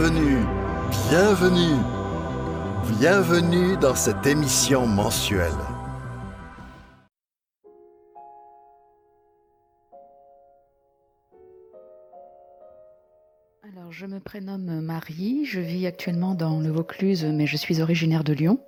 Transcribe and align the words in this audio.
Bienvenue, 0.00 0.38
bienvenue, 1.10 1.76
bienvenue 3.00 3.76
dans 3.78 3.96
cette 3.96 4.24
émission 4.28 4.86
mensuelle. 4.86 5.50
Alors, 13.64 13.90
je 13.90 14.06
me 14.06 14.20
prénomme 14.20 14.80
Marie, 14.82 15.44
je 15.44 15.58
vis 15.58 15.88
actuellement 15.88 16.36
dans 16.36 16.60
le 16.60 16.70
Vaucluse, 16.70 17.24
mais 17.24 17.48
je 17.48 17.56
suis 17.56 17.80
originaire 17.80 18.22
de 18.22 18.34
Lyon. 18.34 18.60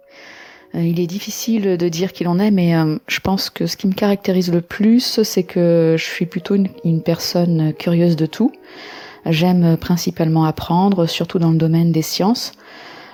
Euh, 0.75 0.83
il 0.83 0.99
est 0.99 1.07
difficile 1.07 1.77
de 1.77 1.89
dire 1.89 2.13
qui 2.13 2.25
l'on 2.25 2.41
est, 2.41 2.51
mais 2.51 2.75
euh, 2.75 2.99
je 3.07 3.21
pense 3.21 3.51
que 3.51 3.67
ce 3.67 3.77
qui 3.77 3.87
me 3.87 3.95
caractérise 3.95 4.53
le 4.53 4.63
plus, 4.63 5.23
c'est 5.23 5.45
que 5.45 5.95
je 5.97 6.05
suis 6.05 6.27
plutôt 6.27 6.57
une, 6.57 7.03
personne 7.05 7.73
curieuse 7.73 8.17
de 8.17 8.27
tout. 8.27 8.51
J'aime 9.27 9.77
principalement 9.77 10.45
apprendre, 10.45 11.07
surtout 11.07 11.39
dans 11.39 11.51
le 11.51 11.59
domaine 11.59 11.93
des 11.93 12.03
sciences. 12.03 12.53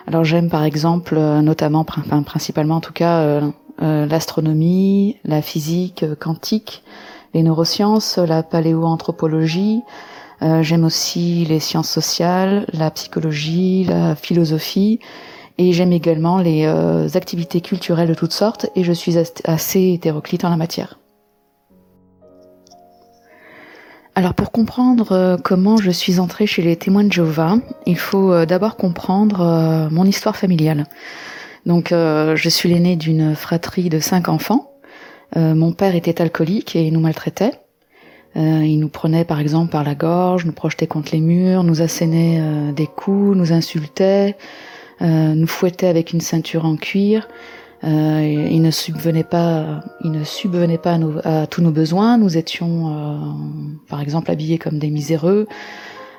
Alors 0.06 0.24
j'aime 0.24 0.48
par 0.48 0.64
exemple, 0.64 1.16
euh, 1.16 1.42
notamment, 1.42 1.84
enfin, 1.88 2.22
principalement 2.22 2.76
en 2.76 2.80
tout 2.80 2.92
cas, 2.92 3.40
l'astronomie, 3.78 5.16
la 5.24 5.42
physique 5.42 6.04
quantique, 6.18 6.82
les 7.34 7.42
neurosciences, 7.42 8.16
la 8.16 8.42
paléoanthropologie. 8.42 9.82
j'aime 10.40 10.84
aussi 10.84 11.44
les 11.44 11.60
sciences 11.60 11.90
sociales, 11.90 12.66
la 12.72 12.90
psychologie, 12.90 13.84
la 13.84 14.16
philosophie. 14.16 14.98
Et 15.58 15.72
j'aime 15.72 15.92
également 15.92 16.38
les 16.38 16.66
euh, 16.66 17.08
activités 17.14 17.60
culturelles 17.60 18.08
de 18.08 18.14
toutes 18.14 18.32
sortes 18.32 18.66
et 18.76 18.84
je 18.84 18.92
suis 18.92 19.16
assez 19.44 19.92
hétéroclite 19.94 20.44
en 20.44 20.50
la 20.50 20.56
matière. 20.56 20.98
Alors 24.16 24.34
pour 24.34 24.50
comprendre 24.50 25.12
euh, 25.12 25.36
comment 25.36 25.76
je 25.76 25.90
suis 25.90 26.18
entrée 26.18 26.46
chez 26.46 26.62
les 26.62 26.76
témoins 26.76 27.04
de 27.04 27.12
Jéhovah, 27.12 27.58
il 27.84 27.98
faut 27.98 28.32
euh, 28.32 28.46
d'abord 28.46 28.76
comprendre 28.76 29.88
mon 29.92 30.04
histoire 30.04 30.36
familiale. 30.36 30.86
Donc 31.66 31.88
je 31.90 32.48
suis 32.48 32.68
l'aînée 32.68 32.94
d'une 32.94 33.34
fratrie 33.34 33.88
de 33.88 33.98
cinq 33.98 34.28
enfants. 34.28 34.70
mon 35.34 35.72
père 35.72 35.96
était 35.96 36.22
alcoolique 36.22 36.76
et 36.76 36.92
nous 36.92 37.00
maltraitait. 37.00 37.50
il 38.36 38.78
nous 38.78 38.88
prenait 38.88 39.24
par 39.24 39.40
exemple 39.40 39.72
par 39.72 39.82
la 39.82 39.96
gorge, 39.96 40.46
nous 40.46 40.52
projetait 40.52 40.86
contre 40.86 41.10
les 41.12 41.20
murs, 41.20 41.64
nous 41.64 41.82
assénait 41.82 42.40
des 42.72 42.86
coups, 42.86 43.36
nous 43.36 43.52
insultait, 43.52 44.36
euh, 45.02 45.34
nous 45.34 45.46
fouettait 45.46 45.88
avec 45.88 46.12
une 46.12 46.20
ceinture 46.20 46.64
en 46.64 46.76
cuir. 46.76 47.28
Euh, 47.84 48.48
il 48.50 48.62
ne 48.62 48.70
subvenait 48.70 49.24
pas, 49.24 49.82
il 50.02 50.10
ne 50.10 50.24
subvenait 50.24 50.78
pas 50.78 50.98
à, 51.24 51.46
tous 51.46 51.62
nos 51.62 51.70
besoins. 51.70 52.18
Nous 52.18 52.36
étions, 52.36 52.88
euh, 52.88 53.16
par 53.88 54.00
exemple, 54.00 54.30
habillés 54.30 54.58
comme 54.58 54.78
des 54.78 54.90
miséreux. 54.90 55.46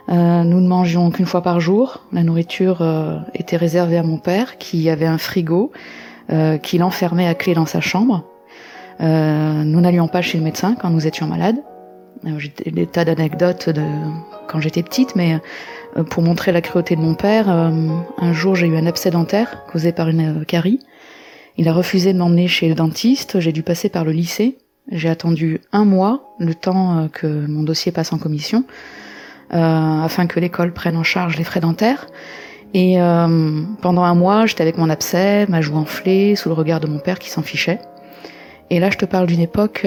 Euh, 0.10 0.44
nous 0.44 0.62
ne 0.62 0.68
mangions 0.68 1.12
qu'une 1.12 1.26
fois 1.26 1.42
par 1.42 1.60
jour. 1.60 2.04
La 2.14 2.24
nourriture 2.24 2.82
euh, 2.82 3.18
était 3.34 3.58
réservée 3.58 3.98
à 3.98 4.04
mon 4.04 4.18
père, 4.18 4.58
qui 4.58 4.90
avait 4.90 5.08
un 5.08 5.18
frigo, 5.18 5.72
euh, 6.32 6.58
qu'il 6.58 6.84
enfermait 6.84 7.28
à 7.28 7.36
clé 7.36 7.54
dans 7.54 7.66
sa 7.66 7.82
chambre. 7.82 8.23
nous 9.00 9.82
n'allions 9.82 10.08
pas 10.08 10.22
chez 10.22 10.38
le 10.38 10.44
médecin 10.44 10.76
quand 10.80 10.90
nous 10.90 11.06
étions 11.08 11.28
malades. 11.28 11.62
J'ai 12.38 12.72
des 12.72 12.88
tas 12.88 13.06
d'anecdotes 13.06 13.70
de 13.70 13.84
quand 14.48 14.60
j'étais 14.60 14.84
petite, 14.84 15.16
mais 15.16 15.40
euh, 15.98 16.04
pour 16.04 16.23
montrer 16.23 16.52
la 16.52 16.62
cruauté 16.62 16.96
de 16.96 17.02
mon 17.02 17.16
père, 17.16 17.50
euh, 17.50 17.72
un 18.17 18.34
jour 18.34 18.56
j'ai 18.56 18.67
eu 18.67 18.76
un 18.76 18.86
abcès 18.86 19.12
dentaire 19.12 19.64
causé 19.72 19.92
par 19.92 20.10
une 20.10 20.42
euh, 20.42 20.44
carie. 20.44 20.80
Il 21.58 21.68
a 21.68 21.73
refusé 21.73 22.14
de 22.14 22.18
m'emmener 22.18 22.48
chez 22.48 22.70
le 22.70 22.76
dentiste, 22.76 23.40
j'ai 23.40 23.52
dû 23.52 23.64
passer 23.64 23.90
par 23.90 24.06
le 24.06 24.12
lycée. 24.12 24.58
J'ai 24.92 25.10
attendu 25.10 25.60
un 25.72 25.86
mois, 25.86 26.36
le 26.40 26.54
temps 26.54 27.10
que 27.12 27.28
mon 27.28 27.64
dossier 27.64 27.92
passe 27.92 28.14
en 28.14 28.18
commission, 28.18 28.64
afin 29.50 30.28
que 30.28 30.40
l'école 30.40 30.72
prenne 30.72 30.96
en 30.96 31.04
charge 31.04 31.36
les 31.36 31.44
frais 31.44 31.60
dentaires. 31.60 32.08
Et 32.73 32.98
pendant 33.82 34.04
un 34.04 34.16
mois, 34.16 34.46
j'étais 34.46 34.62
avec 34.62 34.78
mon 34.78 34.90
abcès, 34.90 35.46
ma 35.48 35.60
joue 35.60 35.76
enflée, 35.76 36.38
sous 36.38 36.48
le 36.48 36.56
regard 36.56 36.80
de 36.80 36.88
mon 36.88 37.00
père 37.00 37.20
qui 37.20 37.30
s'en 37.30 37.42
fichait. 37.42 37.80
Et 38.70 38.80
là, 38.80 38.90
je 38.90 38.98
te 38.98 39.06
parle 39.06 39.28
d'une 39.28 39.42
époque 39.42 39.86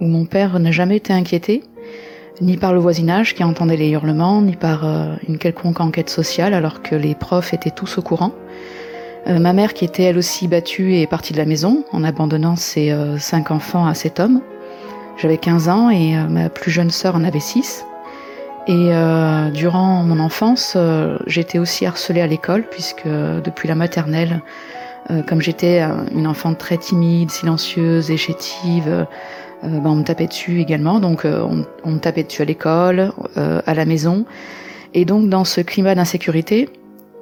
où 0.00 0.06
mon 0.06 0.24
père 0.24 0.58
n'a 0.58 0.70
jamais 0.70 0.96
été 0.96 1.12
inquiété, 1.12 1.62
ni 2.40 2.56
par 2.56 2.72
le 2.72 2.80
voisinage 2.80 3.34
qui 3.34 3.44
entendait 3.44 3.76
les 3.76 3.90
hurlements, 3.90 4.42
ni 4.42 4.56
par 4.56 4.84
euh, 4.84 5.14
une 5.28 5.38
quelconque 5.38 5.80
enquête 5.80 6.10
sociale, 6.10 6.52
alors 6.52 6.82
que 6.82 6.94
les 6.94 7.14
profs 7.14 7.54
étaient 7.54 7.70
tous 7.70 7.98
au 7.98 8.02
courant. 8.02 8.32
Euh, 9.26 9.38
ma 9.38 9.52
mère, 9.52 9.74
qui 9.74 9.84
était 9.84 10.04
elle 10.04 10.18
aussi 10.18 10.48
battue, 10.48 10.96
est 10.96 11.06
partie 11.06 11.32
de 11.32 11.38
la 11.38 11.46
maison 11.46 11.84
en 11.92 12.04
abandonnant 12.04 12.56
ses 12.56 12.90
euh, 12.90 13.18
cinq 13.18 13.50
enfants 13.50 13.86
à 13.86 13.94
cet 13.94 14.20
homme. 14.20 14.40
J'avais 15.16 15.38
15 15.38 15.68
ans 15.68 15.90
et 15.90 16.16
ma 16.28 16.48
plus 16.48 16.70
jeune 16.70 16.90
sœur 16.90 17.14
en 17.14 17.22
avait 17.22 17.40
6. 17.40 17.86
Et 18.66 18.90
durant 19.52 20.02
mon 20.02 20.18
enfance, 20.18 20.76
j'étais 21.26 21.58
aussi 21.58 21.86
harcelée 21.86 22.22
à 22.22 22.26
l'école, 22.26 22.64
puisque 22.68 23.06
depuis 23.06 23.68
la 23.68 23.76
maternelle, 23.76 24.40
comme 25.28 25.40
j'étais 25.40 25.82
une 26.12 26.26
enfant 26.26 26.54
très 26.54 26.78
timide, 26.78 27.30
silencieuse 27.30 28.10
et 28.10 28.16
chétive, 28.16 29.06
euh, 29.64 29.80
ben, 29.80 29.90
on 29.90 29.96
me 29.96 30.04
tapait 30.04 30.26
dessus 30.26 30.60
également, 30.60 31.00
donc 31.00 31.24
euh, 31.24 31.46
on, 31.84 31.90
me 31.90 31.98
tapait 31.98 32.24
dessus 32.24 32.42
à 32.42 32.44
l'école, 32.44 33.12
euh, 33.36 33.60
à 33.66 33.74
la 33.74 33.84
maison. 33.84 34.24
Et 34.92 35.04
donc 35.04 35.28
dans 35.28 35.44
ce 35.44 35.60
climat 35.60 35.94
d'insécurité, 35.94 36.68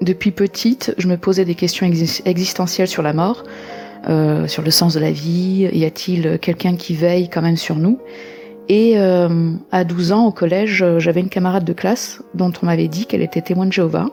depuis 0.03 0.31
petite, 0.31 0.95
je 0.99 1.07
me 1.09 1.17
posais 1.17 1.45
des 1.45 1.55
questions 1.55 1.87
existentielles 1.87 2.89
sur 2.89 3.03
la 3.03 3.13
mort, 3.13 3.45
sur 4.47 4.63
le 4.63 4.71
sens 4.71 4.95
de 4.95 5.01
la 5.01 5.13
vie, 5.13 5.69
y 5.73 5.85
a-t-il 5.85 6.39
quelqu'un 6.41 6.77
qui 6.77 6.95
veille 6.95 7.29
quand 7.29 7.43
même 7.43 7.57
sur 7.57 7.77
nous? 7.77 7.99
Et 8.69 8.99
à 8.99 9.85
12 9.85 10.13
ans 10.13 10.27
au 10.27 10.33
collège, 10.33 10.85
j'avais 10.99 11.21
une 11.21 11.29
camarade 11.29 11.65
de 11.65 11.73
classe 11.73 12.21
dont 12.35 12.53
on 12.63 12.67
m'avait 12.67 12.89
dit 12.89 13.07
qu'elle 13.07 13.23
était 13.23 13.43
témoin 13.43 13.67
de 13.67 13.73
Jéhovah. 13.73 14.09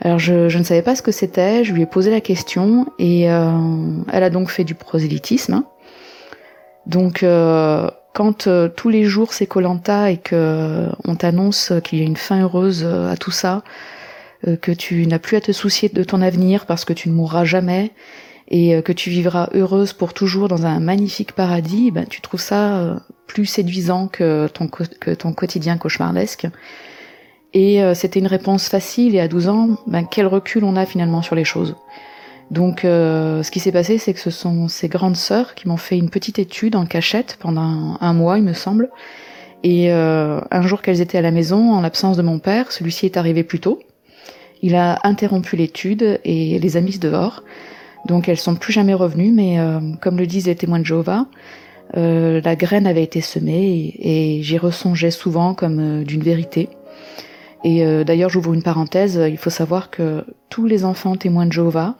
Alors 0.00 0.18
je, 0.18 0.48
je, 0.48 0.58
ne 0.58 0.64
savais 0.64 0.82
pas 0.82 0.94
ce 0.94 1.02
que 1.02 1.12
c'était, 1.12 1.64
je 1.64 1.72
lui 1.72 1.82
ai 1.82 1.86
posé 1.86 2.10
la 2.10 2.20
question 2.20 2.86
et 2.98 3.22
elle 3.22 4.22
a 4.22 4.30
donc 4.30 4.50
fait 4.50 4.64
du 4.64 4.74
prosélytisme. 4.74 5.64
Donc 6.86 7.22
euh, 7.22 7.88
quand 8.12 8.46
euh, 8.46 8.68
tous 8.68 8.88
les 8.88 9.04
jours 9.04 9.32
c'est 9.32 9.46
Colanta 9.46 10.10
et 10.10 10.16
que 10.16 10.34
euh, 10.34 10.88
on 11.04 11.14
t'annonce 11.14 11.72
qu'il 11.84 11.98
y 11.98 12.02
a 12.02 12.04
une 12.04 12.16
fin 12.16 12.42
heureuse 12.42 12.84
à 12.84 13.16
tout 13.16 13.30
ça, 13.30 13.62
que 14.60 14.72
tu 14.72 15.06
n'as 15.06 15.18
plus 15.18 15.36
à 15.36 15.40
te 15.40 15.52
soucier 15.52 15.88
de 15.88 16.04
ton 16.04 16.22
avenir 16.22 16.66
parce 16.66 16.84
que 16.84 16.92
tu 16.92 17.08
ne 17.08 17.14
mourras 17.14 17.44
jamais 17.44 17.92
et 18.48 18.82
que 18.82 18.92
tu 18.92 19.08
vivras 19.10 19.48
heureuse 19.54 19.92
pour 19.92 20.12
toujours 20.12 20.48
dans 20.48 20.66
un 20.66 20.80
magnifique 20.80 21.32
paradis, 21.32 21.90
ben, 21.90 22.06
tu 22.06 22.20
trouves 22.20 22.40
ça 22.40 23.00
plus 23.26 23.46
séduisant 23.46 24.08
que 24.08 24.48
ton, 24.48 24.68
que 24.68 25.12
ton 25.12 25.32
quotidien 25.32 25.78
cauchemardesque. 25.78 26.46
Et 27.54 27.80
c'était 27.94 28.18
une 28.20 28.26
réponse 28.26 28.68
facile 28.68 29.14
et 29.14 29.20
à 29.20 29.28
12 29.28 29.48
ans, 29.48 29.68
ben, 29.86 30.04
quel 30.10 30.26
recul 30.26 30.64
on 30.64 30.76
a 30.76 30.86
finalement 30.86 31.22
sur 31.22 31.34
les 31.34 31.44
choses. 31.44 31.76
Donc, 32.52 32.84
euh, 32.84 33.42
ce 33.42 33.50
qui 33.50 33.60
s'est 33.60 33.72
passé, 33.72 33.96
c'est 33.96 34.12
que 34.12 34.20
ce 34.20 34.30
sont 34.30 34.68
ces 34.68 34.88
grandes 34.88 35.16
sœurs 35.16 35.54
qui 35.54 35.68
m'ont 35.68 35.78
fait 35.78 35.96
une 35.96 36.10
petite 36.10 36.38
étude 36.38 36.76
en 36.76 36.84
cachette 36.84 37.38
pendant 37.40 37.96
un, 37.98 38.12
mois, 38.12 38.36
il 38.36 38.44
me 38.44 38.52
semble. 38.52 38.90
Et 39.62 39.90
euh, 39.90 40.38
un 40.50 40.60
jour 40.60 40.82
qu'elles 40.82 41.00
étaient 41.00 41.16
à 41.16 41.22
la 41.22 41.30
maison, 41.30 41.72
en 41.72 41.80
l'absence 41.80 42.18
de 42.18 42.22
mon 42.22 42.38
père, 42.38 42.70
celui-ci 42.70 43.06
est 43.06 43.16
arrivé 43.16 43.42
plus 43.42 43.58
tôt. 43.58 43.80
Il 44.62 44.74
a 44.74 44.98
interrompu 45.04 45.56
l'étude 45.56 46.20
et 46.24 46.58
les 46.58 46.76
a 46.76 46.80
mises 46.80 47.00
dehors. 47.00 47.42
Donc 48.06 48.28
elles 48.28 48.38
sont 48.38 48.54
plus 48.54 48.72
jamais 48.72 48.94
revenues, 48.94 49.32
mais 49.32 49.60
euh, 49.60 49.80
comme 50.00 50.18
le 50.18 50.26
disent 50.26 50.46
les 50.46 50.56
témoins 50.56 50.80
de 50.80 50.86
Jéhovah, 50.86 51.26
la 51.94 52.56
graine 52.56 52.86
avait 52.86 53.02
été 53.02 53.20
semée 53.20 53.94
et, 53.98 54.42
j'y 54.42 54.56
ressongeais 54.56 55.10
souvent 55.10 55.52
comme 55.52 56.04
d'une 56.04 56.22
vérité. 56.22 56.70
Et 57.64 57.84
d'ailleurs, 58.04 58.30
j'ouvre 58.30 58.54
une 58.54 58.62
parenthèse, 58.62 59.20
il 59.28 59.36
faut 59.36 59.50
savoir 59.50 59.90
que 59.90 60.24
tous 60.48 60.64
les 60.64 60.86
enfants 60.86 61.16
témoins 61.16 61.44
de 61.44 61.52
Jéhovah, 61.52 61.96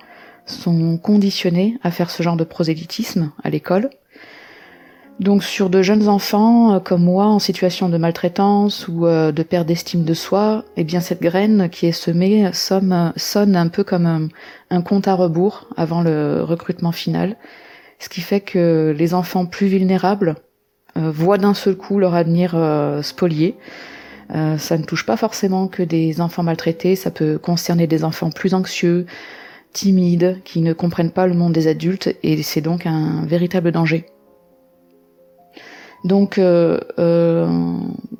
sont 0.46 0.98
conditionnés 0.98 1.78
à 1.82 1.90
faire 1.90 2.10
ce 2.10 2.22
genre 2.22 2.36
de 2.36 2.44
prosélytisme 2.44 3.32
à 3.42 3.50
l'école. 3.50 3.90
Donc 5.20 5.44
sur 5.44 5.70
de 5.70 5.82
jeunes 5.82 6.08
enfants 6.08 6.74
euh, 6.74 6.80
comme 6.80 7.04
moi 7.04 7.26
en 7.26 7.38
situation 7.38 7.88
de 7.88 7.96
maltraitance 7.96 8.88
ou 8.88 9.06
euh, 9.06 9.30
de 9.30 9.42
perte 9.42 9.66
d'estime 9.66 10.04
de 10.04 10.14
soi, 10.14 10.64
eh 10.76 10.84
bien 10.84 11.00
cette 11.00 11.20
graine 11.20 11.68
qui 11.70 11.86
est 11.86 11.92
semée 11.92 12.50
sonne, 12.52 13.12
un 13.56 13.68
peu 13.68 13.84
comme 13.84 14.30
un, 14.70 14.82
compte 14.82 15.08
à 15.08 15.14
rebours 15.14 15.68
avant 15.76 16.02
le 16.02 16.42
recrutement 16.42 16.92
final, 16.92 17.36
ce 17.98 18.08
qui 18.08 18.20
fait 18.20 18.40
que 18.40 18.94
les 18.96 19.14
enfants 19.14 19.46
plus 19.46 19.66
vulnérables 19.66 20.36
euh, 20.96 21.10
voient 21.10 21.38
d'un 21.38 21.54
seul 21.54 21.76
coup 21.76 21.98
leur 21.98 22.14
avenir 22.14 22.56
spolié. 23.02 23.56
ça 24.30 24.78
ne 24.78 24.84
touche 24.84 25.06
pas 25.06 25.16
forcément 25.16 25.68
que 25.68 25.82
des 25.82 26.20
enfants 26.20 26.42
maltraités, 26.42 26.96
ça 26.96 27.10
peut 27.10 27.38
concerner 27.38 27.86
des 27.86 28.02
enfants 28.02 28.30
plus 28.30 28.54
anxieux, 28.54 29.06
timides, 29.72 30.40
qui 30.44 30.62
ne 30.62 30.72
comprennent 30.72 31.12
pas 31.12 31.26
le 31.26 31.34
monde 31.34 31.52
des 31.52 31.68
adultes, 31.68 32.14
et 32.22 32.42
c'est 32.42 32.60
donc 32.60 32.86
un 32.86 33.24
véritable 33.26 33.72
danger. 33.72 34.11
Donc, 36.04 36.38
euh, 36.38 36.80
euh, 36.98 37.46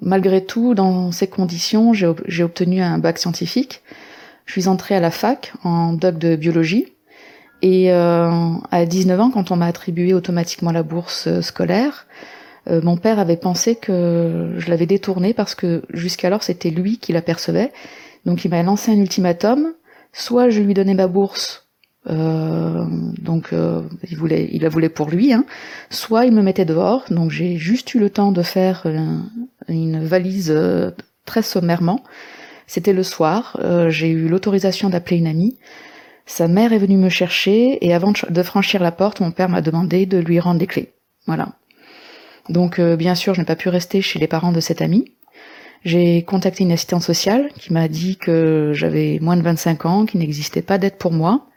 malgré 0.01 0.45
tout, 0.45 0.75
dans 0.75 1.11
ces 1.11 1.27
conditions, 1.27 1.93
j'ai 1.93 2.43
obtenu 2.45 2.81
un 2.81 2.99
bac 2.99 3.19
scientifique. 3.19 3.83
Je 4.47 4.53
suis 4.53 4.69
entrée 4.69 4.95
à 4.95 5.01
la 5.01 5.11
fac 5.11 5.53
en 5.65 5.93
doc 5.93 6.19
de 6.19 6.37
biologie. 6.37 6.93
Et 7.63 7.93
euh, 7.93 8.31
à 8.71 8.87
19 8.87 9.21
ans, 9.21 9.31
quand 9.31 9.51
on 9.51 9.57
m'a 9.57 9.67
attribué 9.67 10.15
automatiquement 10.15 10.73
la 10.73 10.83
bourse 10.83 11.41
scolaire, 11.41 12.07
mon 12.69 12.97
père 12.97 13.19
avait 13.19 13.37
pensé 13.37 13.75
que 13.75 14.55
je 14.57 14.71
l'avais 14.71 14.87
détournée 14.87 15.35
parce 15.35 15.57
que 15.57 15.83
jusqu'alors 15.93 16.45
c'était 16.45 16.71
lui 16.71 16.99
qui 16.99 17.13
la 17.13 17.21
percevait 17.21 17.73
Donc 18.25 18.45
il 18.45 18.53
m'a 18.53 18.63
lancé 18.63 18.93
un 18.93 18.99
ultimatum, 18.99 19.73
soit 20.13 20.49
je 20.49 20.61
lui 20.61 20.73
donnais 20.73 20.95
ma 20.95 21.09
bourse, 21.09 21.62
euh, 22.11 22.85
donc 23.21 23.53
euh, 23.53 23.83
il 24.11 24.17
voulait, 24.17 24.49
il 24.53 24.63
la 24.63 24.69
voulait 24.69 24.89
pour 24.89 25.09
lui, 25.09 25.33
hein, 25.33 25.45
soit 25.91 26.27
il 26.27 26.33
me 26.33 26.43
mettait 26.43 26.65
dehors. 26.65 27.05
Donc 27.11 27.31
j'ai 27.31 27.57
juste 27.57 27.95
eu 27.95 27.99
le 27.99 28.11
temps 28.11 28.33
de 28.33 28.43
faire 28.43 28.87
une 29.69 30.05
valise 30.05 30.57
très 31.25 31.43
sommairement. 31.43 32.03
C'était 32.67 32.93
le 32.93 33.03
soir, 33.03 33.59
j'ai 33.89 34.09
eu 34.09 34.29
l'autorisation 34.29 34.89
d'appeler 34.89 35.19
une 35.19 35.27
amie. 35.27 35.57
Sa 36.25 36.49
mère 36.49 36.73
est 36.73 36.79
venue 36.79 36.97
me 36.97 37.09
chercher 37.09 37.85
et 37.85 37.93
avant 37.93 38.13
de 38.29 38.43
franchir 38.43 38.83
la 38.83 38.93
porte, 38.93 39.21
mon 39.21 39.33
père 39.33 39.49
m'a 39.49 39.61
demandé 39.61 40.07
de 40.07 40.19
lui 40.19 40.41
rendre 40.41 40.61
les 40.61 40.67
clés. 40.67 40.93
Voilà. 41.27 41.49
Donc 42.49 42.81
bien 42.81 43.15
sûr, 43.15 43.35
je 43.35 43.41
n'ai 43.41 43.45
pas 43.45 43.57
pu 43.57 43.69
rester 43.69 44.01
chez 44.01 44.19
les 44.19 44.29
parents 44.29 44.53
de 44.53 44.61
cette 44.61 44.81
amie. 44.81 45.13
J'ai 45.85 46.23
contacté 46.23 46.63
une 46.63 46.73
assistante 46.73 47.03
sociale 47.03 47.49
qui 47.59 47.73
m'a 47.73 47.89
dit 47.89 48.17
que 48.17 48.71
j'avais 48.73 49.19
moins 49.21 49.37
de 49.37 49.43
25 49.43 49.87
ans, 49.87 50.07
qu'il 50.07 50.21
n'existait 50.21 50.63
pas 50.63 50.79
d'aide 50.79 50.97
pour 50.97 51.13
moi. 51.13 51.49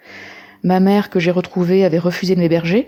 Ma 0.66 0.80
mère 0.80 1.12
que 1.12 1.20
j'ai 1.20 1.30
retrouvée 1.30 1.86
avait 1.86 2.00
refusé 2.00 2.34
de 2.34 2.40
m'héberger. 2.40 2.88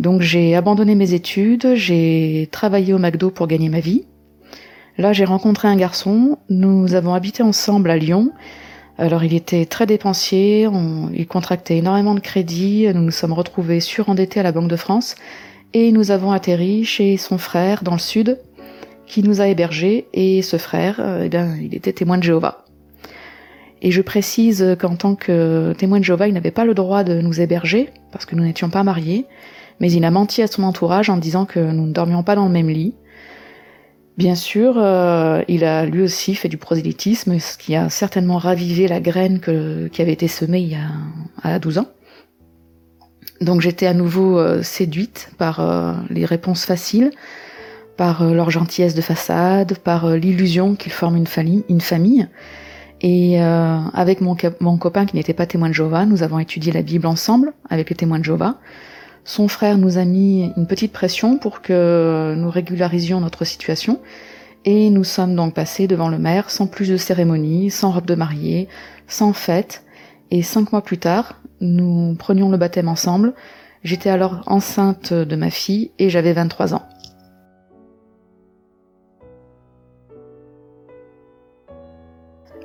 Donc 0.00 0.22
j'ai 0.22 0.56
abandonné 0.56 0.94
mes 0.94 1.12
études, 1.12 1.74
j'ai 1.74 2.48
travaillé 2.50 2.94
au 2.94 2.98
McDo 2.98 3.30
pour 3.30 3.46
gagner 3.46 3.68
ma 3.68 3.80
vie. 3.80 4.06
Là 4.96 5.12
j'ai 5.12 5.26
rencontré 5.26 5.68
un 5.68 5.76
garçon, 5.76 6.38
nous 6.48 6.94
avons 6.94 7.12
habité 7.12 7.42
ensemble 7.42 7.90
à 7.90 7.98
Lyon. 7.98 8.30
Alors 8.96 9.22
il 9.22 9.34
était 9.34 9.66
très 9.66 9.84
dépensier, 9.84 10.66
il 11.12 11.26
contractait 11.26 11.76
énormément 11.76 12.14
de 12.14 12.20
crédits, 12.20 12.86
nous 12.94 13.02
nous 13.02 13.10
sommes 13.10 13.34
retrouvés 13.34 13.80
surendettés 13.80 14.40
à 14.40 14.42
la 14.42 14.52
Banque 14.52 14.70
de 14.70 14.76
France 14.76 15.14
et 15.74 15.92
nous 15.92 16.10
avons 16.10 16.32
atterri 16.32 16.86
chez 16.86 17.18
son 17.18 17.36
frère 17.36 17.84
dans 17.84 17.92
le 17.92 17.98
sud 17.98 18.38
qui 19.06 19.22
nous 19.22 19.42
a 19.42 19.48
hébergés 19.48 20.06
et 20.14 20.40
ce 20.40 20.56
frère, 20.56 21.00
euh, 21.00 21.28
eh 21.30 21.62
il 21.62 21.74
était 21.74 21.92
témoin 21.92 22.16
de 22.16 22.22
Jéhovah. 22.22 22.63
Et 23.84 23.90
je 23.90 24.02
précise 24.02 24.76
qu'en 24.80 24.96
tant 24.96 25.14
que 25.14 25.72
témoin 25.74 26.00
de 26.00 26.04
Jéhovah, 26.04 26.26
il 26.26 26.34
n'avait 26.34 26.50
pas 26.50 26.64
le 26.64 26.74
droit 26.74 27.04
de 27.04 27.20
nous 27.20 27.40
héberger 27.40 27.90
parce 28.10 28.24
que 28.24 28.34
nous 28.34 28.42
n'étions 28.42 28.70
pas 28.70 28.82
mariés, 28.82 29.26
mais 29.78 29.92
il 29.92 30.04
a 30.04 30.10
menti 30.10 30.42
à 30.42 30.46
son 30.46 30.64
entourage 30.64 31.10
en 31.10 31.16
disant 31.16 31.44
que 31.44 31.60
nous 31.60 31.86
ne 31.86 31.92
dormions 31.92 32.22
pas 32.22 32.34
dans 32.34 32.46
le 32.46 32.50
même 32.50 32.70
lit. 32.70 32.94
Bien 34.16 34.34
sûr, 34.34 34.74
euh, 34.76 35.42
il 35.48 35.64
a 35.64 35.84
lui 35.86 36.02
aussi 36.02 36.34
fait 36.34 36.48
du 36.48 36.56
prosélytisme, 36.56 37.38
ce 37.38 37.58
qui 37.58 37.76
a 37.76 37.88
certainement 37.90 38.38
ravivé 38.38 38.88
la 38.88 39.00
graine 39.00 39.40
qui 39.40 40.02
avait 40.02 40.12
été 40.12 40.28
semée 40.28 40.60
il 40.60 40.68
y 40.68 40.76
a 40.76 40.88
à 41.42 41.58
12 41.58 41.78
ans. 41.78 41.88
Donc 43.40 43.60
j'étais 43.60 43.86
à 43.86 43.94
nouveau 43.94 44.38
euh, 44.38 44.62
séduite 44.62 45.30
par 45.36 45.60
les 46.08 46.24
réponses 46.24 46.64
faciles, 46.64 47.10
par 47.96 48.22
euh, 48.22 48.34
leur 48.34 48.50
gentillesse 48.50 48.94
de 48.94 49.00
façade, 49.00 49.78
par 49.78 50.06
euh, 50.06 50.16
l'illusion 50.16 50.74
qu'ils 50.74 50.92
forment. 50.92 51.16
Une 51.16 51.80
famille. 51.80 52.28
Et 53.06 53.38
euh, 53.38 53.80
avec 53.92 54.22
mon, 54.22 54.34
mon, 54.60 54.78
copain 54.78 55.04
qui 55.04 55.14
n'était 55.14 55.34
pas 55.34 55.44
témoin 55.44 55.68
de 55.68 55.74
Jéhovah, 55.74 56.06
nous 56.06 56.22
avons 56.22 56.38
étudié 56.38 56.72
la 56.72 56.80
Bible 56.80 57.06
ensemble 57.06 57.52
avec 57.68 57.90
les 57.90 57.96
témoins 57.96 58.18
de 58.18 58.24
Jéhovah. 58.24 58.56
Son 59.26 59.46
frère 59.46 59.76
nous 59.76 59.98
a 59.98 60.06
mis 60.06 60.50
une 60.56 60.66
petite 60.66 60.90
pression 60.90 61.36
pour 61.36 61.60
que 61.60 62.34
nous 62.34 62.48
régularisions 62.48 63.20
notre 63.20 63.44
situation. 63.44 64.00
Et 64.64 64.88
nous 64.88 65.04
sommes 65.04 65.36
donc 65.36 65.52
passés 65.52 65.86
devant 65.86 66.08
le 66.08 66.16
maire 66.16 66.48
sans 66.48 66.66
plus 66.66 66.88
de 66.88 66.96
cérémonie, 66.96 67.70
sans 67.70 67.90
robe 67.90 68.06
de 68.06 68.14
mariée, 68.14 68.68
sans 69.06 69.34
fête. 69.34 69.84
Et 70.30 70.40
cinq 70.40 70.72
mois 70.72 70.80
plus 70.80 70.96
tard, 70.96 71.42
nous 71.60 72.14
prenions 72.14 72.48
le 72.48 72.56
baptême 72.56 72.88
ensemble. 72.88 73.34
J'étais 73.82 74.08
alors 74.08 74.40
enceinte 74.46 75.12
de 75.12 75.36
ma 75.36 75.50
fille 75.50 75.90
et 75.98 76.08
j'avais 76.08 76.32
23 76.32 76.72
ans. 76.72 76.88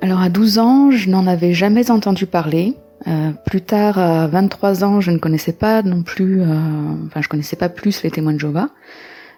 Alors 0.01 0.21
à 0.21 0.29
12 0.29 0.59
ans, 0.59 0.91
je 0.91 1.09
n'en 1.09 1.27
avais 1.27 1.53
jamais 1.53 1.91
entendu 1.91 2.25
parler. 2.25 2.75
Euh, 3.07 3.31
plus 3.45 3.61
tard, 3.61 3.99
à 3.99 4.27
23 4.27 4.83
ans, 4.85 5.01
je 5.01 5.11
ne 5.11 5.17
connaissais 5.17 5.53
pas 5.53 5.81
non 5.83 6.03
plus, 6.03 6.41
euh, 6.41 6.45
enfin 7.07 7.21
je 7.21 7.27
connaissais 7.27 7.57
pas 7.57 7.67
plus 7.67 8.01
les 8.03 8.11
témoins 8.11 8.33
de 8.33 8.39
Jéhovah. 8.39 8.69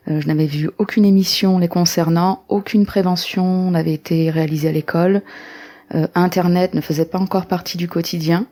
Euh, 0.07 0.21
je 0.21 0.27
n'avais 0.27 0.45
vu 0.45 0.69
aucune 0.77 1.05
émission 1.05 1.57
les 1.57 1.67
concernant, 1.67 2.43
aucune 2.47 2.85
prévention 2.85 3.71
n'avait 3.71 3.93
été 3.93 4.29
réalisée 4.29 4.69
à 4.69 4.71
l'école. 4.71 5.21
Internet 6.15 6.73
ne 6.73 6.79
faisait 6.79 7.03
pas 7.03 7.19
encore 7.19 7.47
partie 7.47 7.77
du 7.77 7.89
quotidien. 7.89 8.45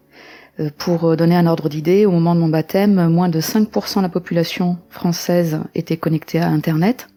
pour 0.77 1.15
donner 1.15 1.37
un 1.37 1.47
ordre 1.47 1.69
d'idée, 1.69 2.05
au 2.05 2.11
moment 2.11 2.35
de 2.35 2.41
mon 2.41 2.49
baptême, 2.49 3.07
moins 3.07 3.29
de 3.29 3.39
5% 3.39 3.99
de 3.99 4.01
la 4.01 4.09
population 4.09 4.77
française 4.89 5.61
était 5.73 5.95
connectée 5.95 6.41
à 6.41 6.49
Internet. 6.49 7.07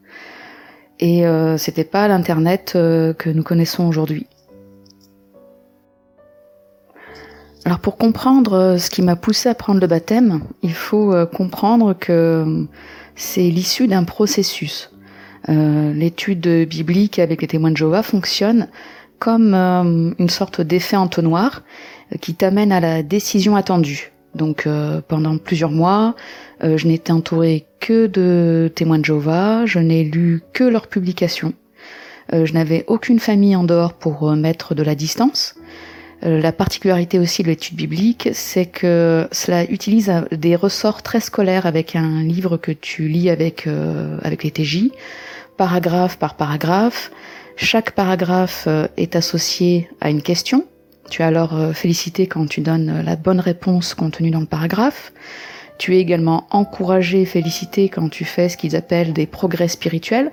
Et 1.00 1.24
c'était 1.56 1.82
pas 1.82 2.06
l'Internet 2.06 2.70
que 2.74 3.30
nous 3.30 3.42
connaissons 3.42 3.88
aujourd'hui. 3.88 4.28
Alors 7.64 7.78
pour 7.78 7.96
comprendre 7.96 8.54
euh, 8.54 8.78
ce 8.78 8.90
qui 8.90 9.02
m'a 9.02 9.14
poussé 9.14 9.48
à 9.48 9.54
prendre 9.54 9.80
le 9.80 9.86
baptême, 9.86 10.42
il 10.62 10.74
faut 10.74 11.12
euh, 11.12 11.26
comprendre 11.26 11.94
que 11.94 12.12
euh, 12.12 12.64
c'est 13.14 13.42
l'issue 13.42 13.86
d'un 13.86 14.04
processus. 14.04 14.88
L'étude 15.48 16.46
biblique 16.68 17.18
avec 17.18 17.42
les 17.42 17.48
témoins 17.48 17.72
de 17.72 17.76
Jéhovah 17.76 18.04
fonctionne 18.04 18.68
comme 19.18 19.54
une 19.54 20.30
sorte 20.30 20.60
d'effet 20.60 20.94
entonnoir 20.94 21.62
qui 22.20 22.34
t'amène 22.34 22.70
à 22.70 22.78
la 22.78 23.02
décision 23.02 23.56
attendue. 23.56 24.12
Donc 24.36 24.68
pendant 25.08 25.38
plusieurs 25.38 25.72
mois, 25.72 26.14
je 26.62 26.86
n'étais 26.86 27.10
entourée 27.10 27.66
que 27.80 28.06
de 28.06 28.70
témoins 28.72 29.00
de 29.00 29.04
Jéhovah, 29.04 29.66
je 29.66 29.80
n'ai 29.80 30.04
lu 30.04 30.44
que 30.52 30.62
leurs 30.62 30.86
publications. 30.86 31.54
je 32.32 32.52
n'avais 32.52 32.84
aucune 32.86 33.18
famille 33.18 33.56
en 33.56 33.64
dehors 33.64 33.94
pour 33.94 34.30
mettre 34.36 34.76
de 34.76 34.84
la 34.84 34.94
distance. 34.94 35.56
Euh, 36.24 36.40
la 36.40 36.52
particularité 36.52 37.18
aussi 37.18 37.42
de 37.42 37.48
l'étude 37.48 37.76
biblique, 37.76 38.28
c'est 38.32 38.66
que 38.66 39.28
cela 39.32 39.64
utilise 39.64 40.12
des 40.30 40.56
ressorts 40.56 41.02
très 41.02 41.20
scolaires 41.20 41.66
avec 41.66 41.96
un 41.96 42.22
livre 42.22 42.56
que 42.56 42.72
tu 42.72 43.08
lis 43.08 43.28
avec, 43.28 43.66
euh, 43.66 44.18
avec 44.22 44.44
les 44.44 44.50
TJ, 44.50 44.90
paragraphe 45.56 46.18
par 46.18 46.36
paragraphe. 46.36 47.10
Chaque 47.56 47.92
paragraphe 47.92 48.64
euh, 48.68 48.86
est 48.96 49.16
associé 49.16 49.88
à 50.00 50.10
une 50.10 50.22
question. 50.22 50.64
Tu 51.10 51.22
es 51.22 51.24
alors 51.24 51.74
félicité 51.74 52.26
quand 52.26 52.46
tu 52.46 52.62
donnes 52.62 53.02
la 53.04 53.16
bonne 53.16 53.40
réponse 53.40 53.92
contenue 53.92 54.30
dans 54.30 54.40
le 54.40 54.46
paragraphe. 54.46 55.12
Tu 55.76 55.96
es 55.96 55.98
également 55.98 56.46
encouragé 56.50 57.22
et 57.22 57.26
félicité 57.26 57.90
quand 57.90 58.08
tu 58.08 58.24
fais 58.24 58.48
ce 58.48 58.56
qu'ils 58.56 58.76
appellent 58.76 59.12
des 59.12 59.26
progrès 59.26 59.68
spirituels. 59.68 60.30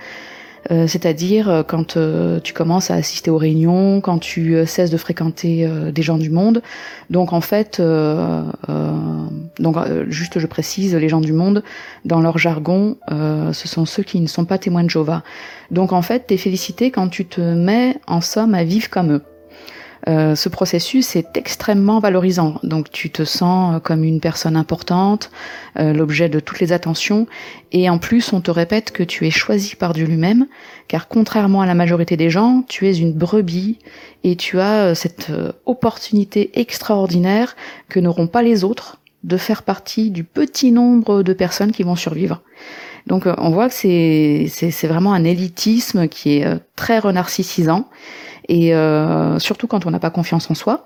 Euh, 0.71 0.87
c'est-à-dire 0.87 1.49
euh, 1.49 1.63
quand 1.63 1.97
euh, 1.97 2.39
tu 2.39 2.53
commences 2.53 2.91
à 2.91 2.95
assister 2.95 3.31
aux 3.31 3.37
réunions, 3.37 4.01
quand 4.01 4.19
tu 4.19 4.65
cesses 4.65 4.89
de 4.89 4.97
fréquenter 4.97 5.67
des 5.91 6.01
gens 6.01 6.17
du 6.17 6.29
monde. 6.29 6.61
Donc 7.09 7.33
en 7.33 7.41
fait, 7.41 7.81
donc 9.59 9.77
juste 10.07 10.39
je 10.39 10.47
précise, 10.47 10.95
les 10.95 11.09
gens 11.09 11.21
du 11.21 11.33
monde, 11.33 11.63
dans 12.05 12.21
leur 12.21 12.37
jargon, 12.37 12.97
ce 13.09 13.67
sont 13.67 13.85
ceux 13.85 14.03
qui 14.03 14.19
ne 14.19 14.27
sont 14.27 14.45
pas 14.45 14.57
témoins 14.57 14.83
de 14.83 14.89
Jéhovah. 14.89 15.23
Donc 15.71 15.93
en 15.93 16.01
fait, 16.01 16.27
tu 16.27 16.33
es 16.33 16.37
félicité 16.37 16.91
quand 16.91 17.09
tu 17.09 17.25
te 17.25 17.41
mets 17.41 17.97
en 18.07 18.21
somme 18.21 18.53
à 18.53 18.63
vivre 18.63 18.89
comme 18.89 19.13
eux. 19.13 19.23
Euh, 20.07 20.35
ce 20.35 20.49
processus 20.49 21.15
est 21.15 21.35
extrêmement 21.35 21.99
valorisant. 21.99 22.55
Donc 22.63 22.89
tu 22.89 23.09
te 23.09 23.23
sens 23.23 23.75
euh, 23.75 23.79
comme 23.79 24.03
une 24.03 24.21
personne 24.21 24.55
importante, 24.55 25.29
euh, 25.77 25.93
l'objet 25.93 26.29
de 26.29 26.39
toutes 26.39 26.59
les 26.59 26.71
attentions, 26.71 27.27
et 27.71 27.89
en 27.89 27.97
plus 27.97 28.31
on 28.31 28.41
te 28.41 28.51
répète 28.51 28.91
que 28.91 29.03
tu 29.03 29.27
es 29.27 29.31
choisi 29.31 29.75
par 29.75 29.93
Dieu 29.93 30.05
lui-même, 30.05 30.47
car 30.87 31.07
contrairement 31.07 31.61
à 31.61 31.65
la 31.65 31.75
majorité 31.75 32.15
des 32.15 32.29
gens, 32.29 32.63
tu 32.67 32.87
es 32.87 32.97
une 32.97 33.13
brebis 33.13 33.77
et 34.23 34.35
tu 34.35 34.59
as 34.59 34.95
cette 34.95 35.31
opportunité 35.65 36.59
extraordinaire 36.59 37.55
que 37.89 37.99
n'auront 37.99 38.27
pas 38.27 38.41
les 38.41 38.63
autres 38.63 38.97
de 39.23 39.35
faire 39.35 39.63
partie 39.63 40.11
du 40.11 40.23
petit 40.23 40.71
nombre 40.71 41.23
de 41.23 41.33
personnes 41.33 41.71
qui 41.71 41.83
vont 41.83 41.97
survivre. 41.97 42.41
Donc 43.07 43.27
on 43.37 43.49
voit 43.49 43.69
que 43.69 43.73
c'est 43.73 44.87
vraiment 44.87 45.13
un 45.13 45.23
élitisme 45.23 46.07
qui 46.07 46.37
est 46.37 46.47
très 46.75 46.99
renarcissisant 46.99 47.89
et 48.49 48.73
euh, 48.73 49.37
surtout 49.37 49.67
quand 49.67 49.85
on 49.85 49.91
n'a 49.91 49.99
pas 49.99 50.09
confiance 50.09 50.49
en 50.49 50.55
soi. 50.55 50.83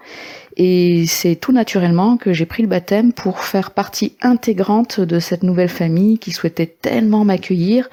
Et 0.58 1.05
c'est 1.08 1.36
tout 1.36 1.53
naturellement 1.53 2.17
que 2.17 2.34
j'ai 2.34 2.46
pris 2.46 2.62
le 2.62 2.67
baptême 2.70 3.13
pour 3.13 3.39
faire 3.39 3.72
partie 3.72 4.15
intégrante 4.22 5.00
de 5.00 5.20
cette 5.20 5.41
nouvelle 5.41 5.70
famille 5.70 6.20
qui 6.20 6.32
souhaitait 6.32 6.67
tellement 6.67 7.25
m'accueillir 7.25 7.89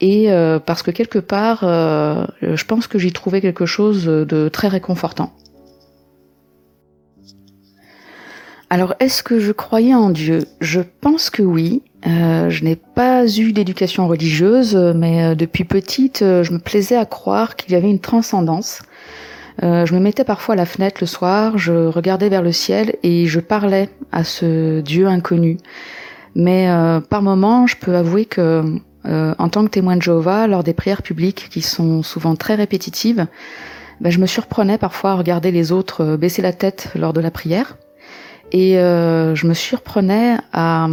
et 0.00 0.30
euh, 0.30 0.58
parce 0.58 0.82
que 0.82 0.90
quelque 0.90 1.18
part, 1.18 1.60
euh, 1.62 2.26
je 2.42 2.64
pense 2.64 2.86
que 2.86 2.98
j'y 2.98 3.12
trouvais 3.12 3.40
quelque 3.40 3.64
chose 3.64 4.04
de 4.04 4.48
très 4.48 4.68
réconfortant. 4.68 5.32
Alors, 8.68 8.94
est-ce 9.00 9.22
que 9.22 9.40
je 9.40 9.52
croyais 9.52 9.94
en 9.94 10.10
Dieu? 10.10 10.40
Je 10.60 10.80
pense 11.00 11.30
que 11.30 11.42
oui. 11.42 11.82
Euh, 12.06 12.50
je 12.50 12.64
n'ai 12.64 12.76
pas 12.76 13.26
eu 13.26 13.52
d'éducation 13.52 14.06
religieuse, 14.06 14.76
mais 14.76 15.34
depuis 15.34 15.64
petite, 15.64 16.18
je 16.20 16.52
me 16.52 16.58
plaisais 16.58 16.96
à 16.96 17.06
croire 17.06 17.56
qu'il 17.56 17.72
y 17.72 17.76
avait 17.76 17.90
une 17.90 18.00
transcendance 18.00 18.82
euh, 18.82 18.95
je 19.62 19.94
me 19.94 20.00
mettais 20.00 20.24
parfois 20.24 20.54
à 20.54 20.56
la 20.56 20.66
fenêtre 20.66 20.98
le 21.00 21.06
soir, 21.06 21.56
je 21.58 21.86
regardais 21.86 22.28
vers 22.28 22.42
le 22.42 22.52
ciel 22.52 22.96
et 23.02 23.26
je 23.26 23.40
parlais 23.40 23.88
à 24.12 24.22
ce 24.24 24.80
Dieu 24.80 25.06
inconnu. 25.06 25.58
Mais 26.36 26.68
euh, 26.68 27.00
par 27.00 27.22
moments, 27.22 27.66
je 27.66 27.76
peux 27.76 27.96
avouer 27.96 28.26
que 28.26 28.62
euh, 29.06 29.34
en 29.38 29.48
tant 29.48 29.64
que 29.64 29.70
témoin 29.70 29.96
de 29.96 30.02
Jéhovah, 30.02 30.46
lors 30.46 30.62
des 30.62 30.74
prières 30.74 31.02
publiques 31.02 31.48
qui 31.50 31.62
sont 31.62 32.02
souvent 32.02 32.36
très 32.36 32.56
répétitives, 32.56 33.26
ben, 34.02 34.10
je 34.10 34.18
me 34.18 34.26
surprenais 34.26 34.76
parfois 34.76 35.12
à 35.12 35.14
regarder 35.14 35.50
les 35.50 35.72
autres 35.72 36.16
baisser 36.16 36.42
la 36.42 36.52
tête 36.52 36.90
lors 36.94 37.14
de 37.14 37.22
la 37.22 37.30
prière. 37.30 37.78
Et 38.52 38.78
euh, 38.78 39.34
je 39.34 39.46
me 39.46 39.54
surprenais 39.54 40.36
à, 40.52 40.86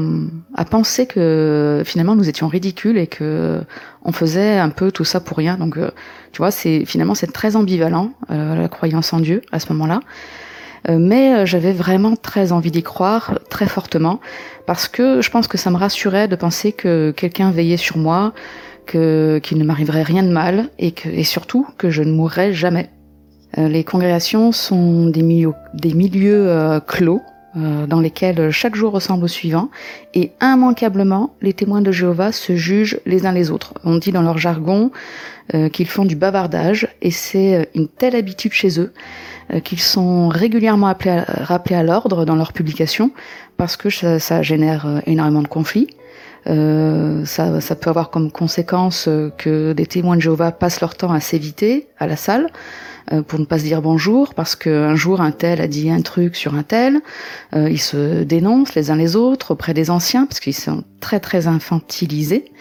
à, 0.56 0.66
penser 0.66 1.06
que 1.06 1.84
finalement 1.86 2.16
nous 2.16 2.28
étions 2.28 2.48
ridicules 2.48 2.98
et 2.98 3.08
que 3.08 3.62
on 4.06 4.12
faisait 4.12 4.58
un 4.58 4.70
peu 4.70 4.92
tout 4.92 5.06
ça 5.06 5.20
pour 5.20 5.38
rien. 5.38 5.58
Donc, 5.58 5.78
euh, 5.78 5.92
tu 6.32 6.40
vois, 6.40 6.52
c'est 6.52 6.86
finalement 6.86 7.16
c'est 7.16 7.32
très 7.32 7.56
ambivalent 7.56 8.12
euh, 8.32 8.56
la 8.56 8.68
croyance 8.68 9.14
en 9.14 9.20
Dieu 9.20 9.42
à 9.52 9.60
ce 9.60 9.72
moment-là. 9.74 10.02
Euh, 10.90 10.98
mais 11.00 11.46
j'avais 11.46 11.72
vraiment 11.72 12.16
très 12.18 12.52
envie 12.52 12.72
d'y 12.72 12.84
croire 12.84 13.40
très 13.50 13.68
fortement 13.68 14.20
parce 14.66 14.90
que 14.90 15.22
je 15.22 15.30
pense 15.30 15.48
que 15.48 15.58
ça 15.58 15.70
me 15.70 15.78
rassurait 15.78 16.28
de 16.28 16.36
penser 16.36 16.74
que 16.74 17.12
quelqu'un 17.16 17.52
veillait 17.52 17.78
sur 17.78 17.98
moi, 17.98 18.34
que 18.86 19.40
qu'il 19.42 19.58
ne 19.58 19.64
m'arriverait 19.64 20.04
rien 20.04 20.24
de 20.24 20.32
mal 20.32 20.70
et 20.80 20.92
que 20.92 21.08
et 21.08 21.24
surtout 21.24 21.66
que 21.78 21.90
je 21.90 22.04
ne 22.04 22.12
mourrais 22.12 22.54
jamais. 22.54 22.90
Les 23.56 23.84
congrégations 23.84 24.52
sont 24.52 25.06
des 25.06 25.22
milieux, 25.22 25.54
des 25.76 25.94
milieux 25.94 26.82
clos 26.88 27.22
euh, 27.56 27.86
dans 27.86 28.00
lesquels 28.00 28.50
chaque 28.50 28.74
jour 28.74 28.92
ressemble 28.92 29.26
au 29.26 29.28
suivant, 29.28 29.70
et 30.16 30.32
immanquablement, 30.42 31.36
les 31.44 31.54
témoins 31.54 31.82
de 31.82 31.92
Jéhovah 31.92 32.32
se 32.32 32.56
jugent 32.56 33.00
les 33.06 33.28
uns 33.28 33.32
les 33.32 33.52
autres. 33.52 33.76
On 33.84 33.98
dit 33.98 34.12
dans 34.12 34.24
leur 34.24 34.40
jargon 34.40 34.92
euh, 35.54 35.70
qu'ils 35.70 35.88
font 35.88 36.04
du 36.04 36.16
bavardage, 36.16 36.88
et 37.04 37.12
c'est 37.12 37.56
euh, 37.56 37.66
une 37.76 37.88
telle 37.88 38.16
habitude 38.16 38.54
chez 38.54 38.80
eux 38.80 38.92
qu'ils 39.66 39.82
sont 39.82 40.30
régulièrement 40.30 40.88
appelés 40.88 41.12
à, 41.12 41.26
rappelés 41.44 41.76
à 41.76 41.84
l'ordre 41.84 42.26
dans 42.26 42.36
leurs 42.36 42.54
publications, 42.54 43.12
parce 43.58 43.78
que 43.78 43.90
ça, 43.92 44.42
génère 44.42 45.02
énormément 45.06 45.44
de 45.44 45.48
conflits. 45.48 45.90
Ça, 46.46 47.62
ça, 47.62 47.76
peut 47.76 47.90
avoir 47.90 48.10
comme 48.10 48.32
conséquence 48.32 49.10
que 49.38 49.74
des 49.74 49.86
témoins 49.86 50.16
de 50.16 50.22
Jéhovah 50.22 50.54
passent 50.54 50.80
leur 50.80 50.96
temps 50.96 51.12
à 51.12 51.20
s'éviter 51.20 51.88
à 52.00 52.08
la 52.08 52.16
salle, 52.16 52.50
pour 53.28 53.40
ne 53.40 53.46
pas 53.46 53.60
se 53.60 53.64
dire 53.64 53.82
bonjour 53.82 54.34
parce 54.34 54.56
qu'un 54.56 54.96
jour 54.96 55.22
un 55.22 55.32
tel 55.32 55.62
a 55.62 55.68
dit 55.68 55.90
un 55.90 56.02
truc 56.02 56.36
sur 56.36 56.56
un 56.56 56.64
tel. 56.64 57.02
Euh, 57.56 57.70
ils 57.70 57.82
se 57.82 58.24
dénoncent 58.24 58.76
les 58.76 58.92
uns 58.92 58.96
les 58.96 59.16
autres 59.16 59.52
auprès 59.52 59.74
des 59.74 59.90
anciens 59.90 60.26
parce 60.26 60.40
qu'ils 60.40 60.56
sont 60.56 60.84
très 61.00 61.20
très 61.20 61.48
infantilisés. 61.48 62.52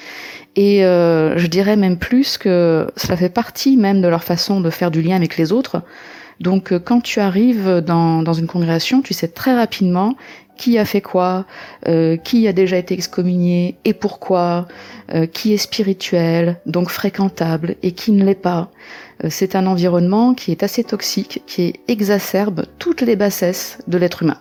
Et 0.56 0.84
euh, 0.84 1.38
je 1.38 1.46
dirais 1.46 1.76
même 1.76 1.96
plus 1.96 2.38
que 2.38 2.88
cela 2.96 3.16
fait 3.16 3.30
partie 3.30 3.76
même 3.76 4.02
de 4.02 4.08
leur 4.08 4.25
façon 4.25 4.61
de 4.61 4.70
faire 4.70 4.90
du 4.90 5.00
lien 5.00 5.16
avec 5.16 5.37
les 5.37 5.52
autres. 5.52 5.82
Donc 6.40 6.76
quand 6.84 7.00
tu 7.00 7.20
arrives 7.20 7.80
dans, 7.87 8.22
dans 8.22 8.32
une 8.32 8.49
congrégation, 8.49 9.00
tu 9.00 9.14
sais 9.14 9.28
très 9.28 9.54
rapidement 9.54 10.16
qui 10.56 10.78
a 10.78 10.85
fait 10.85 11.00
quoi, 11.00 11.47
euh, 11.88 12.16
qui 12.16 12.47
a 12.47 12.52
déjà 12.52 12.76
été 12.76 12.94
excommunié 12.94 13.76
et 13.85 13.94
pourquoi, 13.94 14.68
euh, 15.14 15.26
qui 15.26 15.52
est 15.52 15.59
spirituel, 15.59 16.61
donc 16.66 16.90
fréquentable, 16.90 17.76
et 17.82 17.92
qui 17.92 18.12
ne 18.12 18.25
l'est 18.25 18.35
pas. 18.35 18.71
Euh, 19.25 19.28
c'est 19.30 19.56
un 19.56 19.66
environnement 19.66 20.35
qui 20.35 20.52
est 20.52 20.62
assez 20.62 20.85
toxique, 20.85 21.42
qui 21.47 21.75
exacerbe 21.88 22.66
toutes 22.78 23.00
les 23.00 23.16
bassesses 23.16 23.78
de 23.88 23.99
l'être 23.99 24.23
humain. 24.23 24.38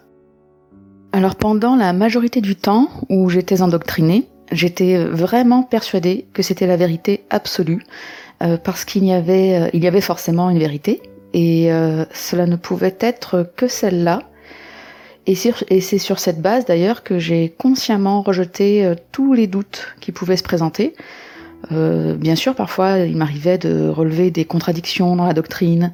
Alors 1.13 1.35
pendant 1.35 1.75
la 1.75 1.93
majorité 1.93 2.39
du 2.39 2.55
temps 2.55 2.89
où 3.09 3.29
j'étais 3.29 3.61
endoctrinée, 3.61 4.27
j'étais 4.51 5.03
vraiment 5.03 5.63
persuadée 5.63 6.27
que 6.33 6.41
c'était 6.41 6.67
la 6.67 6.77
vérité 6.77 7.23
absolue, 7.29 7.83
parce 8.63 8.85
qu'il 8.85 9.05
y 9.05 9.13
avait, 9.13 9.69
y 9.73 9.87
avait 9.87 10.01
forcément 10.01 10.49
une 10.49 10.57
vérité, 10.57 11.01
et 11.33 11.69
cela 12.13 12.45
ne 12.47 12.55
pouvait 12.55 12.95
être 13.01 13.51
que 13.57 13.67
celle-là, 13.67 14.30
et, 15.27 15.35
c'est 15.35 15.97
sur 15.97 16.19
cette 16.19 16.41
base 16.41 16.65
d'ailleurs 16.65 17.03
que 17.03 17.19
j'ai 17.19 17.53
consciemment 17.57 18.21
rejeté 18.21 18.85
euh, 18.85 18.95
tous 19.11 19.33
les 19.33 19.47
doutes 19.47 19.95
qui 19.99 20.11
pouvaient 20.11 20.37
se 20.37 20.43
présenter. 20.43 20.95
Euh, 21.71 22.15
bien 22.15 22.35
sûr, 22.35 22.55
parfois, 22.55 22.99
il 22.99 23.15
m'arrivait 23.15 23.59
de 23.59 23.87
relever 23.87 24.31
des 24.31 24.45
contradictions 24.45 25.15
dans 25.15 25.25
la 25.25 25.33
doctrine. 25.33 25.93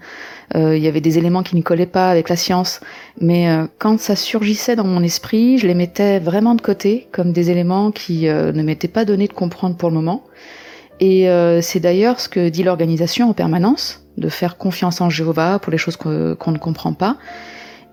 Euh, 0.56 0.78
il 0.78 0.84
y 0.84 0.88
avait 0.88 1.02
des 1.02 1.18
éléments 1.18 1.44
qui 1.44 1.58
ne 1.58 1.62
collaient 1.62 1.86
pas 1.86 2.10
avec 2.10 2.30
la 2.30 2.38
science. 2.38 2.80
Mais 3.20 3.50
quand 3.78 4.00
ça 4.00 4.16
surgissait 4.16 4.78
dans 4.78 4.86
mon 4.86 5.04
esprit, 5.04 5.58
je 5.58 5.68
les 5.68 5.74
mettais 5.74 6.20
vraiment 6.20 6.56
de 6.56 6.62
côté 6.62 7.10
comme 7.12 7.34
des 7.34 7.52
éléments 7.52 7.92
qui 7.92 8.28
ne 8.28 8.62
m'étaient 8.62 8.88
pas 8.88 9.04
donnés 9.04 9.28
de 9.28 9.34
comprendre 9.34 9.76
pour 9.76 9.90
le 9.90 9.96
moment. 9.96 10.24
Et 11.02 11.28
c'est 11.62 11.82
d'ailleurs 11.82 12.22
ce 12.22 12.30
que 12.30 12.48
dit 12.48 12.64
l'organisation 12.64 13.30
en 13.30 13.34
permanence, 13.34 14.08
de 14.16 14.30
faire 14.30 14.58
confiance 14.58 15.02
en 15.02 15.10
Jéhovah 15.10 15.60
pour 15.60 15.72
les 15.72 15.78
choses 15.78 15.98
qu'on 15.98 16.52
ne 16.52 16.58
comprend 16.58 16.94
pas. 16.94 17.18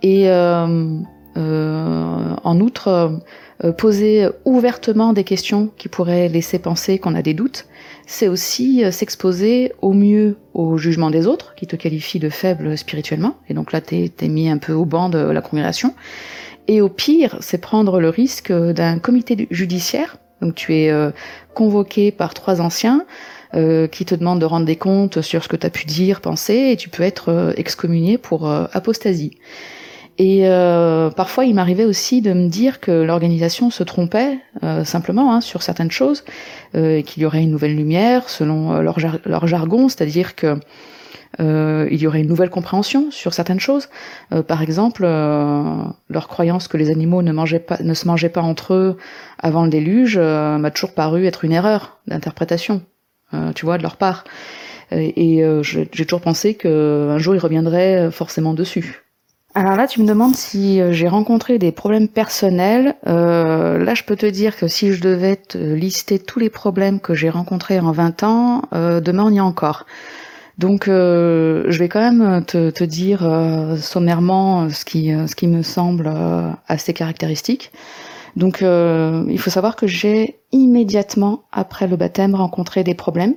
Et 0.04 0.28
euh, 0.28 0.98
en 1.36 2.60
outre, 2.60 3.20
euh, 3.62 3.70
poser 3.70 4.26
ouvertement 4.44 5.12
des 5.12 5.22
questions 5.22 5.70
qui 5.76 5.88
pourraient 5.88 6.28
laisser 6.28 6.58
penser 6.58 6.98
qu'on 6.98 7.14
a 7.14 7.22
des 7.22 7.34
doutes, 7.34 7.66
c'est 8.04 8.26
aussi 8.26 8.84
euh, 8.84 8.90
s'exposer 8.90 9.72
au 9.80 9.92
mieux 9.92 10.36
au 10.54 10.76
jugement 10.76 11.08
des 11.08 11.28
autres, 11.28 11.54
qui 11.54 11.68
te 11.68 11.76
qualifient 11.76 12.18
de 12.18 12.30
faible 12.30 12.76
spirituellement, 12.76 13.36
et 13.48 13.54
donc 13.54 13.70
là 13.70 13.80
t'es 13.80 14.10
es 14.20 14.28
mis 14.28 14.48
un 14.48 14.58
peu 14.58 14.72
au 14.72 14.84
banc 14.84 15.08
de 15.08 15.18
la 15.18 15.40
congrégation, 15.40 15.94
et 16.66 16.80
au 16.80 16.88
pire, 16.88 17.36
c'est 17.40 17.58
prendre 17.58 18.00
le 18.00 18.08
risque 18.08 18.52
d'un 18.52 18.98
comité 18.98 19.46
judiciaire, 19.52 20.16
donc 20.40 20.56
tu 20.56 20.74
es 20.74 20.90
convoqué 21.52 22.10
par 22.10 22.32
trois 22.32 22.62
anciens, 22.62 23.04
qui 23.52 24.04
te 24.06 24.14
demandent 24.14 24.40
de 24.40 24.46
rendre 24.46 24.64
des 24.64 24.76
comptes 24.76 25.20
sur 25.20 25.44
ce 25.44 25.48
que 25.48 25.56
tu 25.56 25.66
as 25.66 25.70
pu 25.70 25.84
dire, 25.84 26.22
penser, 26.22 26.70
et 26.70 26.76
tu 26.76 26.88
peux 26.88 27.02
être 27.02 27.52
excommunié 27.58 28.16
pour 28.16 28.48
apostasie. 28.48 29.32
Et 30.18 30.42
euh, 30.44 31.10
parfois, 31.10 31.44
il 31.44 31.54
m'arrivait 31.54 31.84
aussi 31.84 32.20
de 32.20 32.32
me 32.32 32.48
dire 32.48 32.78
que 32.78 32.92
l'organisation 32.92 33.70
se 33.70 33.82
trompait 33.82 34.38
euh, 34.62 34.84
simplement 34.84 35.34
hein, 35.34 35.40
sur 35.40 35.62
certaines 35.62 35.90
choses, 35.90 36.24
euh, 36.76 37.02
qu'il 37.02 37.22
y 37.22 37.26
aurait 37.26 37.42
une 37.42 37.50
nouvelle 37.50 37.74
lumière 37.74 38.28
selon 38.28 38.80
leur, 38.80 38.98
leur 39.24 39.46
jargon, 39.46 39.88
c'est-à-dire 39.88 40.34
que 40.34 40.58
il 41.40 42.00
y 42.00 42.06
aurait 42.06 42.20
une 42.20 42.28
nouvelle 42.28 42.48
compréhension 42.48 43.10
sur 43.10 43.34
certaines 43.34 43.58
choses. 43.58 43.88
par 44.46 44.62
exemple, 44.62 45.02
leur 45.02 46.28
croyance 46.28 46.68
que 46.68 46.76
les 46.76 46.90
animaux 46.90 47.22
ne, 47.22 47.32
mangeaient 47.32 47.58
pas, 47.58 47.76
ne 47.82 47.92
se 47.92 48.06
mangeaient 48.06 48.28
pas 48.28 48.40
entre 48.40 48.72
eux 48.72 48.96
avant 49.40 49.64
le 49.64 49.68
déluge 49.68 50.16
m'a 50.16 50.70
toujours 50.70 50.94
paru 50.94 51.26
être 51.26 51.44
une 51.44 51.50
erreur 51.50 51.98
d'interprétation, 52.06 52.82
tu 53.56 53.66
vois, 53.66 53.78
de 53.78 53.82
leur 53.82 53.96
part. 53.96 54.22
Et, 54.92 55.40
et 55.40 55.62
j'ai 55.64 56.06
toujours 56.06 56.20
pensé 56.20 56.54
qu'un 56.54 57.18
jour 57.18 57.34
ils 57.34 57.40
reviendraient 57.40 58.12
forcément 58.12 58.54
dessus. 58.54 59.03
Alors 59.56 59.76
là, 59.76 59.86
tu 59.86 60.02
me 60.02 60.06
demandes 60.06 60.34
si 60.34 60.80
euh, 60.80 60.92
j'ai 60.92 61.06
rencontré 61.06 61.58
des 61.58 61.70
problèmes 61.70 62.08
personnels. 62.08 62.96
Euh, 63.06 63.78
là, 63.78 63.94
je 63.94 64.02
peux 64.02 64.16
te 64.16 64.26
dire 64.26 64.56
que 64.56 64.66
si 64.66 64.92
je 64.92 65.00
devais 65.00 65.36
te 65.36 65.58
lister 65.58 66.18
tous 66.18 66.40
les 66.40 66.50
problèmes 66.50 66.98
que 66.98 67.14
j'ai 67.14 67.30
rencontrés 67.30 67.78
en 67.78 67.92
20 67.92 68.24
ans, 68.24 68.62
euh, 68.72 69.00
demain 69.00 69.22
on 69.24 69.30
y 69.30 69.38
a 69.38 69.44
encore. 69.44 69.86
Donc, 70.58 70.88
euh, 70.88 71.66
je 71.68 71.78
vais 71.78 71.88
quand 71.88 72.00
même 72.00 72.44
te, 72.44 72.70
te 72.70 72.82
dire 72.82 73.24
euh, 73.24 73.76
sommairement 73.76 74.68
ce 74.70 74.84
qui, 74.84 75.12
ce 75.28 75.36
qui 75.36 75.46
me 75.46 75.62
semble 75.62 76.12
assez 76.66 76.92
caractéristique. 76.92 77.70
Donc, 78.34 78.60
il 78.62 79.38
faut 79.38 79.50
savoir 79.50 79.76
que 79.76 79.86
j'ai 79.86 80.40
immédiatement 80.50 81.44
après 81.52 81.86
le 81.86 81.96
baptême 81.96 82.34
rencontré 82.34 82.82
des 82.82 82.94
problèmes, 82.94 83.36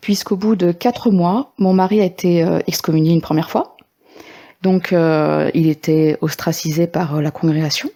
puisqu'au 0.00 0.36
bout 0.36 0.54
de 0.54 0.70
quatre 0.70 1.10
mois, 1.10 1.52
mon 1.58 1.72
mari 1.72 2.00
a 2.00 2.04
été 2.04 2.46
excommunié 2.68 3.12
une 3.12 3.20
première 3.20 3.50
fois. 3.50 3.76
Donc 4.62 4.92
euh, 4.92 5.50
il 5.54 5.68
était 5.68 6.16
ostracisé 6.20 6.86
par 6.86 7.16
euh, 7.16 7.22
la 7.22 7.30
congrégation. 7.30 7.90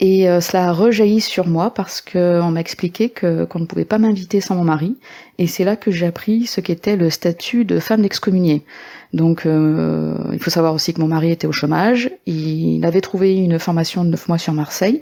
Et 0.00 0.28
euh, 0.28 0.40
cela 0.40 0.68
a 0.68 0.72
rejailli 0.72 1.20
sur 1.20 1.46
moi 1.46 1.72
parce 1.72 2.00
qu'on 2.00 2.50
m'a 2.50 2.60
expliqué 2.60 3.08
qu'on 3.10 3.58
ne 3.58 3.64
pouvait 3.64 3.84
pas 3.84 3.98
m'inviter 3.98 4.40
sans 4.40 4.56
mon 4.56 4.64
mari. 4.64 4.96
Et 5.38 5.46
c'est 5.46 5.64
là 5.64 5.76
que 5.76 5.90
j'ai 5.90 6.06
appris 6.06 6.46
ce 6.46 6.60
qu'était 6.60 6.96
le 6.96 7.10
statut 7.10 7.64
de 7.64 7.78
femme 7.78 8.02
d'excommuniée. 8.02 8.64
Donc 9.12 9.44
il 9.44 10.38
faut 10.40 10.50
savoir 10.50 10.74
aussi 10.74 10.92
que 10.92 11.00
mon 11.00 11.06
mari 11.06 11.30
était 11.30 11.46
au 11.46 11.52
chômage. 11.52 12.10
Il 12.26 12.84
avait 12.84 13.00
trouvé 13.00 13.36
une 13.36 13.60
formation 13.60 14.04
de 14.04 14.10
9 14.10 14.26
mois 14.28 14.38
sur 14.38 14.52
Marseille. 14.52 15.00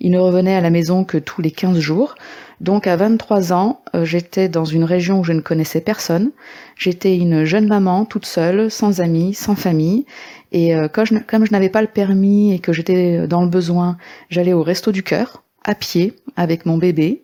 Il 0.00 0.10
ne 0.10 0.18
revenait 0.18 0.54
à 0.54 0.60
la 0.60 0.68
maison 0.68 1.04
que 1.04 1.16
tous 1.16 1.40
les 1.40 1.50
15 1.50 1.78
jours. 1.78 2.14
Donc 2.60 2.86
à 2.86 2.96
23 2.96 3.52
ans, 3.52 3.80
euh, 3.94 4.04
j'étais 4.04 4.48
dans 4.48 4.64
une 4.64 4.84
région 4.84 5.20
où 5.20 5.24
je 5.24 5.32
ne 5.32 5.40
connaissais 5.40 5.80
personne. 5.80 6.30
J'étais 6.76 7.16
une 7.16 7.44
jeune 7.44 7.66
maman 7.66 8.04
toute 8.04 8.26
seule, 8.26 8.70
sans 8.70 9.00
amis, 9.00 9.34
sans 9.34 9.54
famille. 9.54 10.06
Et 10.54 10.74
euh, 10.74 10.86
comme 10.86 11.04
je, 11.04 11.52
n'avais 11.52 11.68
pas 11.68 11.82
le 11.82 11.88
permis 11.88 12.54
et 12.54 12.60
que 12.60 12.72
j'étais 12.72 13.26
dans 13.26 13.42
le 13.42 13.48
besoin, 13.48 13.98
j'allais 14.30 14.52
au 14.52 14.62
resto 14.62 14.92
du 14.92 15.02
cœur, 15.02 15.42
à 15.64 15.74
pied, 15.74 16.14
avec 16.36 16.64
mon 16.64 16.78
bébé. 16.78 17.22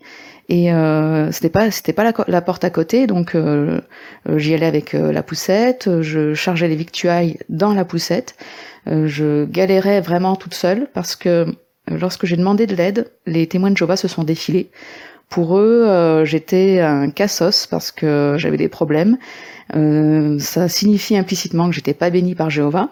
Et 0.49 0.73
euh, 0.73 1.31
c'était 1.31 1.49
pas 1.49 1.71
c'était 1.71 1.93
pas 1.93 2.13
la, 2.27 2.43
porte 2.43 2.65
à 2.65 2.71
côté, 2.71 3.07
donc 3.07 3.37
euh, 3.37 3.81
j'y 4.37 4.53
allais 4.53 4.67
avec 4.67 4.95
la 4.95 5.23
poussette. 5.23 6.03
Je 6.03 6.35
chargeais 6.35 6.67
les 6.67 6.75
victuailles 6.75 7.39
dans 7.49 7.73
la 7.73 7.85
poussette. 7.85 8.35
je 8.87 9.45
galérais 9.45 10.01
vraiment 10.01 10.35
toute 10.35 10.55
seule 10.55 10.89
parce 10.93 11.15
que 11.15 11.47
lorsque 11.87 12.27
j'ai 12.27 12.37
demandé 12.37 12.67
de 12.67 12.75
l'aide, 12.75 13.13
les 13.27 13.47
témoins 13.47 13.71
de 13.71 13.77
Jéhovah 13.77 13.97
se 13.97 14.09
sont 14.09 14.25
défilés 14.25 14.71
pour 15.31 15.57
eux, 15.57 15.85
euh, 15.87 16.25
j'étais 16.25 16.81
un 16.81 17.09
cassos 17.09 17.67
parce 17.69 17.93
que 17.93 18.35
j'avais 18.37 18.57
des 18.57 18.69
problèmes. 18.69 19.17
Euh, 19.77 20.39
ça 20.41 20.69
signifie 20.69 21.17
implicitement 21.17 21.69
que 21.69 21.75
j'étais 21.75 21.95
pas 21.95 22.11
bénie 22.11 22.35
par 22.35 22.51
Jéhovah. 22.51 22.89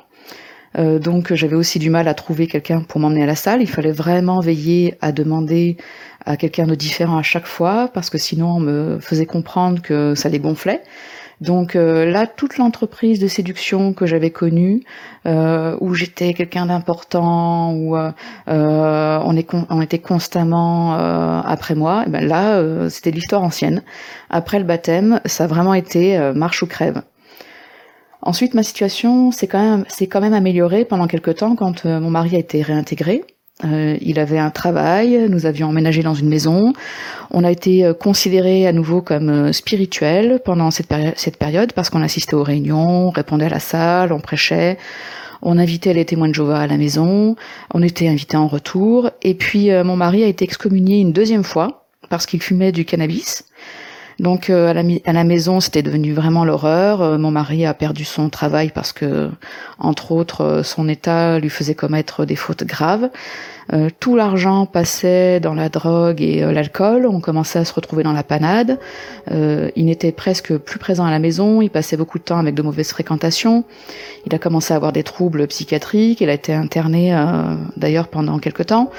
Euh, 0.79 0.99
donc 0.99 1.35
j'avais 1.35 1.57
aussi 1.57 1.79
du 1.79 1.91
mal 1.91 2.09
à 2.09 2.15
trouver 2.15 2.47
quelqu'un 2.47 2.81
pour 2.81 3.01
m'emmener 3.01 3.25
à 3.25 3.27
la 3.27 3.35
salle. 3.35 3.63
Il 3.63 3.69
fallait 3.69 3.93
vraiment 3.93 4.41
veiller 4.41 4.95
à 5.01 5.13
demander 5.13 5.77
à 6.25 6.37
quelqu'un 6.37 6.67
de 6.67 6.75
différent 6.75 7.19
à 7.19 7.23
chaque 7.23 7.47
fois 7.47 7.91
parce 7.93 8.11
que 8.11 8.19
sinon 8.19 8.57
on 8.57 8.61
me 8.61 8.99
faisait 9.01 9.27
comprendre 9.27 9.83
que 9.83 10.15
ça 10.15 10.29
les 10.29 10.39
gonflait. 10.39 10.83
Donc 11.41 11.77
euh, 11.77 12.05
là, 12.05 12.27
toute 12.27 12.59
l'entreprise 12.59 13.21
de 13.21 13.29
séduction 13.29 13.93
que 13.93 14.07
j'avais 14.07 14.31
connue, 14.31 14.83
euh, 15.27 15.77
où 15.81 15.95
j'étais 15.95 16.35
quelqu'un 16.35 16.67
d'important, 16.67 17.73
où 17.75 17.97
euh, 17.97 18.11
on, 18.49 19.37
est 19.37 19.49
on, 19.71 19.81
était 19.81 20.01
constamment 20.01 20.95
après 20.95 21.75
moi, 21.75 22.05
et 22.07 22.11
ben 22.11 22.27
là, 22.27 22.89
c'était 22.91 23.11
l'histoire 23.11 23.43
ancienne. 23.43 23.83
Après 24.31 24.59
le 24.59 24.65
baptême, 24.65 25.21
ça 25.27 25.45
a 25.45 25.47
vraiment 25.47 25.75
été 25.75 26.19
marche 26.35 26.63
ou 26.63 26.67
crève. 26.67 27.03
Ensuite, 28.29 28.53
ma 28.53 28.63
situation 28.63 29.33
s'est 29.33 29.47
quand 29.47 29.59
même, 29.59 29.85
quand 30.01 30.21
même 30.21 30.35
améliorée 30.35 30.85
pendant 30.85 31.07
quelques 31.07 31.37
temps 31.37 31.57
quand 31.57 31.87
mon 31.87 32.11
mari 32.11 32.37
a 32.37 32.39
été 32.39 32.61
réintégré. 32.61 33.25
Euh, 33.65 33.97
il 34.03 34.19
avait 34.19 34.39
un 34.39 34.51
travail, 34.51 35.29
nous 35.31 35.47
avions 35.47 35.69
emménagé 35.69 36.03
dans 36.03 36.13
une 36.13 36.29
maison. 36.29 36.75
On 37.31 37.43
a 37.43 37.51
été 37.51 37.87
euh, 37.87 37.95
considérés 37.95 38.67
à 38.67 38.75
nouveau 38.75 39.01
comme 39.01 39.31
euh, 39.31 39.53
spirituels 39.55 40.43
pendant 40.45 40.71
cette, 40.71 40.93
cette 41.17 41.39
période 41.39 41.73
parce 41.73 41.89
qu'on 41.89 42.03
assistait 42.03 42.35
aux 42.35 42.43
réunions, 42.43 43.09
on 43.09 43.11
répondait 43.11 43.47
à 43.47 43.49
la 43.49 43.61
salle, 43.61 44.13
on 44.13 44.21
prêchait, 44.21 44.77
on 45.41 45.57
invitait 45.57 45.95
les 45.95 46.05
témoins 46.05 46.29
de 46.29 46.35
Jéhovah 46.35 46.61
à 46.61 46.67
la 46.67 46.77
maison, 46.77 47.35
on 47.73 47.83
était 47.83 48.09
invités 48.09 48.37
en 48.37 48.47
retour. 48.47 49.11
Et 49.23 49.33
puis 49.33 49.71
mon 49.85 49.97
mari 49.97 50.23
a 50.23 50.27
été 50.27 50.45
excommunié 50.45 51.01
une 51.01 51.15
deuxième 51.15 51.45
fois 51.45 51.87
parce 52.11 52.27
qu'il 52.27 52.43
fumait 52.43 52.73
du 52.73 52.85
cannabis. 52.85 53.45
Donc 54.19 54.51
à, 54.51 54.73
la, 54.73 54.83
à, 55.05 55.13
la, 55.13 55.25
maison, 55.25 55.61
c'était 55.61 55.83
devenu 55.83 56.13
vraiment 56.13 56.45
l'horreur. 56.45 57.19
mon 57.19 57.31
mari 57.31 57.65
a 57.67 57.75
perdu 57.75 58.05
son 58.05 58.31
travail 58.31 58.71
parce 58.75 58.93
que, 58.93 59.31
entre 59.79 60.11
autres, 60.11 60.63
son 60.65 60.89
état 60.89 61.39
lui 61.39 61.51
faisait 61.51 61.77
commettre 61.77 62.25
des 62.25 62.37
fautes 62.37 62.65
graves. 62.65 63.11
Euh, 63.73 63.91
tout 64.01 64.17
l'argent 64.17 64.65
passait 64.65 65.41
dans 65.41 65.55
la 65.55 65.69
drogue 65.69 66.23
et 66.23 66.43
euh, 66.43 66.53
l'alcool. 66.53 67.07
On 67.07 67.21
commençait 67.21 67.59
à 67.59 67.65
se 67.65 67.75
retrouver 67.75 68.03
dans 68.03 68.13
la 68.13 68.23
panade. 68.23 68.79
Euh, 69.31 69.71
il 69.77 69.87
n'était 69.87 70.13
presque 70.13 70.57
plus 70.57 70.79
présent 70.79 71.05
à 71.05 71.11
la 71.11 71.19
maison. 71.19 71.61
Il 71.61 71.69
passait 71.69 71.97
beaucoup 71.97 72.19
de 72.19 72.25
temps 72.25 72.39
avec 72.39 72.55
de 72.55 72.63
mauvaises 72.63 72.91
fréquentations. 72.91 73.65
Il 74.27 74.35
a 74.35 74.39
commencé 74.39 74.73
à 74.73 74.77
avoir 74.77 74.93
des 74.93 75.03
troubles 75.03 75.47
psychiatriques. 75.49 76.21
Il 76.21 76.31
a 76.31 76.35
été 76.35 76.55
interné 76.55 77.15
d'ailleurs 77.77 78.09
pendant 78.09 78.39
quelque 78.39 78.63
temps. 78.63 78.91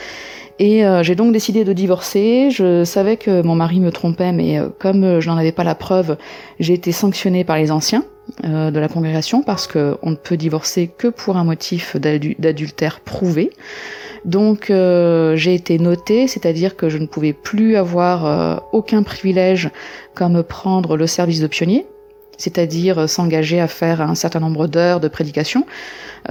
Et 0.59 0.83
j'ai 1.03 1.15
donc 1.15 1.31
décidé 1.31 1.63
de 1.63 1.71
divorcer. 1.71 2.49
Je 2.51 2.83
savais 2.83 3.15
que 3.15 3.41
mon 3.41 3.55
mari 3.55 3.79
me 3.79 3.91
trompait, 3.91 4.33
mais 4.33 4.59
comme 4.77 5.21
je 5.21 5.29
n'en 5.29 5.37
avais 5.37 5.53
pas 5.53 5.63
la 5.63 5.73
preuve, 5.73 6.17
j'ai 6.59 6.73
été 6.73 6.91
sanctionnée 6.91 7.45
par 7.45 7.55
les 7.55 7.71
anciens 7.71 8.03
de 8.43 8.77
la 8.77 8.89
congrégation 8.89 9.41
parce 9.41 9.67
qu'on 9.67 10.09
ne 10.09 10.15
peut 10.15 10.35
divorcer 10.35 10.91
que 10.97 11.07
pour 11.07 11.37
un 11.37 11.45
motif 11.45 11.95
d'adultère 11.95 12.99
prouvé. 12.99 13.51
Donc 14.25 14.69
euh, 14.69 15.35
j'ai 15.35 15.53
été 15.53 15.79
notée, 15.79 16.27
c'est-à-dire 16.27 16.75
que 16.75 16.89
je 16.89 16.97
ne 16.97 17.05
pouvais 17.05 17.33
plus 17.33 17.75
avoir 17.75 18.25
euh, 18.25 18.57
aucun 18.71 19.03
privilège 19.03 19.69
comme 20.13 20.43
prendre 20.43 20.97
le 20.97 21.07
service 21.07 21.39
de 21.39 21.47
pionnier, 21.47 21.85
c'est-à-dire 22.39 23.07
s'engager 23.07 23.59
à 23.59 23.67
faire 23.67 24.01
un 24.01 24.15
certain 24.15 24.39
nombre 24.39 24.65
d'heures 24.65 24.99
de 24.99 25.07
prédication, 25.07 25.67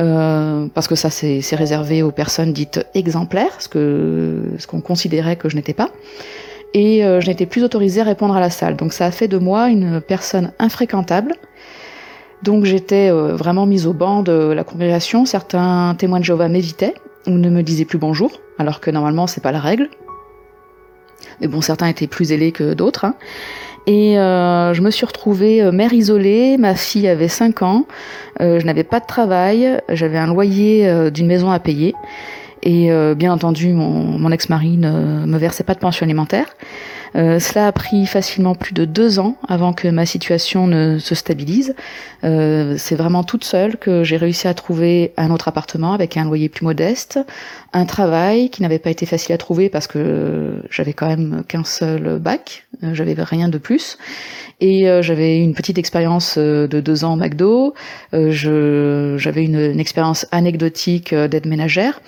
euh, 0.01 0.67
parce 0.75 0.89
que 0.89 0.97
ça 0.97 1.11
c'est 1.11 1.55
réservé 1.55 2.03
aux 2.03 2.11
personnes 2.11 2.53
dites 2.53 2.85
exemplaires, 2.95 3.61
ce 3.61 3.69
que 3.69 4.43
ce 4.59 4.67
qu'on 4.67 4.81
considérait 4.81 5.37
que 5.37 5.49
je 5.49 5.55
n'étais 5.55 5.75
pas. 5.75 5.91
Et 6.75 7.01
je 7.01 7.27
n'étais 7.27 7.47
plus 7.47 7.65
autorisée 7.65 8.03
à 8.03 8.05
répondre 8.05 8.37
à 8.37 8.41
la 8.41 8.51
salle. 8.51 8.77
Donc 8.77 8.93
ça 8.93 9.07
a 9.07 9.11
fait 9.11 9.27
de 9.29 9.39
moi 9.39 9.71
une 9.71 10.03
personne 10.03 10.53
infréquentable. 10.59 11.35
Donc 12.43 12.67
j'étais 12.67 13.11
vraiment 13.11 13.65
mise 13.65 13.87
au 13.87 13.95
banc 13.95 14.23
de 14.23 14.53
la 14.53 14.65
congrégation. 14.65 15.25
Certains 15.25 15.95
témoins 15.99 16.19
de 16.19 16.25
Jéhovah 16.25 16.49
m'évitaient 16.49 16.93
on 17.29 17.33
ne 17.33 17.51
me 17.51 17.63
disait 17.63 17.85
plus 17.85 17.99
bonjour, 17.99 18.41
alors 18.59 18.81
que 18.81 18.91
normalement 18.91 19.27
c'est 19.27 19.43
pas 19.43 19.53
la 19.53 19.61
règle. 19.61 19.91
Mais 21.41 21.47
bon, 21.47 21.61
certains 21.61 21.89
étaient 21.89 22.07
plus 22.07 22.33
ailés 22.33 22.53
que 22.53 22.75
d'autres. 22.75 23.05
Hein. 23.05 23.15
Et 23.89 24.19
euh, 24.19 24.75
je 24.75 24.83
me 24.83 24.91
suis 24.91 25.07
retrouvée 25.07 25.63
euh, 25.63 25.73
mère 25.73 25.95
isolée, 25.95 26.59
ma 26.59 26.75
fille 26.75 27.09
avait 27.09 27.27
5 27.27 27.63
ans, 27.63 27.87
euh, 28.43 28.61
je 28.61 28.67
n'avais 28.67 28.85
pas 28.85 29.01
de 29.01 29.07
travail, 29.07 29.81
j'avais 29.89 30.19
un 30.19 30.27
loyer 30.27 31.11
d'une 31.11 31.27
maison 31.27 31.51
à 31.51 31.59
payer. 31.59 31.95
Et 32.63 32.91
bien 33.15 33.33
entendu, 33.33 33.73
mon, 33.73 34.19
mon 34.19 34.31
ex-mari 34.31 34.77
ne 34.77 35.25
me 35.25 35.39
versait 35.39 35.63
pas 35.63 35.75
de 35.75 35.79
pension 35.79 36.05
alimentaire. 36.05 36.47
Euh, 37.17 37.39
cela 37.39 37.67
a 37.67 37.73
pris 37.73 38.07
facilement 38.07 38.55
plus 38.55 38.73
de 38.73 38.85
deux 38.85 39.19
ans 39.19 39.37
avant 39.49 39.73
que 39.73 39.89
ma 39.89 40.07
situation 40.07 40.67
ne 40.67 40.99
se 40.99 41.15
stabilise. 41.15 41.75
Euh, 42.25 42.75
c'est 42.79 42.97
vraiment 42.97 43.25
toute 43.25 43.45
seule 43.45 43.77
que 43.77 44.05
j'ai 44.05 44.17
réussi 44.17 44.49
à 44.49 44.55
trouver 44.55 45.13
un 45.17 45.31
autre 45.31 45.49
appartement 45.49 45.93
avec 45.93 46.17
un 46.17 46.25
loyer 46.25 46.49
plus 46.49 46.65
modeste, 46.65 47.19
un 47.73 47.85
travail 47.85 48.51
qui 48.51 48.63
n'avait 48.63 48.79
pas 48.79 48.91
été 48.91 49.07
facile 49.07 49.35
à 49.35 49.39
trouver 49.39 49.69
parce 49.69 49.87
que 49.87 50.63
j'avais 50.71 50.93
quand 50.93 51.09
même 51.09 51.43
qu'un 51.47 51.65
seul 51.65 52.19
bac, 52.19 52.67
euh, 52.83 52.95
j'avais 52.95 53.15
rien 53.19 53.49
de 53.49 53.59
plus. 53.59 53.99
Et 54.61 54.87
j'avais 55.03 55.39
une 55.39 55.55
petite 55.55 55.79
expérience 55.79 56.37
de 56.37 56.67
deux 56.67 57.05
ans 57.05 57.13
au 57.13 57.17
McDo. 57.17 57.75
j'avais 58.13 59.45
une 59.45 59.79
expérience 59.79 60.27
anecdotique 60.33 61.15
d'aide 61.15 61.47
ménagère. 61.47 62.01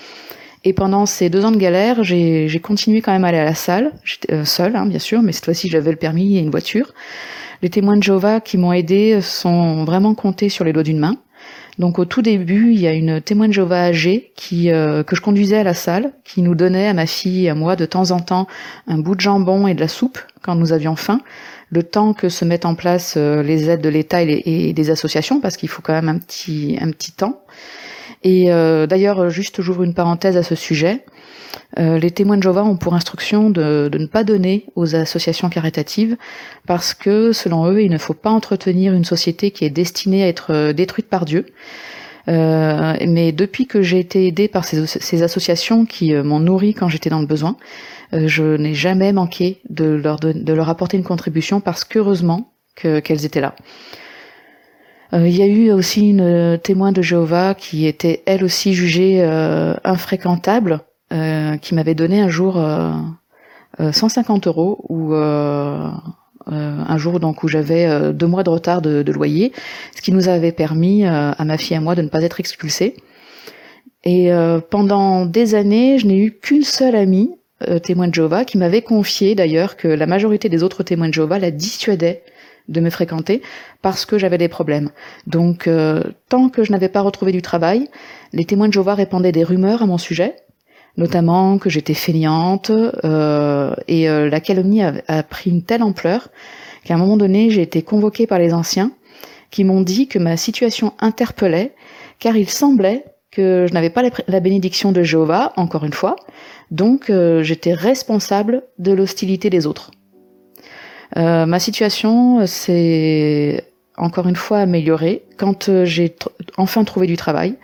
Et 0.64 0.72
pendant 0.74 1.06
ces 1.06 1.30
deux 1.30 1.44
ans 1.44 1.52
de 1.52 1.56
galère, 1.56 2.04
j'ai 2.04 2.60
continué 2.62 3.00
quand 3.00 3.12
même 3.12 3.24
à 3.24 3.28
aller 3.28 3.38
à 3.38 3.44
la 3.44 3.54
salle, 3.54 3.92
euh, 4.30 4.44
seule 4.44 4.76
hein, 4.76 4.86
bien 4.86 4.98
sûr, 4.98 5.22
mais 5.22 5.32
cette 5.32 5.46
fois-ci 5.46 5.68
j'avais 5.68 5.90
le 5.90 5.96
permis 5.96 6.36
et 6.36 6.40
une 6.40 6.50
voiture. 6.50 6.92
Les 7.62 7.70
témoins 7.70 7.96
de 7.96 8.02
Jéhovah 8.02 8.40
qui 8.40 8.58
m'ont 8.58 8.72
aidé 8.72 9.20
sont 9.22 9.84
vraiment 9.84 10.14
comptés 10.14 10.48
sur 10.48 10.64
les 10.64 10.72
doigts 10.72 10.82
d'une 10.82 10.98
main. 10.98 11.16
Donc 11.78 11.98
au 11.98 12.04
tout 12.04 12.20
début, 12.20 12.72
il 12.72 12.80
y 12.80 12.86
a 12.86 12.92
une 12.92 13.22
témoin 13.22 13.48
de 13.48 13.54
Jéhovah 13.54 13.84
âgée 13.84 14.32
qui 14.36 14.70
euh, 14.70 15.02
que 15.02 15.16
je 15.16 15.22
conduisais 15.22 15.56
à 15.56 15.62
la 15.62 15.72
salle, 15.72 16.12
qui 16.24 16.42
nous 16.42 16.54
donnait 16.54 16.88
à 16.88 16.94
ma 16.94 17.06
fille 17.06 17.46
et 17.46 17.48
à 17.48 17.54
moi 17.54 17.74
de 17.74 17.86
temps 17.86 18.10
en 18.10 18.20
temps 18.20 18.46
un 18.86 18.98
bout 18.98 19.14
de 19.14 19.20
jambon 19.20 19.66
et 19.66 19.74
de 19.74 19.80
la 19.80 19.88
soupe 19.88 20.18
quand 20.42 20.56
nous 20.56 20.72
avions 20.72 20.94
faim, 20.96 21.20
le 21.70 21.82
temps 21.82 22.12
que 22.12 22.28
se 22.28 22.44
mettent 22.44 22.66
en 22.66 22.74
place 22.74 23.14
euh, 23.16 23.42
les 23.42 23.70
aides 23.70 23.80
de 23.80 23.88
l'État 23.88 24.22
et, 24.22 24.42
et, 24.44 24.72
des 24.74 24.90
associations, 24.90 25.40
parce 25.40 25.56
qu'il 25.56 25.70
faut 25.70 25.80
quand 25.80 25.94
même 25.94 26.08
un 26.08 26.18
petit 26.18 26.76
un 26.80 26.90
petit 26.90 27.12
temps. 27.12 27.40
Et 28.22 28.52
euh, 28.52 28.86
d'ailleurs, 28.86 29.30
juste 29.30 29.62
j'ouvre 29.62 29.82
une 29.82 29.94
parenthèse 29.94 30.36
à 30.36 30.42
ce 30.42 30.54
sujet. 30.54 31.04
Euh, 31.78 31.98
les 31.98 32.10
témoins 32.10 32.36
de 32.36 32.42
Jéhovah 32.42 32.64
ont 32.64 32.76
pour 32.76 32.94
instruction 32.94 33.50
de, 33.50 33.88
de, 33.90 33.98
ne 33.98 34.06
pas 34.06 34.24
donner 34.24 34.66
aux 34.74 34.96
associations 34.96 35.48
caritatives 35.48 36.16
parce 36.66 36.94
que, 36.94 37.32
selon 37.32 37.70
eux, 37.70 37.82
il 37.82 37.90
ne 37.90 37.98
faut 37.98 38.14
pas 38.14 38.30
entretenir 38.30 38.92
une 38.92 39.04
société 39.04 39.50
qui 39.50 39.64
est 39.64 39.70
destinée 39.70 40.24
à 40.24 40.28
être 40.28 40.52
euh, 40.52 40.72
détruite 40.72 41.08
par 41.08 41.24
Dieu. 41.24 41.46
Euh, 42.28 42.94
mais 43.06 43.32
depuis 43.32 43.66
que 43.66 43.82
j'ai 43.82 43.98
été 43.98 44.26
aidée 44.26 44.48
par 44.48 44.64
ces, 44.64 44.86
ces 44.86 45.22
associations 45.22 45.86
qui 45.86 46.12
euh, 46.12 46.22
m'ont 46.22 46.40
nourri 46.40 46.74
quand 46.74 46.88
j'étais 46.88 47.10
dans 47.10 47.20
le 47.20 47.26
besoin, 47.26 47.56
je 48.12 48.56
n'ai 48.56 48.74
jamais 48.74 49.12
manqué 49.12 49.60
de 49.70 49.84
leur, 49.84 50.18
de, 50.18 50.52
leur 50.52 50.68
apporter 50.68 50.96
une 50.96 51.04
contribution 51.04 51.60
parce 51.60 51.84
qu'heureusement 51.84 52.52
qu'elles 52.74 53.24
étaient 53.24 53.40
là. 53.40 53.54
Euh, 55.12 55.26
il 55.26 55.36
y 55.36 55.42
a 55.42 55.46
eu 55.46 55.72
aussi 55.72 56.10
une 56.10 56.20
euh, 56.20 56.56
témoin 56.56 56.92
de 56.92 57.02
Jéhovah 57.02 57.54
qui 57.54 57.86
était 57.86 58.22
elle 58.26 58.44
aussi 58.44 58.74
jugée 58.74 59.22
euh, 59.22 59.74
infréquentable, 59.84 60.80
qui 61.60 61.74
m'avait 61.74 61.96
donné 61.96 62.20
un 62.20 62.28
jour 62.28 62.56
150 63.80 64.46
euros 64.46 64.84
ou 64.88 65.12
un 65.12 66.98
jour 66.98 67.18
donc 67.18 67.42
où 67.42 67.48
j'avais 67.48 68.12
deux 68.12 68.28
mois 68.28 68.44
de 68.44 68.50
retard 68.50 68.80
de, 68.80 69.10
loyer, 69.10 69.50
ce 69.96 70.02
qui 70.02 70.12
nous 70.12 70.28
avait 70.28 70.52
permis 70.52 71.04
à 71.04 71.44
ma 71.44 71.58
fille 71.58 71.74
et 71.74 71.78
à 71.78 71.80
moi 71.80 71.96
de 71.96 72.02
ne 72.02 72.08
pas 72.08 72.22
être 72.22 72.38
expulsés. 72.38 72.94
Et 74.04 74.30
pendant 74.70 75.26
des 75.26 75.56
années, 75.56 75.98
je 75.98 76.06
n'ai 76.06 76.18
eu 76.18 76.38
qu'une 76.40 76.62
seule 76.62 76.94
amie 76.94 77.32
témoin 77.82 78.06
de 78.06 78.14
Jéhovah 78.14 78.44
qui 78.44 78.56
m'avait 78.56 78.82
confié 78.82 79.34
d'ailleurs 79.34 79.76
que 79.76 79.88
la 79.88 80.06
majorité 80.06 80.48
des 80.48 80.62
autres 80.62 80.84
témoins 80.84 81.08
de 81.08 81.14
Jéhovah 81.14 81.40
la 81.40 81.50
dissuadaient 81.50 82.22
de 82.70 82.80
me 82.80 82.88
fréquenter 82.88 83.42
parce 83.82 84.06
que 84.06 84.16
j'avais 84.16 84.38
des 84.38 84.48
problèmes. 84.48 84.90
Donc, 85.26 85.66
euh, 85.66 86.02
tant 86.28 86.48
que 86.48 86.64
je 86.64 86.72
n'avais 86.72 86.88
pas 86.88 87.02
retrouvé 87.02 87.32
du 87.32 87.42
travail, 87.42 87.88
les 88.32 88.44
témoins 88.44 88.68
de 88.68 88.72
Jéhovah 88.72 88.94
répandaient 88.94 89.32
des 89.32 89.44
rumeurs 89.44 89.82
à 89.82 89.86
mon 89.86 89.98
sujet, 89.98 90.36
notamment 90.96 91.58
que 91.58 91.68
j'étais 91.68 91.94
fainéante, 91.94 92.70
euh, 92.70 93.74
et 93.88 94.08
euh, 94.08 94.30
la 94.30 94.40
calomnie 94.40 94.82
a, 94.82 95.22
pris 95.24 95.50
une 95.50 95.62
telle 95.62 95.82
ampleur 95.82 96.28
qu'à 96.84 96.94
un 96.94 96.98
moment 96.98 97.16
donné, 97.16 97.50
j'ai 97.50 97.62
été 97.62 97.82
convoquée 97.82 98.26
par 98.26 98.38
les 98.38 98.54
anciens 98.54 98.92
qui 99.50 99.64
m'ont 99.64 99.82
dit 99.82 100.06
que 100.06 100.18
ma 100.18 100.36
situation 100.36 100.94
interpellait, 101.00 101.74
car 102.20 102.36
il 102.36 102.48
semblait 102.48 103.04
que 103.32 103.66
je 103.68 103.74
n'avais 103.74 103.90
pas 103.90 104.02
la, 104.28 104.40
bénédiction 104.40 104.92
de 104.92 105.02
Jéhovah, 105.02 105.52
encore 105.56 105.84
une 105.84 105.92
fois, 105.92 106.16
donc 106.70 107.12
j'étais 107.42 107.74
responsable 107.74 108.62
de 108.78 108.92
l'hostilité 108.92 109.50
des 109.50 109.66
autres. 109.66 109.90
Euh, 111.16 111.46
ma 111.46 111.58
situation 111.58 112.46
s'est 112.46 113.64
encore 113.96 114.28
une 114.28 114.36
fois 114.36 114.58
améliorée 114.58 115.22
quand 115.36 115.68
euh, 115.68 115.84
j'ai 115.84 116.14
enfin 116.56 116.84
trouvé 116.84 117.06
du 117.06 117.16
travail, 117.16 117.54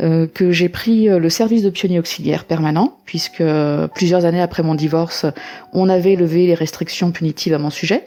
euh, 0.00 0.26
que 0.26 0.52
j'ai 0.52 0.68
pris 0.68 1.06
le 1.06 1.30
service 1.30 1.62
de 1.62 1.70
pionnier 1.70 1.98
auxiliaire 1.98 2.44
permanent, 2.44 2.98
puisque 3.04 3.42
plusieurs 3.94 4.24
années 4.24 4.40
après 4.40 4.62
mon 4.62 4.74
divorce, 4.74 5.26
on 5.72 5.88
avait 5.88 6.16
levé 6.16 6.46
les 6.46 6.54
restrictions 6.54 7.10
punitives 7.10 7.54
à 7.54 7.58
mon 7.58 7.70
sujet. 7.70 8.04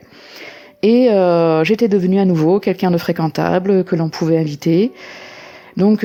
Et 0.83 1.09
j'étais 1.63 1.87
devenue 1.87 2.19
à 2.19 2.25
nouveau 2.25 2.59
quelqu'un 2.59 2.89
de 2.89 2.97
fréquentable 2.97 3.83
que 3.83 3.95
l'on 3.95 4.09
pouvait 4.09 4.39
inviter. 4.39 4.91
Donc 5.77 6.03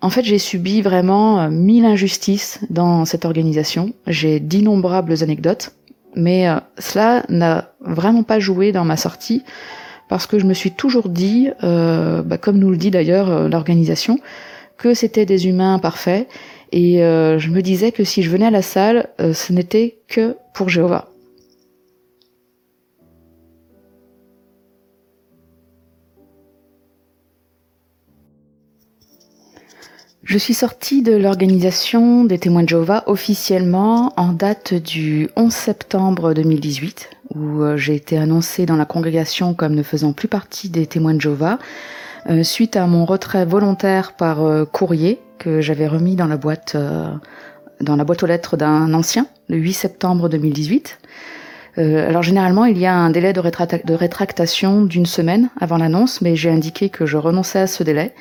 en 0.00 0.10
fait, 0.10 0.24
j'ai 0.24 0.38
subi 0.38 0.80
vraiment 0.80 1.50
mille 1.50 1.84
injustices 1.84 2.60
dans 2.70 3.04
cette 3.04 3.26
organisation. 3.26 3.92
J'ai 4.06 4.40
d'innombrables 4.40 5.22
anecdotes 5.22 5.72
mais 6.16 6.48
euh, 6.48 6.56
cela 6.78 7.24
n'a 7.28 7.70
vraiment 7.80 8.22
pas 8.22 8.38
joué 8.38 8.72
dans 8.72 8.84
ma 8.84 8.96
sortie 8.96 9.42
parce 10.08 10.26
que 10.26 10.38
je 10.38 10.44
me 10.44 10.54
suis 10.54 10.70
toujours 10.70 11.08
dit, 11.08 11.48
euh, 11.62 12.22
bah, 12.22 12.38
comme 12.38 12.58
nous 12.58 12.70
le 12.70 12.76
dit 12.76 12.90
d'ailleurs 12.90 13.30
euh, 13.30 13.48
l'organisation, 13.48 14.18
que 14.76 14.94
c'était 14.94 15.24
des 15.24 15.46
humains 15.46 15.78
parfaits, 15.78 16.28
et 16.72 16.96
je 16.96 17.50
me 17.50 17.60
disais 17.60 17.92
que 17.92 18.02
si 18.02 18.24
je 18.24 18.30
venais 18.30 18.46
à 18.46 18.50
la 18.50 18.62
salle, 18.62 19.06
ce 19.20 19.52
n'était 19.52 19.98
que 20.08 20.36
pour 20.54 20.68
Jéhovah. 20.68 21.13
Je 30.24 30.38
suis 30.38 30.54
sortie 30.54 31.02
de 31.02 31.14
l'organisation 31.14 32.24
des 32.24 32.38
témoins 32.38 32.62
de 32.62 32.68
Jéhovah 32.70 33.04
officiellement 33.08 34.14
en 34.16 34.32
date 34.32 34.72
du 34.72 35.28
11 35.36 35.52
septembre 35.52 36.32
2018, 36.32 37.10
où 37.34 37.60
euh, 37.60 37.76
j'ai 37.76 37.94
été 37.94 38.16
annoncée 38.16 38.64
dans 38.64 38.76
la 38.76 38.86
congrégation 38.86 39.52
comme 39.52 39.74
ne 39.74 39.82
faisant 39.82 40.14
plus 40.14 40.26
partie 40.26 40.70
des 40.70 40.86
témoins 40.86 41.12
de 41.12 41.20
Jéhovah, 41.20 41.58
euh, 42.30 42.42
suite 42.42 42.74
à 42.76 42.86
mon 42.86 43.04
retrait 43.04 43.44
volontaire 43.44 44.14
par 44.14 44.42
euh, 44.42 44.64
courrier 44.64 45.20
que 45.38 45.60
j'avais 45.60 45.86
remis 45.86 46.16
dans 46.16 46.26
la 46.26 46.38
boîte, 46.38 46.74
dans 47.82 47.96
la 47.96 48.04
boîte 48.04 48.22
aux 48.22 48.26
lettres 48.26 48.56
d'un 48.56 48.94
ancien, 48.94 49.26
le 49.48 49.58
8 49.58 49.72
septembre 49.74 50.30
2018. 50.30 51.00
alors 51.76 52.22
généralement, 52.22 52.64
il 52.64 52.78
y 52.78 52.86
a 52.86 52.94
un 52.94 53.10
délai 53.10 53.34
de, 53.34 53.42
de 53.42 53.94
rétractation 53.94 54.84
d'une 54.84 55.04
semaine 55.04 55.50
avant 55.60 55.76
l'annonce, 55.76 56.22
mais 56.22 56.34
j'ai 56.34 56.50
indiqué 56.50 56.88
que 56.88 57.04
je 57.04 57.18
renonçais 57.18 57.58
à 57.58 57.66
ce 57.66 57.82
délai 57.82 58.14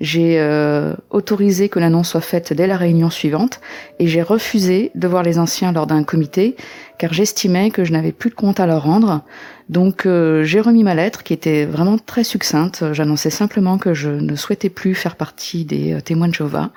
j'ai 0.00 0.38
euh, 0.38 0.94
autorisé 1.10 1.68
que 1.68 1.78
l'annonce 1.78 2.10
soit 2.10 2.20
faite 2.20 2.52
dès 2.52 2.66
la 2.66 2.76
réunion 2.76 3.10
suivante 3.10 3.60
et 3.98 4.06
j'ai 4.06 4.22
refusé 4.22 4.90
de 4.94 5.08
voir 5.08 5.22
les 5.22 5.38
anciens 5.38 5.72
lors 5.72 5.86
d'un 5.86 6.04
comité 6.04 6.56
car 6.98 7.12
j'estimais 7.12 7.70
que 7.70 7.84
je 7.84 7.92
n'avais 7.92 8.12
plus 8.12 8.30
de 8.30 8.34
compte 8.34 8.60
à 8.60 8.66
leur 8.66 8.84
rendre. 8.84 9.22
Donc 9.68 10.06
euh, 10.06 10.44
j'ai 10.44 10.60
remis 10.60 10.84
ma 10.84 10.94
lettre 10.94 11.22
qui 11.22 11.32
était 11.32 11.64
vraiment 11.64 11.98
très 11.98 12.24
succincte. 12.24 12.92
J'annonçais 12.92 13.30
simplement 13.30 13.78
que 13.78 13.94
je 13.94 14.10
ne 14.10 14.36
souhaitais 14.36 14.70
plus 14.70 14.94
faire 14.94 15.16
partie 15.16 15.64
des 15.64 15.94
euh, 15.94 16.00
témoins 16.00 16.28
de 16.28 16.34
Jéhovah 16.34 16.70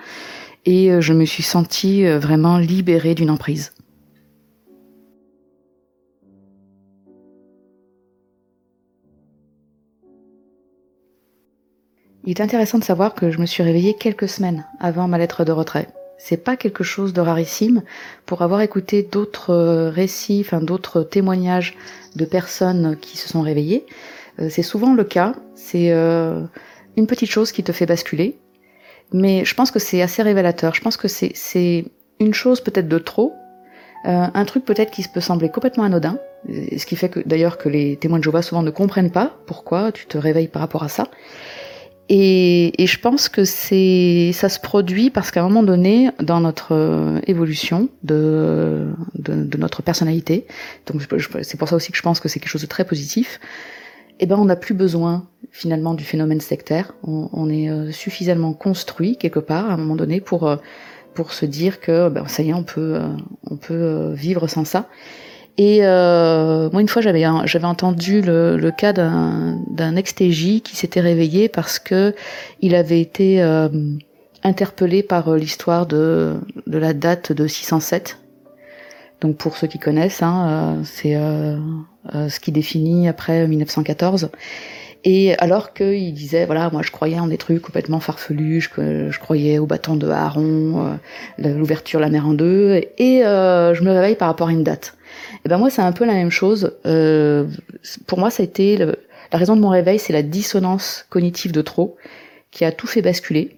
et 0.65 0.91
je 1.01 1.13
me 1.13 1.25
suis 1.25 1.41
sentie 1.41 2.05
vraiment 2.05 2.59
libérée 2.59 3.15
d'une 3.15 3.31
emprise. 3.31 3.71
Il 12.23 12.31
est 12.31 12.41
intéressant 12.41 12.77
de 12.77 12.83
savoir 12.83 13.15
que 13.15 13.31
je 13.31 13.39
me 13.39 13.47
suis 13.47 13.63
réveillée 13.63 13.95
quelques 13.95 14.29
semaines 14.29 14.65
avant 14.79 15.07
ma 15.07 15.17
lettre 15.17 15.43
de 15.43 15.51
retrait. 15.51 15.87
C'est 16.19 16.37
pas 16.37 16.55
quelque 16.55 16.83
chose 16.83 17.13
de 17.13 17.21
rarissime. 17.21 17.81
Pour 18.27 18.43
avoir 18.43 18.61
écouté 18.61 19.01
d'autres 19.01 19.49
euh, 19.49 19.89
récits, 19.89 20.43
enfin 20.45 20.61
d'autres 20.61 21.01
témoignages 21.01 21.75
de 22.15 22.25
personnes 22.25 22.95
qui 23.01 23.17
se 23.17 23.27
sont 23.27 23.41
réveillées, 23.41 23.87
euh, 24.39 24.49
c'est 24.51 24.61
souvent 24.61 24.93
le 24.93 25.03
cas. 25.03 25.33
C'est 25.55 25.91
euh, 25.91 26.43
une 26.95 27.07
petite 27.07 27.31
chose 27.31 27.51
qui 27.51 27.63
te 27.63 27.71
fait 27.71 27.87
basculer. 27.87 28.37
Mais 29.13 29.43
je 29.43 29.55
pense 29.55 29.71
que 29.71 29.79
c'est 29.79 30.03
assez 30.03 30.21
révélateur. 30.21 30.75
Je 30.75 30.81
pense 30.81 30.95
que 30.95 31.07
c'est 31.07 31.85
une 32.19 32.33
chose 32.35 32.61
peut-être 32.61 32.87
de 32.87 32.99
trop, 32.99 33.33
un 34.03 34.45
truc 34.45 34.63
peut-être 34.63 34.89
qui 34.89 35.03
peut 35.07 35.19
sembler 35.19 35.49
complètement 35.49 35.83
anodin, 35.83 36.17
ce 36.47 36.85
qui 36.85 36.95
fait 36.95 37.09
que 37.09 37.19
d'ailleurs 37.19 37.57
que 37.57 37.67
les 37.67 37.97
témoins 37.97 38.19
de 38.19 38.23
Jéhovah 38.23 38.41
souvent 38.41 38.63
ne 38.63 38.71
comprennent 38.71 39.11
pas 39.11 39.37
pourquoi 39.47 39.91
tu 39.91 40.05
te 40.05 40.17
réveilles 40.17 40.47
par 40.47 40.61
rapport 40.61 40.83
à 40.83 40.89
ça. 40.89 41.07
Et, 42.09 42.73
je 42.77 42.97
pense 42.99 43.29
que 43.29 43.45
c'est, 43.45 44.31
ça 44.33 44.49
se 44.49 44.59
produit 44.59 45.09
parce 45.09 45.31
qu'à 45.31 45.41
un 45.41 45.47
moment 45.47 45.63
donné, 45.63 46.09
dans 46.19 46.41
notre 46.41 46.73
euh, 46.73 47.19
évolution 47.25 47.89
de, 48.03 48.87
de, 49.15 49.57
notre 49.57 49.81
personnalité, 49.81 50.45
donc 50.87 51.01
c'est 51.41 51.57
pour 51.57 51.69
ça 51.69 51.75
aussi 51.75 51.91
que 51.91 51.97
je 51.97 52.01
pense 52.01 52.19
que 52.19 52.27
c'est 52.27 52.39
quelque 52.39 52.49
chose 52.49 52.61
de 52.61 52.67
très 52.67 52.83
positif. 52.83 53.39
Eh 54.19 54.25
ben, 54.25 54.35
on 54.37 54.45
n'a 54.45 54.57
plus 54.57 54.73
besoin 54.73 55.25
finalement 55.51 55.93
du 55.93 56.03
phénomène 56.03 56.41
sectaire. 56.41 56.93
On, 57.03 57.49
est 57.49 57.69
euh, 57.69 57.91
suffisamment 57.91 58.53
construit 58.53 59.15
quelque 59.17 59.39
part 59.39 59.69
à 59.69 59.73
un 59.73 59.77
moment 59.77 59.95
donné 59.95 60.21
pour 60.21 60.47
euh, 60.47 60.57
pour 61.13 61.33
se 61.33 61.45
dire 61.45 61.79
que 61.79 62.09
ben, 62.09 62.27
ça 62.27 62.43
y 62.43 62.49
est, 62.49 62.53
on 62.53 62.63
peut 62.63 62.99
on 63.49 63.55
peut 63.55 64.11
vivre 64.13 64.47
sans 64.47 64.65
ça. 64.65 64.87
Et 65.57 65.79
euh, 65.81 66.69
moi, 66.71 66.81
une 66.81 66.87
fois, 66.87 67.01
j'avais 67.01 67.25
j'avais 67.45 67.65
entendu 67.65 68.21
le, 68.21 68.57
le 68.57 68.71
cas 68.71 68.93
d'un 68.93 69.59
d'un 69.69 69.95
ex-TJ 69.95 70.61
qui 70.61 70.75
s'était 70.75 71.01
réveillé 71.01 71.49
parce 71.49 71.77
que 71.79 72.15
il 72.61 72.73
avait 72.75 73.01
été 73.01 73.41
euh, 73.41 73.69
interpellé 74.43 75.03
par 75.03 75.29
euh, 75.29 75.37
l'histoire 75.37 75.85
de 75.85 76.39
de 76.67 76.77
la 76.77 76.93
date 76.93 77.31
de 77.31 77.47
607. 77.47 78.17
Donc 79.19 79.37
pour 79.37 79.55
ceux 79.55 79.67
qui 79.67 79.77
connaissent, 79.77 80.23
hein, 80.23 80.47
euh, 80.49 80.81
c'est 80.83 81.15
euh, 81.15 81.57
ce 82.27 82.39
qui 82.39 82.51
définit 82.51 83.07
après 83.07 83.47
1914. 83.47 84.29
Et 85.03 85.35
alors 85.37 85.73
qu'il 85.73 86.13
disait, 86.13 86.45
voilà, 86.45 86.69
moi 86.71 86.81
je 86.83 86.91
croyais 86.91 87.19
en 87.19 87.27
des 87.27 87.37
trucs 87.37 87.61
complètement 87.61 87.99
farfelus, 87.99 88.61
je, 88.61 89.09
je 89.09 89.19
croyais 89.19 89.57
au 89.59 89.65
bâton 89.65 89.95
de 89.95 90.07
Aaron, 90.07 90.97
l'ouverture 91.39 91.99
la 91.99 92.09
mer 92.09 92.27
en 92.27 92.33
deux, 92.33 92.81
et 92.97 93.25
euh, 93.25 93.73
je 93.73 93.83
me 93.83 93.91
réveille 93.91 94.15
par 94.15 94.27
rapport 94.27 94.49
à 94.49 94.51
une 94.51 94.63
date. 94.63 94.95
Et 95.45 95.49
ben 95.49 95.57
moi, 95.57 95.69
c'est 95.69 95.81
un 95.81 95.91
peu 95.91 96.05
la 96.05 96.13
même 96.13 96.29
chose. 96.29 96.77
Euh, 96.85 97.47
pour 98.05 98.19
moi, 98.19 98.29
ça 98.29 98.43
a 98.43 98.45
été 98.45 98.77
la 98.77 99.37
raison 99.39 99.55
de 99.55 99.61
mon 99.61 99.69
réveil, 99.69 99.97
c'est 99.97 100.13
la 100.13 100.21
dissonance 100.21 101.05
cognitive 101.09 101.51
de 101.51 101.61
trop 101.61 101.97
qui 102.51 102.65
a 102.65 102.71
tout 102.71 102.87
fait 102.87 103.01
basculer. 103.01 103.57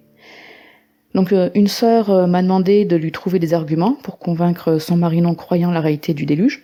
Donc 1.14 1.32
euh, 1.32 1.50
une 1.54 1.68
sœur 1.68 2.10
euh, 2.10 2.26
m'a 2.26 2.42
demandé 2.42 2.84
de 2.84 2.96
lui 2.96 3.12
trouver 3.12 3.38
des 3.38 3.54
arguments 3.54 3.92
pour 3.92 4.18
convaincre 4.18 4.78
son 4.78 4.96
mari 4.96 5.20
non 5.20 5.34
croyant 5.34 5.70
la 5.70 5.80
réalité 5.80 6.14
du 6.14 6.26
déluge. 6.26 6.62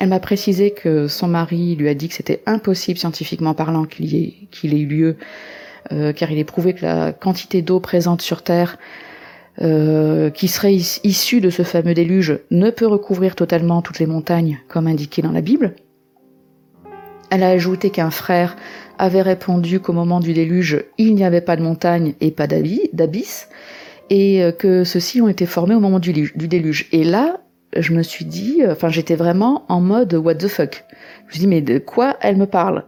Elle 0.00 0.08
m'a 0.08 0.20
précisé 0.20 0.70
que 0.70 1.06
son 1.06 1.28
mari 1.28 1.76
lui 1.76 1.88
a 1.88 1.94
dit 1.94 2.08
que 2.08 2.14
c'était 2.14 2.42
impossible 2.46 2.98
scientifiquement 2.98 3.54
parlant 3.54 3.84
qu'il 3.84 4.14
ait, 4.14 4.34
qu'il 4.50 4.74
ait 4.74 4.80
eu 4.80 4.86
lieu, 4.86 5.16
car 6.16 6.32
il 6.32 6.38
est 6.38 6.44
prouvé 6.44 6.72
que 6.72 6.86
la 6.86 7.12
quantité 7.12 7.60
d'eau 7.60 7.78
présente 7.78 8.22
sur 8.22 8.42
Terre 8.42 8.78
euh, 9.60 10.30
qui 10.30 10.48
serait 10.48 10.74
issu 10.74 11.42
de 11.42 11.50
ce 11.50 11.62
fameux 11.62 11.92
déluge 11.92 12.38
ne 12.50 12.70
peut 12.70 12.86
recouvrir 12.86 13.34
totalement 13.34 13.82
toutes 13.82 13.98
les 13.98 14.06
montagnes 14.06 14.58
comme 14.66 14.86
indiqué 14.86 15.20
dans 15.20 15.30
la 15.30 15.42
Bible. 15.42 15.74
Elle 17.30 17.42
a 17.42 17.50
ajouté 17.50 17.90
qu'un 17.90 18.10
frère 18.10 18.56
avait 18.98 19.20
répondu 19.20 19.78
qu'au 19.78 19.92
moment 19.92 20.20
du 20.20 20.32
déluge, 20.32 20.84
il 20.96 21.14
n'y 21.14 21.24
avait 21.24 21.42
pas 21.42 21.56
de 21.56 21.62
montagne 21.62 22.14
et 22.22 22.30
pas 22.30 22.46
d'abysse, 22.46 23.48
et 24.08 24.42
euh, 24.42 24.52
que 24.52 24.84
ceux-ci 24.84 25.20
ont 25.20 25.28
été 25.28 25.44
formés 25.44 25.74
au 25.74 25.80
moment 25.80 25.98
du, 25.98 26.12
déluge. 26.34 26.88
Et 26.92 27.04
là, 27.04 27.40
je 27.76 27.92
me 27.92 28.02
suis 28.02 28.24
dit, 28.24 28.62
enfin 28.66 28.88
j'étais 28.88 29.16
vraiment 29.16 29.66
en 29.68 29.80
mode 29.80 30.14
what 30.14 30.36
the 30.36 30.48
fuck. 30.48 30.84
Je 31.20 31.26
me 31.26 31.30
suis 31.32 31.40
dit 31.40 31.46
mais 31.46 31.60
de 31.60 31.78
quoi 31.78 32.16
elle 32.22 32.36
me 32.36 32.46
parle? 32.46 32.84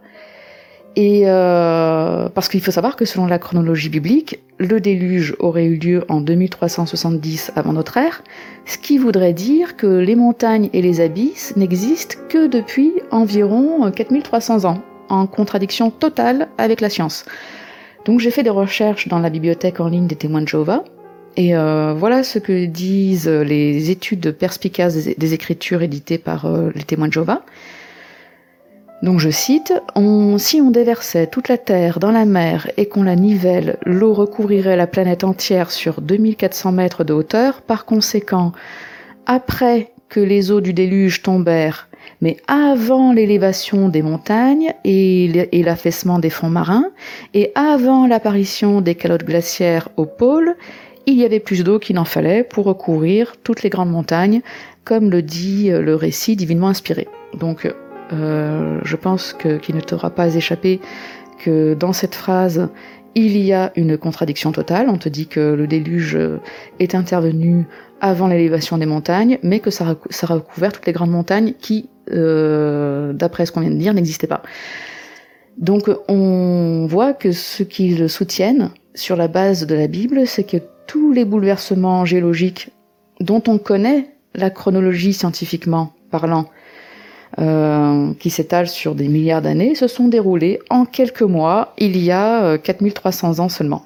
Et 0.95 1.23
euh, 1.25 2.29
parce 2.29 2.47
qu'il 2.47 2.61
faut 2.61 2.71
savoir 2.71 2.95
que 2.95 3.03
selon 3.05 3.25
la 3.25 3.37
chronologie 3.37 3.89
biblique, 3.89 4.39
le 4.59 4.79
déluge 4.79 5.35
aurait 5.39 5.65
eu 5.65 5.77
lieu 5.77 6.05
en 6.07 6.21
2370 6.21 7.51
avant 7.55 7.73
notre 7.73 7.97
ère, 7.97 8.23
ce 8.65 8.77
qui 8.77 8.97
voudrait 8.97 9.33
dire 9.33 9.75
que 9.75 9.87
les 9.87 10.15
montagnes 10.15 10.69
et 10.71 10.81
les 10.81 11.01
abysses 11.01 11.55
n'existent 11.57 12.17
que 12.29 12.47
depuis 12.47 12.93
environ 13.11 13.91
4300 13.91 14.63
ans, 14.63 14.81
en 15.09 15.27
contradiction 15.27 15.91
totale 15.91 16.47
avec 16.57 16.79
la 16.79 16.89
science. 16.89 17.25
Donc 18.05 18.21
j'ai 18.21 18.31
fait 18.31 18.43
des 18.43 18.49
recherches 18.49 19.09
dans 19.09 19.19
la 19.19 19.29
bibliothèque 19.29 19.81
en 19.81 19.89
ligne 19.89 20.07
des 20.07 20.15
témoins 20.15 20.41
de 20.41 20.47
Jéhovah, 20.47 20.85
et 21.37 21.55
euh, 21.55 21.93
voilà 21.93 22.23
ce 22.23 22.39
que 22.39 22.65
disent 22.65 23.27
les 23.27 23.91
études 23.91 24.31
perspicaces 24.31 24.95
des, 24.95 25.33
écritures 25.33 25.81
éditées 25.81 26.17
par 26.17 26.45
euh, 26.45 26.71
les 26.73 26.83
témoins 26.83 27.09
de 27.09 27.13
Jéhovah. 27.13 27.43
Donc 29.01 29.19
je 29.19 29.29
cite, 29.29 29.73
Si 30.37 30.61
on 30.61 30.71
déversait 30.71 31.27
toute 31.27 31.49
la 31.49 31.57
Terre 31.57 31.99
dans 31.99 32.11
la 32.11 32.25
mer 32.25 32.71
et 32.77 32.87
qu'on 32.87 33.03
la 33.03 33.15
nivelle, 33.15 33.77
l'eau 33.85 34.13
recouvrirait 34.13 34.77
la 34.77 34.87
planète 34.87 35.23
entière 35.23 35.69
sur 35.69 36.01
2400 36.01 36.71
mètres 36.71 37.03
de 37.03 37.13
hauteur. 37.13 37.61
Par 37.61 37.85
conséquent, 37.85 38.53
après 39.25 39.91
que 40.09 40.19
les 40.19 40.51
eaux 40.51 40.61
du 40.61 40.73
déluge 40.73 41.21
tombèrent, 41.21 41.89
mais 42.21 42.37
avant 42.47 43.11
l'élévation 43.11 43.89
des 43.89 44.01
montagnes 44.01 44.73
et 44.85 45.61
l'affaissement 45.63 46.19
des 46.19 46.29
fonds 46.29 46.49
marins, 46.49 46.89
et 47.33 47.51
avant 47.55 48.07
l'apparition 48.07 48.81
des 48.81 48.95
calottes 48.95 49.25
glaciaires 49.25 49.89
au 49.97 50.05
pôle, 50.05 50.55
il 51.05 51.15
y 51.15 51.25
avait 51.25 51.39
plus 51.39 51.63
d'eau 51.63 51.79
qu'il 51.79 51.97
n'en 51.97 52.05
fallait 52.05 52.43
pour 52.43 52.65
recouvrir 52.65 53.35
toutes 53.43 53.61
les 53.61 53.69
grandes 53.69 53.91
montagnes, 53.91 54.41
comme 54.83 55.11
le 55.11 55.21
dit 55.21 55.69
le 55.69 55.95
récit 55.95 56.35
divinement 56.35 56.69
inspiré. 56.69 57.07
Donc 57.37 57.71
euh, 58.13 58.79
je 58.83 58.95
pense 58.95 59.33
qu'il 59.33 59.75
ne 59.75 59.81
t'aura 59.81 60.09
pas 60.09 60.35
échappé 60.35 60.79
que 61.39 61.73
dans 61.73 61.93
cette 61.93 62.15
phrase, 62.15 62.69
il 63.15 63.37
y 63.37 63.53
a 63.53 63.71
une 63.75 63.97
contradiction 63.97 64.51
totale. 64.51 64.89
On 64.89 64.97
te 64.97 65.09
dit 65.09 65.27
que 65.27 65.39
le 65.39 65.67
déluge 65.67 66.17
est 66.79 66.95
intervenu 66.95 67.65
avant 68.01 68.27
l'élévation 68.27 68.77
des 68.77 68.85
montagnes, 68.85 69.39
mais 69.41 69.59
que 69.59 69.71
ça, 69.71 69.85
a 69.85 70.25
recouvert 70.25 70.71
toutes 70.71 70.85
les 70.85 70.93
grandes 70.93 71.11
montagnes 71.11 71.53
qui, 71.59 71.89
euh, 72.11 73.13
d'après 73.13 73.45
ce 73.45 73.51
qu'on 73.51 73.61
vient 73.61 73.71
de 73.71 73.77
dire, 73.77 73.93
n'existaient 73.93 74.27
pas. 74.27 74.43
Donc 75.57 75.89
on 76.09 76.85
voit 76.89 77.13
que 77.13 77.31
ce 77.31 77.63
qu'ils 77.63 78.09
soutiennent 78.09 78.71
sur 78.93 79.15
la 79.15 79.27
base 79.27 79.65
de 79.65 79.75
la 79.75 79.87
Bible, 79.87 80.27
c'est 80.27 80.43
que 80.43 80.57
tous 80.87 81.13
les 81.13 81.25
bouleversements 81.25 82.05
géologiques 82.05 82.69
dont 83.21 83.41
on 83.47 83.57
connaît 83.57 84.09
la 84.35 84.49
chronologie 84.49 85.13
scientifiquement 85.13 85.93
parlant, 86.11 86.45
qui 87.37 88.29
s'étalent 88.29 88.67
sur 88.67 88.95
des 88.95 89.07
milliards 89.07 89.41
d'années, 89.41 89.75
se 89.75 89.87
sont 89.87 90.07
déroulés 90.07 90.59
en 90.69 90.85
quelques 90.85 91.21
mois, 91.21 91.73
il 91.77 91.97
y 91.97 92.11
a 92.11 92.57
4300 92.57 93.39
ans 93.39 93.49
seulement. 93.49 93.85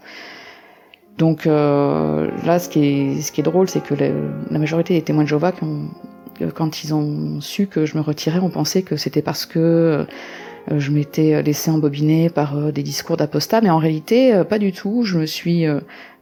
Donc 1.17 1.45
là, 1.45 2.59
ce 2.59 2.69
qui 2.69 2.85
est, 2.85 3.21
ce 3.21 3.31
qui 3.31 3.41
est 3.41 3.43
drôle, 3.43 3.67
c'est 3.69 3.83
que 3.83 3.95
la, 3.95 4.59
majorité 4.59 4.93
des 4.93 5.01
témoins 5.01 5.23
de 5.23 5.29
Jéhovah, 5.29 5.51
quand 6.53 6.83
ils 6.83 6.93
ont 6.93 7.41
su 7.41 7.67
que 7.67 7.85
je 7.85 7.97
me 7.97 8.01
retirais, 8.01 8.39
ont 8.39 8.49
pensé 8.49 8.83
que 8.83 8.95
c'était 8.95 9.21
parce 9.21 9.45
que 9.45 9.59
euh, 9.59 10.05
je 10.77 10.91
m'étais 10.91 11.41
laissé 11.41 11.71
embobiner 11.71 12.29
par 12.29 12.57
euh, 12.57 12.71
des 12.71 12.83
discours 12.83 13.17
d'apostats, 13.17 13.61
mais 13.61 13.69
en 13.69 13.77
réalité, 13.77 14.33
euh, 14.33 14.43
pas 14.43 14.59
du 14.59 14.71
tout. 14.71 15.03
Je 15.03 15.17
me 15.17 15.25
suis 15.25 15.65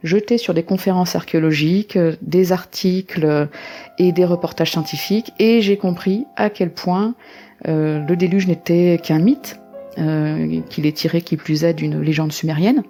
jetée 0.02 0.38
sur 0.38 0.54
des 0.54 0.62
conférences 0.62 1.16
archéologiques, 1.16 1.98
des 2.22 2.52
articles 2.52 3.48
et 3.98 4.12
des 4.12 4.24
reportages 4.24 4.70
scientifiques, 4.70 5.32
et 5.38 5.60
j'ai 5.60 5.76
compris 5.76 6.24
à 6.36 6.50
quel 6.50 6.70
point 6.70 7.14
le 7.66 8.14
déluge 8.14 8.46
n'était 8.46 9.00
qu'un 9.02 9.18
mythe, 9.18 9.58
qu'il 9.96 10.86
est 10.86 10.96
tiré 10.96 11.20
qui 11.20 11.36
plus 11.36 11.64
est 11.64 11.74
d'une 11.74 12.00
légende 12.00 12.32
sumérienne. 12.32 12.84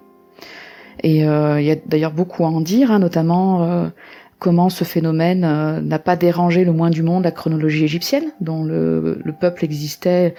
Et 1.01 1.21
il 1.21 1.63
y 1.65 1.71
a 1.71 1.75
d'ailleurs 1.87 2.13
beaucoup 2.13 2.45
à 2.45 2.49
en 2.49 2.61
dire, 2.61 2.91
hein, 2.91 2.99
notamment 2.99 3.89
comment 4.37 4.69
ce 4.69 4.83
phénomène 4.83 5.41
n'a 5.81 5.99
pas 5.99 6.15
dérangé 6.15 6.63
le 6.63 6.73
moins 6.73 6.91
du 6.91 7.01
monde 7.01 7.23
la 7.23 7.31
chronologie 7.31 7.85
égyptienne, 7.85 8.31
dont 8.39 8.63
le 8.63 9.33
peuple 9.39 9.65
existait 9.65 10.35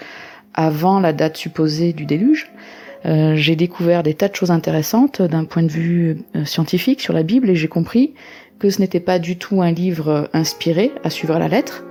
avant 0.55 1.01
la 1.01 1.13
date 1.13 1.37
supposée 1.37 1.93
du 1.93 2.07
déluge. 2.07 2.51
Euh, 3.07 3.35
j'ai 3.35 3.57
découvert 3.57 4.03
des 4.03 4.15
tas 4.15 4.29
de 4.29 4.35
choses 4.35 4.51
intéressantes 4.51 5.23
d'un 5.23 5.45
point 5.45 5.63
de 5.63 5.69
vue 5.69 6.19
euh, 6.37 6.45
scientifique 6.45 7.01
sur 7.01 7.15
la 7.15 7.23
Bible 7.23 7.49
et 7.49 7.57
j'ai 7.57 7.69
compris 7.69 8.15
que 8.59 8.69
ce 8.69 8.81
n'était 8.81 9.01
pas 9.01 9.19
du 9.19 9.37
tout 9.37 9.63
un 9.63 9.71
livre 9.71 10.29
inspiré 10.35 10.93
à 11.03 11.09
suivre 11.09 11.35
à 11.35 11.39
la 11.39 11.49
lettre. 11.49 11.85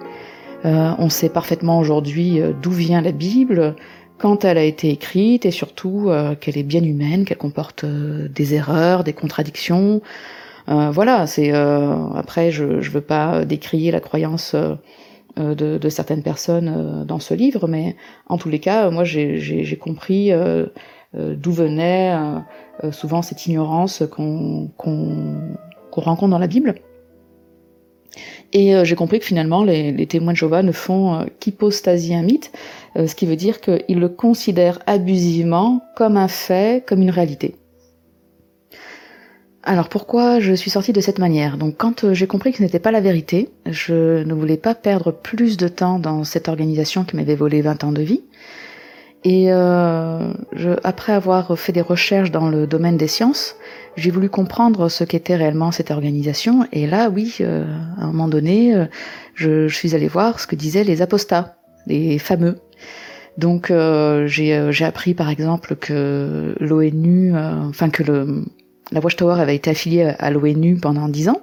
Euh, 0.66 0.92
on 1.00 1.10
sait 1.10 1.30
parfaitement 1.30 1.80
aujourd'hui 1.80 2.40
d'où 2.62 2.70
vient 2.70 3.02
la 3.02 3.12
Bible, 3.12 3.76
quand 4.20 4.46
elle 4.46 4.58
a 4.58 4.64
été 4.64 4.90
écrite 4.90 5.46
et 5.46 5.52
surtout 5.52 6.12
qu'elle 6.42 6.58
est 6.58 6.64
bien 6.64 6.84
humaine, 6.84 7.24
qu'elle 7.24 7.38
comporte 7.38 7.86
des 7.86 8.54
erreurs, 8.54 9.06
des 9.06 9.14
contradictions. 9.14 10.02
voilà, 10.68 11.26
c'est 11.26 11.52
après 11.52 12.52
je 12.52 12.66
ne 12.66 12.82
veux 12.82 13.02
pas 13.02 13.46
décrier 13.46 13.92
la 13.92 14.02
croyance 14.02 14.58
euh, 15.40 15.56
de, 15.56 15.90
certaines 15.90 16.24
personnes 16.24 16.74
euh, 16.76 17.06
dans 17.06 17.20
ce 17.20 17.34
livre, 17.34 17.68
mais 17.68 17.96
en 18.28 18.38
tous 18.38 18.50
les 18.50 18.60
cas, 18.60 18.90
moi 18.90 19.04
j'ai 19.04 19.80
compris 19.80 20.32
euh, 20.32 20.66
d'où 21.14 21.52
venait 21.52 22.16
souvent 22.92 23.22
cette 23.22 23.48
ignorance 23.48 24.04
qu'on 24.10 24.70
rencontre 25.92 26.30
dans 26.30 26.40
la 26.40 26.48
Bible. 26.48 26.76
Et 28.54 28.74
j'ai 28.84 28.96
compris 28.96 29.20
que 29.20 29.26
finalement, 29.26 29.64
les, 29.64 30.06
témoins 30.08 30.34
de 30.34 30.38
Jéhovah 30.38 30.62
ne 30.62 30.72
font 30.72 31.26
qu'hypostasier 31.40 32.16
un 32.16 32.22
mythe, 32.22 32.52
ce 32.96 33.16
qui 33.16 33.26
veut 33.26 33.36
dire 33.36 33.60
qu'ils 33.60 34.00
le 34.00 34.10
considèrent 34.10 34.80
abusivement 34.86 35.82
comme 35.96 36.16
un 36.16 36.28
fait, 36.28 36.86
comme 36.86 37.02
une 37.02 37.12
réalité. 37.12 37.56
Alors 39.64 39.90
pourquoi 39.90 40.40
je 40.40 40.54
suis 40.54 40.72
sortie 40.72 40.94
de 40.94 41.02
cette 41.02 41.20
manière? 41.20 41.58
Donc 41.58 41.76
quand 41.78 42.04
euh, 42.04 42.14
j'ai 42.14 42.28
compris 42.28 42.52
que 42.52 42.60
ce 42.60 42.64
n'était 42.64 42.80
pas 42.80 42.92
la 42.92 43.02
vérité, 43.02 43.50
je 43.66 44.24
ne 44.24 44.34
voulais 44.34 44.58
pas 44.58 44.74
perdre 44.74 45.12
plus 45.12 45.58
de 45.58 45.68
temps 45.68 46.00
dans 46.00 46.24
cette 46.24 46.48
organisation 46.48 47.04
qui 47.04 47.18
m'avait 47.18 47.36
volé 47.36 47.62
20 47.62 47.84
ans 47.84 47.92
de 47.92 48.02
vie. 48.02 48.22
Et 49.26 49.52
euh, 49.52 50.32
je, 50.54 50.72
après 50.84 51.12
avoir 51.12 51.58
fait 51.60 51.74
des 51.74 51.82
recherches 51.82 52.32
dans 52.32 52.50
le 52.50 52.68
domaine 52.68 52.96
des 52.96 53.08
sciences, 53.08 53.58
j'ai 53.98 54.12
voulu 54.12 54.30
comprendre 54.30 54.88
ce 54.88 55.04
qu'était 55.04 55.36
réellement 55.36 55.72
cette 55.72 55.92
organisation. 55.92 56.66
Et 56.72 56.88
là, 56.88 57.10
oui, 57.10 57.36
euh, 57.42 57.66
à 57.98 58.06
un 58.06 58.08
moment 58.08 58.30
donné, 58.30 58.74
euh, 58.74 58.86
je, 59.36 59.68
je, 59.68 59.76
suis 59.76 59.94
allée 59.94 60.08
voir 60.08 60.40
ce 60.40 60.48
que 60.48 60.56
disaient 60.56 60.86
les 60.86 61.02
apostats, 61.02 61.58
les 61.86 62.18
fameux. 62.18 62.56
Donc 63.38 63.72
j'ai 64.26 64.84
appris 64.84 65.14
par 65.14 65.30
exemple 65.30 65.78
que 65.78 66.56
l'ONU, 66.60 67.34
enfin 67.38 67.90
que 67.90 68.04
le, 68.04 68.44
la 68.92 69.00
Watchtower 69.00 69.40
avait 69.40 69.56
été 69.56 69.70
affiliée 69.70 70.14
à 70.18 70.32
l'ONU 70.32 70.78
pendant 70.78 71.08
dix 71.10 71.30
ans, 71.30 71.42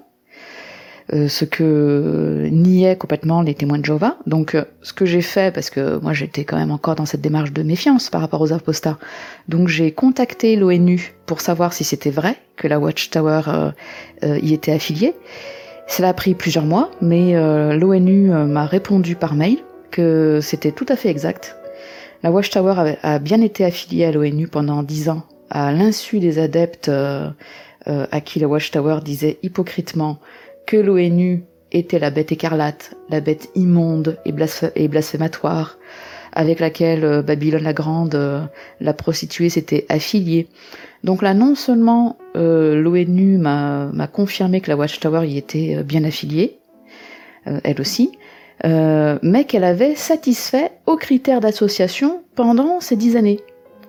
euh, 1.13 1.29
ce 1.29 1.45
que 1.45 2.49
niaient 2.51 2.97
complètement 2.97 3.43
les 3.43 3.55
témoins 3.55 3.79
de 3.79 3.85
Jéhovah. 3.85 4.17
Donc, 4.27 4.55
euh, 4.57 4.65
ce 4.83 4.93
que 4.93 5.05
j'ai 5.05 5.21
fait, 5.21 5.55
parce 5.55 5.71
que 5.71 5.99
moi 6.01 6.13
j'étais 6.13 6.45
quand 6.45 6.57
même 6.57 6.73
encore 6.73 6.97
dans 6.97 7.07
cette 7.07 7.21
démarche 7.21 7.53
de 7.53 7.63
méfiance 7.63 8.11
par 8.11 8.21
rapport 8.21 8.41
aux 8.41 8.53
apostats, 8.53 8.99
donc 9.47 9.69
j'ai 9.69 9.93
contacté 9.93 10.57
l'ONU 10.57 11.15
pour 11.27 11.41
savoir 11.41 11.73
si 11.73 11.85
c'était 11.85 12.11
vrai 12.11 12.37
que 12.57 12.67
la 12.67 12.81
Watchtower 12.81 13.43
euh, 14.25 14.39
y 14.43 14.53
était 14.53 14.73
affiliée. 14.73 15.15
Cela 15.87 16.09
a 16.09 16.15
pris 16.15 16.35
plusieurs 16.35 16.65
mois, 16.65 16.91
mais 17.01 17.35
l'ONU 17.77 18.31
m'a 18.31 18.67
répondu 18.67 19.15
par 19.15 19.37
mail 19.37 19.59
que 19.93 20.41
c'était 20.43 20.73
tout 20.73 20.87
à 20.89 20.97
fait 20.97 21.11
exact. 21.11 21.57
La 22.25 22.33
Watchtower 22.33 22.97
a 23.01 23.19
bien 23.21 23.41
été 23.41 23.65
affiliée 23.65 24.05
à 24.05 24.11
l'ONU 24.11 24.49
pendant 24.49 24.83
dix 24.83 25.09
ans 25.09 25.23
à 25.51 25.73
l'insu 25.73 26.19
des 26.19 26.39
adeptes 26.39 26.89
euh, 26.89 27.29
euh, 27.89 28.07
à 28.11 28.21
qui 28.21 28.41
la 28.41 28.49
Watchtower 28.49 29.01
disait 29.05 29.39
hypocritement 29.43 30.19
que 30.67 30.77
l'ONU 30.77 31.45
était 31.73 31.99
la 31.99 32.11
bête 32.11 32.33
écarlate, 32.33 32.97
la 33.11 33.21
bête 33.21 33.51
immonde 33.55 34.19
et, 34.25 34.33
blasphématoire, 34.89 35.79
avec 36.33 36.61
laquelle 36.61 37.05
euh, 37.05 37.23
Babylone 37.23 37.63
la 37.63 37.73
Grande, 37.73 38.49
la 38.81 38.93
prostituée, 38.93 39.49
s'était 39.49 39.87
affiliée. 39.89 40.49
Donc 41.05 41.23
là, 41.23 41.35
non 41.35 41.55
seulement 41.55 42.19
l'ONU 42.35 43.39
m'a 43.39 44.09
confirmé 44.13 44.61
que 44.61 44.71
la 44.71 44.77
Watchtower 44.77 45.27
y 45.27 45.39
était 45.39 45.85
bien 45.85 46.03
affiliée, 46.03 46.59
elle 47.45 47.81
aussi, 47.81 48.11
mais 48.65 49.45
qu'elle 49.47 49.63
avait 49.63 49.95
satisfait 49.95 50.73
aux 50.87 50.97
critères 50.97 51.41
d'association 51.41 52.25
pendant 52.35 52.81
ces 52.81 52.97
dix 52.97 53.15
années. 53.15 53.41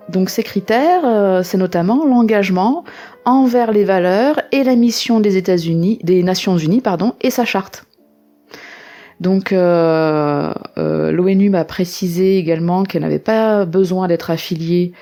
Donc 0.08 0.30
ces 0.30 0.42
critères, 0.42 1.04
euh, 1.04 1.42
c'est 1.42 1.58
notamment 1.58 2.06
l'engagement 2.06 2.84
envers 3.24 3.72
les 3.72 3.84
valeurs 3.84 4.40
et 4.52 4.64
la 4.64 4.74
mission 4.74 5.20
des 5.20 5.36
États-Unis, 5.36 5.98
des 6.02 6.22
Nations 6.22 6.56
Unies, 6.56 6.80
pardon, 6.80 7.14
et 7.20 7.30
sa 7.30 7.44
charte. 7.44 7.84
Donc 9.20 9.52
euh, 9.52 10.52
euh, 10.78 11.10
l'ONU 11.10 11.50
m'a 11.50 11.64
précisé 11.64 12.38
également 12.38 12.84
qu'elle 12.84 13.02
n'avait 13.02 13.18
pas 13.18 13.64
besoin 13.66 14.08
d'être 14.08 14.30
affiliée 14.30 14.92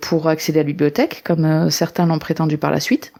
pour 0.00 0.26
accéder 0.26 0.60
à 0.60 0.62
la 0.62 0.66
bibliothèque, 0.66 1.22
comme 1.22 1.70
certains 1.70 2.06
l'ont 2.06 2.18
prétendu 2.18 2.56
par 2.56 2.70
la 2.70 2.80
suite. 2.80 3.12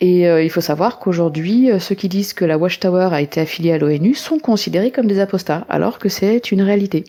Et 0.00 0.22
il 0.22 0.48
faut 0.48 0.62
savoir 0.62 0.98
qu'aujourd'hui, 0.98 1.68
ceux 1.78 1.94
qui 1.94 2.08
disent 2.08 2.32
que 2.32 2.46
la 2.46 2.56
Watchtower 2.56 3.10
a 3.12 3.20
été 3.20 3.42
affiliée 3.42 3.72
à 3.72 3.78
l'ONU 3.78 4.14
sont 4.14 4.38
considérés 4.38 4.90
comme 4.90 5.06
des 5.06 5.20
apostats, 5.20 5.66
alors 5.68 5.98
que 5.98 6.08
c'est 6.08 6.50
une 6.50 6.62
réalité. 6.62 7.04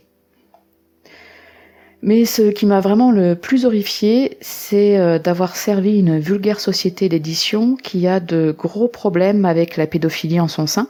Mais 2.03 2.25
ce 2.25 2.49
qui 2.49 2.65
m'a 2.65 2.79
vraiment 2.79 3.11
le 3.11 3.35
plus 3.35 3.65
horrifié, 3.65 4.37
c'est 4.41 4.97
euh, 4.97 5.19
d'avoir 5.19 5.55
servi 5.55 5.99
une 5.99 6.19
vulgaire 6.19 6.59
société 6.59 7.09
d'édition 7.09 7.75
qui 7.75 8.07
a 8.07 8.19
de 8.19 8.55
gros 8.57 8.87
problèmes 8.87 9.45
avec 9.45 9.77
la 9.77 9.85
pédophilie 9.85 10.39
en 10.39 10.47
son 10.47 10.65
sein 10.65 10.87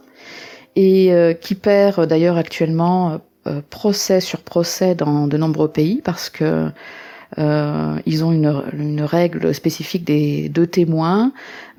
et 0.78 1.12
euh, 1.12 1.34
qui 1.34 1.56
perd 1.56 2.08
d'ailleurs 2.08 2.38
actuellement 2.38 3.20
euh, 3.46 3.62
procès 3.70 4.22
sur 4.22 4.40
procès 4.40 4.96
dans 4.96 5.28
de 5.28 5.36
nombreux 5.36 5.68
pays 5.68 6.02
parce 6.04 6.30
que 6.30 6.70
ils 8.06 8.26
ont 8.26 8.34
une, 8.34 9.02
règle 9.04 9.54
spécifique 9.54 10.04
des 10.04 10.50
deux 10.50 10.68
témoins 10.68 11.32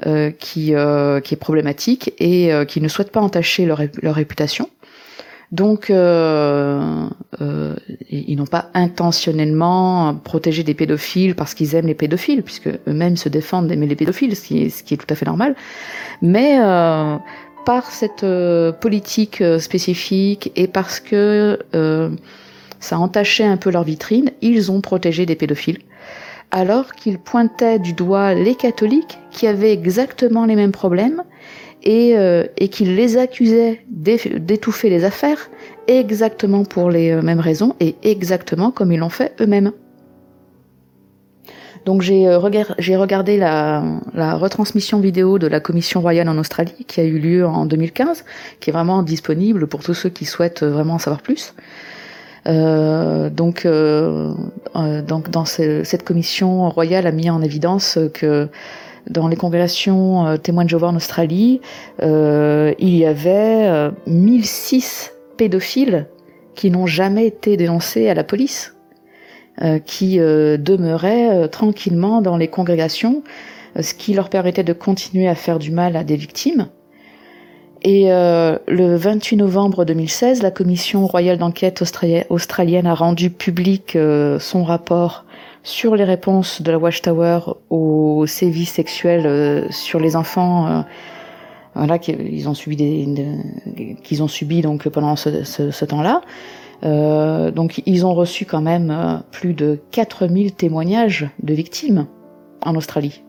qui, 0.03 0.73
qui 0.73 0.73
est 0.73 1.38
problématique 1.38 2.14
et 2.18 2.51
qui 2.66 2.81
ne 2.81 2.88
souhaitent 2.88 3.12
pas 3.12 3.21
entacher 3.21 3.66
leur 3.66 4.14
réputation. 4.14 4.71
Donc, 5.52 5.90
euh, 5.90 7.06
euh, 7.42 7.76
ils 8.10 8.36
n'ont 8.36 8.46
pas 8.46 8.70
intentionnellement 8.72 10.14
protégé 10.14 10.62
des 10.62 10.72
pédophiles 10.72 11.34
parce 11.34 11.52
qu'ils 11.52 11.74
aiment 11.74 11.86
les 11.86 11.94
pédophiles, 11.94 12.42
puisque 12.42 12.68
eux-mêmes 12.68 13.18
se 13.18 13.28
défendent 13.28 13.68
d'aimer 13.68 13.86
les 13.86 13.96
pédophiles, 13.96 14.34
ce 14.34 14.42
qui, 14.42 14.62
est, 14.62 14.96
tout 14.96 15.06
à 15.10 15.14
fait 15.14 15.26
normal. 15.26 15.54
Mais 16.22 16.58
euh, 16.58 17.16
par 17.66 17.90
cette 17.90 18.24
politique 18.80 19.44
spécifique 19.58 20.50
et 20.56 20.66
parce 20.66 21.00
que 21.00 21.58
ça 22.80 22.98
entachait 22.98 23.44
un 23.44 23.58
peu 23.58 23.70
leur 23.70 23.84
vitrine, 23.84 24.30
ils 24.40 24.72
ont 24.72 24.80
protégé 24.80 25.26
des 25.26 25.36
pédophiles 25.36 25.78
alors 26.50 26.92
qu'ils 26.92 27.18
pointaient 27.18 27.78
du 27.78 27.94
doigt 27.94 28.34
les 28.34 28.54
catholiques 28.54 29.18
qui 29.30 29.46
avaient 29.46 29.72
exactement 29.72 30.44
les 30.44 30.54
mêmes 30.54 30.72
problèmes 30.72 31.22
et, 31.83 32.16
euh, 32.16 32.45
et 32.57 32.68
qu'il 32.68 32.95
les 32.97 33.16
accusait 33.16 33.85
d'étouffer 33.88 34.90
les 34.90 35.05
affaires 35.05 35.51
exactement 35.88 36.64
pour 36.64 36.90
les 36.90 37.11
euh, 37.11 37.23
mêmes 37.23 37.40
raisons 37.40 37.75
et 37.81 37.97
exactement 38.03 38.71
comme 38.71 38.92
ils 38.92 38.99
l'ont 38.99 39.09
fait 39.09 39.35
eux-mêmes. 39.40 39.73
Donc 41.85 42.03
j'ai 42.03 42.29
euh, 42.29 42.38
regardé 42.38 43.37
la, 43.37 43.83
retransmission 44.14 45.01
vidéo 45.01 45.38
de 45.38 45.47
la 45.47 45.61
Commission 45.61 46.01
royale 46.01 46.29
en 46.29 46.38
Australie 46.38 46.85
qui 46.87 47.01
a 47.01 47.05
eu 47.05 47.18
lieu 47.18 47.47
en 47.47 47.66
2015, 47.66 48.25
qui 48.61 48.71
est 48.71 48.73
vraiment 48.73 49.03
disponible 49.03 49.66
pour 49.66 49.83
tous 49.83 49.95
ceux 49.95 50.09
qui 50.09 50.25
souhaitent 50.25 50.62
vraiment 50.62 50.95
en 50.95 50.99
savoir 50.99 51.23
plus. 51.23 51.55
Euh, 52.49 53.31
donc, 53.31 53.66
euh, 53.66 54.35
donc 55.07 55.31
dans 55.31 55.45
cette 55.45 56.03
commission 56.05 56.68
royale 56.71 57.07
a 57.07 57.12
mis 57.12 57.31
en 57.31 57.40
évidence 57.40 57.99
que 58.14 58.49
dans 59.08 59.28
les 59.28 59.36
congrégations 59.36 60.26
euh, 60.26 60.36
témoins 60.36 60.64
de 60.64 60.70
Jéhovah 60.70 60.88
en 60.88 60.96
Australie, 60.96 61.60
euh, 62.02 62.72
il 62.78 62.96
y 62.96 63.04
avait 63.04 63.90
1006 64.06 65.12
euh, 65.12 65.36
pédophiles 65.36 66.06
qui 66.54 66.70
n'ont 66.70 66.86
jamais 66.86 67.26
été 67.26 67.56
dénoncés 67.56 68.08
à 68.08 68.14
la 68.14 68.24
police, 68.24 68.76
qui 69.86 70.18
demeuraient 70.18 71.48
tranquillement 71.48 72.20
dans 72.20 72.36
les 72.36 72.48
congrégations, 72.48 73.22
ce 73.80 73.94
qui 73.94 74.12
leur 74.12 74.28
permettait 74.28 74.62
de 74.62 74.74
continuer 74.74 75.28
à 75.28 75.34
faire 75.34 75.58
du 75.58 75.70
mal 75.70 75.96
à 75.96 76.04
des 76.04 76.16
victimes. 76.16 76.68
Et 77.80 78.08
le 78.10 78.96
28 78.96 79.36
novembre 79.36 79.86
2016, 79.86 80.42
la 80.42 80.50
commission 80.50 81.06
royale 81.06 81.38
d'enquête 81.38 81.82
australienne 82.28 82.86
a 82.86 82.94
rendu 82.94 83.30
public 83.30 83.96
son 84.38 84.62
rapport 84.62 85.24
sur 85.62 85.96
les 85.96 86.05
réponses 86.05 86.62
de 86.62 86.70
la 86.72 86.79
Watchtower 86.79 87.40
aux 87.70 88.27
sévices 88.27 88.72
sexuels 88.72 89.66
sur 89.70 90.01
les 90.01 90.16
enfants 90.16 90.85
voilà, 91.75 91.98
qu'ils 91.98 92.48
ont 92.48 92.55
subi 92.55 92.77
des, 92.77 93.96
qu'ils 94.03 94.22
ont 94.22 94.29
subi 94.29 94.61
donc 94.61 94.88
pendant 94.88 95.16
ce, 95.16 95.85
temps-là. 95.85 96.20
Euh, 96.85 97.51
donc 97.51 97.83
ils 97.87 98.05
ont 98.05 98.14
reçu 98.14 98.44
quand 98.44 98.61
même 98.61 98.90
euh, 98.90 99.16
plus 99.31 99.55
de 99.55 99.79
4000 99.92 100.53
témoignages 100.53 101.29
de 101.42 101.55
victimes 101.55 102.07
en 102.61 102.75
Australie. 102.75 103.22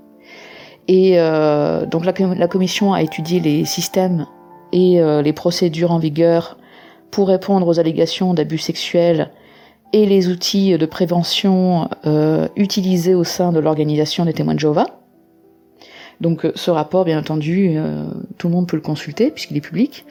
Et 0.88 1.20
euh, 1.20 1.86
donc 1.86 2.04
la, 2.06 2.48
commission 2.48 2.94
a 2.94 3.02
étudié 3.02 3.40
les 3.40 3.64
systèmes 3.66 4.26
et 4.72 5.00
euh, 5.00 5.22
les 5.22 5.34
procédures 5.34 5.92
en 5.92 6.00
vigueur 6.00 6.58
pour 7.12 7.28
répondre 7.28 7.68
aux 7.68 7.80
allégations 7.80 8.34
d'abus 8.34 8.58
sexuels 8.58 9.30
et 9.94 10.06
les 10.06 10.28
outils 10.28 10.78
de 10.78 10.86
prévention 10.86 11.90
euh, 12.06 12.48
utilisés 12.56 13.16
au 13.16 13.24
sein 13.24 13.52
de 13.52 13.60
l'organisation 13.60 14.26
des 14.26 14.34
témoins 14.34 14.56
de 14.56 14.60
Jéhovah. 14.60 14.88
Donc 16.22 16.46
euh, 16.46 16.52
ce 16.56 16.72
rapport, 16.72 17.06
bien 17.06 17.20
entendu, 17.20 17.74
euh, 17.76 18.06
tout 18.38 18.48
le 18.48 18.54
monde 18.54 18.68
peut 18.68 18.78
le 18.78 18.82
consulter 18.82 19.30
puisqu'il 19.30 19.58
est 19.58 19.62
public. 19.62 20.06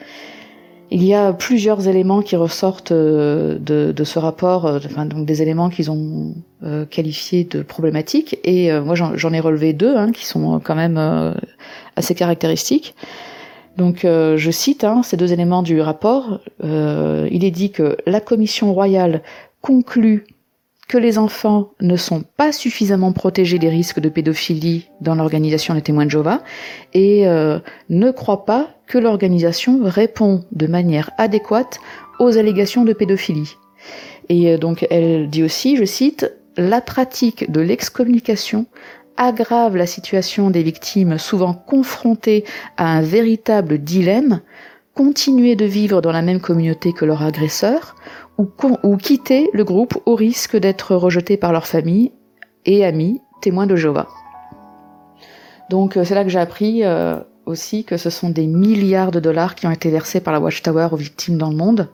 Il 0.91 1.03
y 1.03 1.15
a 1.15 1.33
plusieurs 1.33 1.87
éléments 1.87 2.21
qui 2.21 2.35
ressortent 2.35 2.91
euh, 2.91 3.57
de, 3.57 4.03
ce 4.03 4.19
rapport, 4.19 4.65
enfin, 4.65 5.05
donc 5.05 5.25
des 5.25 5.41
éléments 5.41 5.69
qu'ils 5.69 5.89
ont 5.89 6.35
qualifiés 6.89 7.43
de 7.43 7.61
problématiques, 7.61 8.39
et 8.45 8.71
moi 8.79 8.95
j'en 8.95 9.33
ai 9.33 9.39
relevé 9.41 9.73
deux 9.73 9.97
hein, 9.97 10.13
qui 10.13 10.25
sont 10.25 10.61
quand 10.63 10.75
même 10.75 10.97
assez 11.97 12.15
caractéristiques. 12.15 12.95
Donc 13.75 14.01
je 14.03 14.51
cite 14.51 14.85
hein, 14.85 15.01
ces 15.03 15.17
deux 15.17 15.33
éléments 15.33 15.61
du 15.61 15.81
rapport. 15.81 16.39
il 16.63 17.43
est 17.43 17.51
dit 17.51 17.71
que 17.71 17.97
la 18.05 18.21
commission 18.21 18.73
royale 18.73 19.23
conclut 19.63 20.25
que 20.87 20.97
les 20.97 21.17
enfants 21.17 21.71
ne 21.81 21.95
sont 21.95 22.23
pas 22.37 22.51
suffisamment 22.51 23.13
protégés 23.13 23.57
des 23.57 23.69
risques 23.69 24.01
de 24.01 24.09
pédophilie 24.09 24.89
dans 25.01 25.15
l'organisation 25.15 25.73
des 25.73 25.81
témoins 25.81 26.05
de 26.05 26.11
Jéhovah 26.11 26.43
et 26.93 27.27
euh, 27.27 27.57
ne 27.89 28.11
croient 28.11 28.45
pas 28.45 28.75
que 28.85 28.97
l'organisation 28.97 29.79
répond 29.83 30.43
de 30.51 30.67
manière 30.67 31.09
adéquate 31.17 31.79
aux 32.19 32.37
allégations 32.37 32.83
de 32.83 32.93
pédophilie. 32.93 33.55
Et 34.29 34.51
euh, 34.51 34.57
donc 34.57 34.85
elle 34.91 35.29
dit 35.29 35.43
aussi, 35.43 35.77
je 35.77 35.85
cite, 35.85 36.31
la 36.57 36.81
pratique 36.81 37.49
de 37.49 37.61
l'excommunication 37.61 38.67
aggrave 39.15 39.77
la 39.77 39.87
situation 39.87 40.49
des 40.49 40.63
victimes 40.63 41.17
souvent 41.17 41.53
confrontées 41.53 42.43
à 42.77 42.91
un 42.91 43.01
véritable 43.01 43.77
dilemme, 43.77 44.41
continuer 44.95 45.55
de 45.55 45.65
vivre 45.65 46.01
dans 46.01 46.11
la 46.11 46.21
même 46.21 46.39
communauté 46.39 46.93
que 46.93 47.05
leur 47.05 47.23
agresseur 47.23 47.95
ou, 48.37 48.97
quitter 48.97 49.49
le 49.53 49.63
groupe 49.63 49.97
au 50.05 50.15
risque 50.15 50.57
d'être 50.57 50.95
rejetés 50.95 51.37
par 51.37 51.51
leur 51.51 51.67
famille 51.67 52.11
et 52.65 52.85
amis 52.85 53.21
témoins 53.41 53.67
de 53.67 53.75
Jéhovah. 53.75 54.07
Donc 55.69 55.97
euh, 55.97 56.03
c'est 56.03 56.15
là 56.15 56.23
que 56.23 56.29
j'ai 56.29 56.39
appris 56.39 56.83
euh, 56.83 57.17
aussi 57.45 57.83
que 57.83 57.97
ce 57.97 58.09
sont 58.09 58.29
des 58.29 58.47
milliards 58.47 59.11
de 59.11 59.19
dollars 59.19 59.55
qui 59.55 59.67
ont 59.67 59.71
été 59.71 59.89
versés 59.89 60.19
par 60.19 60.33
la 60.33 60.39
Watchtower 60.39 60.89
aux 60.91 60.97
victimes 60.97 61.37
dans 61.37 61.49
le 61.49 61.55
monde. 61.55 61.89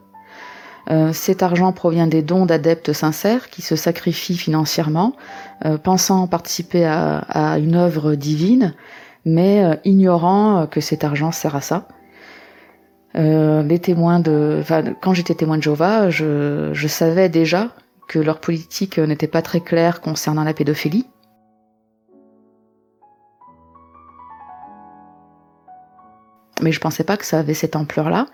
Euh, 0.90 1.12
cet 1.12 1.42
argent 1.42 1.72
provient 1.72 2.06
des 2.06 2.22
dons 2.22 2.46
d'adeptes 2.46 2.92
sincères 2.92 3.50
qui 3.50 3.62
se 3.62 3.76
sacrifient 3.76 4.38
financièrement, 4.38 5.12
pensant 5.84 6.26
participer 6.26 6.84
à, 6.84 7.18
à, 7.18 7.58
une 7.58 7.74
œuvre 7.74 8.14
divine, 8.14 8.74
mais 9.24 9.78
ignorant 9.84 10.66
que 10.66 10.80
cet 10.80 11.04
argent 11.04 11.32
sert 11.32 11.54
à 11.54 11.60
ça. 11.60 11.86
Euh, 13.16 13.62
les 13.62 13.78
témoins 13.78 14.20
de, 14.20 14.58
enfin, 14.60 14.82
quand 15.00 15.14
j'étais 15.14 15.34
témoin 15.34 15.58
de 15.58 15.62
Jéhovah, 15.62 16.10
je, 16.10 16.86
savais 16.86 17.28
déjà 17.28 17.68
que 18.08 18.18
leur 18.18 18.40
politique 18.40 18.98
n'était 18.98 19.26
pas 19.26 19.42
très 19.42 19.60
claire 19.60 20.00
concernant 20.00 20.44
la 20.44 20.54
pédophilie. 20.54 21.06
Mais 26.62 26.72
je 26.72 26.80
pensais 26.80 27.04
pas 27.04 27.16
que 27.16 27.24
ça 27.24 27.38
avait 27.38 27.54
cette 27.54 27.74
ampleur-là, 27.74 28.26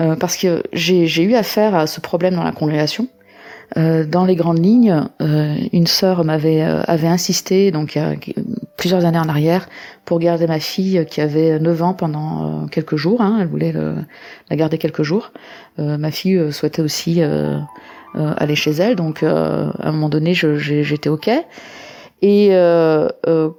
euh, 0.00 0.16
parce 0.16 0.36
que 0.36 0.62
j'ai 0.72 1.22
eu 1.22 1.34
affaire 1.34 1.74
à 1.74 1.86
ce 1.86 2.00
problème 2.00 2.34
dans 2.34 2.44
la 2.44 2.52
congrégation. 2.52 3.08
Euh, 3.78 4.04
dans 4.04 4.24
les 4.24 4.36
grandes 4.36 4.62
lignes, 4.62 5.04
euh, 5.20 5.56
une 5.72 5.86
sœur 5.86 6.24
m'avait 6.24 6.62
euh, 6.62 6.82
avait 6.86 7.08
insisté, 7.08 7.70
donc 7.70 7.98
plusieurs 8.76 9.04
années 9.04 9.18
en 9.18 9.28
arrière, 9.28 9.68
pour 10.04 10.18
garder 10.18 10.46
ma 10.46 10.60
fille 10.60 11.04
qui 11.08 11.20
avait 11.20 11.58
9 11.58 11.82
ans 11.82 11.94
pendant 11.94 12.66
quelques 12.68 12.96
jours. 12.96 13.20
Hein, 13.20 13.38
elle 13.40 13.46
voulait 13.46 13.72
la 14.50 14.56
garder 14.56 14.78
quelques 14.78 15.02
jours. 15.02 15.32
ma 15.78 16.10
fille 16.10 16.52
souhaitait 16.52 16.82
aussi 16.82 17.22
aller 17.22 18.54
chez 18.56 18.72
elle, 18.72 18.96
donc 18.96 19.22
à 19.22 19.72
un 19.78 19.92
moment 19.92 20.08
donné, 20.08 20.34
j'étais 20.34 21.08
ok. 21.08 21.30
Et 22.22 22.50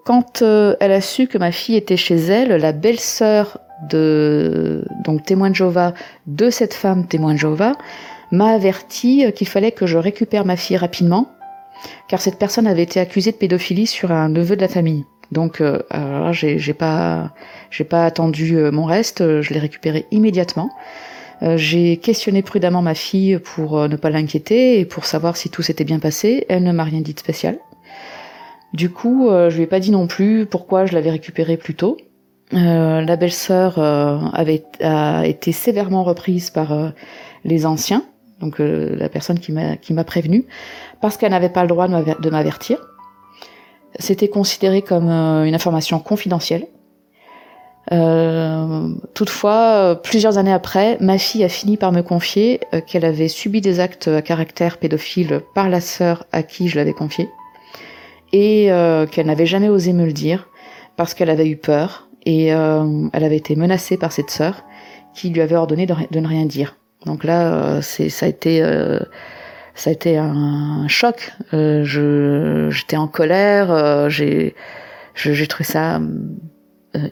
quand 0.05 0.41
elle 0.41 0.91
a 0.91 1.01
su 1.01 1.27
que 1.27 1.37
ma 1.37 1.51
fille 1.51 1.77
était 1.77 1.97
chez 1.97 2.17
elle, 2.17 2.49
la 2.49 2.73
belle-sœur 2.73 3.59
de 3.89 4.85
donc 5.03 5.23
témoin 5.23 5.49
de 5.49 5.55
Jéhovah 5.55 5.93
de 6.27 6.49
cette 6.49 6.73
femme 6.73 7.07
témoin 7.07 7.33
de 7.33 7.39
Jéhovah 7.39 7.73
m'a 8.31 8.47
averti 8.47 9.25
qu'il 9.33 9.47
fallait 9.47 9.71
que 9.71 9.85
je 9.85 9.97
récupère 9.97 10.45
ma 10.45 10.57
fille 10.57 10.77
rapidement, 10.77 11.29
car 12.07 12.21
cette 12.21 12.39
personne 12.39 12.67
avait 12.67 12.83
été 12.83 12.99
accusée 12.99 13.31
de 13.31 13.37
pédophilie 13.37 13.87
sur 13.87 14.11
un 14.11 14.29
neveu 14.29 14.55
de 14.55 14.61
la 14.61 14.67
famille. 14.67 15.05
Donc, 15.33 15.61
euh, 15.61 15.79
j'ai 16.31 16.73
pas, 16.73 17.33
j'ai 17.71 17.83
pas 17.83 18.05
attendu 18.05 18.55
euh, 18.55 18.71
mon 18.71 18.85
reste, 18.85 19.21
euh, 19.21 19.41
je 19.41 19.53
l'ai 19.53 19.59
récupéré 19.59 20.05
immédiatement. 20.11 20.69
Euh, 21.41 21.57
j'ai 21.57 21.97
questionné 21.97 22.43
prudemment 22.43 22.83
ma 22.83 22.93
fille 22.93 23.39
pour 23.39 23.89
ne 23.89 23.95
pas 23.95 24.11
l'inquiéter 24.11 24.79
et 24.79 24.85
pour 24.85 25.05
savoir 25.05 25.35
si 25.35 25.49
tout 25.49 25.63
s'était 25.63 25.83
bien 25.83 25.99
passé. 25.99 26.45
Elle 26.49 26.63
ne 26.63 26.71
m'a 26.71 26.83
rien 26.83 27.01
dit 27.01 27.15
de 27.15 27.19
spécial. 27.19 27.57
Du 28.73 28.89
coup, 28.89 29.27
je 29.29 29.55
lui 29.55 29.63
ai 29.63 29.67
pas 29.67 29.79
dit 29.79 29.91
non 29.91 30.07
plus 30.07 30.47
pourquoi 30.47 30.87
je 30.87 30.93
l'avais 30.93 31.11
récupéré 31.11 31.57
plus 31.57 31.75
tôt. 31.75 31.97
la 32.51 33.15
belle-sœur 33.17 33.77
avait 33.77 34.63
a 34.81 35.27
été 35.27 35.51
sévèrement 35.51 36.03
reprise 36.03 36.49
par 36.49 36.91
les 37.45 37.67
anciens 37.67 38.03
donc 38.43 38.59
euh, 38.59 38.95
la 38.97 39.09
personne 39.09 39.39
qui 39.39 39.51
m'a 39.51 39.77
qui 39.77 39.93
m'a 39.93 40.03
prévenu, 40.03 40.45
parce 41.01 41.17
qu'elle 41.17 41.31
n'avait 41.31 41.49
pas 41.49 41.61
le 41.61 41.69
droit 41.69 41.87
de 41.87 42.29
m'avertir. 42.29 42.77
C'était 43.99 44.27
considéré 44.27 44.81
comme 44.81 45.09
euh, 45.09 45.45
une 45.45 45.55
information 45.55 45.99
confidentielle. 45.99 46.67
Euh, 47.91 48.89
toutefois, 49.13 49.99
plusieurs 50.01 50.37
années 50.37 50.53
après, 50.53 50.97
ma 50.99 51.17
fille 51.17 51.43
a 51.43 51.49
fini 51.49 51.77
par 51.77 51.91
me 51.91 52.01
confier 52.01 52.61
qu'elle 52.87 53.05
avait 53.05 53.27
subi 53.27 53.59
des 53.61 53.79
actes 53.79 54.07
à 54.07 54.21
caractère 54.21 54.77
pédophile 54.77 55.41
par 55.53 55.69
la 55.69 55.81
sœur 55.81 56.25
à 56.31 56.43
qui 56.43 56.69
je 56.69 56.77
l'avais 56.77 56.93
confié, 56.93 57.29
et 58.31 58.69
qu'elle 59.11 59.27
n'avait 59.27 59.45
jamais 59.45 59.67
osé 59.67 59.91
me 59.91 60.05
le 60.05 60.13
dire 60.13 60.47
parce 60.95 61.13
qu'elle 61.13 61.29
avait 61.29 61.47
eu 61.47 61.57
peur 61.57 62.07
et 62.25 62.47
elle 62.47 63.23
avait 63.23 63.37
été 63.37 63.57
menacée 63.57 63.97
par 63.97 64.13
cette 64.13 64.29
sœur 64.29 64.63
qui 65.13 65.29
lui 65.29 65.41
avait 65.41 65.57
ordonné 65.57 65.85
de 65.85 66.19
ne 66.19 66.27
rien 66.27 66.45
dire. 66.45 66.77
Donc 67.05 67.23
là, 67.23 67.53
euh, 67.53 67.81
c'est 67.81 68.09
ça 68.09 68.25
a 68.25 68.29
été 68.29 68.61
euh, 68.61 68.99
ça 69.75 69.89
a 69.89 69.93
été 69.93 70.17
un 70.17 70.87
choc. 70.87 71.33
Euh, 71.53 71.83
je 71.83 72.69
j'étais 72.69 72.97
en 72.97 73.07
colère. 73.07 74.09
j'ai 74.09 74.55
j'ai 75.15 75.47
trouvé 75.47 75.63
ça 75.63 75.99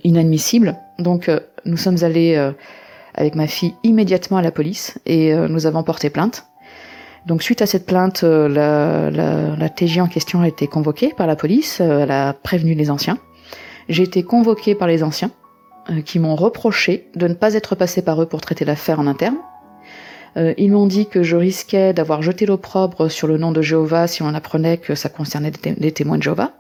inadmissible. 0.04 0.76
Donc 1.00 1.30
nous 1.66 1.78
sommes 1.78 2.04
allés 2.04 2.36
avec 3.16 3.36
ma 3.36 3.48
fille 3.48 3.74
immédiatement 3.84 4.38
à 4.38 4.42
la 4.42 4.52
police 4.52 4.98
et 5.06 5.36
nous 5.36 5.66
avons 5.66 5.84
porté 5.84 6.10
plainte. 6.10 6.46
Donc 7.28 7.44
suite 7.44 7.62
à 7.62 7.68
cette 7.68 7.86
plainte, 7.86 8.24
la, 8.24 9.12
la, 9.12 9.56
la 9.56 9.70
TJ 9.70 10.00
en 10.00 10.08
question 10.08 10.42
a 10.42 10.48
été 10.48 10.66
convoquée 10.68 11.14
par 11.16 11.28
la 11.28 11.36
police. 11.36 11.80
elle 11.80 12.10
a 12.10 12.34
prévenu 12.34 12.74
les 12.74 12.90
anciens. 12.90 13.20
J'ai 13.90 14.04
été 14.04 14.24
convoquée 14.24 14.74
par 14.74 14.88
les 14.88 15.04
anciens 15.04 15.32
qui 16.06 16.20
m'ont 16.20 16.36
reproché 16.36 17.10
de 17.16 17.28
ne 17.28 17.34
pas 17.34 17.54
être 17.54 17.76
passé 17.76 18.02
par 18.02 18.22
eux 18.22 18.26
pour 18.28 18.42
traiter 18.42 18.66
l'affaire 18.66 19.00
en 19.00 19.06
interne. 19.06 19.38
Euh, 20.38 20.54
ils 20.58 20.72
m'ont 20.72 20.88
dit 20.88 21.08
que 21.08 21.24
je 21.24 21.36
risquais 21.36 21.94
d'avoir 21.94 22.22
jeté 22.22 22.46
l'opprobre 22.46 23.10
sur 23.10 23.28
le 23.28 23.38
nom 23.38 23.52
de 23.52 23.62
Jéhovah 23.62 24.08
si 24.08 24.24
on 24.24 24.28
apprenait 24.34 24.78
que 24.78 24.96
ça 24.96 25.10
concernait 25.10 25.52
des 25.52 25.92
témoins 25.92 26.18
de 26.18 26.24
Jéhovah, 26.24 26.54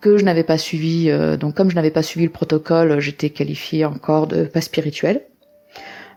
que 0.00 0.16
je 0.18 0.24
n'avais 0.24 0.44
pas 0.44 0.58
suivi, 0.58 1.10
euh, 1.10 1.36
donc 1.36 1.54
comme 1.54 1.70
je 1.70 1.74
n'avais 1.74 1.90
pas 1.90 2.02
suivi 2.02 2.26
le 2.26 2.32
protocole, 2.32 3.00
j'étais 3.00 3.30
qualifiée 3.30 3.84
encore 3.84 4.26
de 4.26 4.44
pas 4.44 4.60
spirituel. 4.60 5.22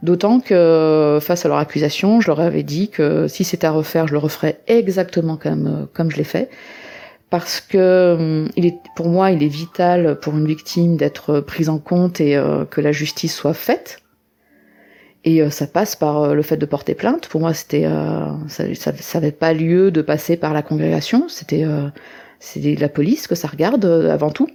D'autant 0.04 0.40
que 0.40 1.20
face 1.22 1.46
à 1.46 1.50
leur 1.50 1.58
accusation, 1.58 2.22
je 2.22 2.28
leur 2.28 2.40
avais 2.40 2.64
dit 2.64 2.90
que 2.90 3.28
si 3.28 3.44
c'était 3.44 3.68
à 3.68 3.72
refaire, 3.72 4.08
je 4.08 4.14
le 4.14 4.20
referais 4.20 4.62
exactement 4.68 5.36
comme 5.36 5.68
euh, 5.68 5.86
comme 5.92 6.12
je 6.12 6.18
l'ai 6.18 6.24
fait, 6.24 6.50
parce 7.32 7.62
que 7.62 8.46
il 8.56 8.66
est 8.66 8.78
pour 8.96 9.10
moi, 9.10 9.32
il 9.32 9.44
est 9.44 9.48
vital 9.48 10.20
pour 10.20 10.38
une 10.38 10.46
victime 10.46 10.98
d'être 10.98 11.42
prise 11.42 11.68
en 11.70 11.80
compte 11.80 12.22
et 12.22 12.42
que 12.72 12.82
la 12.82 12.92
justice 12.92 13.36
soit 13.36 13.54
faite 13.54 14.00
Et 15.26 15.50
ça 15.50 15.68
passe 15.68 15.96
par 15.96 16.34
le 16.34 16.42
fait 16.42 16.58
de 16.58 16.66
porter 16.66 16.96
plainte. 16.96 17.28
Pour 17.28 17.42
moi, 17.42 17.54
c'était 17.54 17.86
ça, 18.48 18.92
n'avait 19.16 19.32
pas 19.34 19.54
lieu 19.54 19.92
de 19.92 20.02
passer 20.02 20.38
par 20.38 20.54
la 20.54 20.62
congrégation. 20.62 21.28
C'était 21.28 21.66
c'est 22.40 22.76
la 22.76 22.90
police 22.90 23.28
que 23.28 23.36
ça 23.36 23.50
regarde 23.50 23.86
avant 23.86 24.30
tout. 24.32 24.48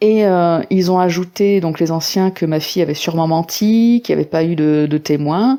Et 0.00 0.26
euh, 0.26 0.60
ils 0.70 0.92
ont 0.92 1.00
ajouté, 1.00 1.60
donc 1.60 1.80
les 1.80 1.90
anciens, 1.90 2.30
que 2.30 2.46
ma 2.46 2.60
fille 2.60 2.82
avait 2.82 2.94
sûrement 2.94 3.26
menti, 3.26 4.00
qu'il 4.04 4.14
n'y 4.14 4.20
avait 4.20 4.30
pas 4.30 4.44
eu 4.44 4.54
de, 4.54 4.86
de 4.88 4.98
témoins. 4.98 5.58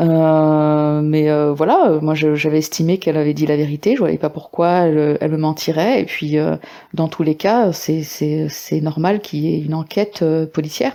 Euh, 0.00 1.00
mais 1.02 1.28
euh, 1.28 1.52
voilà, 1.52 1.98
moi 2.00 2.14
j'avais 2.14 2.58
estimé 2.58 2.98
qu'elle 2.98 3.16
avait 3.16 3.34
dit 3.34 3.46
la 3.46 3.56
vérité, 3.56 3.94
je 3.94 3.98
voyais 3.98 4.16
pas 4.16 4.30
pourquoi 4.30 4.68
elle, 4.86 5.18
elle 5.20 5.32
me 5.32 5.36
mentirait. 5.36 6.00
Et 6.00 6.04
puis 6.04 6.38
euh, 6.38 6.56
dans 6.94 7.08
tous 7.08 7.22
les 7.22 7.34
cas, 7.34 7.72
c'est 7.72 8.80
normal 8.80 9.20
qu'il 9.20 9.40
y 9.40 9.54
ait 9.54 9.60
une 9.60 9.74
enquête 9.74 10.20
euh, 10.22 10.46
policière. 10.46 10.94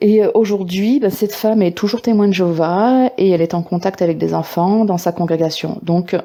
Et 0.00 0.22
aujourd'hui, 0.34 1.00
bah, 1.00 1.10
cette 1.10 1.34
femme 1.34 1.62
est 1.62 1.76
toujours 1.76 2.02
témoin 2.02 2.28
de 2.28 2.32
Jéhovah 2.34 3.10
et 3.16 3.30
elle 3.30 3.40
est 3.40 3.54
en 3.54 3.62
contact 3.62 4.02
avec 4.02 4.18
des 4.18 4.34
enfants 4.34 4.84
dans 4.84 4.98
sa 4.98 5.12
congrégation. 5.12 5.78
Donc 5.82 6.16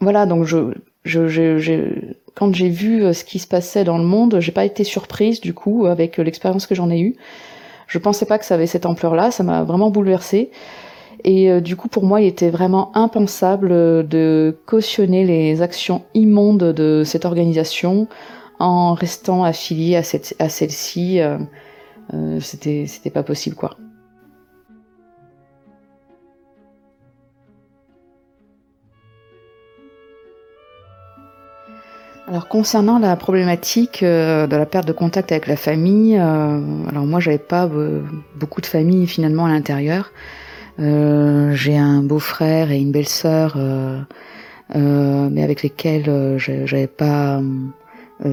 voilà, 0.00 0.26
donc 0.26 0.44
je, 0.44 0.72
je, 1.04 1.28
je 1.28 2.14
quand 2.34 2.54
j'ai 2.54 2.68
vu 2.68 3.04
euh, 3.04 3.12
ce 3.12 3.24
qui 3.24 3.38
se 3.38 3.46
passait 3.46 3.84
dans 3.84 3.98
le 3.98 4.04
monde, 4.04 4.38
j'ai 4.40 4.52
pas 4.52 4.64
été 4.64 4.84
surprise 4.84 5.40
du 5.40 5.54
coup 5.54 5.86
avec 5.86 6.18
euh, 6.18 6.22
l'expérience 6.22 6.66
que 6.66 6.74
j'en 6.74 6.90
ai 6.90 7.00
eue. 7.00 7.16
Je 7.86 7.98
pensais 7.98 8.24
pas 8.24 8.38
que 8.38 8.44
ça 8.44 8.54
avait 8.54 8.66
cette 8.66 8.86
ampleur-là, 8.86 9.30
ça 9.30 9.42
m'a 9.42 9.64
vraiment 9.64 9.90
bouleversée. 9.90 10.50
Et 11.24 11.50
euh, 11.50 11.60
du 11.60 11.76
coup, 11.76 11.88
pour 11.88 12.04
moi, 12.04 12.20
il 12.20 12.26
était 12.26 12.50
vraiment 12.50 12.90
impensable 12.96 14.08
de 14.08 14.56
cautionner 14.66 15.24
les 15.24 15.62
actions 15.62 16.02
immondes 16.14 16.72
de 16.72 17.02
cette 17.04 17.24
organisation 17.24 18.08
en 18.58 18.94
restant 18.94 19.44
affilié 19.44 19.96
à, 19.96 20.02
cette, 20.02 20.34
à 20.38 20.48
celle-ci. 20.48 21.20
Euh, 21.20 21.38
c'était, 22.40 22.86
c'était 22.86 23.10
pas 23.10 23.22
possible, 23.22 23.56
quoi. 23.56 23.76
Alors 32.32 32.48
concernant 32.48 32.98
la 32.98 33.14
problématique 33.14 34.02
euh, 34.02 34.46
de 34.46 34.56
la 34.56 34.64
perte 34.64 34.88
de 34.88 34.94
contact 34.94 35.32
avec 35.32 35.46
la 35.46 35.56
famille, 35.56 36.16
euh, 36.16 36.60
alors 36.88 37.04
moi 37.04 37.20
j'avais 37.20 37.36
pas 37.36 37.66
euh, 37.66 38.00
beaucoup 38.36 38.62
de 38.62 38.66
famille 38.66 39.06
finalement 39.06 39.44
à 39.44 39.50
l'intérieur. 39.50 40.12
j'ai 40.78 41.76
un 41.76 42.02
beau-frère 42.02 42.70
et 42.70 42.80
une 42.80 42.90
belle-sœur, 42.90 43.58
mais 44.74 45.42
avec 45.42 45.62
lesquels 45.62 46.38
j'avais 46.38 46.86
pas 46.86 47.42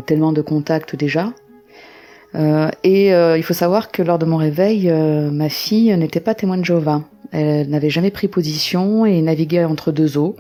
tellement 0.05 0.31
de 0.31 0.41
contact 0.41 0.95
déjà. 0.95 1.33
Et 2.35 3.09
il 3.09 3.43
faut 3.43 3.53
savoir 3.53 3.91
que 3.91 4.01
lors 4.01 4.19
de 4.19 4.25
mon 4.25 4.37
réveil, 4.37 4.91
ma 4.91 5.49
fille 5.49 5.95
n'était 5.97 6.19
pas 6.19 6.35
témoin 6.35 6.57
de 6.57 6.65
Jéhovah. 6.65 7.01
Elle 7.31 7.69
n'avait 7.69 7.89
jamais 7.89 8.11
pris 8.11 8.27
position 8.27 9.05
et 9.05 9.21
naviguait 9.21 9.63
entre 9.63 9.91
deux 9.91 10.17
eaux. 10.17 10.35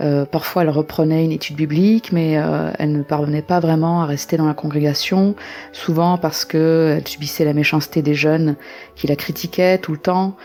Euh, 0.00 0.26
parfois, 0.26 0.62
elle 0.62 0.70
reprenait 0.70 1.24
une 1.24 1.32
étude 1.32 1.56
biblique, 1.56 2.12
mais 2.12 2.36
euh, 2.36 2.70
elle 2.78 2.92
ne 2.92 3.02
parvenait 3.02 3.42
pas 3.42 3.60
vraiment 3.60 4.02
à 4.02 4.06
rester 4.06 4.36
dans 4.36 4.46
la 4.46 4.54
congrégation, 4.54 5.34
souvent 5.72 6.18
parce 6.18 6.44
que 6.44 6.96
elle 6.98 7.08
subissait 7.08 7.44
la 7.44 7.54
méchanceté 7.54 8.02
des 8.02 8.14
jeunes 8.14 8.56
qui 8.94 9.06
la 9.06 9.16
critiquaient 9.16 9.78
tout 9.78 9.92
le 9.92 9.98
temps 9.98 10.36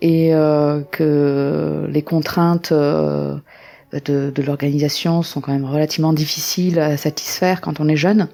et 0.00 0.34
euh, 0.34 0.80
que 0.92 1.86
les 1.90 2.02
contraintes 2.02 2.72
de, 2.72 3.40
de 3.92 4.42
l'organisation 4.42 5.22
sont 5.22 5.40
quand 5.40 5.52
même 5.52 5.64
relativement 5.64 6.12
difficiles 6.12 6.78
à 6.78 6.96
satisfaire 6.96 7.60
quand 7.60 7.80
on 7.80 7.88
est 7.88 7.96
jeune. 7.96 8.28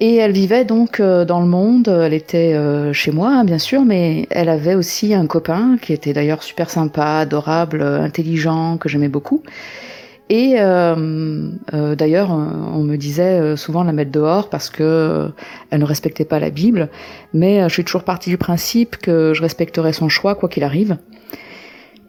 Et 0.00 0.16
elle 0.16 0.32
vivait 0.32 0.64
donc 0.64 0.98
euh, 0.98 1.24
dans 1.24 1.40
le 1.40 1.46
monde, 1.46 1.88
elle 1.88 2.14
était 2.14 2.54
euh, 2.54 2.92
chez 2.92 3.12
moi 3.12 3.28
hein, 3.28 3.44
bien 3.44 3.58
sûr, 3.58 3.84
mais 3.84 4.26
elle 4.30 4.48
avait 4.48 4.74
aussi 4.74 5.14
un 5.14 5.26
copain 5.26 5.76
qui 5.80 5.92
était 5.92 6.12
d'ailleurs 6.12 6.42
super 6.42 6.68
sympa, 6.68 7.18
adorable, 7.18 7.80
intelligent, 7.82 8.76
que 8.76 8.88
j'aimais 8.88 9.08
beaucoup. 9.08 9.42
Et 10.30 10.54
euh, 10.56 11.50
d'ailleurs, 11.72 12.30
on 12.30 12.82
me 12.82 12.96
disait 12.96 13.56
souvent 13.56 13.84
la 13.84 13.92
mettre 13.92 14.10
dehors 14.10 14.48
parce 14.48 14.70
que 14.70 15.28
elle 15.70 15.80
ne 15.80 15.84
respectait 15.84 16.24
pas 16.24 16.40
la 16.40 16.48
Bible, 16.48 16.88
mais 17.34 17.62
je 17.68 17.72
suis 17.74 17.84
toujours 17.84 18.04
partie 18.04 18.30
du 18.30 18.38
principe 18.38 18.96
que 18.96 19.34
je 19.34 19.42
respecterais 19.42 19.92
son 19.92 20.08
choix 20.08 20.34
quoi 20.34 20.48
qu'il 20.48 20.64
arrive. 20.64 20.96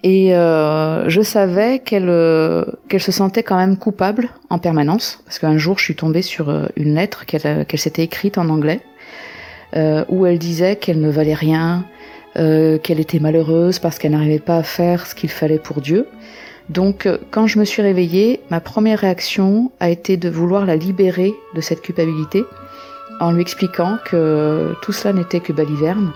Et 0.08 0.36
euh, 0.36 1.10
je 1.10 1.22
savais 1.22 1.80
qu'elle 1.80 2.10
euh, 2.10 2.64
qu'elle 2.90 3.02
se 3.02 3.12
sentait 3.12 3.42
quand 3.42 3.58
même 3.58 3.76
coupable 3.76 4.30
en 4.52 4.60
permanence, 4.60 5.20
parce 5.26 5.40
qu'un 5.40 5.58
jour 5.58 5.80
je 5.80 5.84
suis 5.84 5.96
tombée 5.96 6.22
sur 6.22 6.50
euh, 6.50 6.68
une 6.76 6.94
lettre 6.94 7.26
qu'elle 7.26 7.66
qu'elle 7.66 7.80
s'était 7.80 8.04
écrite 8.04 8.38
en 8.38 8.50
anglais, 8.50 8.82
où 10.08 10.28
elle 10.28 10.38
disait 10.38 10.76
qu'elle 10.76 11.02
ne 11.02 11.10
valait 11.10 11.34
rien, 11.34 11.86
qu'elle 12.36 13.00
était 13.00 13.20
malheureuse 13.20 13.80
parce 13.80 13.98
qu'elle 13.98 14.12
n'arrivait 14.12 14.40
pas 14.40 14.58
à 14.58 14.64
faire 14.64 15.08
ce 15.08 15.16
qu'il 15.16 15.30
fallait 15.30 15.60
pour 15.60 15.82
Dieu. 15.82 16.08
Donc 16.70 17.10
quand 17.32 17.48
je 17.48 17.60
me 17.60 17.66
suis 17.66 17.82
réveillée, 17.82 18.42
ma 18.52 18.62
première 18.62 19.00
réaction 19.00 19.72
a 19.80 19.90
été 19.90 20.16
de 20.18 20.30
vouloir 20.30 20.66
la 20.66 20.78
libérer 20.78 21.34
de 21.56 21.62
cette 21.62 21.82
culpabilité, 21.82 22.46
en 23.20 23.32
lui 23.32 23.42
expliquant 23.42 23.98
que 24.06 24.76
tout 24.82 24.94
cela 24.94 25.14
n'était 25.14 25.42
que 25.42 25.52
baliverne 25.52 26.14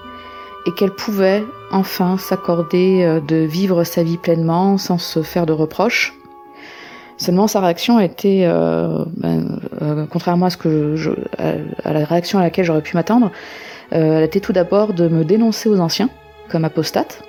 et 0.65 0.71
qu'elle 0.71 0.91
pouvait 0.91 1.43
enfin 1.71 2.17
s'accorder 2.17 3.03
euh, 3.03 3.19
de 3.19 3.37
vivre 3.37 3.83
sa 3.83 4.03
vie 4.03 4.17
pleinement 4.17 4.77
sans 4.77 4.97
se 4.97 5.21
faire 5.21 5.45
de 5.45 5.53
reproches. 5.53 6.13
Seulement 7.19 7.47
sa 7.47 7.59
réaction 7.59 7.99
été, 7.99 8.47
euh, 8.47 9.03
ben, 9.17 9.59
euh, 9.81 10.05
contrairement 10.09 10.45
à 10.45 10.49
ce 10.49 10.55
que 10.55 10.95
à, 11.37 11.91
la 11.91 12.05
réaction 12.05 12.39
à 12.39 12.43
laquelle 12.43 12.63
j'aurais 12.63 12.81
pu 12.81 12.95
m'attendre, 12.95 13.29
euh, 13.91 14.19
elle 14.19 14.23
était 14.23 14.39
tout 14.39 14.53
d'abord 14.53 14.93
de 14.93 15.09
me 15.09 15.25
dénoncer 15.25 15.67
aux 15.67 15.81
anciens 15.81 16.09
comme 16.49 16.63
apostate. 16.63 17.21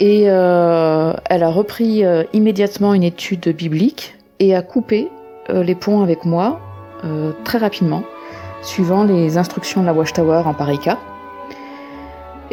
Et 0.00 0.24
euh, 0.26 1.14
elle 1.30 1.42
a 1.42 1.48
repris 1.48 2.04
immédiatement 2.34 2.92
une 2.92 3.04
étude 3.04 3.48
biblique 3.48 4.16
et 4.38 4.54
a 4.54 4.60
coupé 4.60 5.08
les 5.48 5.74
ponts 5.74 6.02
avec 6.02 6.24
moi 6.24 6.60
très 7.44 7.58
rapidement, 7.58 8.02
suivant 8.62 9.04
les 9.04 9.38
instructions 9.38 9.80
de 9.80 9.86
la 9.86 9.94
Watchtower 9.94 10.42
en 10.44 10.54
pareil 10.54 10.78
cas. 10.78 10.98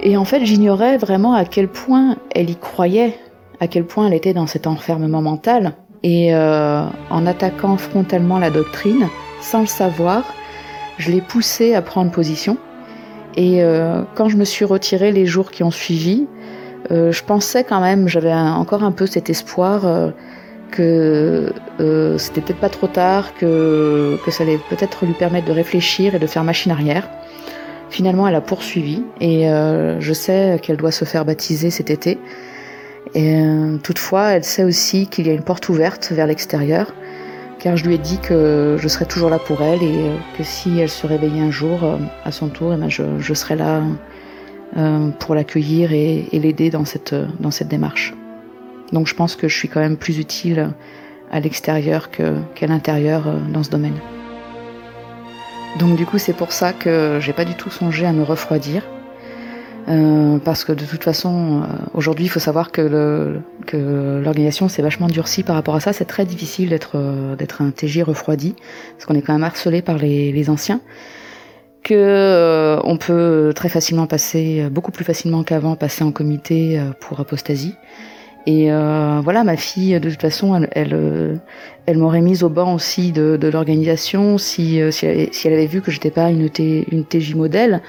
Et 0.03 0.17
en 0.17 0.25
fait, 0.25 0.45
j'ignorais 0.45 0.97
vraiment 0.97 1.33
à 1.33 1.45
quel 1.45 1.67
point 1.67 2.17
elle 2.33 2.49
y 2.49 2.55
croyait, 2.55 3.17
à 3.59 3.67
quel 3.67 3.85
point 3.85 4.07
elle 4.07 4.13
était 4.13 4.33
dans 4.33 4.47
cet 4.47 4.67
enfermement 4.67 5.21
mental. 5.21 5.73
Et 6.03 6.33
euh, 6.33 6.85
en 7.09 7.25
attaquant 7.25 7.77
frontalement 7.77 8.39
la 8.39 8.49
doctrine, 8.49 9.07
sans 9.41 9.61
le 9.61 9.67
savoir, 9.67 10.23
je 10.97 11.11
l'ai 11.11 11.21
poussée 11.21 11.75
à 11.75 11.81
prendre 11.81 12.11
position. 12.11 12.57
Et 13.35 13.61
euh, 13.63 14.03
quand 14.15 14.29
je 14.29 14.37
me 14.37 14.45
suis 14.45 14.65
retirée 14.65 15.11
les 15.11 15.25
jours 15.25 15.51
qui 15.51 15.63
ont 15.63 15.71
suivi, 15.71 16.27
euh, 16.91 17.11
je 17.11 17.23
pensais 17.23 17.63
quand 17.63 17.81
même, 17.81 18.07
j'avais 18.07 18.33
encore 18.33 18.83
un 18.83 18.91
peu 18.91 19.05
cet 19.05 19.29
espoir 19.29 19.81
que 20.71 21.51
c'était 22.17 22.41
peut-être 22.41 22.59
pas 22.59 22.69
trop 22.69 22.87
tard, 22.87 23.33
que, 23.33 24.17
que 24.23 24.31
ça 24.31 24.43
allait 24.43 24.59
peut-être 24.69 25.05
lui 25.05 25.13
permettre 25.13 25.47
de 25.47 25.51
réfléchir 25.51 26.15
et 26.15 26.19
de 26.19 26.27
faire 26.27 26.43
machine 26.43 26.71
arrière. 26.71 27.09
Finalement, 27.89 28.27
elle 28.27 28.35
a 28.35 28.41
poursuivi 28.41 29.03
et 29.19 29.49
euh, 29.49 29.99
je 29.99 30.13
sais 30.13 30.59
qu'elle 30.61 30.77
doit 30.77 30.91
se 30.91 31.05
faire 31.05 31.25
baptiser 31.25 31.71
cet 31.71 31.89
été. 31.89 32.19
Euh, 33.15 33.77
toutefois, 33.77 34.33
elle 34.33 34.43
sait 34.43 34.63
aussi 34.63 35.07
qu'il 35.07 35.25
y 35.25 35.29
a 35.31 35.33
une 35.33 35.41
porte 35.41 35.69
ouverte 35.69 36.11
vers 36.11 36.27
l'extérieur, 36.27 36.93
car 37.57 37.77
je 37.77 37.85
lui 37.85 37.95
ai 37.95 37.97
dit 37.97 38.19
que 38.19 38.77
je 38.79 38.87
serais 38.87 39.05
toujours 39.05 39.31
là 39.31 39.39
pour 39.39 39.63
elle 39.63 39.81
et 39.81 39.87
euh, 39.91 40.15
que 40.37 40.43
si 40.43 40.79
elle 40.79 40.89
se 40.89 41.07
réveillait 41.07 41.41
un 41.41 41.49
jour 41.49 41.79
à 42.23 42.31
son 42.31 42.49
tour, 42.49 42.73
eh 42.73 42.77
ben 42.77 42.89
je, 42.89 43.03
je, 43.19 43.33
serais 43.33 43.55
là 43.55 43.81
pour 45.17 45.33
l'accueillir 45.33 45.91
et, 45.91 46.27
et 46.31 46.39
l'aider 46.39 46.69
dans 46.69 46.85
cette, 46.85 47.15
dans 47.39 47.49
cette 47.49 47.69
démarche. 47.69 48.13
Donc 48.93 49.07
je 49.07 49.15
pense 49.15 49.35
que 49.35 49.47
je 49.47 49.57
suis 49.57 49.67
quand 49.67 49.79
même 49.79 49.97
plus 49.97 50.19
utile 50.19 50.69
à 51.31 51.39
l'extérieur 51.39 52.11
qu'à 52.11 52.67
l'intérieur 52.67 53.23
dans 53.51 53.63
ce 53.63 53.71
domaine. 53.71 53.97
Donc 55.77 55.95
du 55.95 56.05
coup 56.05 56.17
c'est 56.17 56.33
pour 56.33 56.51
ça 56.51 56.73
que 56.73 57.19
j'ai 57.21 57.33
pas 57.33 57.45
du 57.45 57.55
tout 57.55 57.69
songé 57.69 58.05
à 58.05 58.13
me 58.13 58.23
refroidir. 58.23 58.83
Euh, 59.87 60.37
parce 60.37 60.65
que 60.65 60.71
de 60.71 60.85
toute 60.85 61.03
façon, 61.03 61.63
euh, 61.63 61.65
aujourd'hui, 61.95 62.25
il 62.25 62.29
faut 62.29 62.39
savoir 62.39 62.71
que, 62.71 62.81
le, 62.81 63.41
que 63.65 64.21
l'organisation 64.23 64.67
s'est 64.67 64.83
vachement 64.83 65.07
durcie 65.07 65.41
par 65.41 65.55
rapport 65.55 65.75
à 65.75 65.79
ça. 65.79 65.93
C'est 65.93 66.05
très 66.05 66.25
difficile 66.25 66.69
d'être 66.69 66.91
euh, 66.95 67.35
d'être 67.35 67.61
un 67.63 67.71
TJ 67.71 68.03
refroidi, 68.03 68.55
parce 68.93 69.05
qu'on 69.05 69.15
est 69.15 69.21
quand 69.21 69.33
même 69.33 69.43
harcelé 69.43 69.81
par 69.81 69.97
les, 69.97 70.31
les 70.31 70.49
anciens. 70.49 70.81
Que 71.81 71.95
euh, 71.95 72.79
on 72.83 72.97
peut 72.97 73.51
très 73.55 73.69
facilement 73.69 74.05
passer, 74.05 74.67
beaucoup 74.69 74.91
plus 74.91 75.05
facilement 75.05 75.43
qu'avant, 75.43 75.75
passer 75.75 76.03
en 76.03 76.11
comité 76.11 76.79
pour 76.99 77.19
apostasie. 77.19 77.73
Et 78.45 78.71
euh, 78.71 79.21
voilà, 79.23 79.43
ma 79.43 79.57
fille, 79.57 79.99
de 79.99 80.09
toute 80.09 80.21
façon, 80.21 80.55
elle, 80.55 80.69
elle, 80.71 80.93
euh, 80.93 81.35
elle 81.85 81.97
m'aurait 81.97 82.21
mise 82.21 82.43
au 82.43 82.49
banc 82.49 82.73
aussi 82.73 83.11
de, 83.11 83.37
de 83.37 83.47
l'organisation 83.47 84.37
si, 84.37 84.81
euh, 84.81 84.91
si, 84.91 85.05
elle, 85.05 85.33
si, 85.33 85.47
elle, 85.47 85.53
avait 85.53 85.67
vu 85.67 85.81
que 85.81 85.91
j'étais 85.91 86.11
pas 86.11 86.29
une, 86.29 86.49
T, 86.49 86.87
une 86.91 87.05
TJ 87.05 87.35
modèle. 87.35 87.81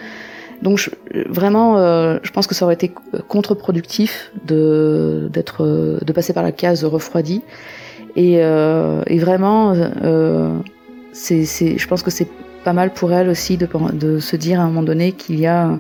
Donc 0.62 0.78
je, 0.78 0.90
vraiment, 1.28 1.78
euh, 1.78 2.18
je 2.22 2.30
pense 2.32 2.46
que 2.46 2.54
ça 2.54 2.64
aurait 2.64 2.74
été 2.74 2.92
contre-productif 3.28 4.30
de 4.46 5.30
d'être, 5.32 5.64
de 6.04 6.12
passer 6.12 6.34
par 6.34 6.42
la 6.42 6.52
case 6.52 6.84
refroidie. 6.84 7.42
Et, 8.16 8.42
euh, 8.42 9.02
et 9.06 9.18
vraiment, 9.18 9.74
c'est, 11.12 11.44
je 11.44 11.86
pense 11.86 12.02
que 12.02 12.10
c'est 12.10 12.28
pas 12.64 12.72
mal 12.72 12.92
pour 12.92 13.12
elles 13.12 13.28
aussi 13.28 13.56
de, 13.56 13.68
de 13.92 14.18
se 14.18 14.36
dire 14.36 14.60
à 14.60 14.64
un 14.64 14.66
moment 14.66 14.82
donné 14.82 15.12
qu'il 15.12 15.40
y 15.40 15.46
a 15.46 15.78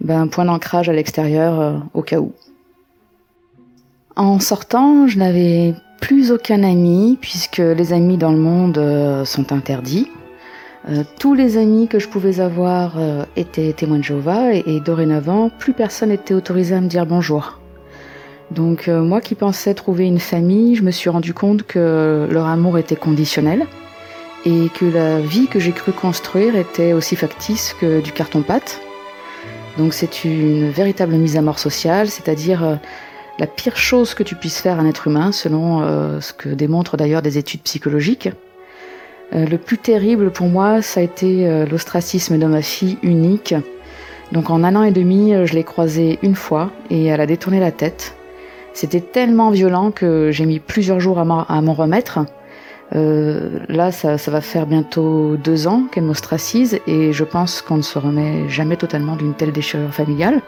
ben, 0.00 0.22
un 0.22 0.26
point 0.26 0.44
d'ancrage 0.44 0.88
à 0.88 0.92
l'extérieur 0.92 1.60
euh, 1.60 1.78
au 1.94 2.02
cas 2.02 2.18
où. 2.18 2.32
En 4.16 4.38
sortant, 4.38 5.08
je 5.08 5.18
n'avais 5.18 5.74
plus 6.00 6.30
aucun 6.30 6.62
ami 6.62 7.18
puisque 7.20 7.58
les 7.58 7.92
amis 7.92 8.16
dans 8.16 8.30
le 8.30 8.38
monde 8.38 8.78
euh, 8.78 9.24
sont 9.24 9.52
interdits. 9.52 10.10
Euh, 10.88 11.02
tous 11.18 11.34
les 11.34 11.56
amis 11.56 11.88
que 11.88 11.98
je 11.98 12.08
pouvais 12.08 12.40
avoir 12.40 12.96
étaient 13.36 13.72
témoins 13.72 13.98
de 13.98 14.04
Jéhovah 14.04 14.54
et, 14.54 14.62
et, 14.66 14.80
dorénavant, 14.80 15.50
plus 15.50 15.72
personne 15.72 16.10
n'était 16.10 16.34
autorisé 16.34 16.74
à 16.74 16.80
me 16.80 16.88
dire 16.88 17.06
bonjour. 17.06 17.58
Donc 18.50 18.88
moi 18.88 19.20
qui 19.22 19.34
pensais 19.34 19.72
trouver 19.74 20.04
une 20.04 20.20
famille, 20.20 20.76
je 20.76 20.82
me 20.82 20.90
suis 20.90 21.08
rendu 21.08 21.32
compte 21.32 21.62
que 21.64 22.28
leur 22.30 22.46
amour 22.46 22.78
était 22.78 22.94
conditionnel 22.94 23.66
et 24.44 24.68
que 24.78 24.84
la 24.84 25.20
vie 25.20 25.46
que 25.46 25.58
j'ai 25.58 25.72
cru 25.72 25.92
construire 25.92 26.54
était 26.56 26.92
aussi 26.92 27.16
factice 27.16 27.74
que 27.80 28.00
du 28.00 28.12
carton-pâte. 28.12 28.80
Donc 29.78 29.94
c'est 29.94 30.24
une 30.24 30.70
véritable 30.70 31.14
mise 31.14 31.36
à 31.36 31.42
mort 31.42 31.58
sociale, 31.58 32.08
c'est-à-dire 32.08 32.62
euh, 32.62 32.76
la 33.38 33.46
pire 33.46 33.76
chose 33.76 34.14
que 34.14 34.22
tu 34.22 34.34
puisses 34.34 34.60
faire 34.60 34.78
à 34.78 34.82
un 34.82 34.86
être 34.86 35.08
humain, 35.08 35.32
selon 35.32 35.82
euh, 35.82 36.20
ce 36.20 36.32
que 36.32 36.48
démontrent 36.48 36.96
d'ailleurs 36.96 37.22
des 37.22 37.38
études 37.38 37.62
psychologiques. 37.62 38.28
Euh, 39.34 39.46
le 39.46 39.58
plus 39.58 39.78
terrible 39.78 40.30
pour 40.30 40.46
moi, 40.46 40.82
ça 40.82 41.00
a 41.00 41.02
été 41.02 41.66
l'ostracisme 41.66 42.38
de 42.38 42.46
ma 42.46 42.62
fille 42.62 42.98
unique. 43.02 43.54
Donc 44.32 44.50
en 44.50 44.64
un 44.64 44.76
an 44.76 44.82
et 44.82 44.92
demi, 44.92 45.32
je 45.44 45.54
l'ai 45.54 45.64
croisée 45.64 46.18
une 46.22 46.34
fois 46.34 46.70
et 46.90 47.04
elle 47.06 47.20
a 47.20 47.26
détourné 47.26 47.60
la 47.60 47.72
tête. 47.72 48.16
C'était 48.72 49.00
tellement 49.00 49.50
violent 49.50 49.90
que 49.90 50.30
j'ai 50.32 50.46
mis 50.46 50.58
plusieurs 50.58 50.98
jours 50.98 51.18
à 51.18 51.24
m'en 51.24 51.74
remettre. 51.74 52.20
Euh, 52.94 53.58
là, 53.68 53.90
ça, 53.92 54.16
va 54.16 54.40
faire 54.40 54.66
bientôt 54.66 55.36
deux 55.36 55.66
ans 55.66 55.84
qu'elle 55.90 56.04
m'ostracise 56.04 56.78
et 56.86 57.12
je 57.12 57.24
pense 57.24 57.62
qu'on 57.62 57.78
ne 57.78 57.82
se 57.82 57.98
remet 57.98 58.48
jamais 58.48 58.76
totalement 58.76 59.16
d'une 59.16 59.34
telle 59.34 59.52
déchirure 59.52 59.92
familiale. 59.92 60.42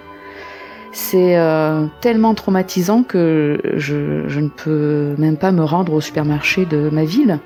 C'est 0.98 1.36
euh, 1.36 1.84
tellement 2.00 2.32
traumatisant 2.32 3.02
que 3.02 3.60
je, 3.74 4.40
ne 4.40 4.48
peux 4.48 5.14
même 5.18 5.36
pas 5.36 5.52
me 5.52 5.62
rendre 5.62 5.92
au 5.92 6.00
supermarché 6.00 6.64
de 6.64 6.88
ma 6.88 7.04
ville 7.04 7.38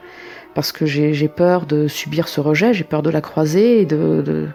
parce 0.55 0.71
que 0.71 0.87
j'ai 0.87 1.27
peur 1.27 1.67
de 1.67 1.89
subir 1.89 2.29
ce 2.29 2.41
rejet, 2.41 2.73
j'ai 2.73 2.85
peur 2.85 3.03
de 3.03 3.11
la 3.11 3.21
croiser 3.21 3.81
et 3.81 3.87
de, 3.87 4.47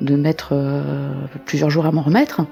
de, 0.00 0.14
mettre 0.14 0.50
euh, 0.52 1.10
plusieurs 1.46 1.68
jours 1.68 1.84
à 1.84 1.90
m'en 1.90 2.02
remettre. 2.02 2.42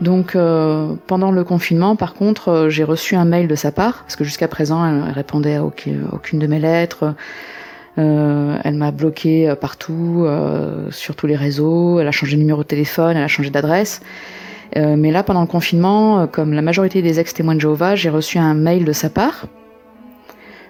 Donc 0.00 0.34
euh, 0.34 0.96
pendant 1.06 1.30
le 1.30 1.44
confinement, 1.44 1.94
par 1.94 2.14
contre, 2.14 2.66
j'ai 2.68 2.82
reçu 2.82 3.14
un 3.14 3.24
mail 3.24 3.46
de 3.46 3.54
sa 3.54 3.70
part, 3.70 4.02
parce 4.02 4.16
que 4.16 4.24
jusqu'à 4.24 4.48
présent, 4.48 4.84
elle 4.84 5.12
répondait 5.12 5.54
à 5.54 5.64
aucune, 5.64 6.08
de 6.32 6.46
mes 6.48 6.58
lettres. 6.58 7.14
Elle 7.96 8.74
m'a 8.74 8.90
bloqué 8.90 9.54
partout, 9.60 10.26
sur 10.90 11.14
tous 11.14 11.28
les 11.28 11.36
réseaux. 11.36 12.00
Elle 12.00 12.08
a 12.08 12.12
changé 12.12 12.34
de 12.34 12.40
numéro 12.40 12.64
de 12.64 12.68
téléphone, 12.68 13.16
elle 13.16 13.22
a 13.22 13.28
changé 13.28 13.50
d'adresse. 13.50 14.00
Mais 14.76 15.10
là, 15.10 15.22
pendant 15.22 15.40
le 15.40 15.46
confinement, 15.46 16.26
comme 16.26 16.52
la 16.52 16.62
majorité 16.62 17.00
des 17.00 17.20
ex-témoins 17.20 17.54
de 17.54 17.60
Jéhovah, 17.60 17.94
j'ai 17.94 18.10
reçu 18.10 18.38
un 18.38 18.54
mail 18.54 18.84
de 18.84 18.92
sa 18.92 19.08
part 19.08 19.46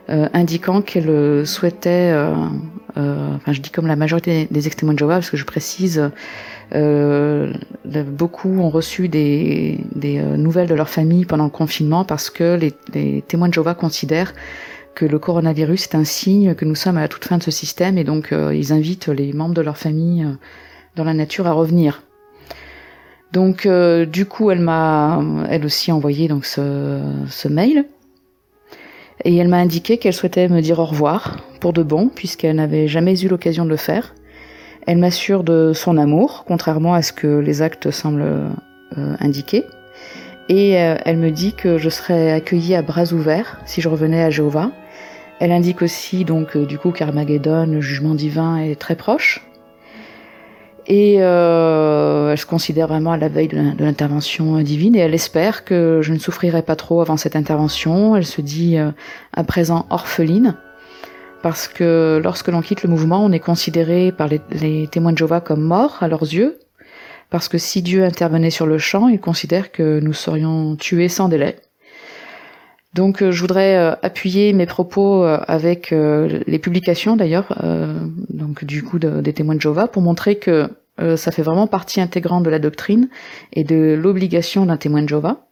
indiquant 0.08 0.82
qu'elle 0.82 1.46
souhaitait, 1.46 2.14
enfin 2.96 3.52
je 3.52 3.60
dis 3.60 3.70
comme 3.70 3.86
la 3.86 3.96
majorité 3.96 4.46
des 4.50 4.66
ex-témoins 4.66 4.94
de 4.94 4.98
Jéhovah, 4.98 5.14
parce 5.14 5.30
que 5.30 5.38
je 5.38 5.46
précise 5.46 6.10
euh, 6.74 7.52
beaucoup 7.84 8.58
ont 8.58 8.70
reçu 8.70 9.08
des, 9.08 9.78
euh, 10.04 10.36
nouvelles 10.36 10.68
de 10.68 10.74
leur 10.74 10.88
famille 10.88 11.24
pendant 11.24 11.44
le 11.44 11.50
confinement 11.50 12.04
parce 12.04 12.30
que 12.30 12.58
les, 12.58 13.22
témoins 13.22 13.48
de 13.48 13.54
Jéhovah 13.54 13.74
considèrent 13.74 14.34
que 14.94 15.04
le 15.04 15.18
coronavirus 15.18 15.84
est 15.84 15.94
un 15.94 16.04
signe 16.04 16.54
que 16.54 16.64
nous 16.64 16.74
sommes 16.74 16.96
à 16.96 17.02
la 17.02 17.08
toute 17.08 17.24
fin 17.24 17.38
de 17.38 17.42
ce 17.42 17.50
système 17.50 17.98
et 17.98 18.04
donc 18.04 18.32
euh, 18.32 18.54
ils 18.54 18.72
invitent 18.72 19.08
les 19.08 19.32
membres 19.32 19.54
de 19.54 19.60
leur 19.60 19.76
famille 19.76 20.26
dans 20.96 21.04
la 21.04 21.14
nature 21.14 21.46
à 21.46 21.52
revenir. 21.52 22.03
Donc 23.34 23.68
du 23.68 24.24
coup, 24.24 24.50
elle 24.50 24.60
m'a 24.60 25.20
elle 25.50 25.66
aussi 25.66 25.92
envoyé 25.92 26.28
donc 26.28 26.46
ce, 26.46 27.00
ce 27.28 27.48
mail 27.48 27.84
et 29.24 29.36
elle 29.36 29.48
m'a 29.48 29.58
indiqué 29.58 29.98
qu'elle 29.98 30.14
souhaitait 30.14 30.48
me 30.48 30.62
dire 30.62 30.78
au 30.78 30.86
revoir 30.86 31.36
pour 31.60 31.72
de 31.72 31.82
bon 31.82 32.08
puisqu'elle 32.08 32.56
n'avait 32.56 32.88
jamais 32.88 33.20
eu 33.20 33.28
l'occasion 33.28 33.64
de 33.64 33.70
le 33.70 33.76
faire 33.76 34.14
elle 34.86 34.98
m'assure 34.98 35.44
de 35.44 35.72
son 35.74 35.96
amour, 35.96 36.44
contrairement 36.46 36.94
à 36.94 37.02
ce 37.02 37.12
que 37.12 37.38
les 37.38 37.62
actes 37.62 37.90
semblent 37.90 38.22
euh, 38.22 39.16
indiquer. 39.20 39.64
Et 40.48 40.78
euh, 40.78 40.96
elle 41.04 41.16
me 41.16 41.30
dit 41.30 41.54
que 41.54 41.78
je 41.78 41.88
serais 41.88 42.32
accueillie 42.32 42.74
à 42.74 42.82
bras 42.82 43.12
ouverts 43.12 43.60
si 43.64 43.80
je 43.80 43.88
revenais 43.88 44.22
à 44.22 44.30
Jéhovah. 44.30 44.70
Elle 45.40 45.52
indique 45.52 45.80
aussi 45.80 46.24
donc 46.24 46.56
euh, 46.56 46.66
du 46.66 46.78
coup 46.78 46.90
qu'Armageddon, 46.90 47.66
le 47.66 47.80
jugement 47.80 48.14
divin, 48.14 48.58
est 48.58 48.78
très 48.78 48.94
proche. 48.94 49.43
Et 50.86 51.14
elle 51.14 52.38
se 52.38 52.46
considère 52.46 52.88
vraiment 52.88 53.12
à 53.12 53.16
la 53.16 53.28
veille 53.28 53.48
de 53.48 53.84
l'intervention 53.84 54.60
divine 54.60 54.94
et 54.94 54.98
elle 54.98 55.14
espère 55.14 55.64
que 55.64 56.00
je 56.02 56.12
ne 56.12 56.18
souffrirai 56.18 56.62
pas 56.62 56.76
trop 56.76 57.00
avant 57.00 57.16
cette 57.16 57.36
intervention. 57.36 58.16
Elle 58.16 58.26
se 58.26 58.42
dit 58.42 58.76
à 59.32 59.44
présent 59.44 59.86
orpheline 59.88 60.54
parce 61.44 61.68
que 61.68 62.22
lorsque 62.24 62.48
l'on 62.48 62.62
quitte 62.62 62.84
le 62.84 62.88
mouvement, 62.88 63.22
on 63.22 63.30
est 63.30 63.38
considéré 63.38 64.12
par 64.12 64.28
les, 64.28 64.88
témoins 64.88 65.12
de 65.12 65.18
Jéhovah 65.18 65.42
comme 65.42 65.60
morts 65.60 65.98
à 66.00 66.08
leurs 66.08 66.22
yeux, 66.22 66.58
parce 67.28 67.48
que 67.48 67.58
si 67.58 67.82
Dieu 67.82 68.02
intervenait 68.02 68.48
sur 68.48 68.64
le 68.64 68.78
champ, 68.78 69.08
ils 69.08 69.20
considèrent 69.20 69.70
que 69.70 70.00
nous 70.00 70.14
serions 70.14 70.74
tués 70.74 71.10
sans 71.10 71.28
délai. 71.28 71.56
Donc 72.94 73.22
euh, 73.22 73.32
je 73.32 73.40
voudrais 73.40 73.76
euh, 73.76 73.94
appuyer 74.02 74.52
mes 74.52 74.66
propos 74.66 75.24
euh, 75.24 75.38
avec 75.46 75.90
les 75.90 76.58
publications 76.58 77.16
d'ailleurs, 77.16 77.62
donc 78.30 78.64
du 78.64 78.82
coup 78.82 78.98
des 78.98 79.32
témoins 79.32 79.56
de 79.56 79.60
Jéhovah, 79.60 79.88
pour 79.88 80.02
montrer 80.02 80.36
que 80.36 80.68
ça 81.16 81.32
fait 81.32 81.42
vraiment 81.42 81.66
partie 81.66 82.00
intégrante 82.00 82.44
de 82.44 82.50
la 82.50 82.60
doctrine 82.60 83.08
et 83.52 83.64
de 83.64 83.98
l'obligation 84.00 84.64
d'un 84.66 84.76
témoin 84.76 85.02
de 85.02 85.08
Jéhovah. 85.08 85.46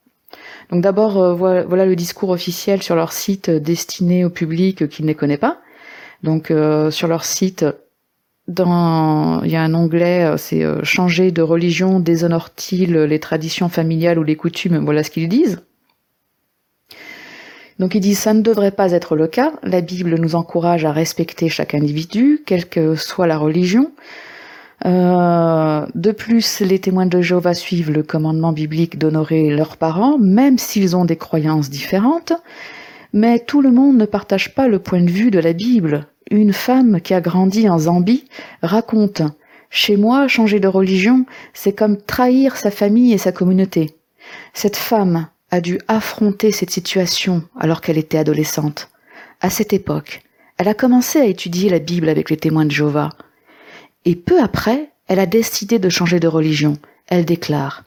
Donc 0.70 0.82
d'abord, 0.82 1.34
voilà 1.34 1.84
le 1.84 1.96
discours 1.96 2.30
officiel 2.30 2.82
sur 2.82 2.94
leur 2.94 3.12
site 3.12 3.50
destiné 3.50 4.24
au 4.24 4.30
public 4.30 4.88
qui 4.88 5.02
ne 5.02 5.08
les 5.08 5.14
connaît 5.14 5.36
pas. 5.36 5.58
Donc 6.22 6.52
sur 6.90 7.08
leur 7.08 7.24
site, 7.24 7.64
dans, 8.48 9.42
il 9.44 9.50
y 9.50 9.56
a 9.56 9.62
un 9.62 9.74
onglet, 9.74 10.36
c'est 10.36 10.64
euh, 10.64 10.82
changer 10.82 11.30
de 11.30 11.42
religion 11.42 12.00
déshonore-t-il 12.00 12.92
les 12.94 13.20
traditions 13.20 13.68
familiales 13.68 14.18
ou 14.18 14.22
les 14.22 14.36
coutumes 14.36 14.78
Voilà 14.78 15.02
ce 15.02 15.10
qu'ils 15.10 15.28
disent. 15.28 15.62
Donc 17.78 17.94
ils 17.94 18.00
disent 18.00 18.18
ça 18.18 18.34
ne 18.34 18.42
devrait 18.42 18.70
pas 18.70 18.92
être 18.92 19.16
le 19.16 19.26
cas. 19.26 19.52
La 19.62 19.80
Bible 19.80 20.18
nous 20.18 20.34
encourage 20.34 20.84
à 20.84 20.92
respecter 20.92 21.48
chaque 21.48 21.74
individu, 21.74 22.42
quelle 22.46 22.68
que 22.68 22.94
soit 22.94 23.26
la 23.26 23.38
religion. 23.38 23.92
de 24.84 26.12
plus, 26.12 26.60
les 26.60 26.78
témoins 26.78 27.06
de 27.06 27.20
Jéhovah 27.20 27.54
suivent 27.54 27.92
le 27.92 28.02
commandement 28.02 28.52
biblique 28.52 28.98
d'honorer 28.98 29.50
leurs 29.50 29.76
parents, 29.76 30.18
même 30.18 30.58
s'ils 30.58 30.96
ont 30.96 31.04
des 31.04 31.16
croyances 31.16 31.70
différentes. 31.70 32.32
Mais 33.12 33.38
tout 33.38 33.60
le 33.60 33.70
monde 33.70 33.96
ne 33.96 34.06
partage 34.06 34.54
pas 34.54 34.68
le 34.68 34.78
point 34.78 35.02
de 35.02 35.10
vue 35.10 35.30
de 35.30 35.38
la 35.38 35.52
Bible. 35.52 36.06
Une 36.30 36.52
femme 36.52 37.00
qui 37.00 37.12
a 37.12 37.20
grandi 37.20 37.68
en 37.68 37.78
Zambie 37.78 38.24
raconte 38.62 39.22
Chez 39.68 39.96
moi, 39.96 40.28
changer 40.28 40.60
de 40.60 40.68
religion, 40.68 41.26
c'est 41.52 41.74
comme 41.74 41.98
trahir 41.98 42.56
sa 42.56 42.70
famille 42.70 43.12
et 43.12 43.18
sa 43.18 43.32
communauté. 43.32 43.96
Cette 44.54 44.76
femme 44.76 45.28
a 45.52 45.60
dû 45.60 45.78
affronter 45.86 46.50
cette 46.50 46.70
situation 46.70 47.44
alors 47.60 47.82
qu'elle 47.82 47.98
était 47.98 48.18
adolescente. 48.18 48.88
À 49.42 49.50
cette 49.50 49.74
époque, 49.74 50.22
elle 50.56 50.66
a 50.66 50.74
commencé 50.74 51.20
à 51.20 51.26
étudier 51.26 51.68
la 51.68 51.78
Bible 51.78 52.08
avec 52.08 52.30
les 52.30 52.38
témoins 52.38 52.64
de 52.64 52.70
Jéhovah. 52.70 53.10
Et 54.06 54.16
peu 54.16 54.40
après, 54.40 54.90
elle 55.08 55.18
a 55.18 55.26
décidé 55.26 55.78
de 55.78 55.90
changer 55.90 56.20
de 56.20 56.26
religion. 56.26 56.78
Elle 57.06 57.26
déclare 57.26 57.84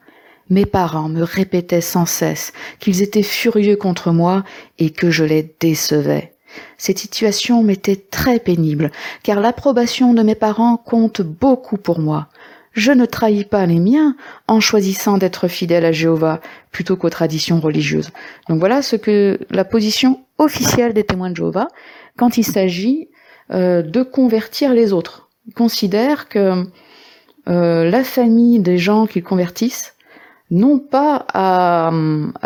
Mes 0.51 0.68
parents 0.68 1.09
me 1.09 1.24
répétaient 1.24 1.82
sans 1.82 2.05
cesse 2.05 2.53
qu'ils 2.80 3.01
étaient 3.01 3.24
furieux 3.24 3.78
contre 3.78 4.11
moi 4.11 4.43
et 4.78 4.91
que 4.91 5.09
je 5.09 5.24
les 5.24 5.55
décevais. 5.59 6.34
Cette 6.78 6.99
situation 6.99 7.63
m'était 7.63 7.95
très 7.95 8.38
pénible, 8.39 8.91
car 9.24 9.39
l'approbation 9.39 10.13
de 10.13 10.22
mes 10.22 10.36
parents 10.36 10.78
compte 10.78 11.22
beaucoup 11.22 11.78
pour 11.78 11.99
moi. 11.99 12.30
Je 12.76 12.91
ne 12.91 13.05
trahis 13.05 13.45
pas 13.45 13.65
les 13.65 13.80
miens 13.80 14.17
en 14.49 14.59
choisissant 14.59 15.17
d'être 15.17 15.47
fidèle 15.47 15.86
à 15.86 15.93
Jéhovah 15.93 16.41
plutôt 16.71 16.97
qu'aux 16.97 17.09
traditions 17.09 17.61
religieuses. 17.61 18.11
Donc 18.49 18.59
voilà 18.59 18.82
ce 18.82 18.97
que 18.97 19.39
la 19.49 19.63
position 19.63 20.26
officielle 20.38 20.93
des 20.93 21.05
témoins 21.05 21.30
de 21.30 21.38
Jéhovah 21.38 21.69
quand 22.17 22.38
il 22.38 22.43
s'agit 22.43 23.07
euh, 23.53 23.82
de 23.82 24.03
convertir 24.03 24.73
les 24.73 24.91
autres. 24.91 25.30
Ils 25.47 25.53
considèrent 25.53 26.28
que 26.28 26.65
euh, 27.47 27.89
la 27.89 28.03
famille 28.03 28.59
des 28.59 28.78
gens 28.78 29.07
qu'ils 29.07 29.23
convertissent 29.23 29.93
n'ont 30.51 30.80
pas 30.80 31.26
à, 31.34 31.91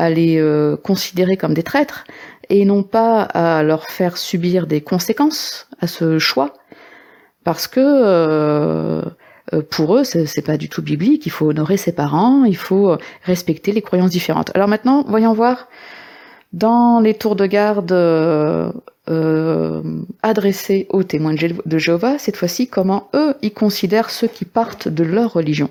les 0.10 0.38
euh, 0.38 0.78
considérer 0.78 1.38
comme 1.38 1.56
des 1.56 1.64
traîtres, 1.64 2.04
et 2.50 2.66
non 2.66 2.84
pas 2.84 3.24
à 3.24 3.64
leur 3.64 3.86
faire 3.86 4.16
subir 4.16 4.68
des 4.68 4.82
conséquences 4.82 5.68
à 5.82 5.88
ce 5.88 6.20
choix, 6.20 6.54
parce 7.44 7.68
que 7.68 9.02
pour 9.70 9.98
eux, 9.98 10.04
c'est 10.04 10.46
pas 10.46 10.58
du 10.58 10.70
tout 10.70 10.82
biblique. 10.82 11.26
Il 11.26 11.32
faut 11.32 11.50
honorer 11.50 11.78
ses 11.78 11.92
parents, 11.92 12.44
il 12.44 12.58
faut 12.58 12.98
respecter 13.24 13.72
les 13.72 13.82
croyances 13.82 14.12
différentes. 14.12 14.52
Alors 14.56 14.68
maintenant, 14.68 15.04
voyons 15.08 15.34
voir 15.34 15.68
Dans 16.54 17.00
les 17.00 17.14
tours 17.14 17.36
de 17.36 17.46
garde 17.46 17.92
euh, 17.92 18.72
euh, 19.10 19.82
adressés 20.24 20.88
aux 20.90 21.04
témoins 21.04 21.36
de 21.66 21.78
Jéhovah, 21.78 22.18
cette 22.18 22.38
fois-ci, 22.38 22.68
comment 22.68 23.10
eux, 23.14 23.36
ils 23.42 23.54
considèrent 23.54 24.10
ceux 24.10 24.28
qui 24.28 24.46
partent 24.46 24.88
de 24.88 25.04
leur 25.04 25.34
religion. 25.34 25.70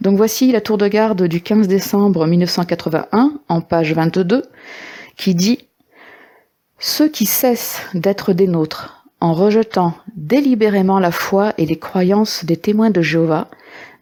Donc 0.00 0.16
voici 0.16 0.52
la 0.52 0.60
tour 0.60 0.78
de 0.78 0.86
garde 0.86 1.24
du 1.24 1.40
15 1.40 1.66
décembre 1.66 2.26
1981, 2.26 3.32
en 3.48 3.60
page 3.60 3.92
22, 3.92 4.44
qui 5.16 5.34
dit 5.34 5.66
Ceux 6.78 7.08
qui 7.08 7.26
cessent 7.26 7.82
d'être 7.94 8.32
des 8.32 8.46
nôtres 8.46 8.97
en 9.20 9.34
rejetant 9.34 9.94
délibérément 10.16 11.00
la 11.00 11.10
foi 11.10 11.54
et 11.58 11.66
les 11.66 11.78
croyances 11.78 12.44
des 12.44 12.56
témoins 12.56 12.90
de 12.90 13.02
Jéhovah 13.02 13.48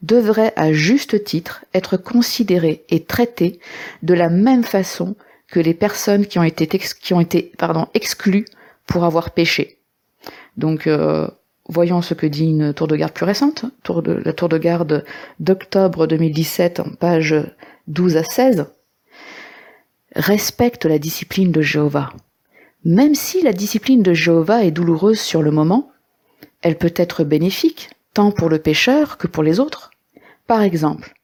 devraient 0.02 0.52
à 0.56 0.72
juste 0.72 1.24
titre 1.24 1.64
être 1.74 1.96
considérés 1.96 2.84
et 2.90 3.04
traités 3.04 3.60
de 4.02 4.14
la 4.14 4.28
même 4.28 4.64
façon 4.64 5.16
que 5.48 5.60
les 5.60 5.74
personnes 5.74 6.26
qui 6.26 6.38
ont 6.38 6.42
été, 6.42 6.66
qui 6.66 7.14
ont 7.14 7.20
été 7.20 7.52
pardon, 7.56 7.86
exclues 7.94 8.46
pour 8.86 9.04
avoir 9.04 9.30
péché. 9.30 9.78
Donc, 10.56 10.86
euh, 10.86 11.28
voyons 11.68 12.02
ce 12.02 12.14
que 12.14 12.26
dit 12.26 12.46
une 12.46 12.74
tour 12.74 12.88
de 12.88 12.96
garde 12.96 13.12
plus 13.12 13.24
récente, 13.24 13.64
la 13.64 14.32
tour 14.32 14.48
de 14.48 14.58
garde 14.58 15.04
d'octobre 15.40 16.06
2017, 16.06 16.80
en 16.80 16.90
page 16.98 17.34
12 17.88 18.16
à 18.16 18.24
16. 18.24 18.66
Respecte 20.14 20.84
la 20.86 20.98
discipline 20.98 21.52
de 21.52 21.62
Jéhovah. 21.62 22.10
Même 22.87 23.16
si 23.16 23.43
la 23.43 23.53
discipline 23.53 24.05
de 24.05 24.14
Jéhovah 24.14 24.62
est 24.62 24.70
douloureuse 24.70 25.18
sur 25.18 25.43
le 25.43 25.51
moment, 25.51 25.91
elle 26.62 26.78
peut 26.78 26.95
être 26.95 27.24
bénéfique, 27.24 27.91
tant 28.14 28.30
pour 28.30 28.49
le 28.49 28.61
pécheur 28.61 29.18
que 29.18 29.26
pour 29.26 29.43
les 29.43 29.59
autres. 29.59 29.91
Par 30.47 30.62
exemple, 30.62 31.16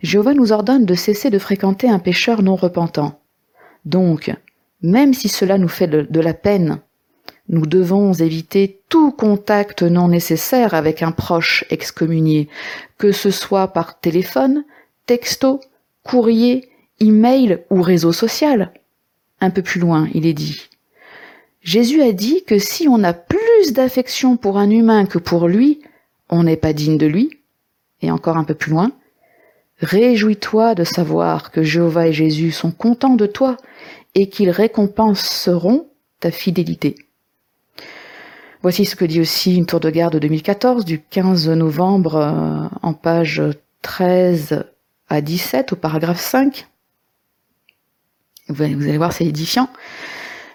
Jéhovah 0.00 0.32
nous 0.32 0.52
ordonne 0.52 0.86
de 0.86 0.94
cesser 0.94 1.28
de 1.28 1.38
fréquenter 1.38 1.86
un 1.90 1.98
pécheur 1.98 2.42
non 2.42 2.56
repentant. 2.56 3.20
Donc, 3.84 4.34
même 4.80 5.12
si 5.12 5.28
cela 5.28 5.58
nous 5.58 5.68
fait 5.68 5.86
de, 5.86 6.20
la 6.20 6.32
peine, 6.32 6.80
nous 7.46 7.66
devons 7.66 8.14
éviter 8.14 8.80
tout 8.88 9.12
contact 9.12 9.82
non 9.82 10.08
nécessaire 10.08 10.72
avec 10.72 11.02
un 11.02 11.12
proche 11.12 11.66
excommunié, 11.68 12.48
que 12.96 13.12
ce 13.12 13.30
soit 13.30 13.68
par 13.68 14.00
téléphone, 14.00 14.64
texto, 15.04 15.60
courrier, 16.04 16.70
email 17.00 17.58
ou 17.68 17.82
réseau 17.82 18.12
social. 18.12 18.72
Un 19.42 19.50
peu 19.50 19.60
plus 19.60 19.78
loin, 19.78 20.08
il 20.14 20.24
est 20.24 20.32
dit. 20.32 20.70
Jésus 21.62 22.02
a 22.02 22.12
dit 22.12 22.44
que 22.44 22.58
si 22.58 22.88
on 22.88 23.02
a 23.04 23.12
plus 23.12 23.72
d'affection 23.72 24.36
pour 24.36 24.58
un 24.58 24.70
humain 24.70 25.06
que 25.06 25.18
pour 25.18 25.48
lui, 25.48 25.80
on 26.28 26.42
n'est 26.42 26.56
pas 26.56 26.72
digne 26.72 26.98
de 26.98 27.06
lui. 27.06 27.38
Et 28.00 28.10
encore 28.10 28.36
un 28.36 28.44
peu 28.44 28.54
plus 28.54 28.72
loin, 28.72 28.90
Réjouis-toi 29.82 30.76
de 30.76 30.84
savoir 30.84 31.50
que 31.50 31.64
Jéhovah 31.64 32.06
et 32.06 32.12
Jésus 32.12 32.52
sont 32.52 32.70
contents 32.70 33.16
de 33.16 33.26
toi 33.26 33.56
et 34.14 34.28
qu'ils 34.28 34.50
récompenseront 34.50 35.88
ta 36.20 36.30
fidélité. 36.30 36.94
Voici 38.62 38.84
ce 38.84 38.94
que 38.94 39.04
dit 39.04 39.20
aussi 39.20 39.56
une 39.56 39.66
tour 39.66 39.80
de 39.80 39.90
garde 39.90 40.20
2014 40.20 40.84
du 40.84 41.00
15 41.00 41.48
novembre 41.48 42.14
euh, 42.14 42.68
en 42.82 42.94
page 42.94 43.42
13 43.82 44.64
à 45.08 45.20
17 45.20 45.72
au 45.72 45.76
paragraphe 45.76 46.20
5. 46.20 46.68
Vous 48.48 48.62
allez 48.62 48.98
voir, 48.98 49.12
c'est 49.12 49.26
édifiant. 49.26 49.68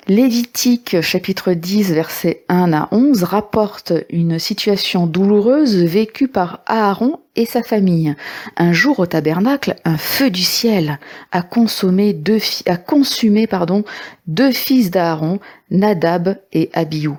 Lévitique 0.10 1.02
chapitre 1.02 1.52
10 1.52 1.92
verset 1.92 2.46
1 2.48 2.72
à 2.72 2.88
11 2.92 3.24
rapporte 3.24 3.92
une 4.10 4.40
situation 4.40 5.06
douloureuse 5.06 5.76
vécue 5.76 6.30
par 6.30 6.62
Aaron 6.66 7.20
et 7.36 7.46
sa 7.46 7.62
famille. 7.62 8.16
Un 8.56 8.72
jour 8.72 9.00
au 9.00 9.06
tabernacle, 9.06 9.76
un 9.84 9.98
feu 9.98 10.30
du 10.30 10.44
ciel 10.44 11.00
a 11.34 11.42
consommé 11.42 12.14
deux, 12.14 12.40
a 12.68 12.78
consumé 12.78 13.48
pardon, 13.48 13.84
deux 14.28 14.54
fils 14.54 14.92
d'Aaron, 14.92 15.42
Nadab 15.72 16.38
et 16.54 16.70
Abiou. 16.72 17.18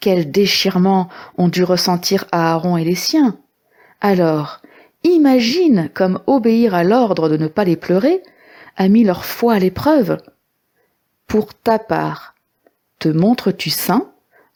Quel 0.00 0.30
déchirement 0.30 1.10
ont 1.36 1.48
dû 1.48 1.64
ressentir 1.64 2.24
Aaron 2.32 2.78
et 2.78 2.84
les 2.84 2.94
siens. 2.94 3.36
Alors, 4.00 4.62
imagine 5.04 5.90
comme 5.92 6.20
obéir 6.26 6.74
à 6.74 6.82
l'ordre 6.82 7.28
de 7.28 7.36
ne 7.36 7.46
pas 7.46 7.64
les 7.64 7.76
pleurer 7.76 8.22
a 8.78 8.88
mis 8.88 9.04
leur 9.04 9.26
foi 9.26 9.52
à 9.54 9.58
l'épreuve 9.58 10.16
pour 11.36 11.52
ta 11.52 11.78
part, 11.78 12.34
te 12.98 13.10
montres-tu 13.10 13.68
saint 13.68 14.10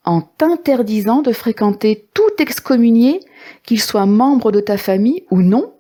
en 0.07 0.23
t'interdisant 0.23 1.21
de 1.21 1.31
fréquenter 1.31 2.09
tout 2.15 2.31
excommunié, 2.39 3.21
qu'il 3.65 3.83
soit 3.83 4.07
membre 4.07 4.51
de 4.51 4.61
ta 4.61 4.79
famille 4.79 5.25
ou 5.31 5.43
non? 5.43 5.75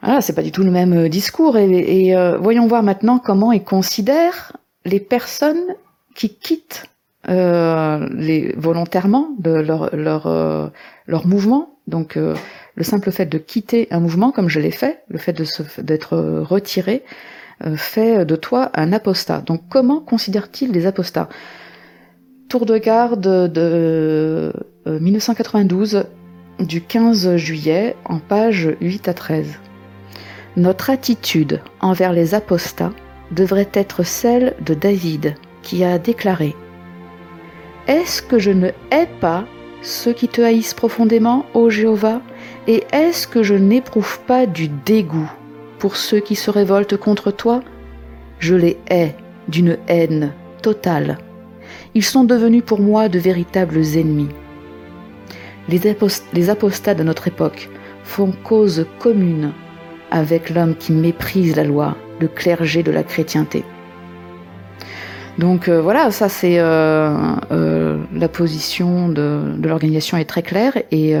Voilà, 0.00 0.22
c'est 0.22 0.32
pas 0.32 0.40
du 0.40 0.52
tout 0.52 0.62
le 0.62 0.70
même 0.70 0.94
euh, 0.94 1.08
discours. 1.10 1.58
Et, 1.58 2.16
euh, 2.16 2.38
voyons 2.38 2.66
voir 2.66 2.82
maintenant 2.82 3.18
comment 3.18 3.52
il 3.52 3.62
considère 3.62 4.56
les 4.86 5.00
personnes 5.00 5.76
qui 6.14 6.34
quittent 6.34 6.84
euh, 7.28 8.08
les, 8.10 8.54
volontairement 8.56 9.34
de 9.38 9.50
leur, 9.50 9.94
leur, 9.94 10.72
leur 11.06 11.26
mouvement. 11.26 11.74
Donc 11.88 12.16
le 12.16 12.84
simple 12.84 13.10
fait 13.10 13.26
de 13.26 13.36
quitter 13.36 13.86
un 13.90 14.00
mouvement, 14.00 14.32
comme 14.32 14.48
je 14.48 14.60
l'ai 14.60 14.70
fait, 14.70 15.02
le 15.08 15.18
fait 15.18 15.36
d'être 15.82 16.16
retiré, 16.40 17.04
fait 17.76 18.24
de 18.24 18.36
toi 18.36 18.70
un 18.74 18.92
apostat. 18.92 19.42
Donc 19.42 19.62
comment 19.68 20.00
considère-t-il 20.00 20.72
les 20.72 20.86
apostats? 20.86 21.28
Tour 22.48 22.66
de 22.66 22.78
garde 22.78 23.52
de 23.52 24.52
1992 24.86 25.94
euh, 25.94 26.64
du 26.64 26.80
15 26.80 27.36
juillet 27.36 27.96
en 28.04 28.18
page 28.18 28.76
8 28.80 29.08
à 29.08 29.14
13. 29.14 29.46
Notre 30.56 30.90
attitude 30.90 31.60
envers 31.80 32.12
les 32.12 32.34
apostats 32.34 32.92
devrait 33.30 33.70
être 33.72 34.02
celle 34.02 34.56
de 34.64 34.74
David 34.74 35.36
qui 35.62 35.84
a 35.84 35.98
déclaré 35.98 36.56
Est-ce 37.86 38.20
que 38.20 38.38
je 38.38 38.50
ne 38.50 38.70
hais 38.90 39.08
pas 39.20 39.44
ceux 39.82 40.12
qui 40.12 40.28
te 40.28 40.40
haïssent 40.40 40.74
profondément, 40.74 41.46
ô 41.54 41.70
Jéhovah, 41.70 42.20
et 42.66 42.84
est-ce 42.92 43.26
que 43.26 43.42
je 43.42 43.54
n'éprouve 43.54 44.18
pas 44.26 44.46
du 44.46 44.68
dégoût? 44.68 45.30
Pour 45.80 45.96
ceux 45.96 46.20
qui 46.20 46.36
se 46.36 46.50
révoltent 46.50 46.98
contre 46.98 47.32
toi, 47.32 47.62
je 48.38 48.54
les 48.54 48.78
hais 48.90 49.16
d'une 49.48 49.78
haine 49.88 50.32
totale. 50.62 51.18
Ils 51.94 52.04
sont 52.04 52.22
devenus 52.22 52.62
pour 52.64 52.80
moi 52.80 53.08
de 53.08 53.18
véritables 53.18 53.80
ennemis. 53.96 54.28
Les, 55.68 56.50
apostats 56.50 56.94
de 56.94 57.02
notre 57.02 57.28
époque 57.28 57.70
font 58.04 58.32
cause 58.44 58.86
commune 58.98 59.52
avec 60.10 60.50
l'homme 60.50 60.76
qui 60.76 60.92
méprise 60.92 61.56
la 61.56 61.64
loi, 61.64 61.96
le 62.20 62.28
clergé 62.28 62.82
de 62.82 62.90
la 62.90 63.02
chrétienté. 63.02 63.64
Donc 65.38 65.68
euh, 65.68 65.80
voilà, 65.80 66.10
ça 66.10 66.28
c'est 66.28 66.58
euh, 66.58 67.16
euh, 67.52 67.98
la 68.12 68.28
position 68.28 69.08
de, 69.08 69.54
l'organisation 69.62 70.18
est 70.18 70.24
très 70.24 70.42
claire 70.42 70.76
et 70.90 71.14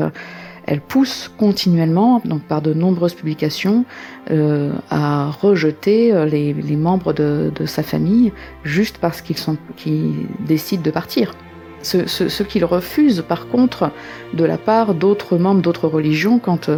elle 0.70 0.80
pousse 0.80 1.28
continuellement, 1.36 2.22
par 2.48 2.62
de 2.62 2.72
nombreuses 2.72 3.14
publications, 3.14 3.84
euh, 4.30 4.72
à 4.88 5.28
rejeter 5.28 6.12
euh, 6.12 6.26
les, 6.26 6.54
membres 6.76 7.12
de, 7.12 7.50
sa 7.66 7.82
famille 7.82 8.32
juste 8.62 8.98
parce 8.98 9.20
qu'ils 9.20 10.28
décident 10.46 10.82
de 10.82 10.90
partir. 10.92 11.34
Ce, 11.82 12.42
qu'ils 12.44 12.64
refusent, 12.64 13.24
par 13.26 13.48
contre, 13.48 13.90
de 14.32 14.44
la 14.44 14.58
part 14.58 14.94
d'autres 14.94 15.38
membres 15.38 15.60
d'autres 15.60 15.88
religions 15.88 16.38
quand, 16.38 16.70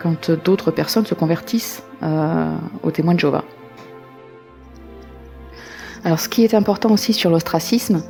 quand 0.00 0.32
d'autres 0.32 0.72
personnes 0.72 1.06
se 1.06 1.14
convertissent 1.14 1.84
euh, 2.02 2.52
aux 2.82 2.90
témoins 2.90 3.14
de 3.14 3.20
Jéhovah. 3.20 3.44
Alors, 6.02 6.18
ce 6.18 6.28
qui 6.28 6.42
est 6.42 6.54
important 6.54 6.90
aussi 6.90 7.12
sur 7.12 7.30
l'ostracisme, 7.30 8.02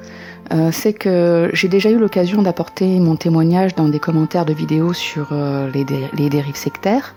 euh, 0.52 0.70
c'est 0.72 0.92
que 0.92 1.50
j'ai 1.52 1.68
déjà 1.68 1.90
eu 1.90 1.98
l'occasion 1.98 2.42
d'apporter 2.42 3.00
mon 3.00 3.16
témoignage 3.16 3.74
dans 3.74 3.88
des 3.88 3.98
commentaires 3.98 4.44
de 4.44 4.52
vidéos 4.52 4.92
sur 4.92 5.28
euh, 5.32 5.70
les, 5.72 6.28
dérives 6.30 6.56
sectaires. 6.56 7.14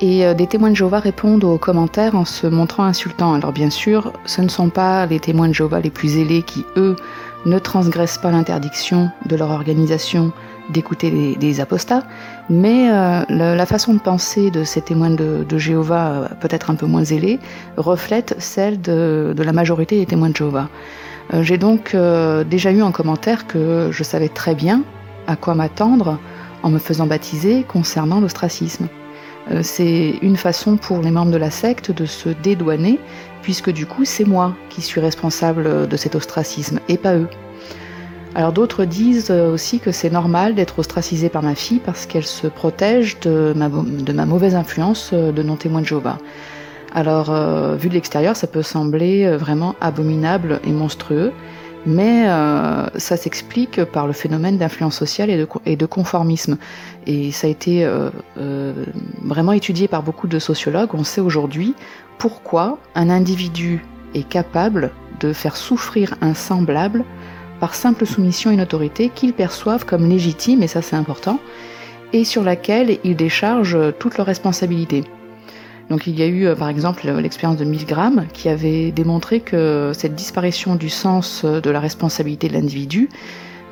Et 0.00 0.26
euh, 0.26 0.34
des 0.34 0.46
témoins 0.46 0.70
de 0.70 0.76
Jéhovah 0.76 1.00
répondent 1.00 1.44
aux 1.44 1.58
commentaires 1.58 2.14
en 2.14 2.24
se 2.24 2.46
montrant 2.46 2.84
insultants. 2.84 3.34
Alors 3.34 3.52
bien 3.52 3.70
sûr, 3.70 4.12
ce 4.24 4.42
ne 4.42 4.48
sont 4.48 4.70
pas 4.70 5.06
les 5.06 5.20
témoins 5.20 5.48
de 5.48 5.54
Jéhovah 5.54 5.80
les 5.80 5.90
plus 5.90 6.08
zélés 6.08 6.42
qui, 6.42 6.64
eux, 6.76 6.96
ne 7.46 7.58
transgressent 7.58 8.18
pas 8.18 8.30
l'interdiction 8.30 9.10
de 9.26 9.36
leur 9.36 9.50
organisation 9.50 10.32
d'écouter 10.70 11.36
des, 11.38 11.60
apostats, 11.60 12.02
mais 12.50 12.90
la, 12.90 13.64
façon 13.64 13.94
de 13.94 14.00
penser 14.00 14.50
de 14.50 14.64
ces 14.64 14.82
témoins 14.82 15.08
de, 15.08 15.46
Jéhovah, 15.56 16.28
peut-être 16.40 16.68
un 16.68 16.74
peu 16.74 16.84
moins 16.84 17.04
zélés, 17.04 17.38
reflète 17.78 18.34
celle 18.38 18.78
de 18.82 19.34
la 19.34 19.52
majorité 19.54 19.98
des 19.98 20.04
témoins 20.04 20.28
de 20.28 20.36
Jéhovah. 20.36 20.68
Euh, 21.32 21.42
j'ai 21.42 21.58
donc 21.58 21.94
euh, 21.94 22.44
déjà 22.44 22.70
eu 22.72 22.82
un 22.82 22.92
commentaire 22.92 23.46
que 23.46 23.90
je 23.90 24.02
savais 24.02 24.28
très 24.28 24.54
bien 24.54 24.82
à 25.26 25.36
quoi 25.36 25.54
m'attendre 25.54 26.18
en 26.62 26.70
me 26.70 26.78
faisant 26.78 27.06
baptiser 27.06 27.64
concernant 27.64 28.20
l'ostracisme. 28.20 28.88
Euh, 29.50 29.60
c'est 29.62 30.14
une 30.22 30.36
façon 30.36 30.76
pour 30.76 31.00
les 31.00 31.10
membres 31.10 31.30
de 31.30 31.36
la 31.36 31.50
secte 31.50 31.90
de 31.90 32.06
se 32.06 32.30
dédouaner, 32.30 32.98
puisque 33.42 33.70
du 33.70 33.86
coup 33.86 34.04
c'est 34.04 34.24
moi 34.24 34.54
qui 34.70 34.80
suis 34.80 35.00
responsable 35.00 35.86
de 35.86 35.96
cet 35.96 36.14
ostracisme 36.14 36.80
et 36.88 36.96
pas 36.96 37.14
eux. 37.14 37.28
Alors 38.34 38.52
d'autres 38.52 38.84
disent 38.84 39.30
aussi 39.30 39.80
que 39.80 39.90
c'est 39.90 40.10
normal 40.10 40.54
d'être 40.54 40.78
ostracisé 40.78 41.28
par 41.28 41.42
ma 41.42 41.54
fille 41.54 41.80
parce 41.84 42.06
qu'elle 42.06 42.26
se 42.26 42.46
protège 42.46 43.18
de 43.20 43.52
ma, 43.56 43.68
de 43.68 44.12
ma 44.12 44.26
mauvaise 44.26 44.54
influence 44.54 45.12
de 45.12 45.42
non-témoin 45.42 45.80
de 45.80 45.86
Jéhovah. 45.86 46.18
Alors, 46.94 47.32
vu 47.76 47.88
de 47.88 47.94
l'extérieur, 47.94 48.36
ça 48.36 48.46
peut 48.46 48.62
sembler 48.62 49.36
vraiment 49.36 49.74
abominable 49.80 50.60
et 50.64 50.72
monstrueux, 50.72 51.32
mais 51.86 52.26
ça 52.96 53.16
s'explique 53.16 53.84
par 53.84 54.06
le 54.06 54.12
phénomène 54.12 54.56
d'influence 54.56 54.96
sociale 54.96 55.30
et 55.66 55.76
de, 55.76 55.86
conformisme. 55.86 56.56
Et 57.06 57.30
ça 57.30 57.46
a 57.46 57.50
été 57.50 57.88
vraiment 59.22 59.52
étudié 59.52 59.86
par 59.86 60.02
beaucoup 60.02 60.28
de 60.28 60.38
sociologues. 60.38 60.94
On 60.94 61.04
sait 61.04 61.20
aujourd'hui 61.20 61.74
pourquoi 62.18 62.78
un 62.94 63.10
individu 63.10 63.84
est 64.14 64.26
capable 64.26 64.90
de 65.20 65.32
faire 65.32 65.56
souffrir 65.56 66.14
un 66.20 66.34
semblable 66.34 67.04
par 67.60 67.74
simple 67.74 68.06
soumission 68.06 68.50
à 68.50 68.52
une 68.52 68.60
autorité 68.60 69.10
qu'ils 69.14 69.32
perçoivent 69.32 69.84
comme 69.84 70.08
légitime, 70.08 70.62
et 70.62 70.68
ça 70.68 70.82
c'est 70.82 70.96
important, 70.96 71.40
et 72.12 72.24
sur 72.24 72.42
laquelle 72.42 72.98
ils 73.04 73.16
déchargent 73.16 73.78
toutes 73.98 74.16
leurs 74.16 74.26
responsabilités. 74.26 75.04
Donc 75.90 76.06
il 76.06 76.18
y 76.18 76.22
a 76.22 76.26
eu 76.26 76.46
euh, 76.46 76.54
par 76.54 76.68
exemple 76.68 77.08
l'expérience 77.10 77.58
de 77.58 77.64
Milgram 77.64 78.26
qui 78.32 78.48
avait 78.48 78.90
démontré 78.90 79.40
que 79.40 79.92
cette 79.94 80.14
disparition 80.14 80.74
du 80.74 80.88
sens 80.88 81.44
de 81.44 81.70
la 81.70 81.80
responsabilité 81.80 82.48
de 82.48 82.54
l'individu 82.54 83.08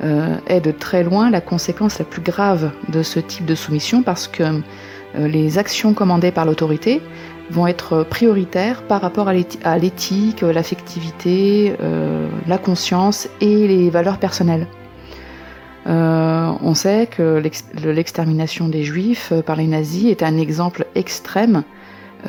euh, 0.03 0.37
est 0.47 0.61
de 0.61 0.71
très 0.71 1.03
loin 1.03 1.29
la 1.29 1.41
conséquence 1.41 1.99
la 1.99 2.05
plus 2.05 2.21
grave 2.21 2.71
de 2.89 3.03
ce 3.03 3.19
type 3.19 3.45
de 3.45 3.55
soumission 3.55 4.03
parce 4.03 4.27
que 4.27 4.61
euh, 5.15 5.27
les 5.27 5.57
actions 5.57 5.93
commandées 5.93 6.31
par 6.31 6.45
l'autorité 6.45 7.01
vont 7.49 7.65
être 7.65 8.03
prioritaires 8.03 8.83
par 8.83 9.01
rapport 9.01 9.29
à 9.29 9.77
l'éthique, 9.77 10.41
l'affectivité, 10.41 11.73
euh, 11.81 12.27
la 12.45 12.57
conscience 12.57 13.29
et 13.39 13.67
les 13.67 13.89
valeurs 13.89 14.17
personnelles. 14.17 14.67
Euh, 15.87 16.51
on 16.61 16.73
sait 16.73 17.07
que 17.07 17.41
l'extermination 17.85 18.67
des 18.67 18.83
juifs 18.83 19.31
par 19.45 19.55
les 19.55 19.67
nazis 19.67 20.11
est 20.11 20.23
un 20.23 20.37
exemple 20.37 20.85
extrême 20.95 21.63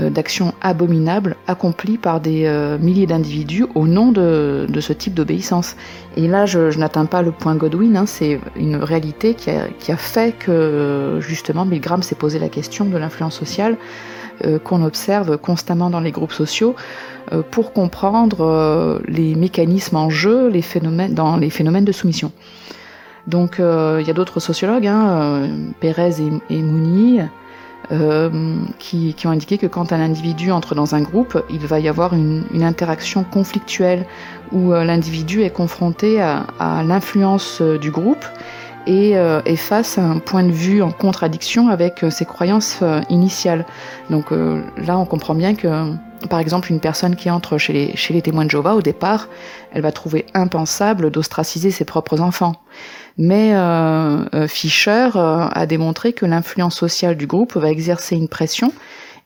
euh, 0.01 0.11
d'action 0.11 0.53
abominable 0.61 1.37
accomplie 1.47 1.99
par 1.99 2.21
des 2.21 2.49
milliers 2.81 3.07
d'individus 3.07 3.67
au 3.75 3.87
nom 3.87 4.13
de, 4.13 4.67
ce 4.81 4.93
type 4.93 5.15
d'obéissance. 5.15 5.77
Et 6.17 6.29
là, 6.29 6.47
je, 6.47 6.77
n'atteins 6.79 7.07
pas 7.07 7.23
le 7.23 7.33
point 7.33 7.55
Godwin, 7.57 7.97
hein, 7.97 8.07
c'est 8.07 8.41
une 8.57 8.77
réalité 8.77 9.35
qui 9.35 9.51
a, 9.51 9.97
fait 9.97 10.35
que 10.39 11.19
justement 11.21 11.65
Milgram 11.65 12.03
s'est 12.03 12.15
posé 12.15 12.39
la 12.39 12.49
question 12.49 12.85
de 12.85 12.97
l'influence 12.97 13.37
sociale 13.37 13.77
euh, 14.45 14.61
qu'on 14.61 14.85
observe 14.85 15.37
constamment 15.37 15.91
dans 15.91 15.99
les 15.99 16.13
groupes 16.13 16.33
sociaux 16.33 16.77
euh, 17.33 17.43
pour 17.43 17.73
comprendre 17.73 18.43
euh, 18.43 19.01
les 19.09 19.35
mécanismes 19.35 19.97
en 19.97 20.11
jeu 20.11 20.49
les 20.49 20.63
phénomènes, 20.63 21.13
dans 21.13 21.37
les 21.37 21.51
phénomènes 21.51 21.85
de 21.85 21.91
soumission. 21.91 22.31
Donc 23.27 23.57
il 23.59 24.07
y 24.07 24.11
a 24.11 24.13
d'autres 24.15 24.41
sociologues, 24.41 24.87
hein, 24.87 25.49
Pérez 25.81 26.15
et, 26.49 26.63
Mouni, 26.63 27.21
qui, 28.79 29.15
ont 29.25 29.31
indiqué 29.31 29.57
que 29.57 29.67
quand 29.67 29.93
un 29.93 30.01
individu 30.01 30.53
entre 30.53 30.75
dans 30.75 30.95
un 30.95 31.01
groupe, 31.01 31.43
il 31.49 31.67
va 31.67 31.81
y 31.81 31.89
avoir 31.89 32.13
une, 32.15 32.45
interaction 32.63 33.25
conflictuelle 33.25 34.07
où 34.53 34.73
l'individu 34.73 35.43
est 35.43 35.51
confronté 35.51 36.21
à, 36.21 36.47
à 36.59 36.83
l'influence 36.83 37.63
du 37.63 37.91
groupe 37.91 38.25
euh, 38.89 39.43
et, 39.45 39.57
face 39.57 39.99
à 39.99 40.03
un 40.03 40.19
point 40.19 40.43
de 40.45 40.51
vue 40.51 40.81
en 40.81 40.91
contradiction 40.91 41.69
avec 41.69 42.03
euh, 42.03 42.11
ses 42.11 42.25
croyances 42.25 42.79
euh, 42.81 43.03
initiales. 43.11 43.67
Donc 44.09 44.31
là, 44.31 44.99
on 44.99 45.05
comprend 45.05 45.35
bien 45.35 45.55
que, 45.55 45.93
par 46.31 46.39
exemple, 46.39 46.73
une 46.73 46.81
personne 46.81 47.15
qui 47.15 47.31
entre 47.31 47.59
chez 47.59 47.73
les, 47.73 47.97
chez 47.97 48.15
les 48.15 48.23
témoins 48.23 48.47
de 48.47 48.51
Jéhovah, 48.51 48.75
au 48.75 48.81
départ, 48.81 49.29
elle 49.73 49.83
va 49.83 49.93
trouver 49.93 50.25
impensable 50.33 51.11
d'ostraciser 51.11 51.71
ses 51.71 51.85
propres 51.85 52.21
enfants. 52.21 52.55
Mais 53.19 53.53
Fischer 54.47 55.11
a 55.15 55.67
démontré 55.67 56.13
que 56.13 56.25
l'influence 56.25 56.77
sociale 56.77 57.17
du 57.17 57.27
groupe 57.27 57.57
va 57.57 57.71
exercer 57.71 58.15
une 58.15 58.29
pression 58.29 58.73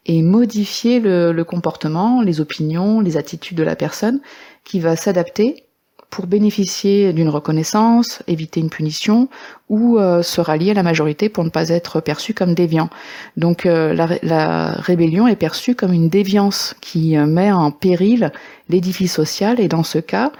et 0.05 0.21
modifier 0.23 0.99
le 0.99 1.43
comportement, 1.43 2.21
les 2.21 2.41
opinions, 2.41 3.01
les 3.01 3.17
attitudes 3.17 3.57
de 3.57 3.63
la 3.63 3.75
personne 3.75 4.19
qui 4.63 4.79
va 4.79 4.95
s'adapter 4.95 5.67
pour 6.13 6.27
bénéficier 6.27 7.11
d'une 7.11 7.29
reconnaissance, 7.29 8.21
éviter 8.27 8.59
une 8.59 8.69
punition 8.69 9.29
ou 9.67 9.97
euh, 9.97 10.21
se 10.21 10.41
rallier 10.41 10.69
à 10.69 10.75
la 10.75 10.83
majorité 10.83 11.27
pour 11.27 11.43
ne 11.43 11.49
pas 11.49 11.69
être 11.69 12.01
perçu 12.01 12.35
comme 12.35 12.53
déviant. 12.53 12.91
Donc 13.35 13.65
euh, 13.65 13.95
la, 14.21 14.73
rébellion 14.73 15.27
est 15.27 15.35
perçue 15.35 15.73
comme 15.73 15.91
une 15.91 16.09
déviance 16.09 16.75
qui 16.81 17.17
euh, 17.17 17.25
met 17.25 17.51
en 17.51 17.71
péril 17.71 18.31
l'édifice 18.69 19.11
social 19.11 19.59
et 19.59 19.67
dans 19.67 19.81
ce 19.81 19.97
cas, 19.97 20.31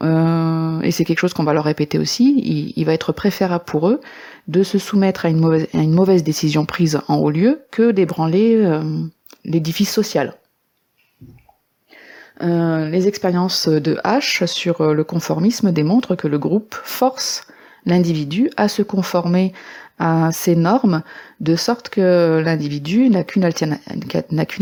et 0.00 0.90
c'est 0.90 1.04
quelque 1.04 1.18
chose 1.18 1.34
qu'on 1.34 1.44
va 1.44 1.52
leur 1.52 1.64
répéter 1.64 1.98
aussi, 1.98 2.72
il, 2.76 2.84
va 2.84 2.92
être 2.92 3.12
préférable 3.12 3.64
pour 3.64 3.88
eux 3.88 4.00
de 4.46 4.62
se 4.62 4.78
soumettre 4.78 5.26
à 5.26 5.28
une 5.28 5.40
mauvaise, 5.92 6.22
décision 6.22 6.66
prise 6.66 7.00
en 7.08 7.16
haut 7.16 7.30
lieu 7.30 7.62
que 7.70 7.90
d'ébranler 7.90 8.80
l'édifice 9.44 9.92
social. 9.92 10.34
Euh, 12.42 12.88
les 12.88 13.08
expériences 13.08 13.68
de 13.68 13.98
H 14.04 14.46
sur 14.46 14.80
euh, 14.80 14.94
le 14.94 15.02
conformisme 15.02 15.72
démontrent 15.72 16.14
que 16.14 16.28
le 16.28 16.38
groupe 16.38 16.76
force 16.84 17.46
l'individu 17.84 18.50
à 18.56 18.68
se 18.68 18.82
conformer 18.82 19.52
à 19.98 20.30
ces 20.32 20.54
normes 20.56 21.02
de 21.40 21.56
sorte 21.56 21.88
que 21.88 22.40
l'individu 22.44 23.10
n'a 23.10 23.24
qu'une 23.24 23.44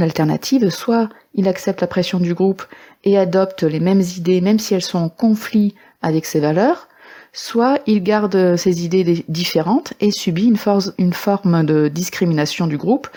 alternative, 0.02 0.70
soit 0.70 1.08
il 1.34 1.48
accepte 1.48 1.80
la 1.80 1.86
pression 1.86 2.18
du 2.18 2.34
groupe 2.34 2.64
et 3.04 3.18
adopte 3.18 3.62
les 3.62 3.80
mêmes 3.80 4.00
idées 4.00 4.40
même 4.40 4.58
si 4.58 4.74
elles 4.74 4.82
sont 4.82 4.98
en 4.98 5.08
conflit 5.08 5.74
avec 6.02 6.26
ses 6.26 6.40
valeurs, 6.40 6.88
soit 7.32 7.80
il 7.86 8.02
garde 8.02 8.56
ses 8.56 8.84
idées 8.84 9.24
différentes 9.28 9.92
et 10.00 10.10
subit 10.10 10.46
une, 10.46 11.12
forme 11.12 11.66
de 11.66 11.88
discrimination 11.88 12.66
du 12.66 12.78
groupe 12.78 13.08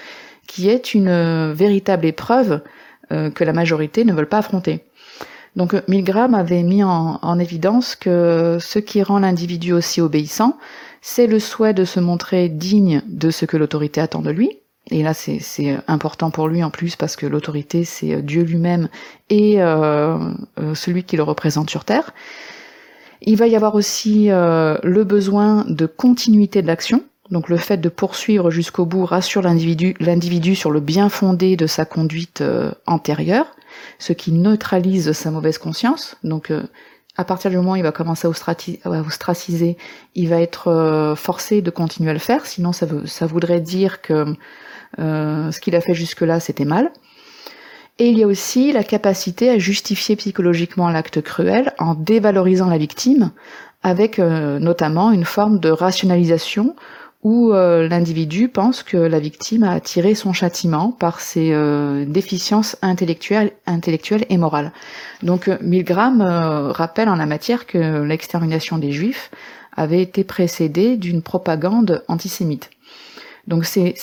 qui 0.47 0.69
est 0.69 0.93
une 0.93 1.53
véritable 1.53 2.05
épreuve 2.05 2.61
euh, 3.11 3.29
que 3.29 3.43
la 3.43 3.53
majorité 3.53 4.03
ne 4.03 4.13
veulent 4.13 4.27
pas 4.27 4.39
affronter. 4.39 4.83
Donc 5.55 5.75
Milgram 5.87 6.35
avait 6.35 6.63
mis 6.63 6.83
en, 6.83 7.39
évidence 7.39 7.95
que 7.95 8.57
ce 8.59 8.79
qui 8.79 9.01
rend 9.01 9.19
l'individu 9.19 9.73
aussi 9.73 9.99
obéissant, 9.99 10.57
c'est 11.01 11.27
le 11.27 11.39
souhait 11.39 11.73
de 11.73 11.85
se 11.85 11.99
montrer 11.99 12.49
digne 12.49 13.01
de 13.07 13.31
ce 13.31 13.45
que 13.45 13.57
l'autorité 13.57 14.01
attend 14.01 14.21
de 14.21 14.31
lui. 14.31 14.57
Et 14.91 15.03
là, 15.03 15.13
c'est 15.13 15.77
important 15.87 16.31
pour 16.31 16.47
lui 16.47 16.63
en 16.63 16.71
plus 16.71 16.95
parce 16.95 17.15
que 17.15 17.27
l'autorité, 17.27 17.83
c'est 17.83 18.23
Dieu 18.23 18.41
lui-même 18.41 18.89
et 19.29 19.61
euh, 19.61 20.17
celui 20.73 21.03
qui 21.03 21.15
le 21.15 21.21
représente 21.21 21.69
sur 21.69 21.85
Terre. 21.85 22.11
Il 23.21 23.37
va 23.37 23.45
y 23.45 23.55
avoir 23.55 23.75
aussi 23.75 24.29
le 24.29 25.03
besoin 25.03 25.63
de 25.67 25.85
continuité 25.85 26.63
de 26.63 26.67
l'action. 26.67 27.03
Donc 27.31 27.49
le 27.49 27.57
fait 27.57 27.77
de 27.77 27.89
poursuivre 27.89 28.49
jusqu'au 28.49 28.85
bout 28.85 29.05
rassure 29.05 29.43
l'individu 29.43 30.55
sur 30.55 30.71
le 30.71 30.79
bien 30.79 31.09
fondé 31.09 31.55
de 31.55 31.67
sa 31.67 31.85
conduite 31.85 32.41
euh, 32.41 32.71
antérieure, 32.87 33.55
ce 33.99 34.13
qui 34.13 34.31
neutralise 34.31 35.11
sa 35.11 35.29
mauvaise 35.29 35.59
conscience. 35.59 36.17
Donc 36.23 36.49
euh, 36.49 36.63
à 37.19 37.25
partir 37.25 37.51
du 37.51 37.57
moment 37.57 37.73
où 37.73 37.75
il 37.75 37.83
va 37.83 37.91
commencer 37.91 38.27
à, 38.27 38.29
ostraciser, 38.29 39.77
il 40.15 40.29
va 40.29 40.39
être 40.39 40.69
euh, 40.69 41.15
forcé 41.15 41.61
de 41.61 41.69
continuer 41.69 42.11
à 42.11 42.13
le 42.13 42.19
faire, 42.19 42.45
sinon 42.45 42.71
ça, 42.71 42.87
ça 43.03 43.25
voudrait 43.25 43.59
dire 43.59 44.01
que 44.01 44.37
ce 44.97 45.59
qu'il 45.59 45.75
a 45.75 45.81
fait 45.81 45.93
jusque-là 45.93 46.39
c'était 46.39 46.63
mal. 46.63 46.91
Et 47.99 48.07
il 48.07 48.17
y 48.17 48.23
a 48.23 48.27
aussi 48.27 48.71
la 48.71 48.85
capacité 48.85 49.49
à 49.49 49.57
justifier 49.57 50.15
psychologiquement 50.15 50.89
l'acte 50.89 51.21
cruel 51.21 51.73
en 51.77 51.93
dévalorisant 51.93 52.69
la 52.69 52.77
victime, 52.77 53.31
avec 53.83 54.17
notamment 54.17 55.11
une 55.11 55.25
forme 55.25 55.59
de 55.59 55.69
rationalisation 55.69 56.75
où 57.21 57.51
euh, 57.51 57.87
l'individu 57.89 58.47
pense 58.47 58.81
que 58.81 58.97
la 58.97 59.19
victime 59.19 59.63
a 59.63 59.79
tiré 59.81 60.15
son 60.15 60.31
châtiment 60.31 60.91
par 60.91 61.19
ses 61.19 61.51
euh, 61.51 62.05
déficiences 62.05 62.77
intellectuelles, 62.81 63.51
et 64.29 64.37
morales. 64.37 64.71
Donc 65.21 65.47
euh, 65.49 65.57
Milgram 65.61 66.21
rappelle 66.21 67.09
en 67.09 67.15
la 67.15 67.25
matière 67.25 67.65
que 67.65 68.03
l'extermination 68.03 68.77
des 68.77 68.91
juifs 68.91 69.31
avait 69.75 70.01
été 70.01 70.23
précédée 70.23 70.95
d'une 70.95 71.21
propagande 71.21 72.03
antisémite. 72.07 72.69
Donc 73.47 73.65
ces, 73.65 73.95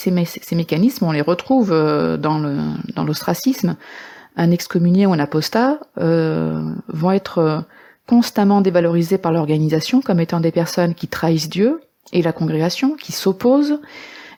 mécanismes, 0.53 1.05
on 1.05 1.13
les 1.13 1.21
retrouve 1.21 1.71
dans 1.71 3.05
l'ostracisme. 3.05 3.77
Un 4.37 4.51
excommunié 4.51 5.07
ou 5.07 5.13
un 5.13 5.19
apostat 5.19 5.79
vont 5.97 7.13
être 7.13 7.65
constamment 8.07 8.61
dévalorisés 8.61 9.19
par 9.19 9.33
l'organisation 9.33 10.01
comme 10.01 10.21
étant 10.21 10.41
des 10.41 10.53
personnes 10.53 10.95
qui 10.95 11.09
trahissent 11.09 11.49
Dieu, 11.49 11.81
et 12.13 12.23
la 12.23 12.33
congrégation 12.33 12.95
qui 12.95 13.13
s'opposent, 13.13 13.81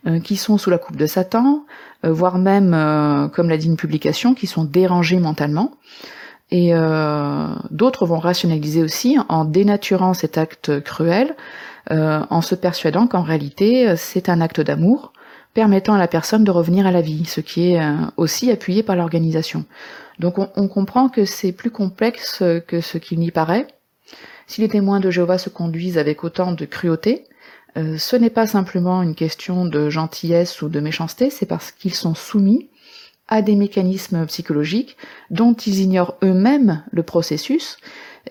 euh, 0.07 0.21
qui 0.21 0.37
sont 0.37 0.59
sous 0.59 0.71
la 0.71 0.79
coupe 0.79 0.97
de 0.97 1.07
Satan, 1.07 1.65
euh, 2.05 2.13
voire 2.13 2.39
même, 2.39 2.73
euh, 2.73 3.29
comme 3.29 3.49
l'a 3.49 3.57
dit 3.57 3.67
une 3.67 3.77
publication, 3.77 4.35
qui 4.35 4.47
sont 4.47 4.65
dérangés 4.65 5.19
mentalement. 5.19 5.73
Et 6.51 6.73
d'autres 7.71 8.07
vont 8.07 8.19
rationaliser 8.19 8.83
aussi 8.83 9.19
en 9.29 9.45
dénaturant 9.45 10.15
cet 10.15 10.39
acte 10.39 10.81
cruel, 10.81 11.37
en 11.91 12.41
se 12.41 12.55
persuadant 12.55 13.07
qu'en 13.07 13.21
réalité 13.21 13.95
c'est 13.97 14.31
un 14.31 14.41
acte 14.41 14.63
d'amour 14.63 15.13
permettant 15.53 15.93
à 15.93 15.99
la 15.99 16.09
personne 16.09 16.45
de 16.45 16.51
revenir 16.51 16.87
à 16.87 16.91
la 16.91 17.03
vie, 17.03 17.27
ce 17.27 17.43
qui 17.43 17.75
est 17.75 17.83
aussi 18.17 18.51
appuyé 18.51 18.83
par 18.83 18.97
l'organisation. 18.97 19.67
Donc 20.21 20.39
on, 20.39 20.49
on 20.57 20.69
comprend 20.69 21.11
que 21.11 21.27
c'est 21.27 21.53
plus 21.53 21.71
complexe 21.71 22.43
que 22.67 22.81
ce 22.81 22.97
qu'il 22.97 23.19
n'y 23.19 23.31
paraît. 23.31 23.67
Si 24.47 24.63
les 24.63 24.69
témoins 24.69 25.01
de 25.01 25.11
Jéhovah 25.11 25.37
se 25.37 25.51
conduisent 25.51 25.99
avec 25.99 26.25
autant 26.25 26.53
de 26.53 26.65
cruauté, 26.65 27.27
euh, 27.77 27.99
ce 27.99 28.17
n'est 28.17 28.31
pas 28.31 28.47
simplement 28.47 29.03
une 29.03 29.15
question 29.15 29.65
de 29.67 29.91
gentillesse 29.91 30.63
ou 30.63 30.69
de 30.69 30.81
méchanceté, 30.81 31.31
c'est 31.31 31.47
parce 31.47 31.71
qu'ils 31.71 31.95
sont 31.95 32.15
soumis 32.15 32.69
à 33.29 33.43
des 33.43 33.57
mécanismes 33.57 34.27
psychologiques 34.27 34.97
dont 35.31 35.53
ils 35.53 35.81
ignorent 35.81 36.17
eux-mêmes 36.23 36.83
le 36.91 37.03
processus 37.03 37.77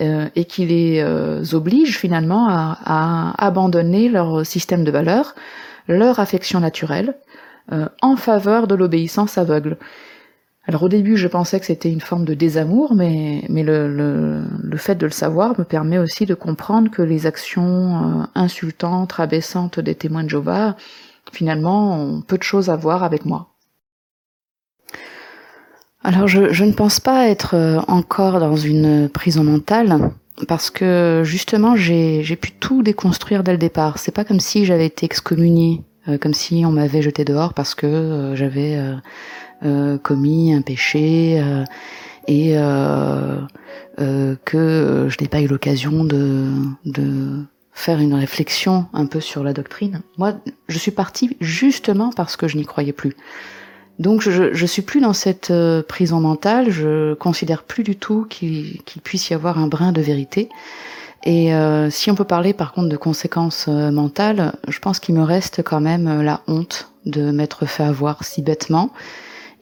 euh, 0.02 0.28
et 0.36 0.46
qui 0.46 0.66
les 0.66 1.02
euh, 1.02 1.44
obligent 1.54 1.98
finalement 1.98 2.48
à, 2.50 2.78
à, 2.84 3.46
abandonner 3.46 4.10
leur 4.10 4.46
système 4.46 4.84
de 4.84 4.92
valeurs, 4.92 5.36
leur 5.88 6.20
affection 6.20 6.60
naturelle, 6.60 7.16
euh, 7.72 7.88
en 8.02 8.16
faveur 8.16 8.68
de 8.68 8.76
l'obéissance 8.76 9.38
aveugle. 9.38 9.78
Alors 10.68 10.84
au 10.84 10.90
début, 10.90 11.16
je 11.16 11.30
pensais 11.30 11.60
que 11.60 11.66
c'était 11.66 11.92
une 11.92 12.02
forme 12.02 12.26
de 12.26 12.34
désamour, 12.34 12.94
mais, 12.94 13.42
le, 13.50 14.44
fait 14.76 14.96
de 14.96 15.06
le 15.06 15.12
savoir 15.12 15.58
me 15.58 15.64
permet 15.64 15.98
aussi 15.98 16.26
de 16.26 16.34
comprendre 16.34 16.92
que 16.92 17.02
les 17.02 17.26
actions 17.26 18.28
insultantes, 18.36 19.14
rabaissantes 19.14 19.80
des 19.80 19.96
témoins 19.96 20.26
de 20.26 20.30
Jéhovah, 20.30 20.76
finalement, 21.32 22.02
ont 22.02 22.22
peu 22.22 22.38
de 22.38 22.44
choses 22.44 22.70
à 22.70 22.76
voir 22.76 23.04
avec 23.04 23.26
moi. 23.26 23.48
Alors 26.04 26.28
je, 26.28 26.64
ne 26.64 26.72
pense 26.72 27.00
pas 27.00 27.28
être 27.28 27.56
euh, 27.56 27.80
encore 27.88 28.40
dans 28.40 28.56
une 28.56 29.10
prison 29.10 29.44
mentale 29.44 30.12
parce 30.48 30.70
que 30.70 31.24
justement 31.26 31.76
j'ai 31.76 32.24
pu 32.40 32.52
tout 32.52 32.84
déconstruire 32.84 33.44
dès 33.44 33.52
le 33.52 33.58
départ. 33.58 33.98
C'est 33.98 34.14
pas 34.14 34.24
comme 34.24 34.40
si 34.40 34.66
j'avais 34.66 34.86
été 34.86 35.06
excommuniée, 35.06 35.82
euh, 36.08 36.18
comme 36.18 36.34
si 36.34 36.64
on 36.66 36.72
m'avait 36.72 37.02
jeté 37.02 37.26
dehors 37.26 37.54
parce 37.54 37.76
que 37.76 37.88
euh, 37.88 38.36
j'avais 38.36 38.78
euh, 38.78 38.96
commis 40.04 40.54
un 40.54 40.62
péché 40.62 41.42
et 42.28 42.54
que 43.98 45.08
je 45.10 45.18
n'ai 45.22 45.28
pas 45.28 45.42
eu 45.42 45.48
l'occasion 45.48 46.04
de, 46.04 46.52
de 46.86 47.44
faire 47.78 48.00
une 48.00 48.16
réflexion 48.16 48.88
un 48.92 49.06
peu 49.06 49.20
sur 49.20 49.44
la 49.44 49.54
doctrine. 49.54 50.02
Moi, 50.18 50.34
je 50.68 50.80
suis 50.80 50.92
partie 50.92 51.38
justement 51.40 52.12
parce 52.12 52.36
que 52.36 52.48
je 52.48 52.58
n'y 52.58 52.66
croyais 52.66 52.92
plus. 52.92 53.16
Donc 54.00 54.22
je, 54.22 54.54
je 54.54 54.66
suis 54.66 54.82
plus 54.82 55.00
dans 55.00 55.14
cette 55.14 55.52
euh, 55.52 55.82
prison 55.82 56.20
mentale, 56.20 56.72
je 56.72 57.14
considère 57.16 57.64
plus 57.64 57.84
du 57.84 57.96
tout 57.96 58.26
qu'il 58.30 58.82
puisse 59.04 59.30
y 59.30 59.34
avoir 59.36 59.60
un 59.60 59.68
brin 59.68 59.92
de 59.92 60.02
vérité. 60.02 60.50
Et 61.24 61.54
euh, 61.54 61.90
si 61.90 62.12
on 62.12 62.16
peut 62.16 62.24
parler 62.24 62.54
par 62.54 62.74
contre 62.74 62.90
de 62.90 62.98
conséquences 62.98 63.66
euh, 63.68 63.92
mentales, 63.92 64.54
je 64.68 64.80
pense 64.80 65.00
qu'il 65.00 65.16
me 65.16 65.24
reste 65.24 65.64
quand 65.64 65.82
même 65.82 66.22
la 66.22 66.42
honte 66.48 66.92
de 67.06 67.32
m'être 67.32 67.66
fait 67.66 67.84
avoir 67.84 68.24
si 68.24 68.42
bêtement 68.42 68.92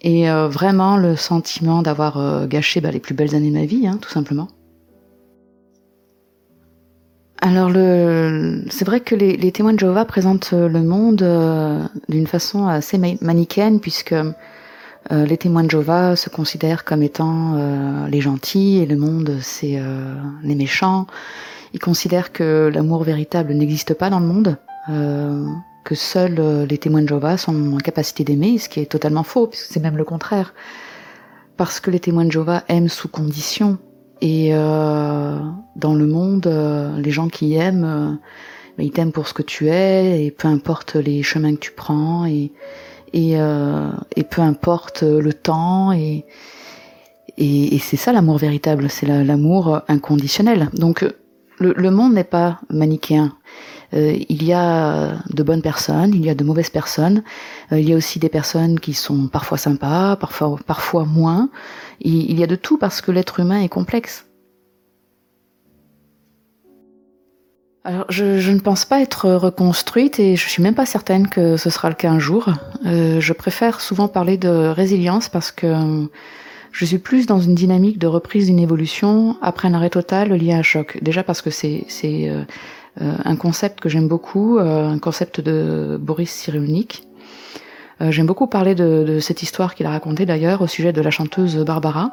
et 0.07 0.29
vraiment 0.29 0.97
le 0.97 1.15
sentiment 1.15 1.81
d'avoir 1.81 2.47
gâché 2.47 2.79
bah, 2.79 2.91
les 2.91 2.99
plus 2.99 3.15
belles 3.15 3.33
années 3.33 3.49
de 3.49 3.57
ma 3.57 3.65
vie, 3.65 3.87
hein, 3.87 3.97
tout 3.99 4.09
simplement. 4.09 4.47
Alors 7.45 7.69
le, 7.69 8.63
c'est 8.71 8.85
vrai 8.85 9.01
que 9.01 9.13
les, 9.13 9.37
les, 9.37 9.51
témoins 9.51 9.73
de 9.73 9.79
Jéhovah 9.79 10.05
présentent 10.05 10.51
euh, 10.53 10.67
le 10.67 10.81
monde 10.81 11.21
euh, 11.21 11.83
d'une 12.09 12.25
façon 12.25 12.67
assez 12.67 12.97
manichéenne 13.21 13.79
puisque 13.79 14.13
euh, 14.13 15.25
les 15.25 15.37
témoins 15.37 15.63
de 15.63 15.69
Jéhovah 15.69 16.15
se 16.15 16.29
considèrent 16.29 16.85
comme 16.85 17.03
étant 17.03 17.53
euh, 17.55 18.07
les 18.07 18.19
gentils 18.19 18.79
et 18.79 18.87
le 18.87 18.95
monde 18.95 19.37
c'est 19.41 19.77
euh, 19.77 20.15
les 20.41 20.55
méchants. 20.55 21.05
Ils 21.73 21.79
considèrent 21.79 22.31
que 22.31 22.71
l'amour 22.73 23.03
véritable 23.03 23.53
n'existe 23.53 23.93
pas 23.93 24.09
dans 24.09 24.21
le 24.21 24.25
monde, 24.25 24.57
que 25.85 25.95
seuls 25.95 26.65
les 26.69 26.77
témoins 26.77 27.03
de 27.03 27.07
Jéhovah 27.07 27.37
sont 27.37 27.73
en 27.73 27.77
capacité 27.77 28.25
d'aimer, 28.25 28.57
ce 28.57 28.67
qui 28.67 28.81
est 28.81 28.91
totalement 28.91 29.23
faux 29.23 29.47
puisque 29.47 29.71
c'est 29.71 29.79
même 29.79 29.95
le 29.95 30.03
contraire. 30.03 30.53
Parce 31.55 31.79
que 31.79 31.89
les 31.89 32.01
témoins 32.01 32.25
de 32.25 32.31
Jéhovah 32.33 32.65
aiment 32.67 32.89
sous 32.89 33.07
condition, 33.07 33.77
et 34.21 34.49
euh, 34.53 35.39
dans 35.75 35.93
le 35.93 36.05
monde, 36.05 36.47
euh, 36.47 36.97
les 36.99 37.11
gens 37.11 37.29
qui 37.29 37.55
aiment, 37.55 37.85
euh, 37.85 38.83
ils 38.83 38.91
t'aiment 38.91 39.11
pour 39.11 39.27
ce 39.27 39.33
que 39.33 39.41
tu 39.43 39.69
es, 39.69 40.25
et 40.25 40.31
peu 40.31 40.47
importe 40.47 40.95
les 40.95 41.23
chemins 41.23 41.53
que 41.55 41.59
tu 41.59 41.71
prends, 41.71 42.25
et, 42.25 42.51
et, 43.13 43.39
euh, 43.39 43.89
et 44.15 44.23
peu 44.23 44.41
importe 44.41 45.03
le 45.03 45.33
temps, 45.33 45.93
et, 45.93 46.25
et, 47.37 47.75
et 47.75 47.79
c'est 47.79 47.97
ça 47.97 48.11
l'amour 48.11 48.37
véritable, 48.37 48.89
c'est 48.89 49.05
l'amour 49.05 49.81
inconditionnel. 49.87 50.69
Donc 50.73 51.05
le, 51.59 51.73
le 51.73 51.91
monde 51.91 52.13
n'est 52.13 52.23
pas 52.23 52.59
manichéen. 52.69 53.33
Euh, 53.95 54.17
il 54.29 54.43
y 54.43 54.53
a 54.53 55.13
de 55.29 55.43
bonnes 55.43 55.61
personnes, 55.61 56.13
il 56.13 56.25
y 56.25 56.29
a 56.29 56.35
de 56.35 56.43
mauvaises 56.43 56.69
personnes, 56.69 57.23
euh, 57.71 57.79
il 57.79 57.89
y 57.89 57.93
a 57.93 57.95
aussi 57.95 58.19
des 58.19 58.29
personnes 58.29 58.79
qui 58.79 58.93
sont 58.93 59.27
parfois 59.27 59.57
sympas, 59.57 60.17
parfois, 60.17 61.05
moins. 61.05 61.49
Il, 62.01 62.37
y 62.37 62.43
a 62.43 62.47
de 62.47 62.55
tout 62.55 62.77
parce 62.77 63.01
que 63.01 63.11
l'être 63.11 63.39
humain 63.39 63.61
est 63.61 63.69
complexe. 63.69 64.25
Alors, 67.85 68.05
je, 68.09 68.51
ne 68.51 68.59
pense 68.59 68.83
pas 68.83 68.99
être 68.99 69.29
reconstruite 69.31 70.19
et 70.19 70.35
je 70.35 70.49
suis 70.49 70.63
même 70.63 70.73
pas 70.73 70.87
certaine 70.87 71.29
que 71.29 71.55
ce 71.55 71.69
sera 71.69 71.87
le 71.89 71.95
cas 71.95 72.09
un 72.09 72.19
jour. 72.19 72.49
Euh, 72.85 73.21
je 73.21 73.31
préfère 73.31 73.79
souvent 73.79 74.07
parler 74.07 74.37
de 74.37 74.49
résilience 74.49 75.29
parce 75.29 75.51
que 75.51 76.07
je 76.71 76.83
suis 76.85 76.97
plus 76.97 77.27
dans 77.27 77.39
une 77.39 77.53
dynamique 77.53 77.99
de 77.99 78.07
reprise 78.07 78.47
d'une 78.47 78.59
évolution 78.59 79.37
après 79.41 79.67
un 79.67 79.75
arrêt 79.75 79.91
total 79.91 80.33
lié 80.33 80.53
à 80.53 80.57
un 80.57 80.63
choc. 80.63 80.97
Déjà 81.03 81.23
parce 81.23 81.43
que 81.43 81.51
c'est 81.51 81.85
un 82.99 83.35
concept 83.35 83.79
que 83.81 83.89
j'aime 83.89 84.07
beaucoup, 84.07 84.57
euh, 84.57 84.87
un 84.87 84.99
concept 84.99 85.41
de 85.41 85.97
Boris 86.01 86.31
Cyrulnik. 86.31 87.03
Euh, 88.01 88.11
j'aime 88.11 88.25
beaucoup 88.25 88.47
parler 88.47 88.75
de, 88.75 89.03
de 89.07 89.19
cette 89.19 89.41
histoire 89.41 89.75
qu'il 89.75 89.85
a 89.85 89.89
racontée 89.89 90.25
d'ailleurs 90.25 90.61
au 90.61 90.67
sujet 90.67 90.91
de 90.91 91.01
la 91.01 91.11
chanteuse 91.11 91.57
Barbara, 91.57 92.11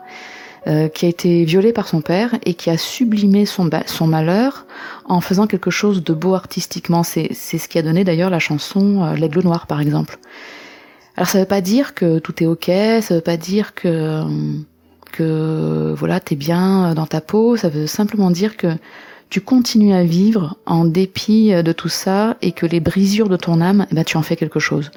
euh, 0.68 0.88
qui 0.88 1.06
a 1.06 1.08
été 1.08 1.44
violée 1.44 1.72
par 1.72 1.88
son 1.88 2.02
père 2.02 2.36
et 2.44 2.54
qui 2.54 2.70
a 2.70 2.78
sublimé 2.78 3.46
son, 3.46 3.68
son 3.86 4.06
malheur 4.06 4.66
en 5.06 5.20
faisant 5.20 5.48
quelque 5.48 5.70
chose 5.70 6.04
de 6.04 6.14
beau 6.14 6.34
artistiquement. 6.34 7.02
C'est 7.02 7.34
ce 7.34 7.68
qui 7.68 7.78
a 7.78 7.82
donné 7.82 8.04
d'ailleurs 8.04 8.30
la 8.30 8.38
chanson 8.38 9.02
euh, 9.02 9.14
L'Aigle 9.14 9.42
Noir, 9.42 9.66
par 9.66 9.80
exemple. 9.80 10.18
Alors 11.16 11.28
ça 11.28 11.40
veut 11.40 11.46
pas 11.46 11.60
dire 11.60 11.94
que 11.94 12.20
tout 12.20 12.42
est 12.42 12.46
ok, 12.46 12.70
ça 13.02 13.16
veut 13.16 13.20
pas 13.20 13.36
dire 13.36 13.74
que 13.74 14.22
que 15.10 15.92
voilà 15.98 16.20
t'es 16.20 16.36
bien 16.36 16.94
dans 16.94 17.04
ta 17.04 17.20
peau, 17.20 17.58
ça 17.58 17.68
veut 17.68 17.86
simplement 17.86 18.30
dire 18.30 18.56
que 18.56 18.68
tu 19.32 19.40
continues 19.40 19.94
à 19.94 20.04
vivre 20.04 20.58
en 20.66 20.84
dépit 20.84 21.52
de 21.54 21.72
tout 21.72 21.88
ça 21.88 22.36
et 22.42 22.52
que 22.52 22.66
les 22.66 22.80
brisures 22.80 23.30
de 23.30 23.38
ton 23.38 23.62
âme, 23.62 23.86
eh 23.90 23.94
ben, 23.94 24.04
tu 24.04 24.18
en 24.18 24.22
fais 24.22 24.36
quelque 24.36 24.60
chose. 24.60 24.90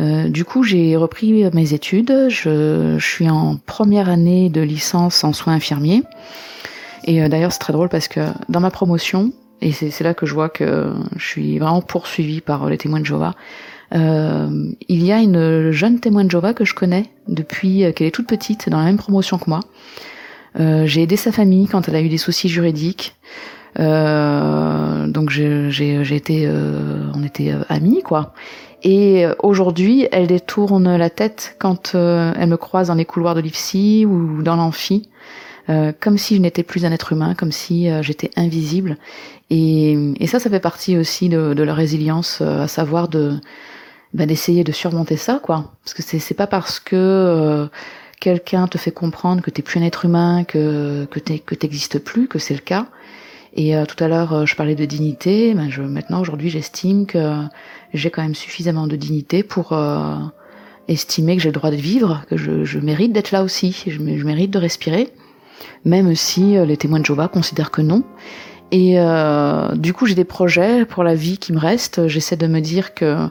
Euh, 0.00 0.28
du 0.28 0.44
coup, 0.44 0.64
j'ai 0.64 0.94
repris 0.96 1.48
mes 1.50 1.72
études. 1.72 2.26
Je, 2.28 2.98
suis 3.00 3.30
en 3.30 3.56
première 3.56 4.10
année 4.10 4.50
de 4.50 4.60
licence 4.60 5.24
en 5.24 5.32
soins 5.32 5.54
infirmiers. 5.54 6.02
Et 7.04 7.22
euh, 7.22 7.30
d'ailleurs, 7.30 7.52
c'est 7.52 7.58
très 7.58 7.72
drôle 7.72 7.88
parce 7.88 8.06
que 8.06 8.20
dans 8.50 8.60
ma 8.60 8.70
promotion, 8.70 9.32
et 9.62 9.72
c'est 9.72 10.04
là 10.04 10.12
que 10.12 10.26
je 10.26 10.34
vois 10.34 10.50
que 10.50 10.92
je 11.16 11.26
suis 11.26 11.58
vraiment 11.58 11.80
poursuivie 11.80 12.42
par 12.42 12.68
les 12.68 12.76
témoins 12.76 13.00
de 13.00 13.06
Jéhovah, 13.06 13.34
euh, 13.94 14.72
il 14.88 15.02
y 15.02 15.10
a 15.10 15.20
une 15.20 15.70
jeune 15.70 16.00
témoin 16.00 16.24
de 16.24 16.30
Jéhovah 16.30 16.52
que 16.52 16.66
je 16.66 16.74
connais 16.74 17.06
depuis 17.28 17.90
qu'elle 17.94 18.08
est 18.08 18.14
toute 18.14 18.28
petite, 18.28 18.68
dans 18.68 18.76
la 18.76 18.84
même 18.84 18.98
promotion 18.98 19.38
que 19.38 19.48
moi. 19.48 19.60
Euh, 20.58 20.86
j'ai 20.86 21.02
aidé 21.02 21.16
sa 21.16 21.32
famille 21.32 21.66
quand 21.66 21.88
elle 21.88 21.96
a 21.96 22.00
eu 22.00 22.08
des 22.08 22.18
soucis 22.18 22.48
juridiques. 22.48 23.16
Euh, 23.78 25.06
donc 25.08 25.30
j'ai 25.30 26.14
été, 26.14 26.44
euh, 26.46 27.10
on 27.14 27.24
était 27.24 27.50
euh, 27.50 27.64
amis 27.68 28.02
quoi. 28.02 28.32
Et 28.86 29.24
aujourd'hui, 29.42 30.06
elle 30.12 30.26
détourne 30.26 30.98
la 30.98 31.08
tête 31.08 31.56
quand 31.58 31.94
elle 31.94 32.48
me 32.48 32.58
croise 32.58 32.88
dans 32.88 32.94
les 32.94 33.06
couloirs 33.06 33.34
de 33.34 33.40
l'IFSI 33.40 34.04
ou 34.04 34.42
dans 34.42 34.56
l'amphi, 34.56 35.08
comme 36.00 36.18
si 36.18 36.36
je 36.36 36.42
n'étais 36.42 36.62
plus 36.62 36.84
un 36.84 36.92
être 36.92 37.14
humain, 37.14 37.32
comme 37.34 37.50
si 37.50 37.88
j'étais 38.02 38.28
invisible. 38.36 38.98
Et, 39.48 39.96
et, 40.20 40.26
ça, 40.26 40.38
ça 40.38 40.50
fait 40.50 40.60
partie 40.60 40.98
aussi 40.98 41.30
de, 41.30 41.54
de 41.54 41.62
la 41.62 41.72
résilience, 41.72 42.42
à 42.42 42.68
savoir 42.68 43.08
de 43.08 43.38
ben, 44.12 44.26
d'essayer 44.26 44.64
de 44.64 44.72
surmonter 44.72 45.16
ça, 45.16 45.40
quoi. 45.42 45.72
Parce 45.82 45.94
que 45.94 46.02
c'est 46.02 46.34
pas 46.34 46.46
parce 46.46 46.78
que 46.78 47.66
quelqu'un 48.24 48.66
te 48.68 48.78
fait 48.78 48.90
comprendre 48.90 49.42
que 49.42 49.50
t'es 49.50 49.60
plus 49.60 49.78
un 49.78 49.82
être 49.82 50.06
humain, 50.06 50.44
que 50.44 51.04
que 51.04 51.54
t'existes 51.54 51.98
plus, 51.98 52.26
que 52.26 52.38
c'est 52.38 52.54
le 52.54 52.60
cas. 52.60 52.86
Et 53.52 53.76
euh, 53.76 53.84
tout 53.84 54.02
à 54.02 54.08
l'heure, 54.08 54.32
euh, 54.32 54.46
je 54.46 54.56
parlais 54.56 54.74
de 54.74 54.84
dignité. 54.86 55.52
Ben, 55.52 55.68
je, 55.70 55.82
maintenant, 55.82 56.22
aujourd'hui, 56.22 56.48
j'estime 56.48 57.04
que 57.04 57.42
j'ai 57.92 58.10
quand 58.10 58.22
même 58.22 58.34
suffisamment 58.34 58.86
de 58.86 58.96
dignité 58.96 59.42
pour 59.42 59.74
euh, 59.74 60.16
estimer 60.88 61.36
que 61.36 61.42
j'ai 61.42 61.50
le 61.50 61.54
droit 61.54 61.70
de 61.70 61.76
vivre, 61.76 62.22
que 62.30 62.38
je, 62.38 62.64
je 62.64 62.78
mérite 62.78 63.12
d'être 63.12 63.30
là 63.30 63.42
aussi, 63.42 63.84
je, 63.86 63.92
je, 63.92 64.24
mérite 64.24 64.50
de 64.50 64.58
respirer, 64.58 65.10
même 65.84 66.14
si 66.14 66.56
les 66.66 66.78
témoins 66.78 67.00
de 67.00 67.04
Jéhovah 67.04 67.28
considèrent 67.28 67.70
que 67.70 67.82
non. 67.82 68.04
Et 68.72 68.96
du 69.74 69.92
coup, 69.92 70.06
j'ai 70.06 70.16
des 70.16 70.24
projets 70.24 70.84
pour 70.84 71.04
la 71.04 71.14
vie 71.14 71.38
qui 71.38 71.52
me 71.52 71.60
reste. 71.60 72.08
J'essaie 72.08 72.36
de 72.36 72.48
me 72.48 72.60
dire 72.60 72.94
que 72.94 73.28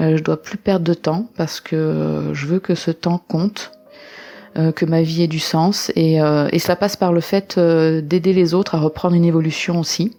je 0.00 0.20
dois 0.20 0.42
plus 0.42 0.58
perdre 0.58 0.84
de 0.84 0.94
temps 0.94 1.28
parce 1.36 1.60
que 1.60 2.30
je 2.32 2.46
veux 2.46 2.58
que 2.58 2.74
ce 2.74 2.90
temps 2.90 3.22
compte 3.28 3.70
euh, 3.70 3.81
que 4.54 4.84
ma 4.84 5.02
vie 5.02 5.22
ait 5.22 5.28
du 5.28 5.38
sens. 5.38 5.92
Et, 5.96 6.20
euh, 6.20 6.48
et 6.52 6.58
cela 6.58 6.76
passe 6.76 6.96
par 6.96 7.12
le 7.12 7.20
fait 7.20 7.56
euh, 7.58 8.00
d'aider 8.00 8.32
les 8.32 8.54
autres 8.54 8.74
à 8.74 8.78
reprendre 8.78 9.14
une 9.14 9.24
évolution 9.24 9.78
aussi. 9.78 10.16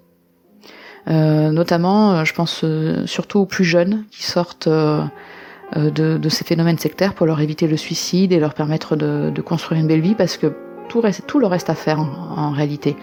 notamment, 1.08 2.24
je 2.24 2.34
pense 2.34 2.64
surtout 3.06 3.40
aux 3.40 3.46
plus 3.46 3.66
jeunes 3.66 4.06
qui 4.10 4.24
sortent 4.24 4.70
de, 4.70 6.18
de, 6.18 6.30
ces 6.30 6.46
phénomènes 6.46 6.78
sectaires 6.78 7.14
pour 7.14 7.26
leur 7.26 7.42
éviter 7.42 7.68
le 7.68 7.78
suicide 7.78 8.32
et 8.32 8.40
leur 8.40 8.54
permettre 8.54 8.96
de, 8.96 9.30
de 9.30 9.42
construire 9.42 9.82
une 9.82 9.88
belle 9.88 10.02
vie 10.02 10.16
parce 10.16 10.38
que 10.38 10.54
tout, 10.88 11.02
reste, 11.02 11.28
tout 11.28 11.40
le 11.40 11.48
reste 11.48 11.70
à 11.70 11.76
faire 11.76 12.00
en, 12.00 12.38
en 12.38 12.52
réalité. 12.52 12.96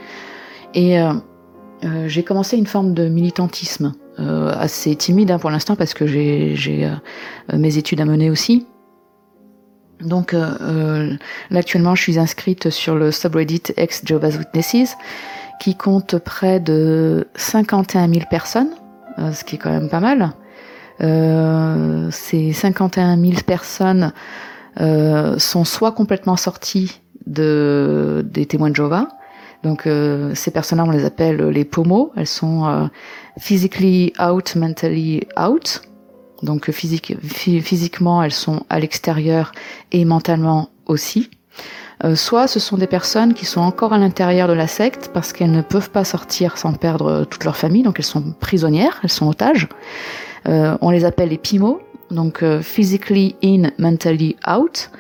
Et 0.73 0.99
euh, 1.85 2.09
j'ai 2.09 2.23
commencé 2.23 2.57
une 2.57 2.67
forme 2.67 2.93
de 2.93 3.09
militantisme 3.09 3.95
euh, 4.19 4.53
assez 4.55 4.95
timide 4.97 5.31
hein, 5.31 5.39
pour 5.39 5.51
l'instant 5.51 5.77
parce 5.77 5.95
que 5.95 6.07
j'ai 6.07 6.89
mes 7.53 7.79
études 7.79 8.01
à 8.01 8.05
mener 8.05 8.31
aussi. 8.31 8.67
Donc 10.01 10.33
là 10.33 11.19
actuellement 11.55 11.95
je 11.95 12.03
suis 12.03 12.19
inscrite 12.19 12.71
sur 12.71 12.95
le 12.95 13.11
subreddit 13.11 13.63
ex 13.77 14.03
Jehovah's 14.05 14.37
Witnesses 14.37 14.97
qui 15.61 15.75
compte 15.75 16.19
près 16.19 16.59
de 16.59 17.29
51 17.35 18.09
000 18.09 18.25
personnes, 18.31 18.71
ce 19.33 19.45
qui 19.45 19.57
est 19.57 19.59
quand 19.59 19.71
même 19.71 19.91
pas 19.91 20.01
mal. 20.01 20.33
ces 22.11 22.53
51 22.53 23.19
000 23.19 23.33
personnes 23.47 24.13
sont 24.79 25.65
soit 25.65 25.93
complètement 25.93 26.37
sorties 26.37 27.01
de, 27.27 28.25
des 28.25 28.47
témoins 28.47 28.71
de 28.71 28.77
Jéhovah, 28.77 29.09
donc 29.63 29.87
euh, 29.87 30.35
ces 30.35 30.51
personnes-là, 30.51 30.85
on 30.87 30.91
les 30.91 31.05
appelle 31.05 31.49
les 31.49 31.65
pomos. 31.65 32.13
Elles 32.17 32.27
sont 32.27 32.67
euh, 32.67 32.87
physically 33.39 34.13
out, 34.21 34.57
mentally 34.57 35.27
out. 35.39 35.83
Donc 36.43 36.71
physique, 36.71 37.15
physiquement, 37.23 38.23
elles 38.23 38.33
sont 38.33 38.65
à 38.69 38.79
l'extérieur 38.79 39.53
et 39.93 40.05
mentalement 40.05 40.71
aussi. 40.87 41.31
Euh, 42.03 42.15
soit 42.15 42.47
ce 42.47 42.59
sont 42.59 42.79
des 42.79 42.87
personnes 42.87 43.35
qui 43.35 43.45
sont 43.45 43.61
encore 43.61 43.93
à 43.93 43.99
l'intérieur 43.99 44.49
de 44.49 44.55
la 44.55 44.67
secte 44.67 45.11
parce 45.13 45.33
qu'elles 45.33 45.51
ne 45.51 45.61
peuvent 45.61 45.91
pas 45.91 46.05
sortir 46.05 46.57
sans 46.57 46.73
perdre 46.73 47.25
toute 47.25 47.45
leur 47.45 47.57
famille, 47.57 47.83
donc 47.83 47.99
elles 47.99 48.05
sont 48.05 48.35
prisonnières, 48.41 49.01
elles 49.03 49.11
sont 49.11 49.29
otages. 49.29 49.69
on 50.47 50.91
les 50.91 51.05
appelle 51.05 51.29
les 51.29 51.39
PIMO, 51.39 51.83
donc 52.11 52.43
physically 52.63 53.37
in, 53.45 53.71
mentally 53.79 54.37
out. 54.49 54.91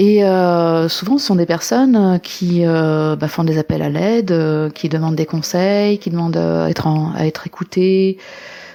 Et 0.00 0.24
euh, 0.24 0.88
souvent, 0.88 1.18
ce 1.18 1.26
sont 1.26 1.34
des 1.34 1.44
personnes 1.44 1.94
euh, 1.94 2.18
qui 2.18 2.62
euh, 2.64 3.16
bah, 3.16 3.28
font 3.28 3.44
des 3.44 3.58
appels 3.58 3.82
à 3.82 3.90
l'aide, 3.90 4.30
euh, 4.30 4.70
qui 4.70 4.88
demandent 4.88 5.14
des 5.14 5.26
conseils, 5.26 5.98
qui 5.98 6.08
demandent 6.08 6.38
à 6.38 6.70
être, 6.70 6.86
en, 6.86 7.12
à 7.14 7.26
être 7.26 7.46
écoutées, 7.46 8.16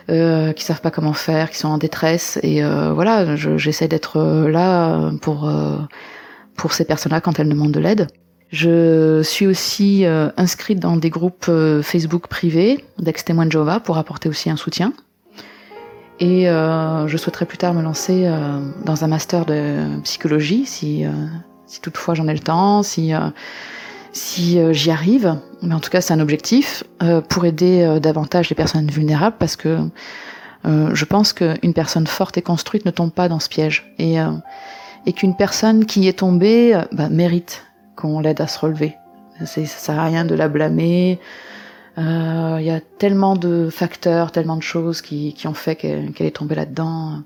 euh, 0.09 0.53
qui 0.53 0.63
savent 0.63 0.81
pas 0.81 0.91
comment 0.91 1.13
faire, 1.13 1.49
qui 1.49 1.57
sont 1.57 1.69
en 1.69 1.77
détresse. 1.77 2.39
Et 2.43 2.61
voilà, 2.63 3.35
j'essaie 3.35 3.87
d'être 3.87 4.19
là 4.47 5.11
pour 5.21 5.49
pour 6.55 6.73
ces 6.73 6.85
personnes-là 6.85 7.21
quand 7.21 7.39
elles 7.39 7.49
demandent 7.49 7.71
de 7.71 7.79
l'aide. 7.79 8.07
Je 8.51 9.21
suis 9.23 9.47
aussi 9.47 10.05
inscrite 10.37 10.79
dans 10.79 10.97
des 10.97 11.09
groupes 11.09 11.51
Facebook 11.81 12.27
privés 12.27 12.85
d'ex-témoins 12.99 13.45
de 13.45 13.51
Jéhovah 13.51 13.79
pour 13.79 13.97
apporter 13.97 14.29
aussi 14.29 14.49
un 14.49 14.55
soutien. 14.55 14.93
Et 16.19 16.49
euh, 16.49 17.07
je 17.07 17.17
souhaiterais 17.17 17.45
plus 17.45 17.57
tard 17.57 17.73
me 17.73 17.81
lancer 17.81 18.25
euh, 18.25 18.59
dans 18.85 19.03
un 19.03 19.07
master 19.07 19.45
de 19.45 19.99
psychologie, 20.03 20.65
si, 20.65 21.05
euh, 21.05 21.09
si 21.67 21.81
toutefois 21.81 22.13
j'en 22.13 22.27
ai 22.27 22.33
le 22.33 22.39
temps, 22.39 22.83
si, 22.83 23.13
euh, 23.13 23.19
si 24.16 24.59
euh, 24.59 24.74
j'y 24.74 24.91
arrive. 24.91 25.38
Mais 25.61 25.76
en 25.76 25.80
tout 25.80 25.89
cas, 25.89 26.01
c'est 26.01 26.13
un 26.13 26.20
objectif 26.20 26.84
pour 27.30 27.45
aider 27.45 27.99
davantage 28.01 28.49
les 28.49 28.55
personnes 28.55 28.88
vulnérables, 28.88 29.36
parce 29.39 29.55
que 29.55 29.80
je 30.63 31.05
pense 31.05 31.34
qu'une 31.34 31.74
personne 31.74 32.05
forte 32.05 32.38
et 32.38 32.43
construite 32.43 32.86
ne 32.86 32.91
tombe 32.91 33.11
pas 33.11 33.30
dans 33.30 33.39
ce 33.39 33.49
piège. 33.49 33.91
Et, 33.97 34.18
et 35.07 35.13
qu'une 35.13 35.36
personne 35.36 35.86
qui 35.86 36.07
est 36.07 36.20
tombée 36.20 36.80
bah, 36.91 37.09
mérite 37.09 37.66
qu'on 37.95 38.20
l'aide 38.20 38.41
à 38.41 38.47
se 38.47 38.59
relever. 38.59 38.95
Ça 39.43 39.66
sert 39.66 39.99
à 39.99 40.05
rien 40.05 40.24
de 40.24 40.36
la 40.36 40.49
blâmer. 40.49 41.20
Euh, 41.97 42.57
il 42.59 42.66
y 42.66 42.72
a 42.72 42.82
tellement 42.82 43.36
de 43.36 43.70
facteurs, 43.70 44.32
tellement 44.32 44.57
de 44.57 44.63
choses 44.63 45.01
qui, 45.01 45.34
qui 45.34 45.47
ont 45.47 45.53
fait 45.53 45.76
qu'elle 45.76 46.13
est 46.20 46.36
tombée 46.36 46.55
là-dedans. 46.55 47.22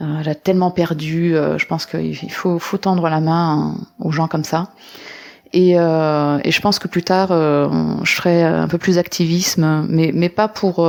Euh, 0.00 0.20
elle 0.20 0.28
a 0.28 0.34
tellement 0.34 0.70
perdu. 0.70 1.36
Euh, 1.36 1.58
je 1.58 1.66
pense 1.66 1.86
qu'il 1.86 2.32
faut, 2.32 2.58
faut 2.58 2.78
tendre 2.78 3.08
la 3.08 3.20
main 3.20 3.76
aux 4.00 4.12
gens 4.12 4.28
comme 4.28 4.44
ça. 4.44 4.70
Et, 5.52 5.78
euh, 5.78 6.38
et, 6.44 6.50
je 6.52 6.60
pense 6.60 6.78
que 6.78 6.86
plus 6.86 7.02
tard, 7.02 7.28
je 7.30 8.12
ferai 8.12 8.44
un 8.44 8.68
peu 8.68 8.78
plus 8.78 8.96
d'activisme, 8.96 9.86
mais, 9.88 10.12
mais 10.14 10.28
pas 10.28 10.46
pour 10.46 10.88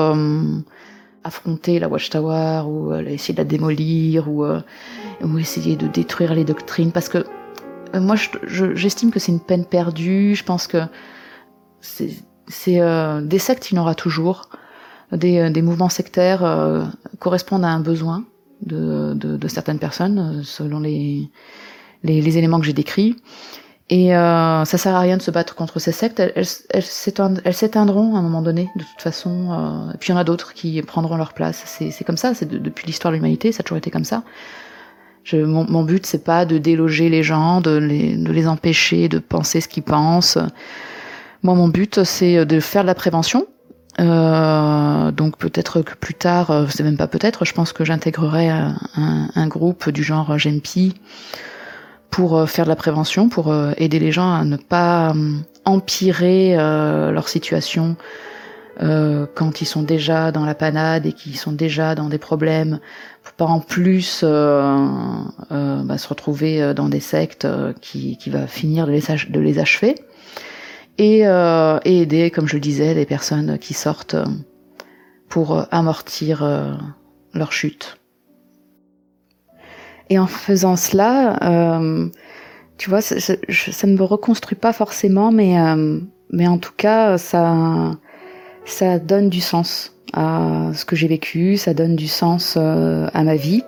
affronter 1.23 1.79
la 1.79 1.87
Watchtower 1.87 2.63
ou 2.67 2.93
essayer 2.93 3.33
de 3.33 3.39
la 3.39 3.45
démolir 3.45 4.29
ou, 4.29 4.45
ou 4.45 5.37
essayer 5.39 5.75
de 5.75 5.87
détruire 5.87 6.35
les 6.35 6.43
doctrines. 6.43 6.91
Parce 6.91 7.09
que 7.09 7.25
moi, 7.93 8.15
j'estime 8.75 9.11
que 9.11 9.19
c'est 9.19 9.31
une 9.31 9.39
peine 9.39 9.65
perdue. 9.65 10.35
Je 10.35 10.43
pense 10.43 10.67
que 10.67 10.83
c'est 11.81 12.81
euh, 12.81 13.21
des 13.21 13.39
sectes, 13.39 13.71
il 13.71 13.75
y 13.75 13.79
en 13.79 13.81
aura 13.81 13.95
toujours. 13.95 14.49
Des, 15.11 15.39
euh, 15.39 15.49
des 15.49 15.61
mouvements 15.61 15.89
sectaires 15.89 16.43
euh, 16.43 16.85
correspondent 17.19 17.65
à 17.65 17.69
un 17.69 17.81
besoin 17.81 18.23
de, 18.61 19.13
de, 19.13 19.35
de 19.35 19.47
certaines 19.47 19.79
personnes, 19.79 20.41
selon 20.43 20.79
les, 20.79 21.29
les, 22.03 22.21
les 22.21 22.37
éléments 22.37 22.59
que 22.59 22.65
j'ai 22.65 22.73
décrits. 22.73 23.17
Et 23.91 24.15
euh, 24.15 24.63
ça 24.63 24.77
sert 24.77 24.95
à 24.95 25.01
rien 25.01 25.17
de 25.17 25.21
se 25.21 25.31
battre 25.31 25.53
contre 25.53 25.79
ces 25.79 25.91
sectes. 25.91 26.21
Elles, 26.21 26.45
s'éteindront 26.81 28.15
à 28.15 28.19
un 28.19 28.21
moment 28.21 28.41
donné, 28.41 28.69
de 28.77 28.83
toute 28.83 29.01
façon. 29.01 29.51
Euh, 29.51 29.93
et 29.93 29.97
puis 29.97 30.09
il 30.09 30.11
y 30.13 30.15
en 30.15 30.17
a 30.17 30.23
d'autres 30.23 30.53
qui 30.53 30.81
prendront 30.81 31.17
leur 31.17 31.33
place. 31.33 31.61
C'est 31.65 32.03
comme 32.05 32.15
ça. 32.15 32.33
C'est 32.33 32.47
depuis 32.47 32.87
l'histoire 32.87 33.11
de 33.11 33.17
l'humanité, 33.17 33.51
ça 33.51 33.59
a 33.59 33.63
toujours 33.63 33.77
été 33.77 33.91
comme 33.91 34.05
ça. 34.05 34.23
Mon, 35.33 35.69
mon 35.69 35.83
but, 35.83 36.05
c'est 36.05 36.23
pas 36.23 36.45
de 36.45 36.57
déloger 36.57 37.09
les 37.09 37.21
gens, 37.21 37.59
de 37.59 37.77
les, 37.77 38.47
empêcher 38.47 39.09
de 39.09 39.19
penser 39.19 39.59
ce 39.59 39.67
qu'ils 39.67 39.83
pensent. 39.83 40.37
Moi, 41.43 41.53
mon 41.53 41.67
but, 41.67 42.05
c'est 42.05 42.45
de 42.45 42.59
faire 42.61 42.83
de 42.83 42.87
la 42.87 42.95
prévention. 42.95 43.45
Euh, 43.99 45.11
donc 45.11 45.37
peut-être 45.37 45.81
que 45.81 45.95
plus 45.95 46.13
tard, 46.13 46.49
euh, 46.49 46.65
c'est 46.69 46.83
même 46.83 46.95
pas 46.95 47.07
peut-être, 47.07 47.43
je 47.43 47.53
pense 47.53 47.73
que 47.73 47.83
j'intégrerai 47.83 48.49
un, 48.49 48.77
un, 49.35 49.47
groupe 49.47 49.89
du 49.89 50.01
genre 50.01 50.37
GEMPI 50.39 50.93
pour 52.11 52.37
euh, 52.37 52.45
faire 52.45 52.65
de 52.65 52.69
la 52.69 52.75
prévention, 52.75 53.29
pour 53.29 53.51
euh, 53.51 53.71
aider 53.77 53.99
les 53.99 54.11
gens 54.11 54.31
à 54.33 54.43
ne 54.43 54.57
pas 54.57 55.13
empirer 55.65 56.55
leur 56.55 57.29
situation 57.29 57.95
quand 58.79 59.61
ils 59.61 59.65
sont 59.65 59.83
déjà 59.83 60.31
dans 60.31 60.43
la 60.43 60.55
panade 60.55 61.05
et 61.05 61.13
qu'ils 61.13 61.37
sont 61.37 61.51
déjà 61.51 61.93
dans 61.93 62.09
des 62.09 62.17
problèmes, 62.17 62.79
pour 63.21 63.33
pas 63.33 63.45
en 63.45 63.59
plus 63.59 64.23
bah, 64.23 65.97
se 65.97 66.07
retrouver 66.07 66.73
dans 66.73 66.89
des 66.89 66.99
sectes 66.99 67.47
qui, 67.79 68.17
qui 68.17 68.31
va 68.31 68.47
finir 68.47 68.87
de 68.87 69.39
les, 69.39 69.59
achever 69.59 69.95
et, 70.97 71.25
euh, 71.25 71.79
et, 71.85 72.01
aider, 72.01 72.31
comme 72.31 72.47
je 72.47 72.53
le 72.53 72.59
disais, 72.59 72.93
les 72.93 73.05
personnes 73.05 73.57
qui 73.57 73.73
sortent 73.73 74.15
euh, 74.15 74.25
pour 75.29 75.57
euh, 75.57 75.63
amortir 75.71 76.43
euh, 76.43 76.73
leur 77.33 77.51
chute. 77.51 77.97
Et 80.11 80.19
en 80.19 80.27
faisant 80.27 80.75
cela, 80.75 81.37
euh, 81.41 82.07
tu 82.77 82.89
vois, 82.89 83.01
ça, 83.01 83.15
ne 83.17 83.95
me 83.95 84.03
reconstruit 84.03 84.57
pas 84.57 84.73
forcément, 84.73 85.31
mais, 85.31 85.55
mais 86.31 86.47
en 86.47 86.57
tout 86.57 86.73
cas, 86.75 87.17
ça, 87.17 87.91
ça 88.65 88.99
donne 88.99 89.29
du 89.29 89.39
sens 89.39 89.95
à 90.13 90.71
ce 90.73 90.83
que 90.83 90.95
j'ai 90.95 91.07
vécu, 91.07 91.55
ça 91.55 91.73
donne 91.73 91.95
du 91.95 92.07
sens 92.07 92.57
à 92.57 93.23
ma 93.23 93.35
vie. 93.35 93.63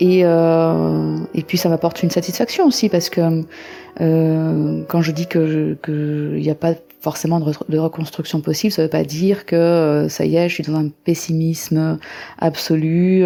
Et, 0.00 0.22
euh, 0.24 1.18
et 1.34 1.42
puis 1.42 1.58
ça 1.58 1.68
m'apporte 1.68 2.02
une 2.02 2.10
satisfaction 2.10 2.66
aussi 2.66 2.88
parce 2.88 3.10
que 3.10 3.44
euh, 4.00 4.82
quand 4.88 5.02
je 5.02 5.12
dis 5.12 5.26
que 5.26 5.76
qu'il 5.84 6.40
n'y 6.40 6.50
a 6.50 6.54
pas 6.54 6.72
forcément 7.02 7.38
de, 7.38 7.52
de, 7.68 7.78
reconstruction 7.78 8.40
possible, 8.40 8.72
ça 8.72 8.82
ne 8.82 8.86
veut 8.86 8.90
pas 8.90 9.04
dire 9.04 9.44
que 9.44 9.56
euh, 9.56 10.08
ça 10.08 10.24
y 10.24 10.36
est, 10.36 10.48
je 10.48 10.54
suis 10.54 10.64
dans 10.64 10.76
un 10.76 10.88
pessimisme 11.04 11.98
absolu. 12.38 13.24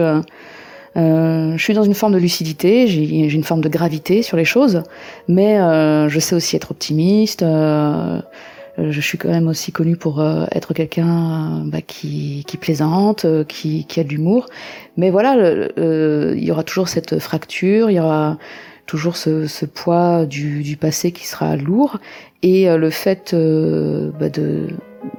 Euh, 0.97 1.57
je 1.57 1.63
suis 1.63 1.75
dans 1.75 1.83
une 1.83 1.95
forme 1.95 2.13
de 2.13 2.19
lucidité, 2.19 2.87
j'ai 2.87 3.35
une 3.35 3.45
forme 3.45 3.61
de 3.61 3.69
gravité 3.69 4.23
sur 4.23 4.37
les 4.37 4.45
choses, 4.45 4.83
mais 5.29 5.59
euh, 5.59 6.09
je 6.09 6.21
sais 6.21 6.37
aussi 6.37 6.57
être 6.57 6.71
optimiste. 6.71 7.43
Euh, 7.43 8.21
euh, 8.79 8.91
je 8.91 9.01
suis 9.01 9.19
quand 9.19 9.29
même 9.29 9.49
aussi 9.49 9.73
connue 9.73 9.97
pour 9.97 10.21
euh, 10.21 10.47
être 10.53 10.75
quelqu'un 10.75 11.63
bah, 11.67 11.81
qui, 11.81 12.45
qui, 12.47 12.57
plaisante, 12.57 13.25
euh, 13.25 13.45
qui, 13.45 13.85
qui, 13.87 14.01
a 14.01 14.05
de 14.05 14.09
l'humour. 14.09 14.47
Mais 14.97 15.11
voilà, 15.11 15.37
il 15.77 16.45
y 16.45 16.51
aura 16.51 16.65
toujours 16.65 16.89
cette 16.89 17.19
fracture, 17.19 17.91
il 17.91 17.95
y 17.95 18.01
aura 18.01 18.39
toujours 18.87 19.17
ce, 19.17 19.47
ce 19.47 19.65
poids 19.65 20.27
du, 20.27 20.63
du, 20.63 20.77
passé 20.77 21.13
qui 21.13 21.27
sera 21.27 21.57
lourd. 21.57 21.99
Et 22.43 22.69
le 22.69 22.91
fait 22.91 23.35
bah, 23.35 24.29
de, 24.29 24.69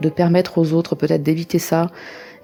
de, 0.01 0.09
permettre 0.09 0.59
aux 0.59 0.73
autres 0.73 0.95
peut-être 0.95 1.23
d'éviter 1.23 1.57
ça, 1.57 1.89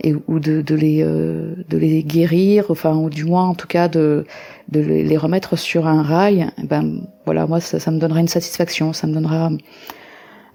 et, 0.03 0.15
ou 0.27 0.39
de, 0.39 0.61
de, 0.61 0.75
les, 0.75 1.03
de 1.03 1.77
les 1.77 2.03
guérir, 2.03 2.65
enfin, 2.69 2.95
ou 2.95 3.09
du 3.09 3.25
moins 3.25 3.47
en 3.47 3.55
tout 3.55 3.67
cas 3.67 3.87
de, 3.87 4.25
de 4.69 4.79
les 4.79 5.17
remettre 5.17 5.57
sur 5.57 5.87
un 5.87 6.01
rail, 6.01 6.49
ben 6.63 7.01
voilà, 7.25 7.47
moi 7.47 7.59
ça, 7.59 7.79
ça 7.79 7.91
me 7.91 7.99
donnera 7.99 8.19
une 8.19 8.27
satisfaction, 8.27 8.93
ça 8.93 9.07
me 9.07 9.13
donnera 9.13 9.51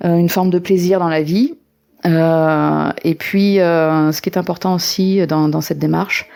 euh, 0.04 0.16
une 0.16 0.28
forme 0.28 0.50
de 0.50 0.58
plaisir 0.58 0.98
dans 0.98 1.08
la 1.08 1.22
vie. 1.22 1.54
Euh, 2.04 2.90
et 3.02 3.14
puis, 3.14 3.58
euh, 3.60 4.12
ce 4.12 4.20
qui 4.20 4.28
est 4.28 4.38
important 4.38 4.74
aussi 4.74 5.26
dans, 5.26 5.48
dans 5.48 5.60
cette 5.60 5.78
démarche, 5.78 6.28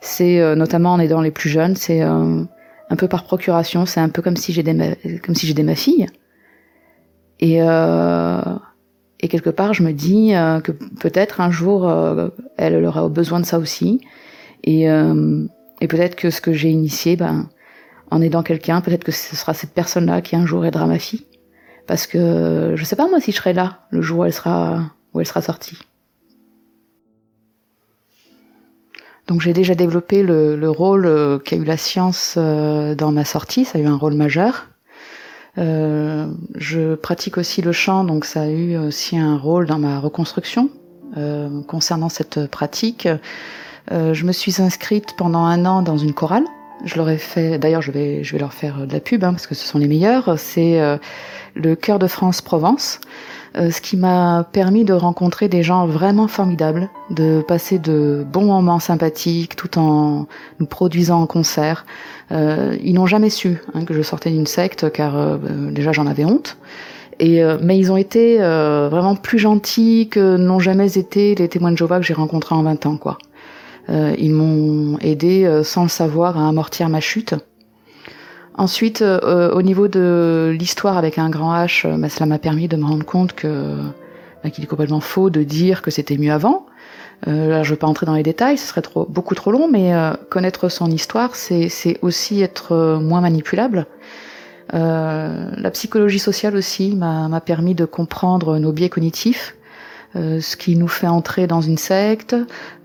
c'est 0.00 0.54
notamment 0.54 0.92
en 0.92 1.00
aidant 1.00 1.20
les 1.20 1.30
plus 1.30 1.48
jeunes, 1.48 1.74
c'est 1.74 2.00
un 2.00 2.96
peu 2.96 3.08
par 3.08 3.24
procuration, 3.24 3.86
c'est 3.86 3.98
un 3.98 4.08
peu 4.08 4.22
comme 4.22 4.36
si 4.36 4.62
ma, 4.62 4.94
comme 5.24 5.34
si 5.34 5.62
ma 5.62 5.74
fille. 5.74 6.06
Et, 7.40 7.60
euh, 7.60 8.40
et 9.20 9.28
quelque 9.28 9.50
part, 9.50 9.72
je 9.72 9.82
me 9.82 9.92
dis 9.92 10.34
euh, 10.34 10.60
que 10.60 10.72
peut-être 10.72 11.40
un 11.40 11.50
jour, 11.50 11.88
euh, 11.88 12.28
elle 12.58 12.84
aura 12.84 13.08
besoin 13.08 13.40
de 13.40 13.46
ça 13.46 13.58
aussi. 13.58 14.00
Et, 14.64 14.86
et 15.80 15.86
peut-être 15.86 16.16
que 16.16 16.30
ce 16.30 16.40
que 16.40 16.52
j'ai 16.52 16.70
initié, 16.70 17.14
ben, 17.14 17.48
en 18.10 18.20
aidant 18.20 18.42
quelqu'un, 18.42 18.80
peut-être 18.80 19.04
que 19.04 19.12
ce 19.12 19.36
sera 19.36 19.54
cette 19.54 19.70
personne-là 19.70 20.22
qui 20.22 20.34
un 20.34 20.44
jour 20.44 20.66
aidera 20.66 20.86
ma 20.86 20.98
fille. 20.98 21.24
Parce 21.86 22.08
que 22.08 22.72
je 22.74 22.84
sais 22.84 22.96
pas 22.96 23.06
moi 23.06 23.20
si 23.20 23.30
je 23.30 23.36
serai 23.36 23.52
là 23.52 23.86
le 23.90 24.02
jour 24.02 24.20
où 24.20 24.24
elle 24.24 24.32
sera, 24.32 24.90
où 25.14 25.20
elle 25.20 25.26
sera 25.26 25.40
sortie. 25.40 25.78
Donc 29.28 29.40
j'ai 29.40 29.52
déjà 29.52 29.76
développé 29.76 30.24
le, 30.24 30.68
rôle 30.68 31.40
qu'a 31.44 31.54
eu 31.54 31.64
la 31.64 31.76
science 31.76 32.36
dans 32.36 33.12
ma 33.12 33.24
sortie, 33.24 33.64
ça 33.64 33.78
a 33.78 33.80
eu 33.80 33.86
un 33.86 33.96
rôle 33.96 34.14
majeur. 34.14 34.66
Je 35.56 36.94
pratique 36.94 37.38
aussi 37.38 37.62
le 37.62 37.72
chant, 37.72 38.04
donc 38.04 38.24
ça 38.24 38.42
a 38.42 38.48
eu 38.48 38.76
aussi 38.76 39.16
un 39.16 39.36
rôle 39.36 39.66
dans 39.66 39.78
ma 39.78 39.98
reconstruction. 39.98 40.68
concernant 41.66 42.08
cette 42.08 42.46
pratique, 42.46 43.08
je 43.90 44.24
me 44.24 44.32
suis 44.32 44.60
inscrite 44.60 45.14
pendant 45.16 45.44
un 45.44 45.64
an 45.64 45.82
dans 45.82 45.96
une 45.96 46.12
chorale 46.12 46.44
je 46.84 46.96
leur 46.96 47.08
ai 47.08 47.18
fait, 47.18 47.58
d'ailleurs, 47.58 47.82
je 47.82 47.90
vais, 47.90 48.22
je 48.22 48.32
vais 48.32 48.38
leur 48.38 48.52
faire 48.52 48.86
de 48.86 48.92
la 48.92 49.00
pub 49.00 49.24
hein, 49.24 49.32
parce 49.32 49.46
que 49.46 49.54
ce 49.54 49.66
sont 49.66 49.78
les 49.78 49.88
meilleurs. 49.88 50.38
C'est 50.38 50.80
euh, 50.80 50.98
le 51.54 51.74
Cœur 51.74 51.98
de 51.98 52.06
France 52.06 52.42
Provence, 52.42 53.00
euh, 53.45 53.45
ce 53.56 53.80
qui 53.80 53.96
m'a 53.96 54.46
permis 54.52 54.84
de 54.84 54.92
rencontrer 54.92 55.48
des 55.48 55.62
gens 55.62 55.86
vraiment 55.86 56.28
formidables, 56.28 56.88
de 57.10 57.42
passer 57.46 57.78
de 57.78 58.24
bons 58.30 58.46
moments 58.46 58.80
sympathiques 58.80 59.56
tout 59.56 59.78
en 59.78 60.26
nous 60.60 60.66
produisant 60.66 61.22
en 61.22 61.26
concert. 61.26 61.86
Euh, 62.32 62.76
ils 62.82 62.94
n'ont 62.94 63.06
jamais 63.06 63.30
su 63.30 63.58
hein, 63.74 63.84
que 63.84 63.94
je 63.94 64.02
sortais 64.02 64.30
d'une 64.30 64.46
secte, 64.46 64.90
car 64.92 65.38
déjà 65.70 65.92
j'en 65.92 66.06
avais 66.06 66.24
honte. 66.24 66.58
Et, 67.18 67.42
mais 67.62 67.78
ils 67.78 67.90
ont 67.90 67.96
été 67.96 68.36
vraiment 68.38 69.16
plus 69.16 69.38
gentils 69.38 70.08
que 70.10 70.36
n'ont 70.36 70.58
jamais 70.58 70.98
été 70.98 71.34
les 71.34 71.48
témoins 71.48 71.72
de 71.72 71.78
Jéhovah 71.78 71.98
que 71.98 72.04
j'ai 72.04 72.14
rencontrés 72.14 72.54
en 72.54 72.62
20 72.62 72.84
ans, 72.86 72.96
quoi. 72.98 73.16
Euh, 73.88 74.14
ils 74.18 74.32
m'ont 74.32 74.98
aidé 75.00 75.44
euh, 75.44 75.62
sans 75.62 75.82
le 75.82 75.88
savoir 75.88 76.38
à 76.38 76.48
amortir 76.48 76.88
ma 76.88 77.00
chute. 77.00 77.34
Ensuite, 78.58 79.02
euh, 79.02 79.52
au 79.52 79.60
niveau 79.60 79.86
de 79.86 80.54
l'histoire 80.58 80.96
avec 80.96 81.18
un 81.18 81.28
grand 81.28 81.54
H, 81.54 81.98
bah, 81.98 82.08
cela 82.08 82.26
m'a 82.26 82.38
permis 82.38 82.68
de 82.68 82.76
me 82.76 82.84
rendre 82.84 83.04
compte 83.04 83.34
que 83.34 83.76
bah, 84.42 84.50
qu'il 84.50 84.64
est 84.64 84.66
complètement 84.66 85.00
faux 85.00 85.28
de 85.28 85.42
dire 85.42 85.82
que 85.82 85.90
c'était 85.90 86.16
mieux 86.16 86.32
avant. 86.32 86.64
Euh, 87.28 87.48
là, 87.48 87.62
je 87.62 87.70
ne 87.70 87.74
vais 87.74 87.78
pas 87.78 87.86
entrer 87.86 88.06
dans 88.06 88.14
les 88.14 88.22
détails, 88.22 88.56
ce 88.56 88.66
serait 88.66 88.82
trop, 88.82 89.06
beaucoup 89.06 89.34
trop 89.34 89.50
long, 89.50 89.68
mais 89.70 89.92
connaître 90.30 90.70
son 90.70 90.90
histoire, 90.90 91.34
c'est 91.34 91.98
aussi 92.00 92.42
être 92.42 92.98
moins 93.00 93.20
manipulable. 93.20 93.86
la 94.72 95.70
psychologie 95.72 96.18
sociale 96.18 96.56
aussi 96.56 96.96
m'a 96.96 97.40
permis 97.40 97.74
de 97.74 97.84
comprendre 97.84 98.58
nos 98.58 98.72
biais 98.72 98.88
cognitifs, 98.88 99.54
euh, 100.14 100.40
ce 100.40 100.56
qui 100.56 100.76
nous 100.76 100.88
fait 100.88 101.06
entrer 101.06 101.46
dans 101.46 101.60
une 101.60 101.78
secte. 101.78 102.36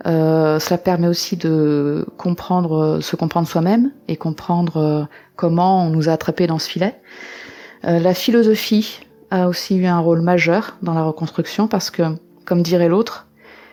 Euh, 0.06 0.60
cela 0.60 0.78
permet 0.78 1.08
aussi 1.08 1.38
de 1.38 2.06
comprendre, 2.18 3.00
se 3.02 3.16
comprendre 3.16 3.48
soi-même 3.48 3.92
et 4.08 4.16
comprendre 4.16 4.78
euh, 4.78 5.04
comment 5.36 5.86
on 5.86 5.90
nous 5.90 6.10
a 6.10 6.14
attrapés 6.14 6.48
dans 6.48 6.60
ce 6.60 6.70
filet. 6.70 6.96
la 7.84 8.14
philosophie 8.14 9.02
a 9.30 9.48
aussi 9.48 9.78
eu 9.78 9.86
un 9.86 10.00
rôle 10.00 10.22
majeur 10.22 10.78
dans 10.82 10.94
la 10.94 11.04
reconstruction 11.04 11.68
parce 11.68 11.90
que, 11.90 12.04
comme 12.46 12.62
dirait 12.62 12.90
l'autre, 12.90 13.28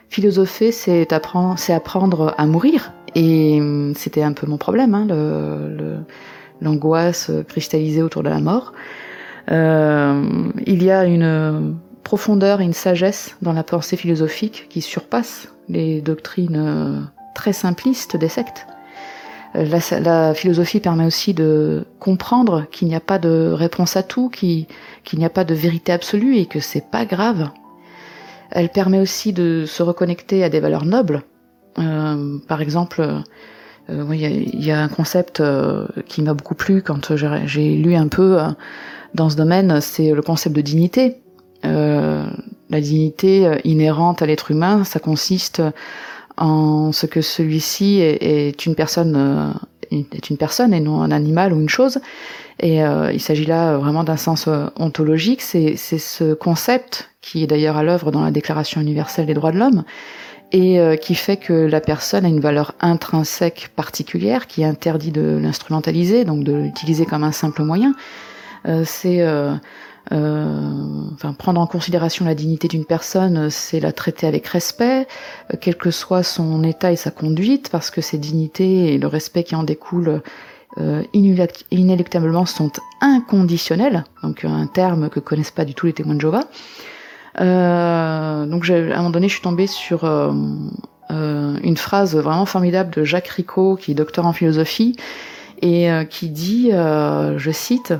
philosopher, 0.08 0.72
c'est 0.72 1.12
apprendre, 1.12 1.58
c'est 1.58 1.74
apprendre 1.74 2.34
à 2.38 2.46
mourir. 2.46 2.92
Et 3.14 3.58
hum, 3.60 3.94
c'était 3.96 4.22
un 4.22 4.32
peu 4.32 4.46
mon 4.46 4.58
problème, 4.58 4.94
hein, 4.94 5.06
l'angoisse 6.60 7.30
cristallisée 7.48 8.02
autour 8.02 8.22
de 8.22 8.28
la 8.28 8.40
mort. 8.40 8.72
Euh, 9.50 10.50
il 10.66 10.82
y 10.82 10.90
a 10.90 11.04
une 11.04 11.76
profondeur 12.08 12.62
et 12.62 12.64
une 12.64 12.72
sagesse 12.72 13.36
dans 13.42 13.52
la 13.52 13.62
pensée 13.62 13.98
philosophique 13.98 14.64
qui 14.70 14.80
surpasse 14.80 15.48
les 15.68 16.00
doctrines 16.00 16.56
euh, 16.56 17.00
très 17.34 17.52
simplistes 17.52 18.16
des 18.16 18.30
sectes. 18.30 18.66
Euh, 19.56 19.78
la, 20.00 20.32
philosophie 20.32 20.80
permet 20.80 21.04
aussi 21.04 21.34
de 21.34 21.84
comprendre 22.00 22.64
qu'il 22.70 22.88
n'y 22.88 22.94
a 22.94 23.00
pas 23.00 23.18
de 23.18 23.50
réponse 23.52 23.94
à 23.98 24.02
tout, 24.02 24.30
qu'il 24.30 24.66
n'y 25.12 25.24
a 25.26 25.28
pas 25.28 25.44
de 25.44 25.52
vérité 25.52 25.92
absolue 25.92 26.38
et 26.38 26.46
que 26.46 26.60
c'est 26.60 26.90
pas 26.90 27.04
grave. 27.04 27.50
Elle 28.50 28.70
permet 28.70 29.00
aussi 29.00 29.34
de 29.34 29.66
se 29.66 29.82
reconnecter 29.82 30.42
à 30.42 30.48
des 30.48 30.60
valeurs 30.60 30.86
nobles. 30.86 31.24
Euh, 31.78 32.38
par 32.48 32.62
exemple, 32.62 33.06
il 33.90 34.64
y, 34.64 34.70
a 34.70 34.80
un 34.80 34.88
concept 34.88 35.42
qui 36.06 36.22
m'a 36.22 36.32
beaucoup 36.32 36.54
plu 36.54 36.80
quand 36.80 37.14
j'ai 37.44 37.76
lu 37.76 37.96
un 37.96 38.08
peu 38.08 38.38
dans 39.14 39.28
ce 39.28 39.36
domaine, 39.36 39.82
c'est 39.82 40.12
le 40.12 40.22
concept 40.22 40.56
de 40.56 40.62
dignité. 40.62 41.20
Euh, 41.64 42.26
la 42.70 42.80
dignité 42.80 43.46
euh, 43.46 43.56
inhérente 43.64 44.22
à 44.22 44.26
l'être 44.26 44.50
humain, 44.50 44.84
ça 44.84 45.00
consiste 45.00 45.62
en 46.36 46.92
ce 46.92 47.06
que 47.06 47.20
celui-ci 47.20 48.00
est, 48.00 48.64
une 48.66 48.76
personne 48.76 49.16
euh, 49.16 49.52
est 49.90 50.30
une 50.30 50.36
personne 50.36 50.72
et 50.72 50.80
non 50.80 51.02
un 51.02 51.10
animal 51.10 51.52
ou 51.52 51.60
une 51.60 51.68
chose. 51.68 51.98
Et 52.60 52.80
il 52.80 53.20
s'agit 53.20 53.46
là 53.46 53.76
vraiment 53.78 54.02
d'un 54.02 54.16
sens 54.16 54.48
ontologique. 54.76 55.42
C'est 55.42 55.76
ce 55.76 56.34
concept 56.34 57.10
qui 57.20 57.44
est 57.44 57.46
d'ailleurs 57.46 57.76
à 57.76 57.84
l'œuvre 57.84 58.10
dans 58.10 58.20
la 58.20 58.32
Déclaration 58.32 58.80
universelle 58.80 59.26
des 59.26 59.34
droits 59.34 59.52
de 59.52 59.58
l'homme 59.58 59.84
et 60.50 60.80
qui 61.00 61.14
fait 61.14 61.36
que 61.36 61.52
la 61.52 61.80
personne 61.80 62.24
a 62.24 62.28
une 62.28 62.40
valeur 62.40 62.74
intrinsèque 62.80 63.70
particulière 63.76 64.48
qui 64.48 64.64
interdit 64.64 65.12
de 65.12 65.38
l'instrumentaliser, 65.40 66.24
donc 66.24 66.42
de 66.42 66.52
l'utiliser 66.52 67.06
comme 67.06 67.22
un 67.22 67.32
simple 67.32 67.62
moyen. 67.62 67.94
c'est 68.84 69.24
enfin, 70.10 71.32
prendre 71.34 71.60
en 71.60 71.66
considération 71.66 72.24
la 72.24 72.34
dignité 72.34 72.68
d'une 72.68 72.84
personne, 72.84 73.50
c'est 73.50 73.80
la 73.80 73.92
traiter 73.92 74.26
avec 74.26 74.46
respect, 74.46 75.06
euh, 75.52 75.56
quel 75.60 75.76
que 75.76 75.90
soit 75.90 76.22
son 76.22 76.62
état 76.62 76.92
et 76.92 76.96
sa 76.96 77.10
conduite, 77.10 77.68
parce 77.70 77.90
que 77.90 78.00
ces 78.00 78.18
dignités 78.18 78.94
et 78.94 78.98
le 78.98 79.06
respect 79.06 79.44
qui 79.44 79.54
en 79.54 79.64
découle 79.64 80.22
euh, 80.78 81.02
inéluctablement 81.12 82.46
sont 82.46 82.70
inconditionnels, 83.00 84.04
donc 84.22 84.44
un 84.44 84.66
terme 84.66 85.08
que 85.08 85.18
connaissent 85.18 85.50
pas 85.50 85.64
du 85.64 85.74
tout 85.74 85.86
les 85.86 85.92
témoins 85.92 86.14
de 86.14 86.20
Jéhovah. 86.20 86.44
Euh, 87.40 88.46
donc 88.46 88.68
à 88.70 88.74
un 88.74 88.96
moment 88.96 89.10
donné, 89.10 89.28
je 89.28 89.34
suis 89.34 89.42
tombée 89.42 89.66
sur 89.66 90.04
euh, 90.04 90.32
une 91.10 91.76
phrase 91.76 92.16
vraiment 92.16 92.46
formidable 92.46 92.94
de 92.94 93.02
Jacques 93.02 93.28
Ricot, 93.28 93.76
qui 93.76 93.92
est 93.92 93.94
docteur 93.94 94.26
en 94.26 94.32
philosophie, 94.32 94.94
et 95.62 95.88
qui 96.08 96.28
dit, 96.28 96.70
je 96.70 97.50
cite, 97.50 97.92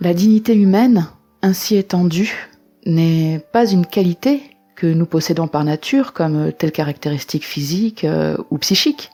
la 0.00 0.14
dignité 0.14 0.54
humaine, 0.54 1.08
ainsi 1.42 1.76
étendue, 1.76 2.48
n'est 2.86 3.40
pas 3.52 3.66
une 3.66 3.86
qualité 3.86 4.42
que 4.76 4.86
nous 4.86 5.06
possédons 5.06 5.48
par 5.48 5.64
nature 5.64 6.12
comme 6.12 6.52
telle 6.52 6.70
caractéristique 6.70 7.44
physique 7.44 8.04
euh, 8.04 8.36
ou 8.50 8.58
psychique. 8.58 9.10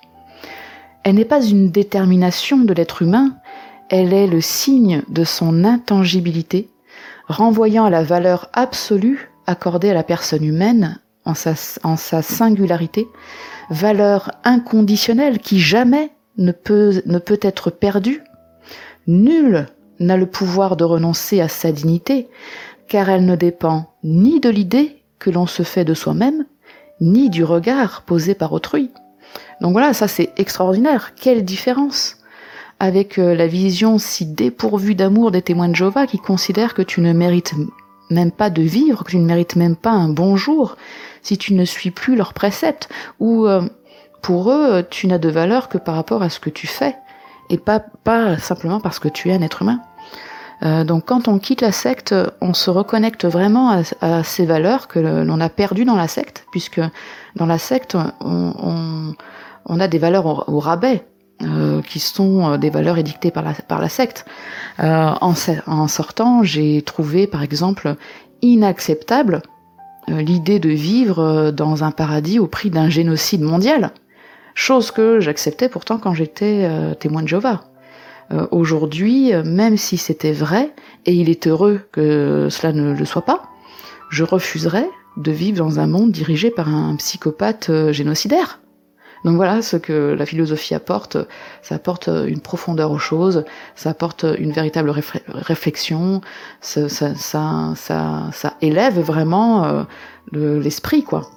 Elle 1.02 1.14
n'est 1.14 1.24
pas 1.24 1.42
une 1.42 1.70
détermination 1.70 2.58
de 2.58 2.74
l'être 2.74 3.00
humain, 3.00 3.36
elle 3.88 4.12
est 4.12 4.26
le 4.26 4.40
signe 4.40 5.02
de 5.08 5.24
son 5.24 5.64
intangibilité, 5.64 6.68
renvoyant 7.28 7.86
à 7.86 7.90
la 7.90 8.02
valeur 8.02 8.50
absolue 8.52 9.30
accordée 9.46 9.90
à 9.90 9.94
la 9.94 10.02
personne 10.02 10.44
humaine 10.44 10.98
en 11.24 11.34
sa, 11.34 12.22
singularité, 12.22 13.08
valeur 13.70 14.32
inconditionnelle 14.44 15.38
qui 15.38 15.58
jamais 15.58 16.10
ne 16.36 16.52
peut, 16.52 17.02
ne 17.06 17.18
peut 17.18 17.40
être 17.40 17.70
perdue. 17.70 18.22
Nul 19.06 19.66
n'a 20.06 20.16
le 20.16 20.26
pouvoir 20.26 20.76
de 20.76 20.84
renoncer 20.84 21.40
à 21.40 21.48
sa 21.48 21.72
dignité, 21.72 22.28
car 22.88 23.08
elle 23.08 23.24
ne 23.24 23.36
dépend 23.36 23.94
ni 24.02 24.40
de 24.40 24.50
l'idée 24.50 24.96
que 25.18 25.30
l'on 25.30 25.46
se 25.46 25.62
fait 25.62 25.84
de 25.84 25.94
soi-même, 25.94 26.44
ni 27.00 27.30
du 27.30 27.44
regard 27.44 28.02
posé 28.02 28.34
par 28.34 28.52
autrui. 28.52 28.90
Donc 29.60 29.72
voilà, 29.72 29.92
ça 29.94 30.08
c'est 30.08 30.32
extraordinaire. 30.36 31.14
Quelle 31.14 31.44
différence 31.44 32.18
avec 32.80 33.18
euh, 33.18 33.34
la 33.34 33.46
vision 33.46 33.98
si 33.98 34.26
dépourvue 34.26 34.94
d'amour 34.94 35.30
des 35.30 35.42
témoins 35.42 35.68
de 35.68 35.76
Jéhovah 35.76 36.06
qui 36.06 36.18
considèrent 36.18 36.74
que 36.74 36.82
tu 36.82 37.00
ne 37.00 37.12
mérites 37.12 37.54
même 38.10 38.32
pas 38.32 38.50
de 38.50 38.62
vivre, 38.62 39.04
que 39.04 39.12
tu 39.12 39.18
ne 39.18 39.26
mérites 39.26 39.56
même 39.56 39.76
pas 39.76 39.90
un 39.90 40.08
bonjour 40.08 40.76
si 41.22 41.38
tu 41.38 41.54
ne 41.54 41.64
suis 41.64 41.90
plus 41.90 42.16
leurs 42.16 42.34
préceptes, 42.34 42.88
ou 43.18 43.46
euh, 43.46 43.62
pour 44.20 44.50
eux, 44.50 44.84
tu 44.90 45.06
n'as 45.06 45.18
de 45.18 45.28
valeur 45.30 45.68
que 45.68 45.78
par 45.78 45.94
rapport 45.94 46.22
à 46.22 46.28
ce 46.28 46.40
que 46.40 46.50
tu 46.50 46.66
fais 46.66 46.96
et 47.50 47.58
pas 47.58 48.38
simplement 48.38 48.80
parce 48.80 48.98
que 48.98 49.08
tu 49.08 49.30
es 49.30 49.34
un 49.34 49.42
être 49.42 49.62
humain. 49.62 49.80
Euh, 50.62 50.84
donc 50.84 51.04
quand 51.06 51.28
on 51.28 51.38
quitte 51.38 51.60
la 51.60 51.72
secte, 51.72 52.14
on 52.40 52.54
se 52.54 52.70
reconnecte 52.70 53.24
vraiment 53.24 53.82
à, 54.00 54.22
ces 54.22 54.46
valeurs 54.46 54.88
que 54.88 54.98
l'on 54.98 55.40
a 55.40 55.48
perdues 55.48 55.84
dans 55.84 55.96
la 55.96 56.08
secte, 56.08 56.46
puisque 56.52 56.80
dans 57.36 57.46
la 57.46 57.58
secte, 57.58 57.96
on, 58.20 59.14
on, 59.66 59.80
a 59.80 59.88
des 59.88 59.98
valeurs 59.98 60.48
au, 60.48 60.60
rabais, 60.60 61.04
euh, 61.42 61.82
qui 61.82 61.98
sont 61.98 62.52
euh, 62.52 62.56
des 62.58 62.70
valeurs 62.70 62.96
édictées 62.96 63.32
par 63.32 63.42
la, 63.42 63.54
par 63.54 63.80
la 63.80 63.88
secte. 63.88 64.24
Euh, 64.80 65.10
en, 65.20 65.34
en, 65.66 65.88
sortant, 65.88 66.44
j'ai 66.44 66.80
trouvé 66.82 67.26
par 67.26 67.42
exemple 67.42 67.96
inacceptable 68.40 69.42
euh, 70.10 70.22
l'idée 70.22 70.60
de 70.60 70.68
vivre 70.68 71.50
dans 71.50 71.82
un 71.82 71.90
paradis 71.90 72.38
au 72.38 72.46
prix 72.46 72.70
d'un 72.70 72.88
génocide 72.88 73.42
mondial 73.42 73.90
chose 74.54 74.92
que 74.92 75.18
j'acceptais 75.18 75.68
pourtant 75.68 75.98
quand 75.98 76.14
j'étais 76.14 76.70
témoin 77.00 77.22
de 77.22 77.26
Jéhovah. 77.26 77.64
Euh, 78.32 78.46
aujourd'hui, 78.50 79.32
même 79.44 79.76
si 79.76 79.96
c'était 79.96 80.32
vrai, 80.32 80.72
et 81.06 81.12
il 81.12 81.28
est 81.28 81.46
heureux 81.46 81.80
que 81.92 82.48
cela 82.50 82.72
ne 82.72 82.94
le 82.94 83.04
soit 83.04 83.22
pas, 83.22 83.42
je 84.10 84.24
refuserais 84.24 84.88
de 85.16 85.30
vivre 85.30 85.58
dans 85.58 85.78
un 85.78 85.86
monde 85.86 86.10
dirigé 86.10 86.50
par 86.50 86.68
un 86.68 86.96
psychopathe 86.96 87.70
euh, 87.70 87.92
génocidaire. 87.92 88.60
Donc 89.24 89.36
voilà 89.36 89.62
ce 89.62 89.76
que 89.76 90.14
la 90.18 90.26
philosophie 90.26 90.74
apporte. 90.74 91.16
Ça 91.62 91.76
apporte 91.76 92.08
une 92.08 92.40
profondeur 92.40 92.90
aux 92.90 92.98
choses, 92.98 93.44
ça 93.74 93.90
apporte 93.90 94.26
une 94.38 94.52
véritable 94.52 94.90
réflexion, 95.28 96.20
ça, 96.60 96.90
ça, 96.90 97.14
ça, 97.14 97.72
ça, 98.32 98.54
élève 98.60 99.00
vraiment 99.00 99.86
l'esprit, 100.30 101.04
quoi. 101.04 101.30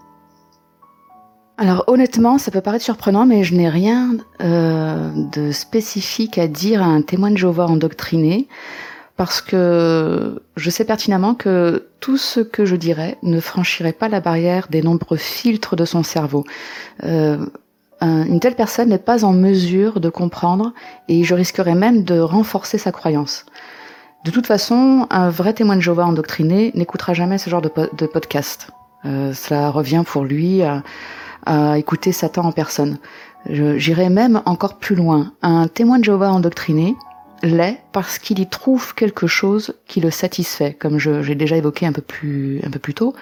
Alors 1.59 1.85
honnêtement, 1.87 2.37
ça 2.37 2.51
peut 2.51 2.61
paraître 2.61 2.85
surprenant, 2.85 3.25
mais 3.25 3.43
je 3.43 3.55
n'ai 3.55 3.67
rien 3.67 4.17
euh, 4.41 5.09
de 5.31 5.51
spécifique 5.51 6.37
à 6.37 6.47
dire 6.47 6.83
à 6.83 6.85
un 6.85 7.01
témoin 7.01 7.31
de 7.31 7.37
Jéhovah 7.37 7.65
endoctriné, 7.65 8.47
parce 9.15 9.41
que 9.41 10.39
je 10.55 10.69
sais 10.69 10.85
pertinemment 10.85 11.33
que 11.33 11.87
tout 11.99 12.17
ce 12.17 12.41
que 12.41 12.65
je 12.65 12.75
dirais 12.75 13.17
ne 13.23 13.39
franchirait 13.39 13.93
pas 13.93 14.07
la 14.07 14.19
barrière 14.19 14.67
des 14.69 14.83
nombreux 14.83 15.17
filtres 15.17 15.75
de 15.75 15.85
son 15.85 16.03
cerveau. 16.03 16.43
Euh, 17.03 17.43
une 18.01 18.39
telle 18.39 18.53
personne 18.53 18.89
n'est 18.89 18.99
pas 18.99 19.25
en 19.25 19.33
mesure 19.33 19.99
de 19.99 20.09
comprendre 20.09 20.73
et 21.07 21.23
je 21.23 21.33
risquerais 21.33 21.73
même 21.73 22.03
de 22.03 22.19
renforcer 22.19 22.77
sa 22.77 22.91
croyance. 22.91 23.47
De 24.23 24.29
toute 24.29 24.45
façon, 24.45 25.07
un 25.09 25.31
vrai 25.31 25.53
témoin 25.53 25.75
de 25.75 25.81
Jéhovah 25.81 26.05
endoctriné 26.05 26.71
n'écoutera 26.75 27.15
jamais 27.15 27.39
ce 27.39 27.49
genre 27.49 27.63
de, 27.63 28.05
podcast. 28.05 28.69
Euh, 29.05 29.33
cela 29.33 29.71
revient 29.71 30.03
pour 30.05 30.25
lui 30.25 30.61
à, 30.61 30.83
à 31.47 31.77
écouter 31.77 32.11
Satan 32.11 32.43
en 32.43 32.51
personne. 32.51 32.99
J'irai 33.49 34.09
même 34.09 34.41
encore 34.45 34.77
plus 34.77 34.95
loin. 34.95 35.31
Un 35.41 35.67
témoin 35.67 35.99
de 35.99 36.03
Jéhovah 36.03 36.31
endoctriné 36.31 36.95
l'est 37.41 37.79
parce 37.93 38.19
qu'il 38.19 38.39
y 38.39 38.47
trouve 38.47 38.93
quelque 38.93 39.27
chose 39.27 39.75
qui 39.87 40.01
le 40.01 40.11
satisfait, 40.11 40.73
comme 40.73 40.99
j'ai 40.99 41.35
déjà 41.35 41.55
évoqué 41.55 41.85
un 41.85 41.93
peu 41.93 42.01
plus, 42.01 42.59
un 42.65 42.69
peu 42.69 42.79
plus 42.79 42.93
tôt. 42.93 43.15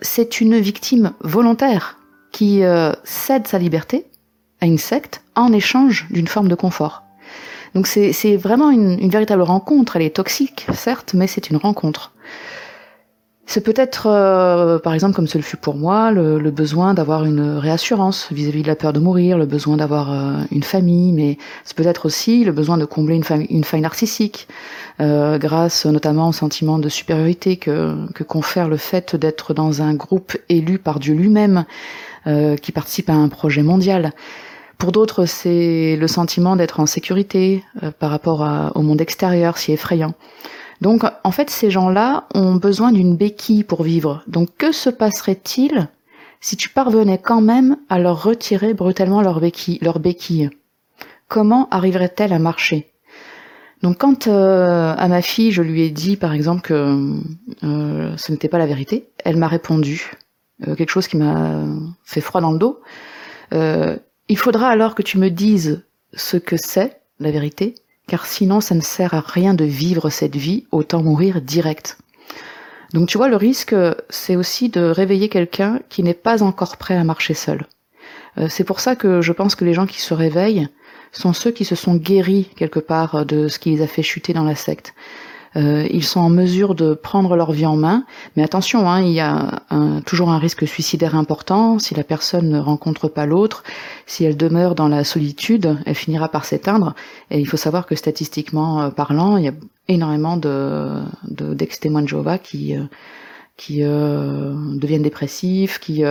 C'est 0.00 0.40
une 0.40 0.58
victime 0.58 1.12
volontaire 1.20 1.98
qui 2.30 2.62
euh, 2.62 2.92
cède 3.04 3.48
sa 3.48 3.58
liberté 3.58 4.06
à 4.60 4.66
une 4.66 4.78
secte 4.78 5.22
en 5.34 5.52
échange 5.52 6.06
d'une 6.10 6.28
forme 6.28 6.48
de 6.48 6.54
confort. 6.54 7.02
Donc 7.74 7.86
c'est 7.86 8.36
vraiment 8.36 8.70
une, 8.70 8.98
une, 9.00 9.10
véritable 9.10 9.42
rencontre. 9.42 9.96
Elle 9.96 10.02
est 10.02 10.16
toxique, 10.16 10.66
certes, 10.74 11.14
mais 11.14 11.26
c'est 11.26 11.50
une 11.50 11.56
rencontre. 11.56 12.12
C'est 13.44 13.60
peut-être, 13.60 14.06
euh, 14.06 14.78
par 14.78 14.94
exemple, 14.94 15.14
comme 15.14 15.26
ce 15.26 15.38
fut 15.38 15.56
pour 15.56 15.74
moi, 15.74 16.12
le, 16.12 16.38
besoin 16.50 16.94
d'avoir 16.94 17.24
une 17.24 17.58
réassurance 17.58 18.28
vis-à-vis 18.30 18.62
de 18.62 18.68
la 18.68 18.76
peur 18.76 18.92
de 18.92 19.00
mourir, 19.00 19.36
le 19.36 19.46
besoin 19.46 19.76
d'avoir 19.76 20.12
euh, 20.12 20.44
une 20.52 20.62
famille, 20.62 21.12
mais 21.12 21.38
c'est 21.64 21.76
peut-être 21.76 22.06
aussi 22.06 22.44
le 22.44 22.52
besoin 22.52 22.78
de 22.78 22.84
combler 22.84 23.16
une, 23.16 23.64
faille 23.64 23.80
narcissique, 23.80 24.46
euh, 25.00 25.38
grâce 25.38 25.86
notamment 25.86 26.28
au 26.28 26.32
sentiment 26.32 26.78
de 26.78 26.88
supériorité 26.88 27.56
que, 27.56 27.96
que 28.14 28.22
confère 28.22 28.68
le 28.68 28.76
fait 28.76 29.16
d'être 29.16 29.54
dans 29.54 29.82
un 29.82 29.94
groupe 29.94 30.36
élu 30.48 30.78
par 30.78 31.00
Dieu 31.00 31.14
lui-même, 31.14 31.64
qui 32.62 32.70
participe 32.70 33.10
à 33.10 33.14
un 33.14 33.26
projet 33.26 33.64
mondial. 33.64 34.12
Pour 34.78 34.92
d'autres, 34.92 35.26
c'est 35.26 35.96
le 35.96 36.06
sentiment 36.06 36.54
d'être 36.54 36.78
en 36.78 36.86
sécurité 36.86 37.64
par 37.98 38.10
rapport 38.10 38.72
au 38.76 38.82
monde 38.82 39.00
extérieur, 39.00 39.58
si 39.58 39.72
effrayant. 39.72 40.14
Donc 40.82 41.04
en 41.22 41.30
fait, 41.30 41.48
ces 41.48 41.70
gens-là 41.70 42.24
ont 42.34 42.56
besoin 42.56 42.90
d'une 42.90 43.16
béquille 43.16 43.62
pour 43.62 43.84
vivre. 43.84 44.24
Donc 44.26 44.48
que 44.58 44.72
se 44.72 44.90
passerait-il 44.90 45.88
si 46.40 46.56
tu 46.56 46.70
parvenais 46.70 47.18
quand 47.18 47.40
même 47.40 47.76
à 47.88 48.00
leur 48.00 48.24
retirer 48.24 48.74
brutalement 48.74 49.22
leur 49.22 49.38
béquille, 49.38 50.50
Comment 51.28 51.68
arriverait-elle 51.70 52.32
à 52.32 52.40
marcher? 52.40 52.90
Donc 53.84 53.98
quand 53.98 54.26
euh, 54.26 54.92
à 54.98 55.06
ma 55.06 55.22
fille 55.22 55.52
je 55.52 55.62
lui 55.62 55.82
ai 55.82 55.90
dit 55.90 56.16
par 56.16 56.32
exemple 56.32 56.62
que 56.62 57.16
euh, 57.62 58.16
ce 58.16 58.32
n'était 58.32 58.48
pas 58.48 58.58
la 58.58 58.66
vérité, 58.66 59.08
elle 59.24 59.36
m'a 59.36 59.46
répondu 59.46 60.10
euh, 60.66 60.74
quelque 60.74 60.90
chose 60.90 61.06
qui 61.06 61.16
m'a 61.16 61.64
fait 62.04 62.20
froid 62.20 62.40
dans 62.40 62.50
le 62.50 62.58
dos. 62.58 62.80
il 63.52 64.36
faudra 64.36 64.66
alors 64.66 64.96
que 64.96 65.02
tu 65.02 65.16
me 65.16 65.30
dises 65.30 65.84
ce 66.12 66.36
que 66.36 66.56
c'est 66.56 67.00
la 67.20 67.30
vérité 67.30 67.76
car 68.12 68.26
sinon 68.26 68.60
ça 68.60 68.74
ne 68.74 68.82
sert 68.82 69.14
à 69.14 69.20
rien 69.20 69.54
de 69.54 69.64
vivre 69.64 70.10
cette 70.10 70.36
vie, 70.36 70.66
autant 70.70 71.02
mourir 71.02 71.40
direct. 71.40 71.96
Donc 72.92 73.08
tu 73.08 73.16
vois, 73.16 73.28
le 73.28 73.36
risque, 73.36 73.74
c'est 74.10 74.36
aussi 74.36 74.68
de 74.68 74.82
réveiller 74.82 75.30
quelqu'un 75.30 75.80
qui 75.88 76.02
n'est 76.02 76.12
pas 76.12 76.42
encore 76.42 76.76
prêt 76.76 76.94
à 76.94 77.04
marcher 77.04 77.32
seul. 77.32 77.64
Euh, 78.36 78.48
c'est 78.50 78.64
pour 78.64 78.80
ça 78.80 78.96
que 78.96 79.22
je 79.22 79.32
pense 79.32 79.54
que 79.54 79.64
les 79.64 79.72
gens 79.72 79.86
qui 79.86 79.98
se 79.98 80.12
réveillent 80.12 80.68
sont 81.10 81.32
ceux 81.32 81.52
qui 81.52 81.64
se 81.64 81.74
sont 81.74 81.94
guéris 81.94 82.50
quelque 82.54 82.80
part 82.80 83.24
de 83.24 83.48
ce 83.48 83.58
qui 83.58 83.70
les 83.70 83.80
a 83.80 83.86
fait 83.86 84.02
chuter 84.02 84.34
dans 84.34 84.44
la 84.44 84.56
secte. 84.56 84.92
Euh, 85.56 85.86
ils 85.90 86.04
sont 86.04 86.20
en 86.20 86.30
mesure 86.30 86.74
de 86.74 86.94
prendre 86.94 87.36
leur 87.36 87.52
vie 87.52 87.66
en 87.66 87.76
main, 87.76 88.04
mais 88.36 88.42
attention, 88.42 88.88
hein, 88.88 89.02
il 89.02 89.12
y 89.12 89.20
a 89.20 89.62
toujours 90.06 90.30
un 90.30 90.38
risque 90.38 90.66
suicidaire 90.66 91.14
important. 91.14 91.78
Si 91.78 91.94
la 91.94 92.04
personne 92.04 92.48
ne 92.48 92.58
rencontre 92.58 93.08
pas 93.08 93.26
l'autre, 93.26 93.62
si 94.06 94.24
elle 94.24 94.36
demeure 94.36 94.74
dans 94.74 94.88
la 94.88 95.04
solitude, 95.04 95.78
elle 95.86 95.94
finira 95.94 96.28
par 96.28 96.44
s'éteindre. 96.44 96.94
Et 97.30 97.38
il 97.40 97.46
faut 97.46 97.56
savoir 97.56 97.86
que 97.86 97.94
statistiquement 97.94 98.82
euh, 98.82 98.90
parlant, 98.90 99.36
il 99.36 99.44
y 99.44 99.48
a 99.48 99.54
énormément 99.88 100.36
de 100.36 101.00
d'ex-témoins 101.28 102.02
de, 102.02 102.08
Jéhovah 102.08 102.38
qui 102.38 102.76
euh, 102.76 102.84
qui 103.58 103.80
deviennent 103.82 105.02
dépressifs, 105.02 105.78
qui 105.78 106.02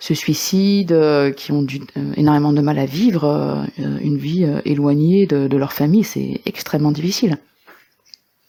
se 0.00 0.14
suicident, 0.14 1.30
qui 1.36 1.52
ont 1.52 1.62
du, 1.62 1.82
énormément 2.16 2.52
de 2.52 2.60
mal 2.62 2.78
à 2.80 2.86
vivre 2.86 3.64
une 3.78 4.16
vie 4.16 4.44
éloignée 4.64 5.26
de, 5.26 5.46
de 5.46 5.56
leur 5.56 5.72
famille. 5.72 6.02
C'est 6.02 6.40
extrêmement 6.46 6.90
difficile. 6.90 7.38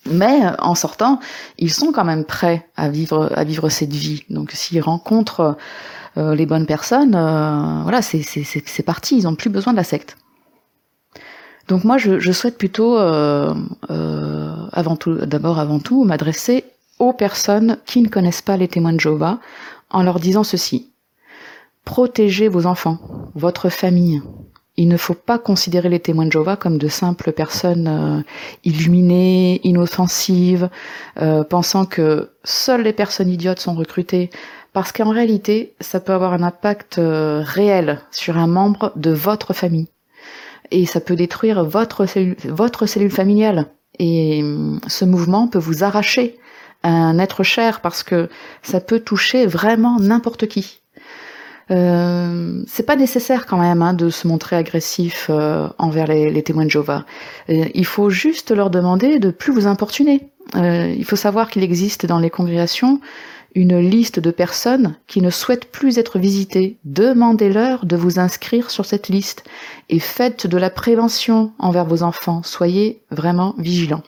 Mais 0.10 0.46
euh, 0.46 0.52
en 0.60 0.76
sortant, 0.76 1.20
ils 1.58 1.72
sont 1.72 1.92
quand 1.92 2.06
même 2.06 2.26
prêts 2.26 2.68
à 2.76 2.90
vivre 2.90 3.70
cette 3.70 3.94
vie. 3.94 4.24
Donc 4.30 4.52
s'ils 4.52 4.82
rencontrent 4.82 5.58
euh, 6.18 6.36
les 6.36 6.46
bonnes 6.46 6.66
personnes, 6.66 7.16
euh, 7.16 7.82
voilà, 7.84 8.02
c'est 8.02 8.84
parti. 8.86 9.18
Ils 9.18 9.28
ont 9.28 9.36
plus 9.36 9.50
besoin 9.50 9.74
de 9.74 9.78
la 9.78 9.84
secte. 9.84 10.18
Donc 11.68 11.84
moi, 11.84 11.98
je, 11.98 12.20
je 12.20 12.32
souhaite 12.32 12.58
plutôt, 12.58 12.98
avant 12.98 14.96
tout, 14.98 15.14
d'abord 15.26 15.60
avant 15.60 15.80
tout, 15.80 16.04
m'adresser 16.04 16.66
aux 17.00 17.14
personnes 17.14 17.78
qui 17.86 18.02
ne 18.02 18.10
connaissent 18.10 18.42
pas 18.42 18.58
les 18.58 18.68
témoins 18.68 18.94
de 18.94 19.00
Jéhovah, 19.00 19.40
en 19.90 20.04
leur 20.04 20.20
disant 20.20 20.44
ceci 20.44 20.92
protégez 21.86 22.48
vos 22.48 22.66
enfants, 22.66 23.00
votre 23.36 23.70
famille, 23.70 24.22
il 24.78 24.88
ne 24.88 24.98
faut 24.98 25.14
pas 25.14 25.38
considérer 25.38 25.90
les 25.90 26.00
témoins 26.00 26.26
de 26.26 26.32
Jéhovah 26.32 26.56
comme 26.56 26.78
de 26.78 26.88
simples 26.88 27.34
personnes 27.34 27.88
euh, 27.88 28.24
illuminées, 28.64 29.60
inoffensives, 29.64 30.70
euh, 31.22 31.44
pensant 31.44 31.86
que 31.86 32.32
seules 32.44 32.84
les 32.84 32.94
personnes 32.94 33.30
idiotes 33.30 33.60
sont 33.60 33.76
recrutées, 33.76 34.30
parce 34.74 34.94
qu'en 34.94 35.10
réalité, 35.10 35.76
ça 35.82 36.00
peut 36.00 36.14
avoir 36.14 36.34
un 36.34 36.44
impact 36.44 36.98
euh, 36.98 37.42
réel 37.46 38.00
sur 38.12 38.38
un 38.38 38.48
membre 38.48 38.94
de 38.96 39.12
votre 39.12 39.54
famille. 39.54 39.90
Et 40.72 40.86
ça 40.86 41.02
peut 41.02 41.18
détruire 41.18 41.66
votre 41.66 42.06
cellule, 42.06 43.12
familiale. 43.12 43.68
Et 44.00 44.42
hum, 44.42 44.80
ce 44.88 45.04
mouvement 45.04 45.50
peut 45.50 45.60
vous 45.60 45.84
arracher 45.84 46.38
un 46.84 47.20
être 47.20 47.44
cher 47.44 47.82
parce 47.82 48.04
que 48.04 48.30
ça 48.64 48.80
peut 48.80 49.02
toucher 49.02 49.46
vraiment 49.46 50.00
n'importe 50.00 50.48
qui. 50.48 50.81
Euh, 51.72 52.64
c'est 52.68 52.86
pas 52.86 52.96
nécessaire 52.96 53.46
quand 53.46 53.58
même 53.58 53.82
hein, 53.82 53.94
de 53.94 54.10
se 54.10 54.28
montrer 54.28 54.56
agressif 54.56 55.28
euh, 55.30 55.70
envers 55.78 56.08
les, 56.08 56.44
témoins 56.44 56.66
de 56.66 56.70
Jéhovah. 56.70 57.06
Euh, 57.50 57.66
il 57.74 57.86
faut 57.86 58.10
juste 58.10 58.52
leur 58.52 58.70
demander 58.70 59.20
de 59.20 59.32
plus 59.32 59.54
vous 59.54 59.68
importuner. 59.68 60.30
il 60.56 61.06
faut 61.06 61.16
savoir 61.16 61.50
qu'il 61.50 61.64
existe 61.64 62.06
dans 62.06 62.20
les 62.20 62.30
congrégations 62.30 63.00
une 63.54 63.80
liste 63.80 64.20
de 64.20 64.32
personnes 64.32 64.96
qui 65.08 65.22
ne 65.22 65.30
souhaitent 65.30 65.72
plus 65.72 65.98
être 65.98 66.20
visitées. 66.20 66.78
Demandez-leur 66.86 67.86
de 67.86 67.96
vous 67.98 68.20
inscrire 68.20 68.72
sur 68.72 68.86
cette 68.86 69.10
liste 69.10 69.44
et 69.90 70.00
faites 70.00 70.48
de 70.48 70.58
la 70.58 70.70
prévention 70.70 71.52
envers 71.60 71.86
vos 71.86 72.04
enfants. 72.04 72.44
Soyez 72.44 73.02
vraiment 73.12 73.56
vigilants. 73.58 74.04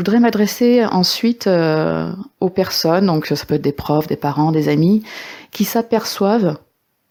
Voudrais 0.00 0.18
m'adresser 0.18 0.82
ensuite 0.86 1.46
aux 2.40 2.48
personnes, 2.48 3.04
donc 3.04 3.26
ça 3.26 3.44
peut 3.44 3.56
être 3.56 3.60
des 3.60 3.70
profs, 3.70 4.06
des 4.06 4.16
parents, 4.16 4.50
des 4.50 4.70
amis, 4.70 5.02
qui 5.50 5.66
s'aperçoivent 5.66 6.56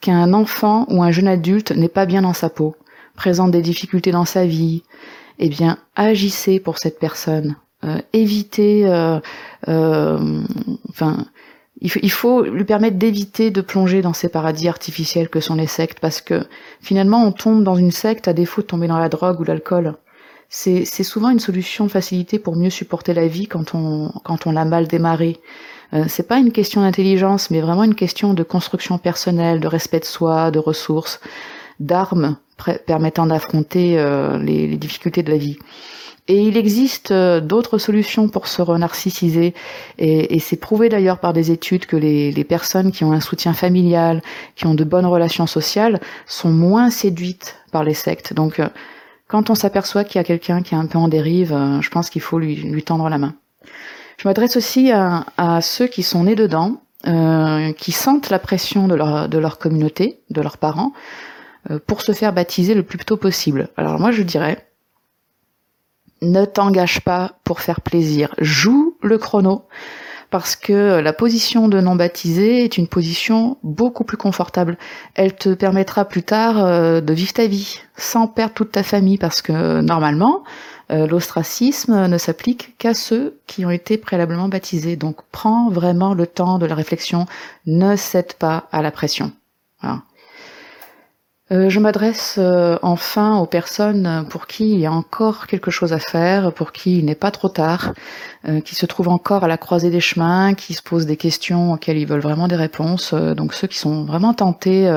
qu'un 0.02 0.34
enfant 0.34 0.88
ou 0.90 1.04
un 1.04 1.12
jeune 1.12 1.28
adulte 1.28 1.72
n'est 1.72 1.88
pas 1.88 2.08
bien 2.08 2.24
dans 2.24 2.34
sa 2.34 2.50
peau, 2.50 2.76
présente 3.16 3.52
des 3.52 3.62
difficultés 3.62 4.10
dans 4.10 4.26
sa 4.26 4.48
vie, 4.48 4.82
eh 5.38 5.50
bien, 5.50 5.78
agissez 5.96 6.60
pour 6.60 6.80
cette 6.80 6.98
personne. 6.98 7.58
Euh, 7.84 8.00
évitez, 8.12 8.88
euh, 8.88 9.20
euh, 9.68 10.42
enfin, 10.90 11.28
il 11.82 12.12
faut, 12.12 12.42
lui 12.42 12.64
permettre 12.64 12.98
d'éviter 12.98 13.52
de 13.52 13.62
plonger 13.62 14.02
dans 14.02 14.14
ces 14.14 14.30
paradis 14.30 14.68
artificiels 14.68 15.30
que 15.30 15.42
sont 15.42 15.54
les 15.54 15.68
sectes, 15.68 16.00
parce 16.00 16.22
que 16.22 16.44
finalement, 16.82 17.24
on 17.24 17.32
tombe 17.32 17.64
dans 17.64 17.76
une 17.76 17.92
secte 17.92 18.28
à 18.28 18.34
défaut 18.34 18.62
de 18.62 18.66
tomber 18.66 18.88
dans 18.88 18.98
la 18.98 19.10
drogue 19.10 19.40
ou 19.40 19.44
l'alcool. 19.44 19.94
C'est 20.52 21.04
souvent 21.04 21.30
une 21.30 21.40
solution 21.40 21.88
facilitée 21.90 22.40
pour 22.40 22.56
mieux 22.56 22.72
supporter 22.72 23.14
la 23.14 23.28
vie 23.28 23.48
quand 23.48 23.76
on, 23.76 24.12
quand 24.24 24.48
on 24.48 24.52
l'a 24.52 24.66
mal 24.66 24.88
démarré. 24.88 25.38
Euh, 25.94 26.06
c'est 26.08 26.28
pas 26.28 26.38
une 26.38 26.52
question 26.52 26.82
d'intelligence, 26.82 27.52
mais 27.52 27.62
vraiment 27.62 27.84
une 27.84 27.96
question 27.96 28.34
de 28.34 28.42
construction 28.42 28.98
personnelle, 28.98 29.60
de 29.60 29.68
respect 29.68 30.00
de 30.00 30.06
soi, 30.06 30.50
de 30.50 30.60
ressources, 30.60 31.20
d'armes 31.80 32.38
permettant 32.86 33.28
d'affronter 33.28 33.98
euh, 34.00 34.38
les, 34.40 34.76
difficultés 34.76 35.24
de 35.24 35.32
la 35.32 35.38
vie. 35.38 35.58
Et 36.28 36.42
il 36.42 36.58
existe 36.58 37.12
euh, 37.12 37.40
d'autres 37.42 37.78
solutions 37.78 38.28
pour 38.28 38.48
se 38.48 38.62
renarcissiser, 38.62 39.54
et, 39.98 40.36
et 40.36 40.40
c'est 40.40 40.58
prouvé 40.58 40.90
d'ailleurs 40.90 41.20
par 41.20 41.34
des 41.34 41.52
études 41.52 41.86
que 41.86 41.96
les, 41.96 42.32
les, 42.32 42.44
personnes 42.44 42.92
qui 42.92 43.04
ont 43.04 43.14
un 43.14 43.22
soutien 43.22 43.54
familial, 43.54 44.22
qui 44.56 44.66
ont 44.66 44.76
de 44.76 44.84
bonnes 44.84 45.06
relations 45.06 45.48
sociales, 45.48 46.00
sont 46.26 46.52
moins 46.52 46.90
séduites 46.90 47.56
par 47.72 47.84
les 47.84 47.94
sectes. 47.94 48.34
Donc, 48.34 48.60
quand 49.30 49.50
on 49.50 49.56
s'aperçoit 49.56 50.04
qu'il 50.04 50.16
y 50.16 50.20
a 50.20 50.26
quelqu'un 50.26 50.62
qui 50.62 50.74
est 50.74 50.78
un 50.78 50.88
peu 50.88 50.98
en 50.98 51.08
dérive, 51.08 51.58
je 51.80 51.90
pense 51.90 52.10
qu'il 52.10 52.22
faut 52.22 52.40
lui, 52.40 52.84
tendre 52.84 53.08
la 53.08 53.18
main. 53.18 53.36
Je 54.18 54.28
m'adresse 54.28 54.58
aussi 54.58 54.92
à, 54.92 55.62
ceux 55.62 55.88
qui 55.88 56.04
sont 56.04 56.26
nés 56.26 56.36
dedans 56.36 56.82
qui 57.78 57.92
sentent 57.94 58.30
la 58.30 58.40
pression 58.40 58.88
de 58.88 58.96
leur, 58.96 59.30
de 59.30 59.38
leur 59.38 59.60
communauté, 59.60 60.20
de 60.32 60.42
leurs 60.42 60.58
parents, 60.58 60.92
pour 61.86 62.02
se 62.02 62.12
faire 62.12 62.34
baptiser 62.34 62.74
le 62.74 62.84
plus 62.84 62.98
tôt 62.98 63.18
possible. 63.18 63.70
Alors 63.78 64.00
moi 64.00 64.12
je 64.12 64.24
dirais, 64.24 64.68
ne 66.22 66.44
t'engage 66.46 67.02
pas 67.02 67.34
pour 67.44 67.62
faire 67.62 67.82
plaisir, 67.82 68.34
joue 68.40 68.98
le 69.02 69.18
chrono 69.18 69.68
parce 70.30 70.56
que 70.56 71.00
la 71.00 71.14
position 71.14 71.68
de 71.68 71.80
non 71.80 71.96
baptisé 71.96 72.64
est 72.64 72.78
une 72.78 72.88
position 72.88 73.58
beaucoup 73.64 74.04
plus 74.04 74.18
confortable. 74.18 74.78
Elle 75.16 75.36
te 75.36 75.54
permettra 75.54 76.06
plus 76.06 76.24
tard 76.24 76.64
euh, 76.64 77.02
de 77.02 77.14
vivre 77.14 77.34
ta 77.34 77.48
vie 77.48 77.80
sans 77.98 78.28
perdre 78.28 78.54
toute 78.54 78.72
ta 78.72 78.84
famille 78.84 79.18
parce 79.18 79.42
que 79.42 79.82
normalement, 79.82 80.44
euh, 80.92 81.08
l'ostracisme 81.08 82.08
ne 82.08 82.18
s'applique 82.18 82.78
qu'à 82.78 82.94
ceux 82.94 83.40
qui 83.48 83.66
ont 83.66 83.72
été 83.72 83.98
préalablement 83.98 84.50
baptisés. 84.50 84.96
Donc 84.96 85.18
prends 85.32 85.70
vraiment 85.70 86.14
le 86.14 86.28
temps 86.28 86.60
de 86.60 86.66
la 86.66 86.76
réflexion, 86.76 87.26
ne 87.66 87.96
cède 87.96 88.34
pas 88.34 88.68
à 88.72 88.82
la 88.82 88.92
pression. 88.92 89.32
Voilà. 89.82 90.04
Euh, 91.52 91.68
je 91.68 91.80
m'adresse 91.80 92.36
euh, 92.38 92.78
enfin 92.84 93.40
aux 93.40 93.48
personnes 93.48 94.24
pour 94.30 94.46
qui 94.46 94.72
il 94.72 94.80
y 94.80 94.86
a 94.86 94.92
encore 94.92 95.48
quelque 95.48 95.72
chose 95.72 95.94
à 95.94 96.00
faire, 96.00 96.54
pour 96.54 96.72
qui 96.72 97.00
il 97.00 97.06
n'est 97.06 97.16
pas 97.16 97.32
trop 97.32 97.50
tard, 97.50 97.94
euh, 98.48 98.62
qui 98.62 98.76
se 98.76 98.86
trouvent 98.86 99.10
encore 99.10 99.44
à 99.44 99.48
la 99.48 99.58
croisée 99.58 99.90
des 99.90 100.00
chemins, 100.00 100.54
qui 100.54 100.76
se 100.76 100.84
posent 100.84 101.08
des 101.08 101.18
questions 101.18 101.74
auxquelles 101.74 101.98
ils 101.98 102.06
veulent 102.06 102.20
vraiment 102.20 102.48
des 102.48 102.56
réponses. 102.56 103.16
donc 103.16 103.56
ceux 103.56 103.68
qui 103.68 103.80
sont 103.80 104.06
vraiment 104.06 104.36
tentés 104.36 104.88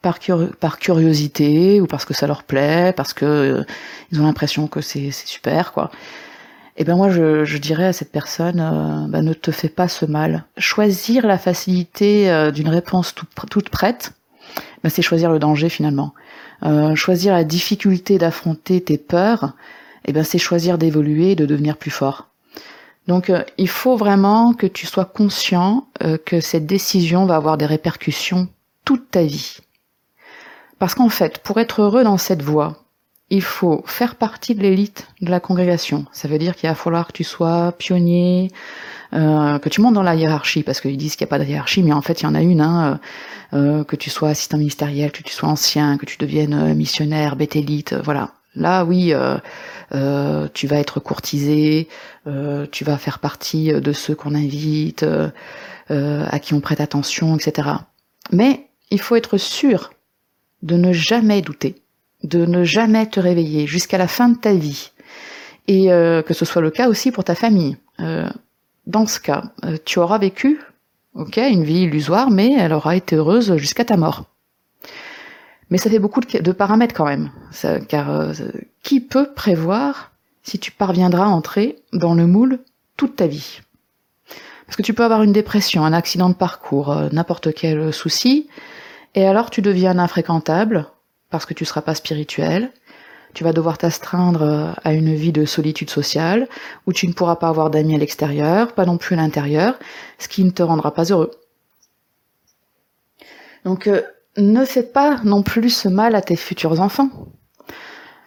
par, 0.00 0.18
par, 0.58 0.78
curiosité 0.78 1.82
ou 1.82 1.86
parce 1.86 2.06
que 2.06 2.14
ça 2.14 2.26
leur 2.26 2.44
plaît, 2.44 2.94
parce 2.96 3.12
que 3.12 3.62
ils 4.10 4.20
ont 4.22 4.24
l'impression 4.24 4.68
que 4.68 4.80
c'est 4.80 5.10
super, 5.10 5.72
quoi. 5.72 5.90
Eh 6.78 6.84
ben 6.84 6.96
moi 6.96 7.10
je, 7.10 7.44
je 7.44 7.58
dirais 7.58 7.86
à 7.86 7.92
cette 7.92 8.10
personne, 8.10 9.08
bah, 9.10 9.20
ne 9.20 9.34
te 9.34 9.50
fais 9.50 9.68
pas 9.68 9.88
ce 9.88 10.06
mal. 10.06 10.44
Choisir 10.56 11.26
la 11.26 11.36
facilité 11.36 12.50
d'une 12.54 12.68
réponse 12.68 13.14
toute 13.50 13.68
prête 13.68 14.14
bah, 14.82 14.90
c'est 14.90 15.02
choisir 15.02 15.30
le 15.30 15.38
danger 15.38 15.68
finalement. 15.68 16.14
Euh, 16.62 16.94
choisir 16.94 17.32
la 17.32 17.44
difficulté 17.44 18.18
d'affronter 18.18 18.80
tes 18.82 18.98
peurs, 18.98 19.54
eh 20.04 20.12
ben 20.12 20.24
c'est 20.24 20.38
choisir 20.38 20.78
d'évoluer 20.78 21.32
et 21.32 21.36
de 21.36 21.46
devenir 21.46 21.76
plus 21.76 21.90
fort. 21.90 22.28
Donc 23.06 23.30
euh, 23.30 23.42
il 23.58 23.68
faut 23.68 23.96
vraiment 23.96 24.52
que 24.52 24.66
tu 24.66 24.86
sois 24.86 25.04
conscient 25.04 25.88
euh, 26.02 26.18
que 26.18 26.40
cette 26.40 26.66
décision 26.66 27.26
va 27.26 27.36
avoir 27.36 27.56
des 27.56 27.66
répercussions 27.66 28.48
toute 28.84 29.10
ta 29.10 29.22
vie. 29.22 29.58
Parce 30.78 30.94
qu'en 30.94 31.08
fait, 31.08 31.38
pour 31.38 31.58
être 31.58 31.82
heureux 31.82 32.04
dans 32.04 32.18
cette 32.18 32.42
voie, 32.42 32.84
il 33.28 33.42
faut 33.42 33.82
faire 33.86 34.16
partie 34.16 34.54
de 34.54 34.62
l'élite 34.62 35.06
de 35.20 35.30
la 35.30 35.40
congrégation. 35.40 36.06
Ça 36.12 36.28
veut 36.28 36.38
dire 36.38 36.56
qu'il 36.56 36.68
va 36.68 36.74
falloir 36.74 37.06
que 37.06 37.12
tu 37.12 37.24
sois 37.24 37.72
pionnier, 37.72 38.50
euh, 39.12 39.58
que 39.58 39.68
tu 39.68 39.80
montes 39.80 39.94
dans 39.94 40.02
la 40.02 40.14
hiérarchie, 40.14 40.62
parce 40.62 40.80
qu'ils 40.80 40.96
disent 40.96 41.16
qu'il 41.16 41.24
n'y 41.24 41.28
a 41.30 41.34
pas 41.36 41.38
de 41.38 41.44
hiérarchie, 41.44 41.82
mais 41.82 41.92
en 41.92 42.02
fait 42.02 42.20
il 42.20 42.24
y 42.24 42.26
en 42.26 42.34
a 42.34 42.42
une, 42.42 42.60
hein, 42.60 43.00
euh, 43.52 43.80
euh, 43.80 43.84
que 43.84 43.96
tu 43.96 44.08
sois 44.08 44.28
assistant 44.28 44.58
ministériel, 44.58 45.10
que 45.10 45.22
tu 45.22 45.32
sois 45.32 45.48
ancien, 45.48 45.98
que 45.98 46.06
tu 46.06 46.16
deviennes 46.18 46.74
missionnaire, 46.74 47.36
bétélite, 47.36 47.94
voilà. 48.04 48.32
Là, 48.56 48.84
oui, 48.84 49.14
tu 50.54 50.66
vas 50.66 50.76
être 50.76 50.98
courtisé, 50.98 51.86
tu 52.72 52.84
vas 52.84 52.98
faire 52.98 53.20
partie 53.20 53.72
de 53.72 53.92
ceux 53.92 54.16
qu'on 54.16 54.34
invite, 54.34 55.06
à 55.88 56.38
qui 56.40 56.54
on 56.54 56.60
prête 56.60 56.80
attention, 56.80 57.36
etc. 57.36 57.68
Mais 58.32 58.66
il 58.90 59.00
faut 59.00 59.14
être 59.14 59.38
sûr 59.38 59.92
de 60.62 60.74
ne 60.74 60.92
jamais 60.92 61.42
douter, 61.42 61.76
de 62.24 62.44
ne 62.44 62.64
jamais 62.64 63.06
te 63.06 63.20
réveiller 63.20 63.68
jusqu'à 63.68 63.98
la 63.98 64.08
fin 64.08 64.28
de 64.28 64.36
ta 64.36 64.52
vie, 64.52 64.90
et 65.68 65.86
que 65.86 66.34
ce 66.34 66.44
soit 66.44 66.62
le 66.62 66.72
cas 66.72 66.88
aussi 66.88 67.12
pour 67.12 67.22
ta 67.22 67.36
famille 67.36 67.76
dans 68.90 69.06
ce 69.06 69.20
cas, 69.20 69.44
euh, 69.64 69.76
tu 69.84 69.98
auras 69.98 70.18
vécu, 70.18 70.60
ok, 71.14 71.36
une 71.36 71.64
vie 71.64 71.82
illusoire, 71.82 72.30
mais 72.30 72.52
elle 72.58 72.72
aura 72.72 72.96
été 72.96 73.16
heureuse 73.16 73.56
jusqu'à 73.56 73.84
ta 73.84 73.96
mort. 73.96 74.24
Mais 75.70 75.78
ça 75.78 75.88
fait 75.88 76.00
beaucoup 76.00 76.20
de, 76.20 76.52
paramètres 76.52 76.94
quand 76.94 77.06
même, 77.06 77.30
car 77.88 78.10
euh, 78.10 78.32
qui 78.82 79.00
peut 79.00 79.32
prévoir 79.32 80.10
si 80.42 80.58
tu 80.58 80.72
parviendras 80.72 81.26
à 81.26 81.28
entrer 81.28 81.76
dans 81.92 82.14
le 82.14 82.26
moule 82.26 82.58
toute 82.96 83.16
ta 83.16 83.28
vie? 83.28 83.60
Parce 84.66 84.76
que 84.76 84.82
tu 84.82 84.94
peux 84.94 85.04
avoir 85.04 85.22
une 85.22 85.32
dépression, 85.32 85.84
un 85.84 85.92
accident 85.92 86.28
de 86.28 86.34
parcours, 86.34 86.90
euh, 86.90 87.08
n'importe 87.12 87.54
quel 87.54 87.92
souci, 87.92 88.48
et 89.14 89.24
alors 89.24 89.50
tu 89.50 89.62
deviens 89.62 89.98
infréquentable 89.98 90.86
parce 91.30 91.46
que 91.46 91.54
tu 91.54 91.64
seras 91.64 91.82
pas 91.82 91.94
spirituel, 91.94 92.72
tu 93.34 93.44
vas 93.44 93.52
devoir 93.52 93.78
t'astreindre 93.78 94.42
euh, 94.42 94.72
à 94.84 94.92
une 94.92 95.14
vie 95.14 95.32
de 95.32 95.44
solitude 95.44 95.90
sociale, 95.90 96.48
où 96.86 96.92
tu 96.92 97.06
ne 97.06 97.12
pourras 97.12 97.36
pas 97.36 97.48
avoir 97.48 97.70
d'amis 97.70 97.94
à 97.94 97.98
l'extérieur, 97.98 98.72
pas 98.72 98.84
non 98.84 98.98
plus 98.98 99.14
à 99.14 99.18
l'intérieur, 99.18 99.78
ce 100.18 100.28
qui 100.28 100.44
ne 100.44 100.50
te 100.50 100.62
rendra 100.62 100.92
pas 100.92 101.04
heureux. 101.04 101.30
Donc 103.64 103.86
euh, 103.86 104.02
ne 104.36 104.64
fais 104.64 104.82
pas 104.82 105.20
non 105.24 105.42
plus 105.42 105.70
ce 105.70 105.88
mal 105.88 106.14
à 106.14 106.22
tes 106.22 106.36
futurs 106.36 106.80
enfants. 106.80 107.10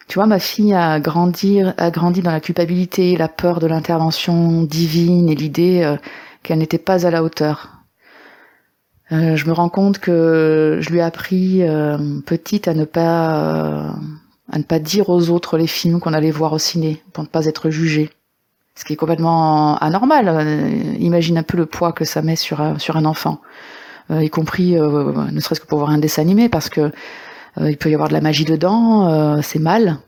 Tu 0.06 0.16
vois, 0.16 0.26
ma 0.26 0.38
fille 0.38 0.74
a 0.74 1.00
grandi, 1.00 1.62
a 1.62 1.90
grandi 1.90 2.20
dans 2.20 2.30
la 2.30 2.40
culpabilité, 2.40 3.16
la 3.16 3.28
peur 3.28 3.58
de 3.58 3.66
l'intervention 3.66 4.62
divine 4.62 5.30
et 5.30 5.34
l'idée 5.34 5.82
euh, 5.82 5.96
qu'elle 6.42 6.58
n'était 6.58 6.78
pas 6.78 7.06
à 7.06 7.10
la 7.10 7.22
hauteur. 7.22 7.70
je 9.10 9.46
me 9.46 9.52
rends 9.52 9.70
compte 9.70 9.98
que 9.98 10.78
je 10.80 10.90
lui 10.90 10.98
ai 10.98 11.02
appris 11.02 11.62
petite 12.26 12.68
à 12.68 12.74
ne 12.74 12.84
pas 12.84 13.96
à 14.50 14.58
ne 14.58 14.62
pas 14.62 14.78
dire 14.78 15.08
aux 15.08 15.30
autres 15.30 15.56
les 15.56 15.66
films 15.66 16.00
qu'on 16.00 16.12
allait 16.12 16.30
voir 16.30 16.52
au 16.52 16.58
ciné, 16.58 17.02
pour 17.12 17.24
ne 17.24 17.28
pas 17.28 17.46
être 17.46 17.70
jugé. 17.70 18.10
Ce 18.76 18.84
qui 18.84 18.94
est 18.94 18.96
complètement 18.96 19.76
anormal. 19.78 20.28
Euh, 20.28 20.94
imagine 20.98 21.38
un 21.38 21.42
peu 21.42 21.56
le 21.56 21.66
poids 21.66 21.92
que 21.92 22.04
ça 22.04 22.22
met 22.22 22.36
sur 22.36 22.60
un, 22.60 22.78
sur 22.78 22.96
un 22.96 23.04
enfant, 23.04 23.40
euh, 24.10 24.22
y 24.22 24.30
compris 24.30 24.76
euh, 24.76 25.12
ne 25.30 25.40
serait-ce 25.40 25.60
que 25.60 25.66
pour 25.66 25.78
voir 25.78 25.90
un 25.90 25.98
dessin 25.98 26.22
animé, 26.22 26.48
parce 26.48 26.68
que 26.68 26.92
il 27.60 27.76
peut 27.76 27.88
y 27.88 27.94
avoir 27.94 28.08
de 28.08 28.14
la 28.14 28.20
magie 28.20 28.44
dedans, 28.44 29.40
c'est 29.40 29.60
mal. 29.60 29.98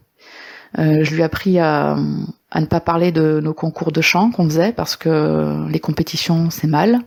je 0.76 1.14
lui 1.14 1.20
ai 1.20 1.22
appris 1.22 1.60
à, 1.60 1.96
à, 2.50 2.60
ne 2.60 2.66
pas 2.66 2.80
parler 2.80 3.12
de 3.12 3.38
nos 3.40 3.54
concours 3.54 3.92
de 3.92 4.00
chant 4.00 4.32
qu'on 4.32 4.46
faisait, 4.46 4.72
parce 4.72 4.96
que 4.96 5.64
les 5.70 5.78
compétitions, 5.78 6.50
c'est 6.50 6.66
mal. 6.66 6.98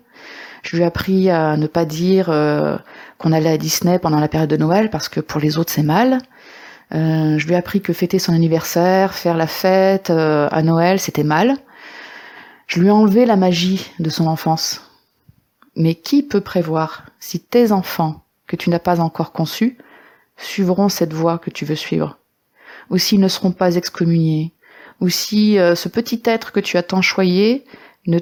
Je 0.63 0.77
lui 0.77 0.83
ai 0.83 0.85
appris 0.85 1.29
à 1.29 1.57
ne 1.57 1.67
pas 1.67 1.83
dire 1.83 2.27
qu'on 3.17 3.33
allait 3.33 3.49
à 3.49 3.57
Disney 3.57 3.99
pendant 3.99 4.21
la 4.21 4.29
période 4.29 4.49
de 4.49 4.55
Noël, 4.55 4.89
parce 4.89 5.09
que 5.09 5.19
pour 5.19 5.41
les 5.41 5.57
autres, 5.57 5.73
c'est 5.73 5.83
mal. 5.83 6.19
Euh, 6.93 7.37
je 7.37 7.45
lui 7.45 7.53
ai 7.53 7.57
appris 7.57 7.81
que 7.81 7.93
fêter 7.93 8.17
son 8.17 8.33
anniversaire, 8.33 9.13
faire 9.13 9.37
la 9.37 9.47
fête 9.47 10.09
euh, 10.09 10.47
à 10.51 10.63
Noël, 10.63 10.99
c'était 10.99 11.23
mal. 11.23 11.55
Je 12.67 12.79
lui 12.79 12.87
ai 12.87 12.91
enlevé 12.91 13.25
la 13.25 13.35
magie 13.35 13.91
de 13.99 14.09
son 14.09 14.27
enfance. 14.27 14.81
Mais 15.75 15.95
qui 15.95 16.23
peut 16.23 16.41
prévoir 16.41 17.05
si 17.19 17.39
tes 17.39 17.71
enfants, 17.71 18.23
que 18.47 18.55
tu 18.55 18.69
n'as 18.69 18.79
pas 18.79 18.99
encore 18.99 19.31
conçus, 19.31 19.77
suivront 20.37 20.89
cette 20.89 21.13
voie 21.13 21.37
que 21.37 21.51
tu 21.51 21.65
veux 21.65 21.75
suivre? 21.75 22.17
Ou 22.89 22.97
s'ils 22.97 23.19
ne 23.19 23.27
seront 23.27 23.51
pas 23.51 23.75
excommuniés? 23.75 24.53
Ou 24.99 25.09
si 25.09 25.59
euh, 25.59 25.75
ce 25.75 25.89
petit 25.89 26.21
être 26.25 26.51
que 26.51 26.59
tu 26.59 26.77
as 26.77 26.83
tant 26.83 27.01
choyé 27.01 27.65
ne 28.07 28.19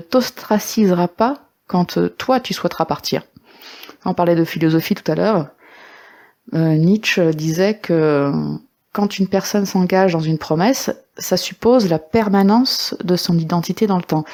t'ostracisera 0.00 1.08
pas 1.08 1.48
quand 1.68 1.98
toi 2.18 2.40
tu 2.40 2.52
souhaiteras 2.54 2.84
partir? 2.86 3.22
On 4.04 4.14
parlait 4.14 4.34
de 4.34 4.44
philosophie 4.44 4.94
tout 4.94 5.10
à 5.10 5.14
l'heure. 5.14 5.48
Euh, 6.52 6.74
Nietzsche 6.76 7.32
disait 7.32 7.74
que 7.74 8.30
quand 8.92 9.18
une 9.18 9.28
personne 9.28 9.66
s'engage 9.66 10.12
dans 10.12 10.20
une 10.20 10.38
promesse, 10.38 10.90
ça 11.16 11.36
suppose 11.36 11.88
la 11.88 11.98
permanence 11.98 12.94
de 13.02 13.16
son 13.16 13.38
identité 13.38 13.86
dans 13.86 13.96
le 13.96 14.04
temps. 14.04 14.24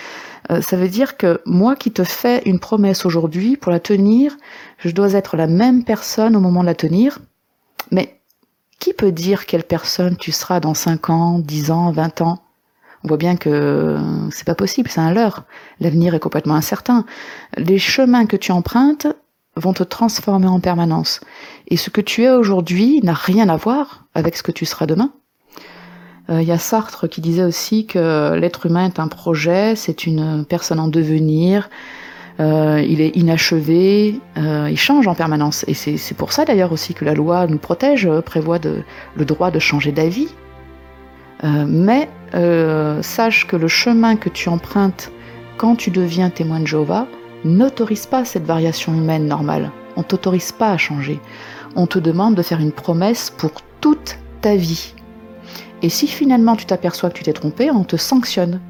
Euh, 0.51 0.61
ça 0.61 0.77
veut 0.77 0.89
dire 0.89 1.17
que 1.17 1.41
moi 1.47 1.77
qui 1.77 1.93
te 1.93 2.05
fais 2.05 2.43
une 2.45 2.59
promesse 2.59 3.07
aujourd'hui, 3.07 3.57
pour 3.57 3.73
la 3.73 3.81
tenir, 3.81 4.37
je 4.79 4.91
dois 4.91 5.13
être 5.13 5.37
la 5.37 5.47
même 5.47 5.85
personne 5.85 6.37
au 6.37 6.41
moment 6.41 6.61
de 6.61 6.67
la 6.67 6.75
tenir. 6.75 7.21
Mais 7.91 8.21
qui 8.79 8.93
peut 8.93 9.13
dire 9.13 9.47
quelle 9.47 9.65
personne 9.65 10.17
tu 10.17 10.33
seras 10.33 10.61
dans 10.61 10.75
5 10.75 11.11
ans, 11.11 11.39
10 11.39 11.71
ans, 11.71 11.93
20 11.93 12.21
ans? 12.23 12.43
On 13.03 13.09
voit 13.09 13.17
bien 13.17 13.37
que 13.37 13.97
c'est 14.31 14.47
pas 14.47 14.55
possible, 14.55 14.91
c'est 14.91 15.01
un 15.01 15.13
leurre. 15.13 15.45
L'avenir 15.81 16.15
est 16.15 16.21
complètement 16.21 16.55
incertain. 16.55 17.07
Les 17.57 17.79
chemins 17.79 18.27
que 18.27 18.37
tu 18.37 18.53
empruntes 18.53 19.07
vont 19.61 19.73
te 19.73 19.83
transformer 19.83 20.49
en 20.49 20.61
permanence. 20.61 21.21
Et 21.69 21.77
ce 21.77 21.91
que 21.91 22.01
tu 22.01 22.25
es 22.25 22.31
aujourd'hui 22.31 23.01
n'a 23.03 23.15
rien 23.15 23.49
à 23.49 23.57
voir 23.57 24.07
avec 24.15 24.37
ce 24.37 24.43
que 24.43 24.53
tu 24.53 24.67
seras 24.67 24.87
demain. 24.87 25.13
Euh, 26.31 26.43
il 26.43 26.49
y 26.49 26.53
a 26.53 26.59
Sartre 26.59 27.09
qui 27.09 27.21
disait 27.21 27.45
aussi 27.45 27.87
que 27.87 28.35
l'être 28.35 28.67
humain 28.67 28.87
est 28.87 29.01
un 29.01 29.09
projet, 29.09 29.75
c'est 29.75 30.07
une 30.07 30.45
personne 30.49 30.79
en 30.79 30.89
devenir, 30.89 31.69
euh, 32.39 32.83
il 32.87 33.01
est 33.01 33.17
inachevé, 33.17 34.21
euh, 34.39 34.69
il 34.71 34.79
change 34.79 35.09
en 35.09 35.15
permanence. 35.15 35.65
Et 35.67 35.75
c'est 35.75 36.17
pour 36.17 36.33
ça 36.33 36.45
d'ailleurs 36.45 36.73
aussi 36.73 36.95
que 36.95 37.05
la 37.05 37.15
loi 37.15 37.47
nous 37.47 37.59
protège, 37.59 38.09
prévoit 38.25 38.59
le 38.63 39.25
droit 39.25 39.51
de 39.51 39.59
changer 39.59 39.93
d'avis. 39.93 40.29
mais 41.43 42.09
sache 43.03 43.47
que 43.47 43.57
le 43.57 43.69
chemin 43.69 44.17
que 44.17 44.29
tu 44.29 44.49
empruntes 44.49 45.11
quand 45.57 45.75
tu 45.77 45.91
deviens 45.91 46.31
témoin 46.31 46.61
de 46.61 46.67
Jéhovah 46.67 47.07
n'autorise 47.45 48.07
pas 48.07 48.25
cette 48.25 48.45
variation 48.45 48.95
humaine 48.95 49.27
normale. 49.27 49.71
On 49.97 50.03
t'autorise 50.03 50.53
pas 50.53 50.73
à 50.73 50.79
changer. 50.79 51.21
On 51.77 51.87
te 51.87 51.99
demande 51.99 52.35
de 52.35 52.43
faire 52.43 52.61
une 52.61 52.73
promesse 52.73 53.31
pour 53.31 53.53
toute 53.81 54.19
ta 54.41 54.57
vie. 54.57 54.95
Et 55.83 55.89
si 55.89 56.07
finalement 56.07 56.57
tu 56.57 56.67
t'aperçois 56.67 57.11
que 57.11 57.17
tu 57.17 57.25
t'es 57.25 57.33
trompé, 57.33 57.71
on 57.71 57.85
te 57.85 57.97
sanctionne. 57.97 58.61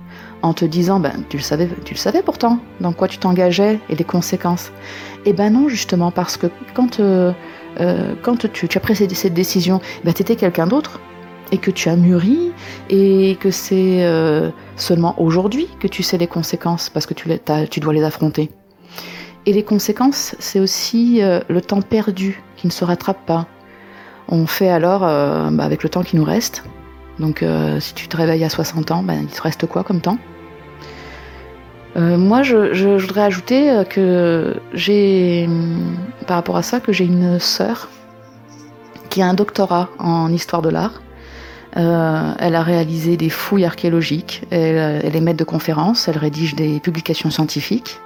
en 0.42 0.54
te 0.54 0.64
disant 0.64 1.00
ben 1.00 1.12
tu 1.28 1.36
le 1.36 1.42
savais 1.42 1.68
tu 1.84 1.92
le 1.92 1.98
savais 1.98 2.22
pourtant 2.22 2.58
dans 2.80 2.94
quoi 2.94 3.08
tu 3.08 3.18
t'engageais 3.18 3.78
et 3.90 3.94
les 3.96 4.04
conséquences 4.04 4.72
Eh 5.26 5.34
ben 5.34 5.52
non 5.52 5.68
justement 5.68 6.10
parce 6.10 6.38
que 6.38 6.46
quand 6.74 6.98
euh, 6.98 7.32
euh, 7.80 8.14
quand 8.22 8.50
tu, 8.50 8.68
as 8.74 8.80
pris 8.80 8.96
cette 8.96 9.34
décision 9.34 9.80
ben 10.04 10.14
tu 10.14 10.22
étais 10.22 10.36
quelqu'un 10.36 10.66
d'autre 10.66 11.00
et 11.52 11.58
que 11.58 11.70
tu 11.70 11.90
as 11.90 11.96
mûri 11.96 12.52
et 12.88 13.36
que 13.40 13.50
c'est 13.50 14.02
euh, 14.02 14.50
seulement 14.76 15.14
aujourd'hui 15.20 15.68
que 15.78 15.88
tu 15.88 16.02
sais 16.02 16.16
les 16.16 16.26
conséquences 16.26 16.88
parce 16.88 17.06
que 17.06 17.14
tu, 17.14 17.28
tu 17.70 17.80
dois 17.80 17.92
les 17.92 18.04
affronter. 18.04 18.50
Et 19.50 19.52
les 19.52 19.64
conséquences, 19.64 20.36
c'est 20.38 20.60
aussi 20.60 21.20
le 21.22 21.60
temps 21.60 21.82
perdu 21.82 22.40
qui 22.54 22.68
ne 22.68 22.72
se 22.72 22.84
rattrape 22.84 23.26
pas. 23.26 23.48
On 24.28 24.46
fait 24.46 24.68
alors 24.68 25.00
bah, 25.00 25.64
avec 25.64 25.82
le 25.82 25.88
temps 25.88 26.04
qui 26.04 26.14
nous 26.14 26.22
reste. 26.22 26.62
Donc 27.18 27.44
si 27.80 27.94
tu 27.94 28.06
te 28.06 28.16
réveilles 28.16 28.44
à 28.44 28.48
60 28.48 28.92
ans, 28.92 29.02
ben, 29.02 29.22
il 29.22 29.26
te 29.26 29.42
reste 29.42 29.66
quoi 29.66 29.82
comme 29.82 30.00
temps? 30.00 30.18
Euh, 31.96 32.16
moi, 32.16 32.42
je, 32.42 32.98
voudrais 32.98 33.22
ajouter 33.22 33.70
euh, 33.70 33.84
que 33.84 34.56
j'ai, 34.72 35.48
par 36.26 36.36
rapport 36.36 36.56
à 36.56 36.62
ça, 36.62 36.80
que 36.80 36.92
j'ai 36.92 37.04
une 37.04 37.38
sœur 37.38 37.88
qui 39.08 39.22
a 39.22 39.26
un 39.26 39.34
doctorat 39.34 39.88
en 39.98 40.32
histoire 40.32 40.62
de 40.62 40.68
l'art. 40.68 41.02
Euh, 41.76 42.32
elle 42.38 42.54
a 42.54 42.62
réalisé 42.62 43.16
des 43.16 43.30
fouilles 43.30 43.64
archéologiques, 43.64 44.42
elle, 44.50 45.02
elle, 45.04 45.16
est 45.16 45.20
maître 45.20 45.38
de 45.38 45.44
conférences, 45.44 46.08
elle 46.08 46.18
rédige 46.18 46.54
des 46.54 46.80
publications 46.80 47.30
scientifiques. 47.30 48.00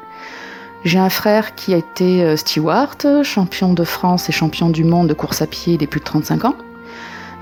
J'ai 0.85 0.99
un 0.99 1.09
frère 1.09 1.55
qui 1.55 1.73
a 1.75 1.79
été 1.79 2.37
steward, 2.37 3.23
champion 3.23 3.73
de 3.73 3.85
France 3.85 4.29
et 4.29 4.33
champion 4.33 4.69
du 4.69 4.85
monde 4.85 5.09
de 5.09 5.15
course 5.15 5.41
à 5.41 5.47
pied 5.47 5.79
des 5.79 5.87
plus 5.87 6.01
de 6.01 6.05
35 6.05 6.45
ans. 6.45 6.57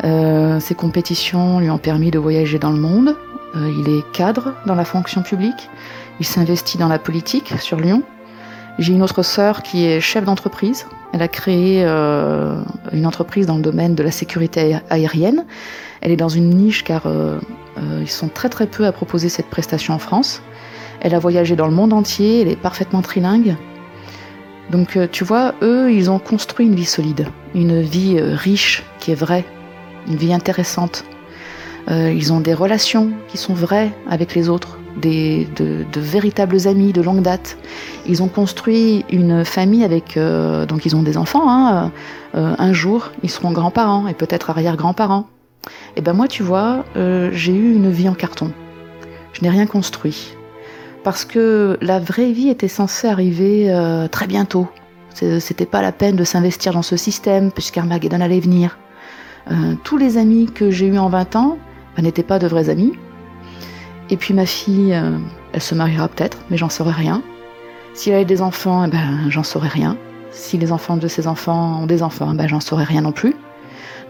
Euh, 0.05 0.61
ses 0.61 0.75
compétitions 0.75 1.59
lui 1.59 1.69
ont 1.69 1.79
permis 1.79 2.11
de 2.11 2.19
voyager 2.19 2.59
dans 2.59 2.71
le 2.71 2.79
monde. 2.79 3.17
il 3.55 3.89
est 3.89 4.11
cadre 4.13 4.55
dans 4.67 4.75
la 4.75 4.85
fonction 4.85 5.23
publique. 5.23 5.69
Il 6.21 6.27
s'investit 6.27 6.79
dans 6.79 6.89
la 6.89 6.99
politique 6.99 7.55
sur 7.59 7.81
Lyon. 7.81 8.03
J'ai 8.79 8.95
une 8.95 9.03
autre 9.03 9.23
sœur 9.23 9.63
qui 9.63 9.87
est 9.87 10.01
chef 10.01 10.25
d'entreprise. 10.25 10.87
Elle 11.13 11.23
a 11.23 11.29
créé 11.29 11.83
euh, 11.85 12.63
une 12.93 13.07
entreprise 13.07 13.47
dans 13.47 13.57
le 13.57 13.63
domaine 13.63 13.95
de 13.95 14.03
la 14.03 14.11
sécurité 14.11 14.79
aérienne. 14.89 15.45
Elle 16.01 16.11
est 16.11 16.17
dans 16.17 16.31
une 16.31 16.51
niche 16.51 16.85
car 16.85 17.03
euh, 17.07 17.39
euh, 17.77 18.01
ils 18.01 18.11
sont 18.11 18.29
très 18.29 18.49
très 18.49 18.67
peu 18.67 18.87
à 18.87 18.93
proposer 18.93 19.29
cette 19.29 19.49
prestation 19.49 19.95
en 19.95 19.99
France. 19.99 20.43
Elle 21.03 21.15
a 21.15 21.19
voyagé 21.19 21.55
dans 21.55 21.67
le 21.67 21.75
monde 21.75 21.93
entier, 21.93 22.41
elle 22.41 22.49
est 22.49 22.57
parfaitement 22.57 23.03
trilingue. 23.03 23.57
Donc 24.71 24.99
tu 25.11 25.25
vois, 25.25 25.55
eux, 25.61 25.93
ils 25.93 26.11
ont 26.11 26.19
construit 26.19 26.65
une 26.65 26.75
vie 26.75 26.87
solide, 26.87 27.29
une 27.55 27.83
vie 27.83 28.19
riche 28.21 28.85
qui 29.01 29.11
est 29.11 29.17
vraie, 29.17 29.45
une 30.09 30.17
vie 30.17 30.33
intéressante. 30.33 31.05
ils 31.91 32.33
ont 32.33 32.41
des 32.41 32.55
relations 32.55 33.11
qui 33.29 33.37
sont 33.37 33.53
vraies 33.53 33.91
avec 34.09 34.35
les 34.35 34.49
autres 34.49 34.79
de, 35.01 36.01
véritables 36.01 36.67
amis 36.67 36.93
de 36.93 37.01
longue 37.01 37.23
date. 37.23 37.59
Ils 38.07 38.23
ont 38.23 38.29
construit 38.29 39.05
une 39.11 39.45
famille 39.45 39.85
avec, 39.85 40.17
euh, 40.17 40.67
donc 40.67 40.85
ils 40.87 40.97
ont 40.97 41.03
des 41.03 41.17
enfants. 41.17 41.49
Hein, 41.51 41.93
euh, 42.35 42.55
un 42.59 42.73
jour, 42.73 43.11
ils 43.23 43.31
seront 43.31 43.53
grands-parents 43.53 44.09
et 44.09 44.15
peut-être 44.15 44.51
arrière-grands-parents. 44.51 45.27
Et 45.97 46.01
ben 46.01 46.13
moi, 46.13 46.29
tu 46.29 46.43
vois, 46.43 46.85
euh, 46.97 47.31
j'ai 47.33 47.55
eu 47.55 47.75
une 47.75 47.91
vie 47.91 48.09
en 48.09 48.15
carton. 48.15 48.53
Je 49.33 49.43
n'ai 49.43 49.51
rien 49.51 49.67
construit 49.67 50.35
parce 51.05 51.25
que 51.25 51.79
la 51.81 51.99
vraie 51.99 52.33
vie 52.33 52.49
était 52.49 52.69
censée 52.69 53.09
arriver 53.09 53.75
très 54.11 54.27
bientôt. 54.27 54.69
C'était 55.15 55.67
pas 55.67 55.83
la 55.83 55.93
peine 55.93 56.17
de 56.17 56.25
s'investir 56.25 56.73
dans 56.73 56.83
ce 56.83 56.97
système 56.97 57.51
puisqu'Armageddon 57.51 58.21
allait 58.21 58.41
venir. 58.41 58.79
tous 59.85 59.97
les 59.97 60.17
amis 60.17 60.47
que 60.47 60.71
j'ai 60.71 60.87
eus 60.87 60.99
en 60.99 61.09
20 61.09 61.37
ans 61.37 61.59
ben, 61.97 62.03
n'étaient 62.03 62.23
pas 62.23 62.39
de 62.39 62.47
vrais 62.47 62.69
amis 62.69 62.93
et 64.13 64.17
puis 64.19 64.35
ma 64.35 64.45
fille, 64.45 64.93
euh, 64.93 65.17
elle 65.55 65.63
se 65.63 65.75
mariera 65.75 66.07
peut-être, 66.07 66.37
mais 66.51 66.59
j'en 66.59 66.69
saurai 66.69 66.93
rien. 66.93 67.23
Si 67.95 68.11
elle 68.11 68.21
a 68.21 68.25
des 68.25 68.43
enfants, 68.43 68.85
eh 68.85 68.89
ben, 68.89 69.31
j'en 69.31 69.43
saurai 69.43 69.69
rien. 69.69 69.97
Si 70.31 70.59
les 70.59 70.71
enfants 70.71 70.99
de 70.99 71.09
ses 71.09 71.27
enfants 71.27 71.81
ont 71.81 71.87
des 71.87 72.03
enfants, 72.03 72.31
eh 72.35 72.37
ben, 72.37 72.47
j'en 72.47 72.61
saurai 72.61 72.85
rien 72.85 73.01
non 73.01 73.13
plus. 73.13 73.35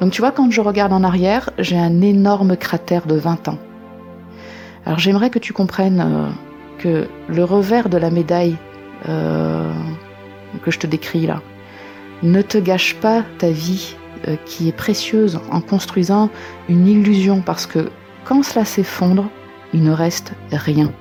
Donc 0.01 0.11
tu 0.11 0.21
vois, 0.21 0.33
quand 0.33 0.51
je 0.51 0.61
regarde 0.61 0.93
en 0.93 1.05
arrière, 1.05 1.51
j'ai 1.59 1.79
un 1.79 2.01
énorme 2.01 2.57
cratère 2.57 3.07
de 3.07 3.15
20 3.15 3.47
ans. 3.47 3.59
Alors 4.87 4.99
j'aimerais 4.99 5.31
que 5.31 5.39
tu 5.39 5.53
comprennes 5.53 6.01
euh, 6.01 6.29
le 6.85 7.45
revers 7.45 7.89
de 7.89 7.97
la 7.97 8.11
médaille 8.11 8.57
euh, 9.09 9.73
que 10.63 10.71
je 10.71 10.79
te 10.79 10.87
décris 10.87 11.27
là, 11.27 11.43
ne 12.23 12.43
te 12.43 12.59
gâche 12.59 12.97
pas 12.97 13.25
ta 13.39 13.51
vie 13.51 13.97
qui 14.47 14.69
est 14.69 14.77
précieuse 14.77 15.41
en 15.51 15.61
construisant 15.61 16.31
une 16.69 16.87
illusion 16.87 17.41
parce 17.41 17.67
que 17.67 17.89
quand 18.25 18.45
cela 18.45 18.65
s'effondre, 18.65 19.29
il 19.75 19.83
ne 19.83 19.91
reste 19.91 20.33
rien. 20.53 20.93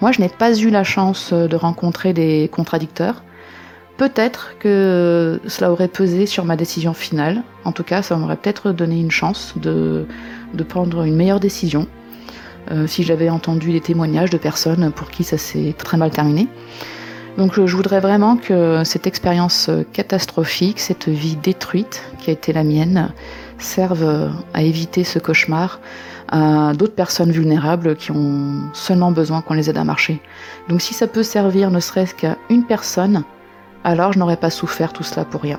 Moi, 0.00 0.12
je 0.12 0.20
n'ai 0.20 0.28
pas 0.28 0.58
eu 0.58 0.70
la 0.70 0.82
chance 0.82 1.32
de 1.32 1.56
rencontrer 1.56 2.12
des 2.12 2.48
contradicteurs. 2.50 3.22
Peut-être 3.98 4.54
que 4.58 5.40
cela 5.46 5.70
aurait 5.70 5.88
pesé 5.88 6.24
sur 6.24 6.46
ma 6.46 6.56
décision 6.56 6.94
finale. 6.94 7.42
En 7.64 7.72
tout 7.72 7.84
cas, 7.84 8.00
ça 8.00 8.16
m'aurait 8.16 8.36
peut-être 8.36 8.72
donné 8.72 8.98
une 8.98 9.10
chance 9.10 9.52
de, 9.56 10.06
prendre 10.68 11.02
une 11.04 11.16
meilleure 11.16 11.40
décision 11.40 11.86
euh, 12.70 12.86
si 12.86 13.02
j'avais 13.02 13.30
entendu 13.30 13.72
des 13.72 13.80
témoignages 13.80 14.30
de 14.30 14.38
personnes 14.38 14.92
pour 14.92 15.10
qui 15.10 15.24
ça 15.24 15.38
s'est 15.38 15.74
très 15.76 15.96
mal 15.96 16.10
terminé. 16.10 16.48
Donc 17.38 17.64
je 17.64 17.76
voudrais 17.76 18.00
vraiment 18.00 18.36
que 18.36 18.82
cette 18.84 19.06
expérience 19.06 19.70
catastrophique, 19.92 20.80
cette 20.80 21.08
vie 21.08 21.36
détruite 21.36 22.02
qui 22.18 22.30
a 22.30 22.32
été 22.32 22.52
la 22.52 22.64
mienne, 22.64 23.12
serve 23.58 24.30
à 24.52 24.62
éviter 24.62 25.04
ce 25.04 25.18
cauchemar 25.18 25.80
à 26.30 26.72
d'autres 26.74 26.94
personnes 26.94 27.30
vulnérables 27.30 27.96
qui 27.96 28.10
ont 28.10 28.70
seulement 28.72 29.12
besoin 29.12 29.42
qu'on 29.42 29.54
les 29.54 29.70
aide 29.70 29.78
à 29.78 29.84
marcher. 29.84 30.20
Donc 30.68 30.80
si 30.80 30.94
ça 30.94 31.06
peut 31.06 31.22
servir 31.22 31.70
ne 31.70 31.80
serait-ce 31.80 32.14
qu'à 32.14 32.36
une 32.50 32.64
personne, 32.64 33.24
alors 33.84 34.12
je 34.12 34.18
n'aurais 34.18 34.36
pas 34.36 34.50
souffert 34.50 34.92
tout 34.92 35.02
cela 35.02 35.24
pour 35.24 35.42
rien. 35.42 35.58